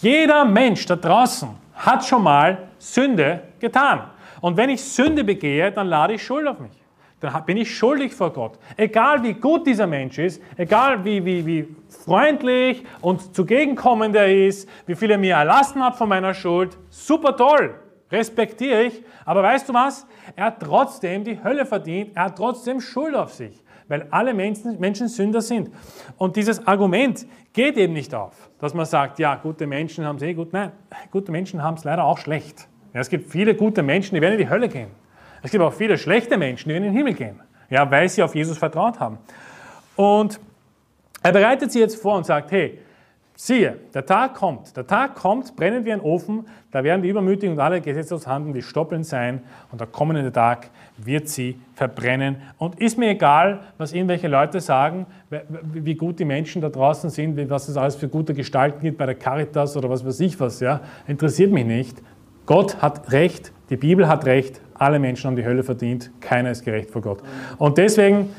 Jeder 0.00 0.44
Mensch 0.44 0.86
da 0.86 0.96
draußen 0.96 1.50
hat 1.74 2.04
schon 2.04 2.22
mal 2.22 2.68
Sünde 2.78 3.42
getan. 3.58 4.02
Und 4.40 4.56
wenn 4.56 4.70
ich 4.70 4.82
Sünde 4.82 5.22
begehe, 5.24 5.70
dann 5.70 5.86
lade 5.86 6.14
ich 6.14 6.24
Schuld 6.24 6.46
auf 6.48 6.58
mich. 6.58 6.72
Dann 7.20 7.44
bin 7.44 7.58
ich 7.58 7.76
schuldig 7.76 8.14
vor 8.14 8.32
Gott. 8.32 8.58
Egal 8.78 9.22
wie 9.22 9.34
gut 9.34 9.66
dieser 9.66 9.86
Mensch 9.86 10.18
ist, 10.18 10.42
egal 10.56 11.04
wie, 11.04 11.22
wie, 11.22 11.44
wie 11.44 11.76
freundlich 11.88 12.82
und 13.02 13.36
zugegenkommend 13.36 14.16
er 14.16 14.34
ist, 14.34 14.66
wie 14.86 14.94
viel 14.94 15.10
er 15.10 15.18
mir 15.18 15.34
erlassen 15.34 15.84
hat 15.84 15.96
von 15.96 16.08
meiner 16.08 16.32
Schuld, 16.32 16.78
super 16.88 17.36
toll 17.36 17.74
respektiere 18.10 18.82
ich, 18.82 19.02
aber 19.24 19.42
weißt 19.42 19.68
du 19.68 19.74
was? 19.74 20.06
Er 20.36 20.46
hat 20.46 20.60
trotzdem 20.60 21.24
die 21.24 21.42
Hölle 21.42 21.66
verdient, 21.66 22.12
er 22.14 22.24
hat 22.24 22.36
trotzdem 22.36 22.80
Schuld 22.80 23.14
auf 23.14 23.32
sich, 23.32 23.62
weil 23.88 24.06
alle 24.10 24.34
Menschen, 24.34 24.78
Menschen 24.80 25.08
Sünder 25.08 25.40
sind. 25.40 25.70
Und 26.16 26.36
dieses 26.36 26.66
Argument 26.66 27.26
geht 27.52 27.76
eben 27.76 27.92
nicht 27.92 28.14
auf, 28.14 28.50
dass 28.60 28.74
man 28.74 28.86
sagt, 28.86 29.18
ja, 29.18 29.36
gute 29.36 29.66
Menschen 29.66 30.04
haben 30.04 30.16
es 30.16 30.22
eh 30.22 30.34
gut. 30.34 30.52
Nein, 30.52 30.72
gute 31.10 31.32
Menschen 31.32 31.62
haben 31.62 31.76
es 31.76 31.84
leider 31.84 32.04
auch 32.04 32.18
schlecht. 32.18 32.68
Ja, 32.92 33.00
es 33.00 33.08
gibt 33.08 33.30
viele 33.30 33.54
gute 33.54 33.82
Menschen, 33.82 34.14
die 34.14 34.20
werden 34.20 34.34
in 34.34 34.40
die 34.40 34.50
Hölle 34.50 34.68
gehen. 34.68 34.90
Es 35.42 35.50
gibt 35.50 35.62
auch 35.62 35.72
viele 35.72 35.96
schlechte 35.96 36.36
Menschen, 36.36 36.68
die 36.68 36.74
werden 36.74 36.84
in 36.84 36.90
den 36.92 36.96
Himmel 36.96 37.14
gehen, 37.14 37.40
ja, 37.70 37.90
weil 37.90 38.08
sie 38.08 38.22
auf 38.22 38.34
Jesus 38.34 38.58
vertraut 38.58 39.00
haben. 39.00 39.18
Und 39.96 40.40
er 41.22 41.32
bereitet 41.32 41.72
sie 41.72 41.80
jetzt 41.80 42.00
vor 42.00 42.16
und 42.16 42.24
sagt, 42.24 42.50
hey, 42.50 42.78
Siehe, 43.42 43.78
der 43.94 44.04
Tag 44.04 44.34
kommt, 44.34 44.76
der 44.76 44.86
Tag 44.86 45.14
kommt, 45.14 45.56
brennend 45.56 45.86
wie 45.86 45.92
ein 45.94 46.02
Ofen, 46.02 46.44
da 46.72 46.84
werden 46.84 47.00
die 47.00 47.08
Übermütigen 47.08 47.54
und 47.54 47.58
alle 47.58 47.80
gesetzlos 47.80 48.26
handeln, 48.26 48.52
die 48.52 48.60
stoppeln 48.60 49.02
sein 49.02 49.40
und 49.72 49.80
der 49.80 49.86
kommende 49.86 50.30
Tag 50.30 50.68
wird 50.98 51.26
sie 51.26 51.58
verbrennen. 51.74 52.36
Und 52.58 52.78
ist 52.78 52.98
mir 52.98 53.08
egal, 53.08 53.60
was 53.78 53.94
irgendwelche 53.94 54.28
Leute 54.28 54.60
sagen, 54.60 55.06
wie 55.62 55.94
gut 55.94 56.18
die 56.18 56.26
Menschen 56.26 56.60
da 56.60 56.68
draußen 56.68 57.08
sind, 57.08 57.48
was 57.48 57.70
es 57.70 57.78
alles 57.78 57.96
für 57.96 58.08
gute 58.08 58.34
Gestalten 58.34 58.82
gibt 58.82 58.98
bei 58.98 59.06
der 59.06 59.14
Caritas 59.14 59.74
oder 59.74 59.88
was 59.88 60.04
weiß 60.04 60.20
ich 60.20 60.38
was, 60.38 60.60
ja, 60.60 60.82
interessiert 61.06 61.50
mich 61.50 61.64
nicht. 61.64 62.02
Gott 62.44 62.82
hat 62.82 63.10
Recht, 63.10 63.52
die 63.70 63.78
Bibel 63.78 64.06
hat 64.06 64.26
Recht, 64.26 64.60
alle 64.74 64.98
Menschen 64.98 65.28
haben 65.28 65.36
die 65.36 65.46
Hölle 65.46 65.62
verdient, 65.62 66.10
keiner 66.20 66.50
ist 66.50 66.62
gerecht 66.62 66.90
vor 66.90 67.00
Gott. 67.00 67.22
Und 67.56 67.78
deswegen, 67.78 68.34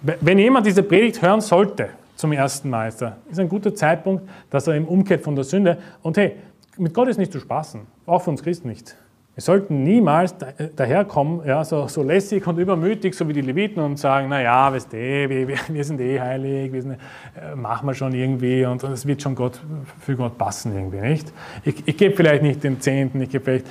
wenn 0.00 0.38
jemand 0.38 0.64
diese 0.64 0.84
Predigt 0.84 1.20
hören 1.22 1.40
sollte, 1.40 1.88
zum 2.16 2.32
ersten 2.32 2.70
Mal 2.70 2.88
ist, 2.88 3.02
ein 3.02 3.48
guter 3.48 3.74
Zeitpunkt, 3.74 4.28
dass 4.50 4.66
er 4.66 4.76
ihm 4.76 4.86
umkehrt 4.86 5.22
von 5.22 5.36
der 5.36 5.44
Sünde. 5.44 5.78
Und 6.02 6.16
hey, 6.16 6.36
mit 6.76 6.92
Gott 6.92 7.08
ist 7.08 7.18
nicht 7.18 7.32
zu 7.32 7.40
spaßen, 7.40 7.82
auch 8.06 8.22
für 8.22 8.30
uns 8.30 8.42
Christen 8.42 8.68
nicht. 8.68 8.96
Wir 9.36 9.42
sollten 9.42 9.82
niemals 9.82 10.34
daherkommen, 10.76 11.46
ja, 11.46 11.62
so, 11.62 11.88
so 11.88 12.02
lässig 12.02 12.46
und 12.46 12.56
übermütig, 12.56 13.14
so 13.14 13.28
wie 13.28 13.34
die 13.34 13.42
Leviten 13.42 13.82
und 13.82 13.98
sagen, 13.98 14.30
naja, 14.30 14.72
weißt 14.72 14.90
du, 14.90 14.96
wir, 14.96 15.48
wir 15.68 15.84
sind 15.84 16.00
eh 16.00 16.18
heilig, 16.18 16.72
wir 16.72 16.80
sind, 16.80 16.92
äh, 16.92 17.54
machen 17.54 17.86
wir 17.86 17.92
schon 17.92 18.14
irgendwie 18.14 18.64
und 18.64 18.82
es 18.84 19.06
wird 19.06 19.20
schon 19.20 19.34
Gott, 19.34 19.60
für 20.00 20.16
Gott 20.16 20.38
passen 20.38 20.74
irgendwie, 20.74 21.00
nicht? 21.06 21.34
Ich, 21.64 21.86
ich 21.86 21.98
gebe 21.98 22.16
vielleicht 22.16 22.42
nicht 22.44 22.64
den 22.64 22.80
Zehnten, 22.80 23.20
ich 23.20 23.28
gebe 23.28 23.44
vielleicht 23.44 23.66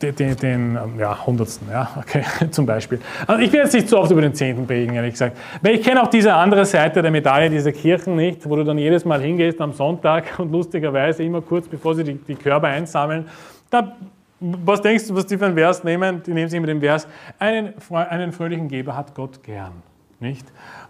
den, 0.00 0.14
den, 0.14 0.36
den 0.36 0.78
ja, 0.96 1.26
Hundertsten, 1.26 1.66
ja, 1.68 1.90
okay, 1.98 2.22
zum 2.52 2.64
Beispiel. 2.64 3.00
Also 3.26 3.42
ich 3.42 3.52
will 3.52 3.62
jetzt 3.62 3.74
nicht 3.74 3.88
so 3.88 3.98
oft 3.98 4.12
über 4.12 4.22
den 4.22 4.34
Zehnten 4.34 4.64
prägen, 4.64 4.94
ehrlich 4.94 5.14
gesagt, 5.14 5.36
weil 5.60 5.74
ich 5.74 5.82
kenne 5.82 6.04
auch 6.04 6.08
diese 6.08 6.34
andere 6.34 6.64
Seite 6.64 7.02
der 7.02 7.10
Medaille 7.10 7.50
dieser 7.50 7.72
Kirchen 7.72 8.14
nicht, 8.14 8.48
wo 8.48 8.54
du 8.54 8.62
dann 8.62 8.78
jedes 8.78 9.04
Mal 9.04 9.20
hingehst 9.20 9.60
am 9.60 9.72
Sonntag 9.72 10.38
und 10.38 10.52
lustigerweise 10.52 11.24
immer 11.24 11.40
kurz 11.40 11.66
bevor 11.66 11.96
sie 11.96 12.04
die, 12.04 12.14
die 12.14 12.36
Körper 12.36 12.68
einsammeln, 12.68 13.26
da 13.70 13.96
was 14.40 14.80
denkst 14.80 15.08
du, 15.08 15.14
was 15.14 15.26
die 15.26 15.36
für 15.36 15.46
einen 15.46 15.54
Vers 15.54 15.84
nehmen? 15.84 16.22
Die 16.22 16.32
nehmen 16.32 16.48
sich 16.48 16.60
mit 16.60 16.70
dem 16.70 16.80
Vers, 16.80 17.06
einen, 17.38 17.74
einen 17.90 18.32
fröhlichen 18.32 18.68
Geber 18.68 18.96
hat 18.96 19.14
Gott 19.14 19.42
gern. 19.42 19.72
Nicht? 20.18 20.46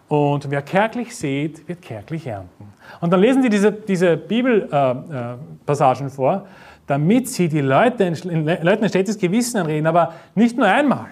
Und 0.09 0.51
wer 0.51 0.62
kärglich 0.62 1.14
sät, 1.14 1.66
wird 1.68 1.82
kärglich 1.82 2.26
ernten. 2.26 2.72
Und 3.01 3.12
dann 3.12 3.20
lesen 3.20 3.42
sie 3.42 3.48
diese, 3.48 3.70
diese 3.72 4.16
Bibelpassagen 4.16 6.07
äh, 6.07 6.09
äh, 6.09 6.12
vor, 6.12 6.46
damit 6.86 7.28
sie 7.28 7.48
die 7.48 7.61
Leute 7.61 8.05
in, 8.05 8.46
Leuten 8.46 8.84
ein 8.84 8.90
schlechtes 8.90 9.18
Gewissen 9.18 9.59
anreden, 9.59 9.86
aber 9.86 10.14
nicht 10.34 10.57
nur 10.57 10.66
einmal, 10.66 11.07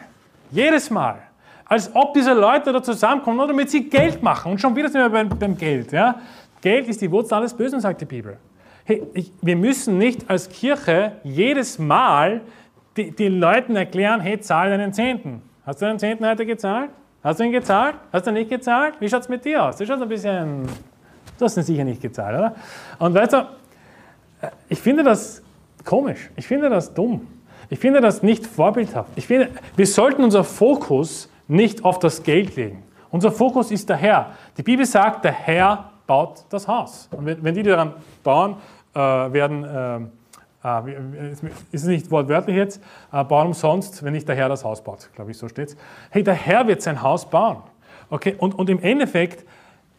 jedes 0.51 0.91
Mal. 0.91 1.19
Als 1.65 1.95
ob 1.95 2.15
diese 2.15 2.33
Leute 2.33 2.73
da 2.73 2.83
zusammenkommen, 2.83 3.37
nur 3.37 3.47
damit 3.47 3.71
sie 3.71 3.89
Geld 3.89 4.23
machen. 4.23 4.53
Und 4.53 4.61
schon 4.61 4.75
wieder 4.75 4.89
sind 4.89 5.01
wir 5.01 5.11
beim, 5.11 5.29
beim 5.29 5.57
Geld. 5.57 5.93
Ja? 5.93 6.17
Geld 6.61 6.89
ist 6.89 7.01
die 7.01 7.11
Wurzel 7.11 7.35
alles 7.35 7.55
Bösen, 7.55 7.81
sagt 7.81 8.01
die 8.01 8.07
Bibel 8.07 8.39
hey, 8.89 9.03
ich, 9.13 9.31
wir 9.43 9.55
müssen 9.55 9.99
nicht 9.99 10.31
als 10.31 10.49
Kirche 10.49 11.13
jedes 11.23 11.79
Mal 11.79 12.41
die, 12.97 13.11
den 13.11 13.39
Leuten 13.39 13.77
erklären, 13.77 14.21
hey, 14.21 14.41
zahl 14.41 14.71
deinen 14.71 14.95
Zehnten. 14.95 15.43
Hast 15.67 15.83
du 15.83 15.87
deinen 15.87 15.99
Zehnten 15.99 16.27
heute 16.27 16.47
gezahlt? 16.47 16.91
Hast 17.23 17.39
du 17.39 17.45
ihn 17.45 17.53
gezahlt? 17.53 17.97
Hast 18.13 18.27
du 18.27 18.33
nicht 18.33 18.49
gezahlt? 18.49 18.95
Wie 18.99 19.09
schaut 19.09 19.21
es 19.21 19.29
mit 19.29 19.45
dir 19.45 19.63
aus? 19.63 19.77
Du 19.77 19.87
schaust 19.87 20.03
ein 20.03 20.09
bisschen, 20.09 20.63
du 21.39 21.45
hast 21.45 21.59
ihn 21.59 21.65
sicher 21.65 21.85
nicht 21.85 22.01
gezahlt, 22.01 22.39
oder? 22.39 22.55
Und 22.99 23.15
weißt 23.15 23.35
du, 23.35 23.47
ich 24.71 24.81
finde 24.81 25.03
das 25.03 25.43
komisch. 25.85 26.31
Ich 26.37 26.47
finde 26.47 26.71
das 26.71 26.95
dumm. 26.95 27.27
Ich 27.69 27.79
finde 27.79 28.01
das 28.01 28.23
nicht 28.23 28.47
vorbildhaft. 28.47 29.11
Ich 29.17 29.27
finde, 29.27 29.51
wir 29.77 29.87
sollten 29.87 30.25
unser 30.25 30.45
Fokus 30.45 31.29
nicht 31.47 31.85
auf 31.85 31.99
das 31.99 32.23
Geld 32.23 32.57
legen. 32.57 32.83
Unser 33.11 33.33
Fokus 33.33 33.71
ist 33.71 33.91
der 33.91 33.97
Herr. 33.97 34.33
Die 34.57 34.63
Bibel 34.63 34.87
sagt, 34.87 35.27
der 35.27 35.33
Herr 35.33 35.91
baut 36.09 36.45
das 36.49 36.67
Haus. 36.67 37.09
Und 37.13 37.45
wenn, 37.45 37.55
die 37.55 37.63
daran 37.63 37.93
bauen, 38.25 38.53
äh, 38.53 38.55
werden, 38.95 39.65
äh, 39.65 40.79
äh, 40.89 41.33
ist 41.73 41.83
es 41.83 41.85
nicht 41.85 42.11
wortwörtlich 42.11 42.57
jetzt, 42.57 42.83
bauen 43.11 43.49
umsonst, 43.49 44.03
wenn 44.03 44.13
nicht 44.13 44.29
der 44.29 44.37
Herr 44.37 44.49
das 44.49 44.65
Haus 44.65 44.83
baut, 44.83 45.09
glaube 45.15 45.31
ich, 45.31 45.39
so 45.39 45.49
steht 45.49 45.69
es. 45.69 45.77
Hey, 46.11 46.23
der 46.23 46.35
Herr 46.35 46.67
wird 46.67 46.83
sein 46.83 47.03
Haus 47.03 47.29
bauen. 47.29 47.59
Okay, 48.11 48.35
und, 48.39 48.59
und 48.59 48.71
im 48.71 48.81
Endeffekt, 48.81 49.47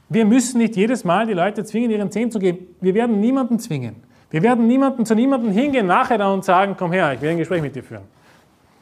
wir 0.10 0.26
müssen 0.26 0.58
nicht 0.58 0.76
jedes 0.76 1.04
Mal 1.04 1.28
die 1.28 1.34
Leute 1.34 1.64
zwingen, 1.64 1.92
ihren 1.92 2.12
Zehn 2.12 2.32
zu 2.32 2.40
geben. 2.40 2.68
Wir 2.82 2.94
werden 2.94 3.20
niemanden 3.20 3.60
zwingen. 3.60 3.96
Wir 4.32 4.44
werden 4.44 4.68
niemanden, 4.68 5.06
zu 5.06 5.16
niemandem 5.16 5.52
hingehen 5.52 5.88
nachher 5.88 6.18
dann 6.18 6.34
und 6.34 6.46
sagen, 6.46 6.76
komm 6.78 6.92
her, 6.92 7.14
ich 7.14 7.22
will 7.22 7.30
ein 7.30 7.38
Gespräch 7.38 7.62
mit 7.62 7.76
dir 7.76 7.84
führen. 7.84 8.04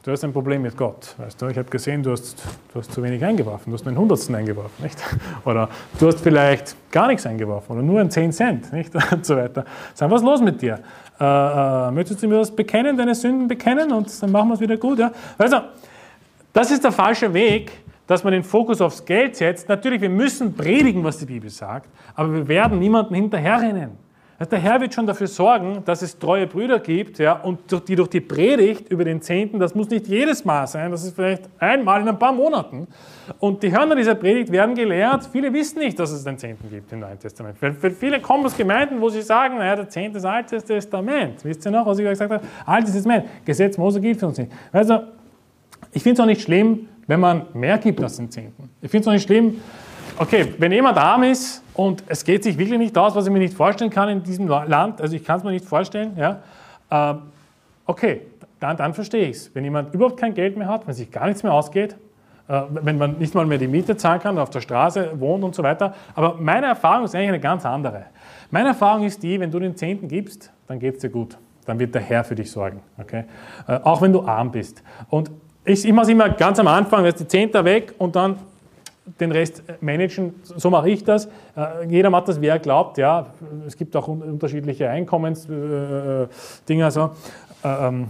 Du 0.07 0.13
hast 0.13 0.23
ein 0.23 0.31
Problem 0.31 0.61
mit 0.61 0.77
Gott. 0.77 1.15
Weißt 1.17 1.41
du? 1.41 1.47
Ich 1.47 1.57
habe 1.57 1.69
gesehen, 1.69 2.01
du 2.01 2.13
hast, 2.13 2.41
du 2.71 2.79
hast 2.79 2.93
zu 2.93 3.03
wenig 3.03 3.25
eingeworfen. 3.25 3.71
Du 3.71 3.73
hast 3.73 3.83
nur 3.83 3.89
einen 3.89 3.99
Hundertsten 3.99 4.33
eingeworfen. 4.35 4.81
Nicht? 4.81 4.97
Oder 5.43 5.67
du 5.99 6.07
hast 6.07 6.21
vielleicht 6.21 6.77
gar 6.93 7.07
nichts 7.07 7.25
eingeworfen 7.25 7.73
oder 7.73 7.81
nur 7.81 7.99
ein 7.99 8.09
10 8.09 8.31
Cent. 8.31 8.71
Nicht? 8.71 8.93
Und 9.11 9.25
so 9.25 9.35
weiter. 9.35 9.65
Sag, 9.93 10.09
was 10.09 10.21
ist 10.21 10.25
los 10.25 10.39
mit 10.39 10.61
dir? 10.61 10.79
Äh, 11.19 11.25
äh, 11.25 11.91
möchtest 11.91 12.23
du 12.23 12.29
mir 12.29 12.37
das 12.37 12.55
bekennen, 12.55 12.95
deine 12.95 13.15
Sünden 13.15 13.49
bekennen 13.49 13.91
und 13.91 14.23
dann 14.23 14.31
machen 14.31 14.47
wir 14.47 14.53
es 14.53 14.61
wieder 14.61 14.77
gut? 14.77 14.97
Ja? 14.97 15.11
Also, 15.37 15.57
das 16.53 16.71
ist 16.71 16.85
der 16.85 16.93
falsche 16.93 17.33
Weg, 17.33 17.73
dass 18.07 18.23
man 18.23 18.31
den 18.31 18.43
Fokus 18.43 18.79
aufs 18.79 19.03
Geld 19.03 19.35
setzt. 19.35 19.67
Natürlich, 19.67 19.99
wir 19.99 20.09
müssen 20.09 20.55
predigen, 20.55 21.03
was 21.03 21.17
die 21.17 21.25
Bibel 21.25 21.49
sagt, 21.49 21.89
aber 22.15 22.33
wir 22.33 22.47
werden 22.47 22.79
niemanden 22.79 23.13
hinterherrennen. 23.13 24.06
Der 24.39 24.59
Herr 24.59 24.79
wird 24.79 24.93
schon 24.93 25.07
dafür 25.07 25.25
sorgen, 25.25 25.81
dass 25.85 26.03
es 26.03 26.19
treue 26.19 26.45
Brüder 26.45 26.77
gibt, 26.79 27.17
ja, 27.17 27.33
und 27.33 27.59
die 27.87 27.95
durch 27.95 28.09
die 28.09 28.21
Predigt 28.21 28.87
über 28.89 29.03
den 29.03 29.19
Zehnten, 29.19 29.57
das 29.57 29.73
muss 29.73 29.89
nicht 29.89 30.07
jedes 30.07 30.45
Mal 30.45 30.67
sein, 30.67 30.91
das 30.91 31.03
ist 31.03 31.15
vielleicht 31.15 31.49
einmal 31.57 32.01
in 32.01 32.07
ein 32.07 32.19
paar 32.19 32.33
Monaten. 32.33 32.87
Und 33.39 33.63
die 33.63 33.75
Hörner 33.75 33.95
dieser 33.95 34.13
Predigt 34.13 34.51
werden 34.51 34.75
gelehrt. 34.75 35.27
Viele 35.31 35.51
wissen 35.51 35.79
nicht, 35.79 35.97
dass 35.97 36.11
es 36.11 36.23
den 36.23 36.37
Zehnten 36.37 36.69
gibt 36.69 36.91
im 36.91 36.99
Neuen 36.99 37.19
Testament. 37.19 37.57
Weil 37.59 37.73
viele 37.91 38.21
kommen 38.21 38.45
aus 38.45 38.55
Gemeinden, 38.55 39.01
wo 39.01 39.09
sie 39.09 39.23
sagen, 39.23 39.57
naja, 39.57 39.75
der 39.75 39.89
Zehnte 39.89 40.19
ist 40.19 40.25
Altes 40.25 40.63
Testament. 40.63 41.43
Wisst 41.43 41.65
ihr 41.65 41.71
noch, 41.71 41.87
was 41.87 41.97
ich 41.97 42.05
gesagt 42.05 42.31
habe? 42.31 42.45
Altes 42.63 42.93
Testament. 42.93 43.25
Gesetz 43.43 43.75
Mose 43.77 43.99
gilt 43.99 44.19
für 44.19 44.27
uns 44.27 44.37
nicht. 44.37 44.51
Also, 44.71 44.99
ich 45.91 46.03
finde 46.03 46.13
es 46.13 46.19
auch 46.19 46.27
nicht 46.27 46.41
schlimm, 46.41 46.87
wenn 47.07 47.19
man 47.19 47.47
mehr 47.53 47.79
gibt 47.79 48.01
als 48.03 48.17
den 48.17 48.29
Zehnten. 48.29 48.69
Ich 48.81 48.91
finde 48.91 49.01
es 49.01 49.07
auch 49.07 49.13
nicht 49.13 49.25
schlimm, 49.25 49.59
okay, 50.19 50.53
wenn 50.59 50.71
jemand 50.71 50.97
arm 50.97 51.23
ist 51.23 51.63
und 51.77 52.03
es 52.07 52.25
geht 52.25 52.43
sich 52.43 52.57
wirklich 52.57 52.79
nicht 52.79 52.97
aus, 52.97 53.15
was 53.15 53.25
ich 53.25 53.31
mir 53.31 53.39
nicht 53.39 53.53
vorstellen 53.53 53.91
kann 53.91 54.09
in 54.09 54.23
diesem 54.23 54.47
Land, 54.47 54.99
also 54.99 55.15
ich 55.15 55.23
kann 55.23 55.37
es 55.37 55.43
mir 55.43 55.51
nicht 55.51 55.63
vorstellen, 55.63 56.17
ja, 56.17 56.41
äh, 56.89 57.15
okay, 57.85 58.21
dann, 58.59 58.75
dann 58.75 58.93
verstehe 58.93 59.25
ich 59.25 59.37
es. 59.37 59.55
Wenn 59.55 59.63
jemand 59.63 59.93
überhaupt 59.93 60.19
kein 60.19 60.33
Geld 60.33 60.57
mehr 60.57 60.67
hat, 60.67 60.87
wenn 60.87 60.95
sich 60.95 61.11
gar 61.11 61.27
nichts 61.27 61.43
mehr 61.43 61.53
ausgeht, 61.53 61.95
äh, 62.47 62.61
wenn 62.69 62.97
man 62.97 63.19
nicht 63.19 63.35
mal 63.35 63.45
mehr 63.45 63.59
die 63.59 63.67
Miete 63.67 63.95
zahlen 63.95 64.19
kann, 64.19 64.39
auf 64.39 64.49
der 64.49 64.61
Straße 64.61 65.19
wohnt 65.19 65.43
und 65.43 65.53
so 65.53 65.61
weiter. 65.61 65.93
Aber 66.15 66.35
meine 66.39 66.65
Erfahrung 66.65 67.05
ist 67.05 67.13
eigentlich 67.13 67.29
eine 67.29 67.39
ganz 67.39 67.63
andere. 67.63 68.05
Meine 68.49 68.69
Erfahrung 68.69 69.05
ist 69.05 69.21
die, 69.21 69.39
wenn 69.39 69.51
du 69.51 69.59
den 69.59 69.75
Zehnten 69.75 70.07
gibst, 70.07 70.51
dann 70.67 70.79
geht 70.79 70.95
es 70.95 71.01
dir 71.01 71.09
gut. 71.09 71.37
Dann 71.65 71.77
wird 71.77 71.93
der 71.93 72.01
Herr 72.01 72.23
für 72.23 72.35
dich 72.35 72.49
sorgen. 72.49 72.81
Okay? 72.97 73.25
Äh, 73.67 73.79
auch 73.83 74.01
wenn 74.01 74.13
du 74.13 74.25
arm 74.25 74.51
bist. 74.51 74.81
Und 75.09 75.29
ich, 75.63 75.85
ich 75.85 75.93
mache 75.93 76.05
es 76.05 76.09
immer 76.09 76.29
ganz 76.29 76.59
am 76.59 76.67
Anfang, 76.67 77.05
jetzt 77.05 77.19
die 77.19 77.27
Zehnter 77.27 77.65
weg 77.65 77.93
und 77.99 78.15
dann 78.15 78.37
den 79.19 79.31
Rest 79.31 79.63
managen. 79.81 80.35
So 80.43 80.69
mache 80.69 80.89
ich 80.89 81.03
das. 81.03 81.25
Äh, 81.55 81.87
jeder 81.87 82.09
macht 82.09 82.27
das, 82.27 82.41
wer 82.41 82.59
glaubt. 82.59 82.97
Ja, 82.97 83.27
es 83.65 83.77
gibt 83.77 83.95
auch 83.95 84.07
unterschiedliche 84.07 84.89
Einkommensdinger. 84.89 86.85
Also, 86.85 87.11
ähm, 87.63 88.07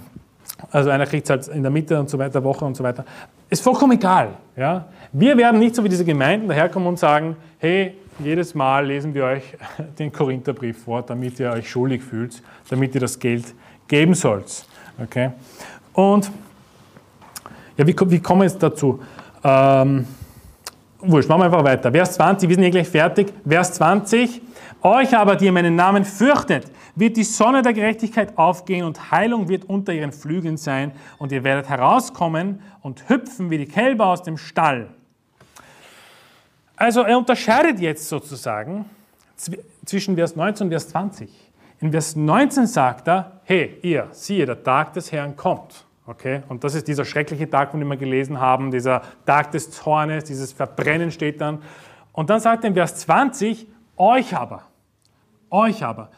also 0.71 0.89
einer 0.89 1.05
kriegt 1.05 1.25
es 1.25 1.29
halt 1.29 1.47
in 1.49 1.61
der 1.61 1.71
Mitte 1.71 1.99
und 1.99 2.09
so 2.09 2.17
weiter, 2.17 2.43
Woche 2.43 2.65
und 2.65 2.75
so 2.75 2.83
weiter. 2.83 3.05
Ist 3.49 3.63
vollkommen 3.63 3.93
egal. 3.93 4.29
Ja? 4.55 4.87
Wir 5.11 5.37
werden 5.37 5.59
nicht 5.59 5.75
so 5.75 5.83
wie 5.83 5.89
diese 5.89 6.03
Gemeinden 6.03 6.47
daherkommen 6.47 6.87
und 6.87 6.99
sagen, 6.99 7.37
hey, 7.59 7.93
jedes 8.19 8.55
Mal 8.55 8.85
lesen 8.87 9.13
wir 9.13 9.25
euch 9.25 9.43
den 9.99 10.11
Korintherbrief 10.11 10.83
vor, 10.83 11.03
damit 11.03 11.39
ihr 11.39 11.51
euch 11.51 11.69
schuldig 11.69 12.03
fühlt, 12.03 12.41
damit 12.69 12.95
ihr 12.95 13.01
das 13.01 13.19
Geld 13.19 13.53
geben 13.87 14.15
sollt. 14.15 14.65
Okay? 15.01 15.31
Und 15.93 16.31
ja, 17.77 17.85
wie, 17.85 17.95
wie 18.09 18.19
kommen 18.19 18.41
wir 18.41 18.47
jetzt 18.47 18.61
dazu? 18.61 18.99
Ähm, 19.43 20.07
Wurscht, 20.99 21.29
machen 21.29 21.41
wir 21.41 21.45
einfach 21.45 21.63
weiter. 21.63 21.91
Vers 21.91 22.13
20, 22.13 22.49
wir 22.49 22.55
sind 22.55 22.63
hier 22.63 22.71
gleich 22.71 22.89
fertig. 22.89 23.31
Vers 23.47 23.73
20. 23.73 24.41
Euch 24.81 25.15
aber, 25.15 25.35
die 25.35 25.45
ihr 25.45 25.51
meinen 25.51 25.75
Namen 25.75 26.03
fürchtet, 26.05 26.71
wird 26.95 27.17
die 27.17 27.23
Sonne 27.23 27.61
der 27.61 27.73
Gerechtigkeit 27.73 28.37
aufgehen 28.37 28.83
und 28.83 29.11
Heilung 29.11 29.47
wird 29.47 29.65
unter 29.65 29.93
ihren 29.93 30.11
Flügeln 30.11 30.57
sein 30.57 30.91
und 31.19 31.31
ihr 31.31 31.43
werdet 31.43 31.69
herauskommen 31.69 32.61
und 32.81 33.09
hüpfen 33.09 33.51
wie 33.51 33.59
die 33.59 33.67
Kälber 33.67 34.07
aus 34.07 34.23
dem 34.23 34.37
Stall. 34.37 34.89
Also 36.75 37.01
er 37.01 37.17
unterscheidet 37.17 37.79
jetzt 37.79 38.09
sozusagen 38.09 38.85
zwischen 39.85 40.15
Vers 40.15 40.35
19 40.35 40.65
und 40.65 40.71
Vers 40.71 40.89
20. 40.89 41.29
In 41.79 41.91
Vers 41.91 42.15
19 42.15 42.65
sagt 42.65 43.07
er, 43.07 43.41
hey, 43.43 43.77
ihr, 43.83 44.07
siehe, 44.11 44.47
der 44.47 44.63
Tag 44.63 44.93
des 44.93 45.11
Herrn 45.11 45.35
kommt. 45.35 45.86
Okay? 46.07 46.41
Und 46.47 46.63
das 46.63 46.73
ist 46.73 46.87
dieser 46.87 47.03
schreckliche 47.03 47.49
Tag, 47.49 47.71
von 47.71 47.79
dem 47.79 47.89
wir 47.89 47.97
gelesen 47.97 48.39
haben, 48.39 48.71
dieser 48.71 49.01
Tag 49.25 49.51
des 49.51 49.71
Zornes, 49.71 50.23
dieses 50.23 50.53
Verbrennen 50.53 51.11
steht 51.11 51.41
dann. 51.41 51.61
Und 52.13 52.29
dann 52.29 52.39
sagt 52.39 52.63
er 52.63 52.69
in 52.69 52.73
Vers 52.73 52.95
20, 52.95 53.67
euch 53.97 54.35
aber. 54.35 54.63
Euch 55.49 55.83
aber. 55.83 56.09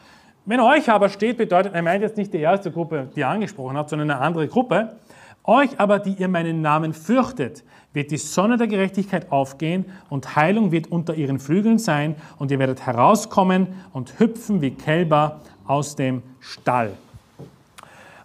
Wenn 0.46 0.60
euch 0.60 0.88
aber 0.88 1.08
steht, 1.08 1.36
bedeutet, 1.36 1.74
er 1.74 1.82
meint 1.82 2.02
jetzt 2.02 2.16
nicht 2.16 2.32
die 2.32 2.38
erste 2.38 2.70
Gruppe, 2.70 3.10
die 3.14 3.20
er 3.20 3.28
angesprochen 3.28 3.76
hat, 3.76 3.90
sondern 3.90 4.10
eine 4.10 4.20
andere 4.20 4.48
Gruppe. 4.48 4.96
Euch 5.44 5.78
aber, 5.80 5.98
die 5.98 6.12
ihr 6.14 6.28
meinen 6.28 6.62
Namen 6.62 6.94
fürchtet, 6.94 7.64
wird 7.92 8.10
die 8.10 8.16
Sonne 8.16 8.56
der 8.56 8.68
Gerechtigkeit 8.68 9.32
aufgehen 9.32 9.86
und 10.08 10.36
Heilung 10.36 10.70
wird 10.70 10.86
unter 10.86 11.14
ihren 11.14 11.40
Flügeln 11.40 11.78
sein 11.78 12.14
und 12.38 12.50
ihr 12.50 12.58
werdet 12.58 12.86
herauskommen 12.86 13.68
und 13.92 14.20
hüpfen 14.20 14.60
wie 14.60 14.70
Kälber 14.70 15.40
aus 15.66 15.96
dem 15.96 16.22
Stall. 16.38 16.92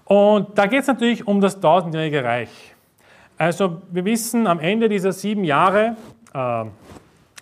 Und 0.05 0.57
da 0.57 0.67
geht 0.67 0.81
es 0.81 0.87
natürlich 0.87 1.27
um 1.27 1.41
das 1.41 1.59
tausendjährige 1.59 2.23
Reich. 2.23 2.49
Also 3.37 3.81
wir 3.91 4.05
wissen, 4.05 4.47
am 4.47 4.59
Ende 4.59 4.87
dieser 4.87 5.11
sieben 5.11 5.43
Jahre, 5.43 5.97
äh, 6.33 6.65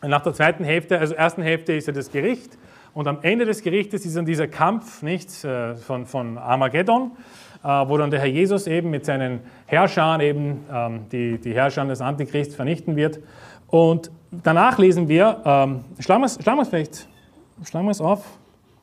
nach 0.07 0.21
der 0.21 0.33
zweiten 0.33 0.63
Hälfte, 0.63 0.97
also 0.97 1.13
ersten 1.13 1.43
Hälfte 1.43 1.73
ist 1.73 1.87
ja 1.87 1.93
das 1.93 2.11
Gericht 2.11 2.57
und 2.93 3.07
am 3.07 3.19
Ende 3.21 3.45
des 3.45 3.61
Gerichtes 3.61 4.05
ist 4.05 4.15
dann 4.15 4.25
dieser 4.25 4.47
Kampf 4.47 5.01
nicht, 5.03 5.43
äh, 5.43 5.75
von, 5.75 6.05
von 6.05 6.37
Armageddon, 6.37 7.11
äh, 7.63 7.67
wo 7.67 7.97
dann 7.97 8.11
der 8.11 8.21
Herr 8.21 8.27
Jesus 8.27 8.65
eben 8.67 8.89
mit 8.89 9.05
seinen 9.05 9.41
Herrschern 9.65 10.21
eben 10.21 10.65
ähm, 10.71 11.05
die, 11.11 11.37
die 11.37 11.53
Herrscher 11.53 11.85
des 11.85 12.01
Antichrist 12.01 12.55
vernichten 12.55 12.95
wird. 12.95 13.19
Und 13.67 14.09
danach 14.31 14.77
lesen 14.77 15.07
wir, 15.07 15.41
ähm, 15.45 15.85
schlagen 15.99 16.21
wir 16.21 16.61
es 16.61 16.67
vielleicht, 16.69 17.07
schlagen 17.65 17.85
wir 17.85 17.91
es 17.91 18.01
auf, 18.01 18.25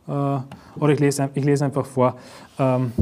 äh, 0.07 0.11
oder 0.13 0.93
ich 0.93 1.01
lese, 1.01 1.31
ich 1.35 1.45
lese 1.45 1.65
einfach 1.65 1.87
vor. 1.87 2.17
Ähm, 2.59 2.93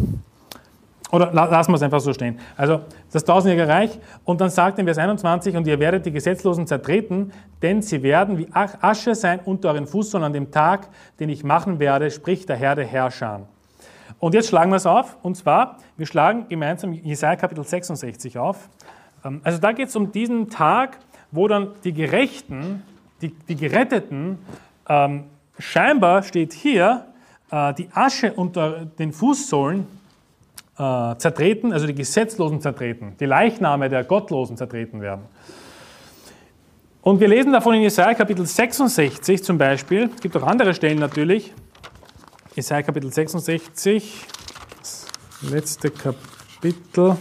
oder 1.11 1.33
lassen 1.33 1.73
wir 1.73 1.77
es 1.77 1.83
einfach 1.83 2.01
so 2.01 2.13
stehen. 2.13 2.39
Also 2.57 2.81
das 3.13 3.25
tausendjährige 3.25 3.71
Reich. 3.71 3.99
Und 4.25 4.41
dann 4.41 4.51
sagt 4.51 4.79
in 4.79 4.85
Vers 4.85 4.99
21, 4.99 5.57
und 5.57 5.67
ihr 5.67 5.81
werdet 5.81 6.05
die 6.05 6.13
Gesetzlosen 6.13 6.67
zertreten, 6.67 7.33
denn 7.63 7.81
sie 7.81 8.03
werden 8.03 8.37
wie 8.39 8.49
Asche 8.53 9.15
sein 9.15 9.41
unter 9.45 9.71
euren 9.71 9.87
Fußsohlen 9.87 10.25
an 10.25 10.33
dem 10.33 10.51
Tag, 10.51 10.89
den 11.19 11.31
ich 11.31 11.45
machen 11.45 11.79
werde, 11.79 12.11
spricht 12.11 12.49
der 12.49 12.57
Herr 12.57 12.75
der 12.75 12.87
Herrscher. 12.87 13.41
Und 14.19 14.35
jetzt 14.35 14.49
schlagen 14.49 14.71
wir 14.71 14.77
es 14.77 14.87
auf. 14.87 15.17
Und 15.23 15.37
zwar, 15.37 15.79
wir 15.97 16.07
schlagen 16.07 16.47
gemeinsam 16.49 16.93
Jesaja 16.93 17.37
Kapitel 17.37 17.65
66 17.65 18.39
auf. 18.39 18.69
Ähm, 19.25 19.41
also 19.45 19.59
da 19.59 19.73
geht 19.73 19.89
es 19.89 19.97
um 19.97 20.13
diesen 20.13 20.51
Tag, 20.51 20.99
wo 21.31 21.49
dann 21.49 21.73
die 21.85 21.93
Gerechten, 21.93 22.83
die, 23.23 23.31
die 23.31 23.57
Geretteten, 23.57 24.39
ähm, 24.89 25.25
scheinbar 25.59 26.23
steht 26.23 26.53
hier, 26.53 27.07
äh, 27.51 27.75
die 27.75 27.89
Asche 27.93 28.33
unter 28.33 28.87
den 28.87 29.13
Fußsohlen 29.13 29.87
äh, 30.79 31.17
zertreten, 31.19 31.73
also 31.73 31.87
die 31.87 31.95
Gesetzlosen 31.95 32.61
zertreten, 32.61 33.17
die 33.19 33.27
Leichname 33.27 33.89
der 33.89 34.05
Gottlosen 34.05 34.57
zertreten 34.57 35.01
werden. 35.01 35.27
Und 37.03 37.21
wir 37.21 37.29
lesen 37.29 37.53
davon 37.53 37.75
in 37.75 37.83
Jesaja 37.83 38.15
Kapitel 38.15 38.47
66 38.47 39.43
zum 39.43 39.59
Beispiel, 39.59 40.11
es 40.15 40.21
gibt 40.21 40.37
auch 40.37 40.43
andere 40.43 40.75
Stellen 40.75 40.99
natürlich, 40.99 41.53
Jesaja 42.55 42.83
Kapitel 42.83 43.13
66, 43.13 44.27
das 44.79 45.07
letzte 45.43 45.91
Kapitel, 45.91 47.17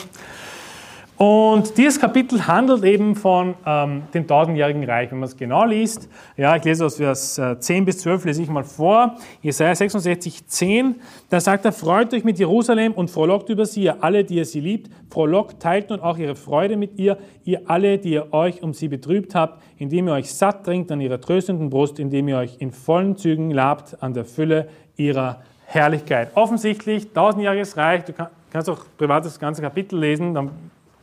und 1.17 1.75
dieses 1.79 1.99
Kapitel 1.99 2.45
handelt 2.45 2.83
eben 2.83 3.15
von 3.15 3.55
ähm, 3.65 4.03
dem 4.13 4.27
tausendjährigen 4.27 4.83
Reich. 4.83 5.09
Wenn 5.09 5.17
man 5.17 5.27
es 5.27 5.35
genau 5.35 5.65
liest, 5.65 6.07
ja, 6.35 6.55
ich 6.55 6.63
lese 6.63 6.85
aus 6.85 6.97
Vers 6.97 7.41
10 7.59 7.81
äh, 7.81 7.85
bis 7.85 7.97
12, 7.99 8.25
lese 8.25 8.43
ich 8.43 8.49
mal 8.49 8.63
vor, 8.63 9.15
Jesaja 9.41 9.73
66, 9.73 10.45
10, 10.45 10.95
da 11.31 11.39
sagt 11.39 11.65
er, 11.65 11.71
freut 11.71 12.13
euch 12.13 12.23
mit 12.23 12.37
Jerusalem 12.37 12.93
und 12.93 13.09
frohlockt 13.09 13.49
über 13.49 13.65
sie, 13.65 13.81
ihr 13.81 14.03
alle, 14.03 14.25
die 14.25 14.35
ihr 14.35 14.45
sie 14.45 14.59
liebt, 14.59 14.91
frohlockt, 15.09 15.59
teilt 15.59 15.89
nun 15.89 16.01
auch 16.01 16.19
ihre 16.19 16.35
Freude 16.35 16.77
mit 16.77 16.99
ihr, 16.99 17.17
ihr 17.45 17.61
alle, 17.65 17.97
die 17.97 18.11
ihr 18.11 18.31
euch 18.31 18.61
um 18.61 18.75
sie 18.75 18.87
betrübt 18.87 19.33
habt, 19.33 19.63
indem 19.77 20.09
ihr 20.09 20.13
euch 20.13 20.31
satt 20.31 20.65
trinkt 20.65 20.91
an 20.91 21.01
ihrer 21.01 21.19
tröstenden 21.19 21.71
Brust, 21.71 21.97
indem 21.97 22.27
ihr 22.27 22.37
euch 22.37 22.57
in 22.59 22.71
vollen 22.71 23.17
Zügen 23.17 23.49
labt 23.49 24.03
an 24.03 24.13
der 24.13 24.25
Fülle 24.25 24.67
ihrer 24.97 25.41
Herrlichkeit. 25.65 26.29
Offensichtlich, 26.35 27.11
tausendjähriges 27.11 27.75
Reich, 27.75 28.05
du 28.05 28.13
kannst 28.51 28.69
auch 28.69 28.85
privat 28.99 29.25
das 29.25 29.39
ganze 29.39 29.63
Kapitel 29.63 29.99
lesen, 29.99 30.35
dann 30.35 30.51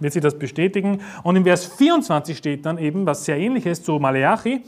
wird 0.05 0.13
sie 0.13 0.21
das 0.21 0.39
bestätigen. 0.39 1.01
Und 1.25 1.35
in 1.35 1.43
Vers 1.43 1.67
24 1.67 2.39
steht 2.39 2.65
dann 2.65 2.79
eben 2.79 3.07
was 3.07 3.25
sehr 3.25 3.39
ähnliches 3.39 3.83
zu 3.83 3.99
Maleachi. 3.99 4.63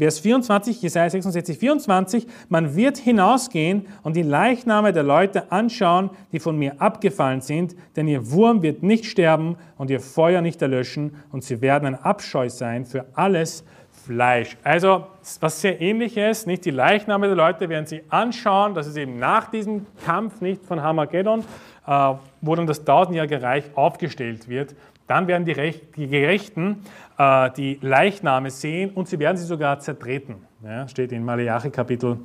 Vers 0.00 0.20
24, 0.20 0.80
Jesaja 0.80 1.10
66, 1.10 1.58
24, 1.58 2.26
man 2.48 2.74
wird 2.74 2.96
hinausgehen 2.96 3.86
und 4.02 4.16
die 4.16 4.22
Leichname 4.22 4.94
der 4.94 5.02
Leute 5.02 5.52
anschauen, 5.52 6.08
die 6.32 6.40
von 6.40 6.56
mir 6.56 6.80
abgefallen 6.80 7.42
sind, 7.42 7.76
denn 7.96 8.08
ihr 8.08 8.30
Wurm 8.30 8.62
wird 8.62 8.82
nicht 8.82 9.04
sterben 9.04 9.58
und 9.76 9.90
ihr 9.90 10.00
Feuer 10.00 10.40
nicht 10.40 10.62
erlöschen 10.62 11.16
und 11.32 11.44
sie 11.44 11.60
werden 11.60 11.84
ein 11.84 11.96
Abscheu 11.96 12.48
sein 12.48 12.86
für 12.86 13.04
alles 13.12 13.62
Fleisch. 13.90 14.56
Also 14.64 15.04
was 15.38 15.60
sehr 15.60 15.82
ähnliches, 15.82 16.46
nicht 16.46 16.64
die 16.64 16.70
Leichname 16.70 17.26
der 17.26 17.36
Leute 17.36 17.68
werden 17.68 17.84
sie 17.84 18.00
anschauen, 18.08 18.72
das 18.72 18.86
ist 18.86 18.96
eben 18.96 19.18
nach 19.18 19.50
diesem 19.50 19.84
Kampf 20.06 20.40
nicht 20.40 20.64
von 20.64 20.82
Hamageddon, 20.82 21.44
äh, 21.86 22.14
wo 22.40 22.54
dann 22.54 22.66
das 22.66 22.86
tausendjährige 22.86 23.42
Reich 23.42 23.64
aufgestellt 23.74 24.48
wird. 24.48 24.74
Dann 25.10 25.26
werden 25.26 25.44
die, 25.44 25.50
Rech 25.50 25.82
die 25.96 26.06
Gerechten 26.06 26.84
äh, 27.18 27.50
die 27.56 27.80
Leichname 27.82 28.48
sehen 28.48 28.90
und 28.90 29.08
sie 29.08 29.18
werden 29.18 29.36
sie 29.36 29.44
sogar 29.44 29.80
zertreten. 29.80 30.36
Ja, 30.62 30.86
steht 30.86 31.10
in 31.10 31.24
Malachi 31.24 31.68
Kapitel 31.70 32.18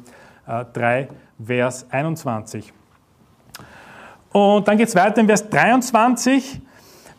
äh, 0.48 0.66
3, 0.72 1.08
Vers 1.44 1.88
21. 1.90 2.72
Und 4.32 4.68
dann 4.68 4.78
geht 4.78 4.88
es 4.88 4.94
weiter 4.94 5.20
in 5.20 5.26
Vers 5.26 5.50
23. 5.50 6.62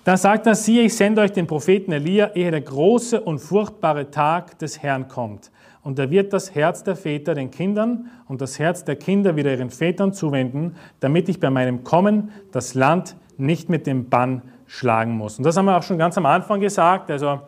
Da 0.04 0.16
sagt 0.16 0.46
er, 0.46 0.54
siehe, 0.54 0.84
ich 0.84 0.94
sende 0.94 1.22
euch 1.22 1.32
den 1.32 1.48
Propheten 1.48 1.90
Elia, 1.90 2.30
ehe 2.36 2.52
der 2.52 2.60
große 2.60 3.20
und 3.20 3.40
furchtbare 3.40 4.08
Tag 4.12 4.60
des 4.60 4.84
Herrn 4.84 5.08
kommt. 5.08 5.50
Und 5.82 5.98
er 5.98 6.12
wird 6.12 6.32
das 6.32 6.54
Herz 6.54 6.84
der 6.84 6.94
Väter 6.94 7.34
den 7.34 7.50
Kindern 7.50 8.08
und 8.28 8.40
das 8.40 8.60
Herz 8.60 8.84
der 8.84 8.94
Kinder 8.94 9.34
wieder 9.34 9.50
ihren 9.50 9.70
Vätern 9.70 10.12
zuwenden, 10.12 10.76
damit 11.00 11.28
ich 11.28 11.40
bei 11.40 11.50
meinem 11.50 11.82
Kommen 11.82 12.30
das 12.52 12.74
Land 12.74 13.16
nicht 13.36 13.68
mit 13.68 13.88
dem 13.88 14.08
Bann 14.08 14.42
schlagen 14.66 15.12
muss. 15.12 15.38
Und 15.38 15.44
das 15.44 15.56
haben 15.56 15.66
wir 15.66 15.76
auch 15.76 15.82
schon 15.82 15.98
ganz 15.98 16.16
am 16.18 16.26
Anfang 16.26 16.60
gesagt. 16.60 17.10
Also 17.10 17.40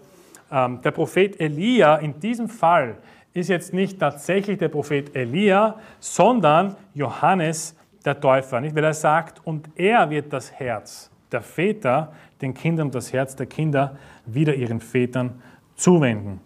ähm, 0.51 0.81
der 0.83 0.91
Prophet 0.91 1.41
Elia 1.41 1.97
in 1.97 2.19
diesem 2.21 2.49
Fall 2.49 2.97
ist 3.35 3.49
jetzt 3.49 3.73
nicht 3.73 3.99
tatsächlich 3.99 4.59
der 4.59 4.69
Prophet 4.69 5.15
Elia, 5.15 5.77
sondern 6.01 6.77
Johannes 6.95 7.77
der 8.05 8.21
Täufer. 8.21 8.61
Nicht? 8.61 8.75
Weil 8.75 8.85
er 8.85 8.95
sagt, 8.95 9.41
und 9.45 9.69
er 9.77 10.09
wird 10.11 10.33
das 10.33 10.53
Herz 10.53 11.11
der 11.31 11.43
Väter 11.43 12.13
den 12.41 12.55
Kindern 12.55 12.91
das 12.91 13.13
Herz 13.13 13.35
der 13.37 13.47
Kinder 13.47 13.97
wieder 14.27 14.55
ihren 14.55 14.81
Vätern 14.81 15.43
zuwenden. 15.75 16.41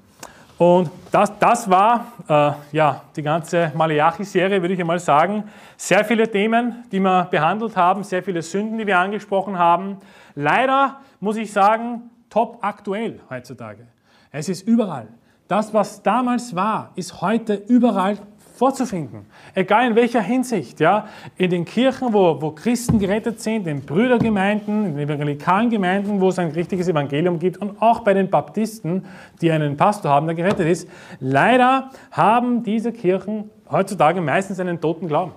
Und 0.59 0.91
das, 1.11 1.33
das 1.39 1.69
war 1.69 2.13
äh, 2.29 2.77
ja, 2.77 3.03
die 3.17 3.23
ganze 3.23 3.73
Malachi-Serie, 3.75 4.61
würde 4.61 4.75
ich 4.75 4.81
einmal 4.81 4.99
sagen. 4.99 5.45
Sehr 5.77 6.05
viele 6.05 6.31
Themen, 6.31 6.85
die 6.93 7.01
wir 7.01 7.27
behandelt 7.31 7.77
haben, 7.77 8.05
sehr 8.05 8.23
viele 8.23 8.43
Sünden, 8.43 8.79
die 8.79 8.87
wir 8.87 8.99
angesprochen 8.99 9.59
haben. 9.59 9.97
Leider 10.35 11.01
muss 11.21 11.37
ich 11.37 11.53
sagen, 11.53 12.11
top 12.31 12.59
aktuell 12.63 13.21
heutzutage. 13.29 13.87
Es 14.31 14.49
ist 14.49 14.67
überall. 14.67 15.09
Das, 15.49 15.75
was 15.75 16.03
damals 16.03 16.57
war, 16.57 16.93
ist 16.95 17.21
heute 17.21 17.55
überall 17.55 18.17
vorzufinden. 18.57 19.27
Egal 19.55 19.89
in 19.89 19.97
welcher 19.97 20.21
Hinsicht. 20.21 20.81
Ja? 20.81 21.09
In 21.37 21.51
den 21.51 21.65
Kirchen, 21.65 22.13
wo, 22.13 22.41
wo 22.41 22.53
Christen 22.53 22.99
gerettet 22.99 23.41
sind, 23.41 23.67
in 23.67 23.83
Brüdergemeinden, 23.83 24.87
in 24.87 24.99
evangelikalen 24.99 25.69
Gemeinden, 25.69 26.21
wo 26.21 26.29
es 26.29 26.39
ein 26.39 26.53
richtiges 26.53 26.89
Evangelium 26.89 27.39
gibt 27.39 27.59
und 27.59 27.83
auch 27.83 28.01
bei 28.01 28.15
den 28.15 28.31
Baptisten, 28.31 29.05
die 29.41 29.51
einen 29.51 29.77
Pastor 29.77 30.11
haben, 30.11 30.27
der 30.27 30.37
gerettet 30.37 30.69
ist. 30.69 30.89
Leider 31.19 31.91
haben 32.13 32.63
diese 32.63 32.93
Kirchen 32.93 33.51
heutzutage 33.71 34.21
meistens 34.21 34.61
einen 34.61 34.81
toten 34.81 35.09
Glauben. 35.09 35.33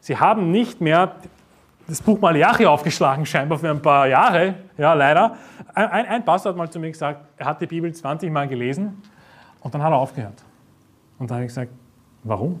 Sie 0.00 0.16
haben 0.16 0.50
nicht 0.50 0.80
mehr 0.80 1.14
das 1.86 2.00
Buch 2.00 2.20
Malachi 2.20 2.66
aufgeschlagen, 2.66 3.26
scheinbar 3.26 3.58
für 3.58 3.70
ein 3.70 3.82
paar 3.82 4.06
Jahre, 4.06 4.54
ja, 4.78 4.94
leider. 4.94 5.36
Ein, 5.74 6.06
ein 6.06 6.24
Pastor 6.24 6.50
hat 6.50 6.56
mal 6.56 6.70
zu 6.70 6.78
mir 6.78 6.90
gesagt, 6.90 7.20
er 7.36 7.46
hat 7.46 7.60
die 7.60 7.66
Bibel 7.66 7.92
20 7.92 8.30
Mal 8.30 8.48
gelesen 8.48 9.02
und 9.60 9.74
dann 9.74 9.82
hat 9.82 9.92
er 9.92 9.98
aufgehört. 9.98 10.42
Und 11.18 11.30
da 11.30 11.34
habe 11.34 11.44
ich 11.44 11.48
gesagt, 11.48 11.70
Warum? 12.24 12.58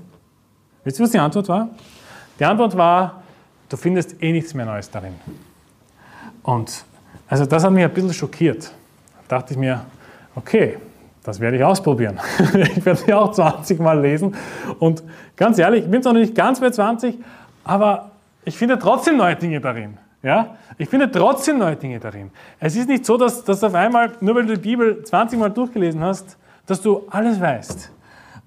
Wisst 0.84 1.00
ihr, 1.00 1.04
was 1.04 1.10
die 1.10 1.18
Antwort 1.18 1.48
war? 1.48 1.70
Die 2.38 2.44
Antwort 2.44 2.76
war, 2.76 3.22
du 3.70 3.78
findest 3.78 4.22
eh 4.22 4.30
nichts 4.30 4.52
mehr 4.52 4.66
Neues 4.66 4.90
darin. 4.90 5.14
Und 6.42 6.84
also 7.26 7.46
das 7.46 7.64
hat 7.64 7.72
mich 7.72 7.82
ein 7.82 7.92
bisschen 7.92 8.12
schockiert. 8.12 8.70
Da 9.26 9.38
dachte 9.38 9.54
ich 9.54 9.58
mir, 9.58 9.86
okay, 10.34 10.76
das 11.22 11.40
werde 11.40 11.56
ich 11.56 11.64
ausprobieren. 11.64 12.20
ich 12.54 12.84
werde 12.84 13.00
sie 13.00 13.14
auch 13.14 13.32
20 13.32 13.80
Mal 13.80 14.00
lesen. 14.00 14.36
Und 14.78 15.02
ganz 15.34 15.58
ehrlich, 15.58 15.84
ich 15.84 15.90
bin 15.90 16.02
zwar 16.02 16.12
noch 16.12 16.20
nicht 16.20 16.34
ganz 16.34 16.60
bei 16.60 16.68
20, 16.68 17.16
aber 17.64 18.10
ich 18.44 18.56
finde 18.56 18.78
trotzdem 18.78 19.16
neue 19.16 19.36
Dinge 19.36 19.60
darin. 19.60 19.98
Ja? 20.22 20.56
Ich 20.78 20.88
finde 20.88 21.10
trotzdem 21.10 21.58
neue 21.58 21.76
Dinge 21.76 22.00
darin. 22.00 22.30
Es 22.58 22.76
ist 22.76 22.88
nicht 22.88 23.04
so, 23.04 23.16
dass, 23.16 23.44
dass 23.44 23.62
auf 23.62 23.74
einmal, 23.74 24.12
nur 24.20 24.34
weil 24.34 24.46
du 24.46 24.54
die 24.54 24.60
Bibel 24.60 25.04
20 25.04 25.38
Mal 25.38 25.50
durchgelesen 25.50 26.00
hast, 26.02 26.38
dass 26.66 26.80
du 26.80 27.06
alles 27.10 27.40
weißt. 27.40 27.92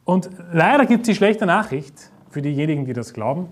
Und 0.04 0.30
leider 0.52 0.86
gibt 0.86 1.02
es 1.02 1.08
die 1.08 1.16
schlechte 1.16 1.46
Nachricht 1.46 1.94
für 2.30 2.42
diejenigen, 2.42 2.86
die 2.86 2.94
das 2.94 3.14
glauben. 3.14 3.52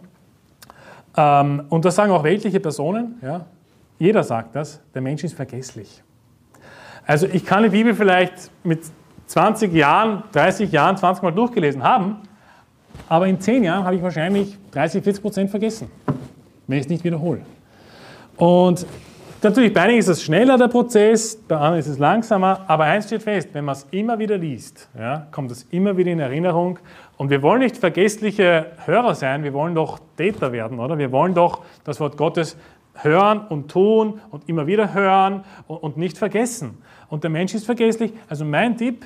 Ähm, 1.15 1.65
und 1.69 1.86
das 1.86 1.95
sagen 1.95 2.11
auch 2.11 2.24
weltliche 2.24 2.60
Personen. 2.60 3.19
Ja? 3.22 3.45
Jeder 3.99 4.24
sagt 4.24 4.56
das, 4.56 4.82
der 4.94 5.02
Mensch 5.02 5.24
ist 5.24 5.36
vergesslich. 5.36 6.03
Also 7.06 7.28
ich 7.28 7.45
kann 7.45 7.64
die 7.64 7.69
Bibel 7.69 7.94
vielleicht 7.94 8.52
mit 8.64 8.82
20 9.28 9.74
Jahren, 9.74 10.24
30 10.32 10.72
Jahren, 10.72 10.98
20 10.98 11.24
Mal 11.24 11.32
durchgelesen 11.32 11.84
haben, 11.84 12.18
aber 13.07 13.28
in 13.28 13.40
10 13.40 13.64
Jahren 13.64 13.84
habe 13.84 13.95
ich 13.95 14.02
wahrscheinlich 14.02 14.57
30, 14.72 15.03
40 15.03 15.22
Prozent 15.22 15.49
vergessen, 15.49 15.90
wenn 16.68 16.78
ich 16.78 16.86
es 16.86 16.90
nicht 16.90 17.04
wiederhole. 17.04 17.42
Und 18.38 18.86
natürlich 19.42 19.74
bei 19.74 19.82
einigen 19.82 20.00
ist 20.00 20.08
es 20.08 20.24
schneller 20.24 20.58
der 20.58 20.68
Prozess, 20.68 21.36
bei 21.36 21.56
anderen 21.56 21.80
ist 21.80 21.88
es 21.88 22.00
langsamer, 22.00 22.62
aber 22.68 22.86
eins 22.86 23.06
steht 23.06 23.24
fest, 23.24 23.50
wenn 23.54 23.66
man 23.66 23.74
es 23.76 23.88
immer 23.92 24.20
wieder 24.20 24.38
liest, 24.38 24.90
ja, 24.98 25.28
kommt 25.32 25.52
es 25.52 25.64
immer 25.72 25.96
wieder 25.98 26.12
in 26.12 26.20
Erinnerung 26.20 26.80
und 27.18 27.30
wir 27.30 27.42
wollen 27.42 27.60
nicht 27.60 27.78
vergessliche 27.78 28.68
Hörer 28.86 29.16
sein, 29.16 29.44
wir 29.44 29.54
wollen 29.54 29.76
doch 29.76 30.00
Täter 30.18 30.52
werden, 30.52 30.80
oder? 30.80 30.98
Wir 30.98 31.12
wollen 31.12 31.34
doch 31.34 31.62
das 31.84 32.00
Wort 32.00 32.18
Gottes 32.18 32.58
hören 32.96 33.42
und 33.50 33.70
tun 33.70 34.20
und 34.32 34.48
immer 34.50 34.68
wieder 34.68 34.94
hören 34.94 35.44
und 35.68 35.98
nicht 35.98 36.18
vergessen. 36.18 36.78
Und 37.10 37.24
der 37.24 37.30
Mensch 37.30 37.54
ist 37.54 37.66
vergesslich. 37.66 38.14
Also 38.30 38.46
mein 38.46 38.78
Tipp, 38.78 39.06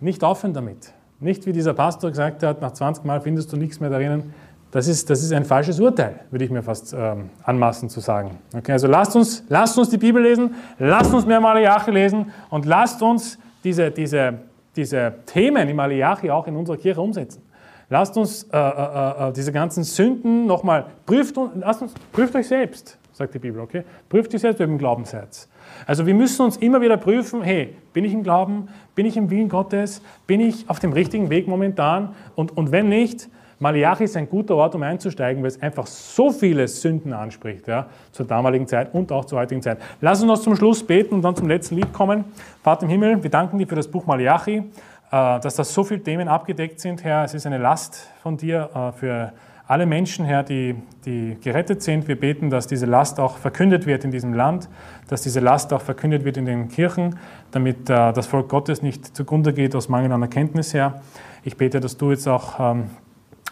nicht 0.00 0.22
aufhören 0.22 0.54
damit. 0.54 0.92
Nicht 1.20 1.46
wie 1.46 1.52
dieser 1.52 1.74
Pastor 1.74 2.10
gesagt 2.10 2.42
hat, 2.42 2.60
nach 2.60 2.72
20 2.72 3.04
Mal 3.04 3.20
findest 3.20 3.52
du 3.52 3.56
nichts 3.56 3.80
mehr 3.80 3.90
darin. 3.90 4.32
Das 4.70 4.86
ist, 4.86 5.08
das 5.08 5.22
ist 5.22 5.32
ein 5.32 5.46
falsches 5.46 5.80
Urteil, 5.80 6.20
würde 6.30 6.44
ich 6.44 6.50
mir 6.50 6.62
fast 6.62 6.92
ähm, 6.92 7.30
anmaßen 7.42 7.88
zu 7.88 8.00
sagen. 8.00 8.38
Okay, 8.54 8.72
also 8.72 8.86
lasst 8.86 9.16
uns, 9.16 9.44
lasst 9.48 9.78
uns 9.78 9.88
die 9.88 9.96
Bibel 9.96 10.22
lesen, 10.22 10.54
lasst 10.78 11.12
uns 11.14 11.24
mehr 11.24 11.40
Malachi 11.40 11.90
lesen 11.90 12.30
und 12.50 12.66
lasst 12.66 13.00
uns 13.00 13.38
diese, 13.64 13.90
diese, 13.90 14.34
diese 14.76 15.14
Themen 15.24 15.68
im 15.68 15.76
Malachi 15.76 16.30
auch 16.30 16.46
in 16.46 16.54
unserer 16.54 16.76
Kirche 16.76 17.00
umsetzen. 17.00 17.42
Lasst 17.88 18.18
uns 18.18 18.42
äh, 18.52 18.58
äh, 18.58 19.28
äh, 19.28 19.32
diese 19.32 19.52
ganzen 19.52 19.82
Sünden 19.84 20.46
nochmal, 20.46 20.84
prüft, 21.06 21.36
lasst 21.54 21.80
uns, 21.80 21.94
prüft 22.12 22.34
euch 22.36 22.46
selbst, 22.46 22.98
sagt 23.14 23.32
die 23.32 23.38
Bibel, 23.38 23.62
okay? 23.62 23.84
Prüft 24.10 24.34
euch 24.34 24.42
selbst, 24.42 24.58
wer 24.58 24.66
im 24.66 24.76
Glauben 24.76 25.06
seid. 25.06 25.48
Also 25.86 26.04
wir 26.04 26.12
müssen 26.12 26.42
uns 26.42 26.58
immer 26.58 26.82
wieder 26.82 26.98
prüfen, 26.98 27.40
hey, 27.40 27.74
bin 27.94 28.04
ich 28.04 28.12
im 28.12 28.22
Glauben, 28.22 28.68
bin 28.94 29.06
ich 29.06 29.16
im 29.16 29.30
Willen 29.30 29.48
Gottes, 29.48 30.02
bin 30.26 30.40
ich 30.40 30.68
auf 30.68 30.78
dem 30.78 30.92
richtigen 30.92 31.30
Weg 31.30 31.48
momentan 31.48 32.14
und, 32.34 32.54
und 32.54 32.70
wenn 32.70 32.90
nicht, 32.90 33.30
Malachi 33.60 34.04
ist 34.04 34.16
ein 34.16 34.28
guter 34.28 34.54
Ort, 34.54 34.74
um 34.74 34.82
einzusteigen, 34.82 35.42
weil 35.42 35.48
es 35.48 35.60
einfach 35.60 35.86
so 35.86 36.30
viele 36.30 36.68
Sünden 36.68 37.12
anspricht, 37.12 37.66
ja, 37.66 37.86
zur 38.12 38.26
damaligen 38.26 38.66
Zeit 38.66 38.94
und 38.94 39.10
auch 39.10 39.24
zur 39.24 39.38
heutigen 39.38 39.62
Zeit. 39.62 39.78
Lass 40.00 40.20
uns 40.20 40.28
noch 40.28 40.38
zum 40.38 40.54
Schluss 40.54 40.86
beten 40.86 41.14
und 41.14 41.22
dann 41.22 41.34
zum 41.34 41.48
letzten 41.48 41.74
Lied 41.74 41.92
kommen. 41.92 42.24
Vater 42.62 42.84
im 42.84 42.90
Himmel, 42.90 43.22
wir 43.22 43.30
danken 43.30 43.58
dir 43.58 43.66
für 43.66 43.74
das 43.74 43.88
Buch 43.88 44.06
Malachi, 44.06 44.56
äh, 44.58 44.62
dass 45.10 45.56
da 45.56 45.64
so 45.64 45.82
viele 45.82 46.02
Themen 46.02 46.28
abgedeckt 46.28 46.80
sind, 46.80 47.02
Herr. 47.02 47.24
Es 47.24 47.34
ist 47.34 47.46
eine 47.46 47.58
Last 47.58 48.08
von 48.22 48.36
dir 48.36 48.70
äh, 48.74 48.92
für 48.92 49.32
alle 49.66 49.84
Menschen, 49.84 50.24
Herr, 50.24 50.44
die, 50.44 50.76
die 51.04 51.36
gerettet 51.42 51.82
sind. 51.82 52.08
Wir 52.08 52.18
beten, 52.18 52.48
dass 52.48 52.66
diese 52.66 52.86
Last 52.86 53.20
auch 53.20 53.36
verkündet 53.36 53.86
wird 53.86 54.02
in 54.02 54.10
diesem 54.10 54.32
Land, 54.32 54.68
dass 55.08 55.22
diese 55.22 55.40
Last 55.40 55.74
auch 55.74 55.82
verkündet 55.82 56.24
wird 56.24 56.38
in 56.38 56.46
den 56.46 56.68
Kirchen, 56.68 57.18
damit 57.50 57.90
äh, 57.90 58.12
das 58.12 58.26
Volk 58.26 58.48
Gottes 58.48 58.82
nicht 58.82 59.16
zugrunde 59.16 59.52
geht 59.52 59.74
aus 59.74 59.88
Mangel 59.88 60.12
an 60.12 60.22
Erkenntnis, 60.22 60.72
Herr. 60.72 61.02
Ich 61.42 61.56
bete, 61.56 61.80
dass 61.80 61.98
du 61.98 62.10
jetzt 62.10 62.26
auch 62.26 62.58
ähm, 62.58 62.84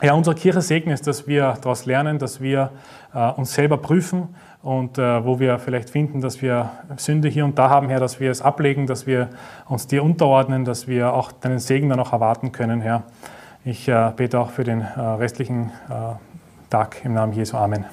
ja, 0.03 0.13
unsere 0.13 0.37
Kirche 0.37 0.61
segnest, 0.61 1.07
dass 1.07 1.27
wir 1.27 1.57
daraus 1.61 1.87
lernen, 1.87 2.19
dass 2.19 2.41
wir 2.41 2.71
äh, 3.15 3.31
uns 3.31 3.55
selber 3.55 3.79
prüfen 3.79 4.35
und 4.63 4.99
äh, 4.99 5.25
wo 5.25 5.41
wir 5.41 5.59
vielleicht 5.59 5.91
finden, 5.91 6.21
dass 6.21 6.43
wir 6.43 6.71
Sünde 6.97 7.29
hier 7.29 7.45
und 7.45 7.59
da 7.59 7.71
haben, 7.71 7.89
Herr, 7.89 8.01
dass 8.01 8.21
wir 8.21 8.31
es 8.31 8.43
ablegen, 8.43 8.87
dass 8.87 9.07
wir 9.07 9.31
uns 9.69 9.87
dir 9.87 10.03
unterordnen, 10.03 10.65
dass 10.65 10.87
wir 10.89 11.13
auch 11.13 11.33
deinen 11.33 11.59
Segen 11.59 11.89
dann 11.89 12.01
auch 12.01 12.13
erwarten 12.13 12.53
können, 12.53 12.81
Herr. 12.81 13.05
Ich 13.65 13.89
äh, 13.89 14.13
bete 14.15 14.39
auch 14.39 14.51
für 14.51 14.65
den 14.65 14.81
äh, 14.81 15.01
restlichen 15.01 15.73
äh, 15.89 16.15
Tag 16.71 17.05
im 17.05 17.15
Namen 17.15 17.33
Jesu. 17.33 17.57
Amen. 17.57 17.87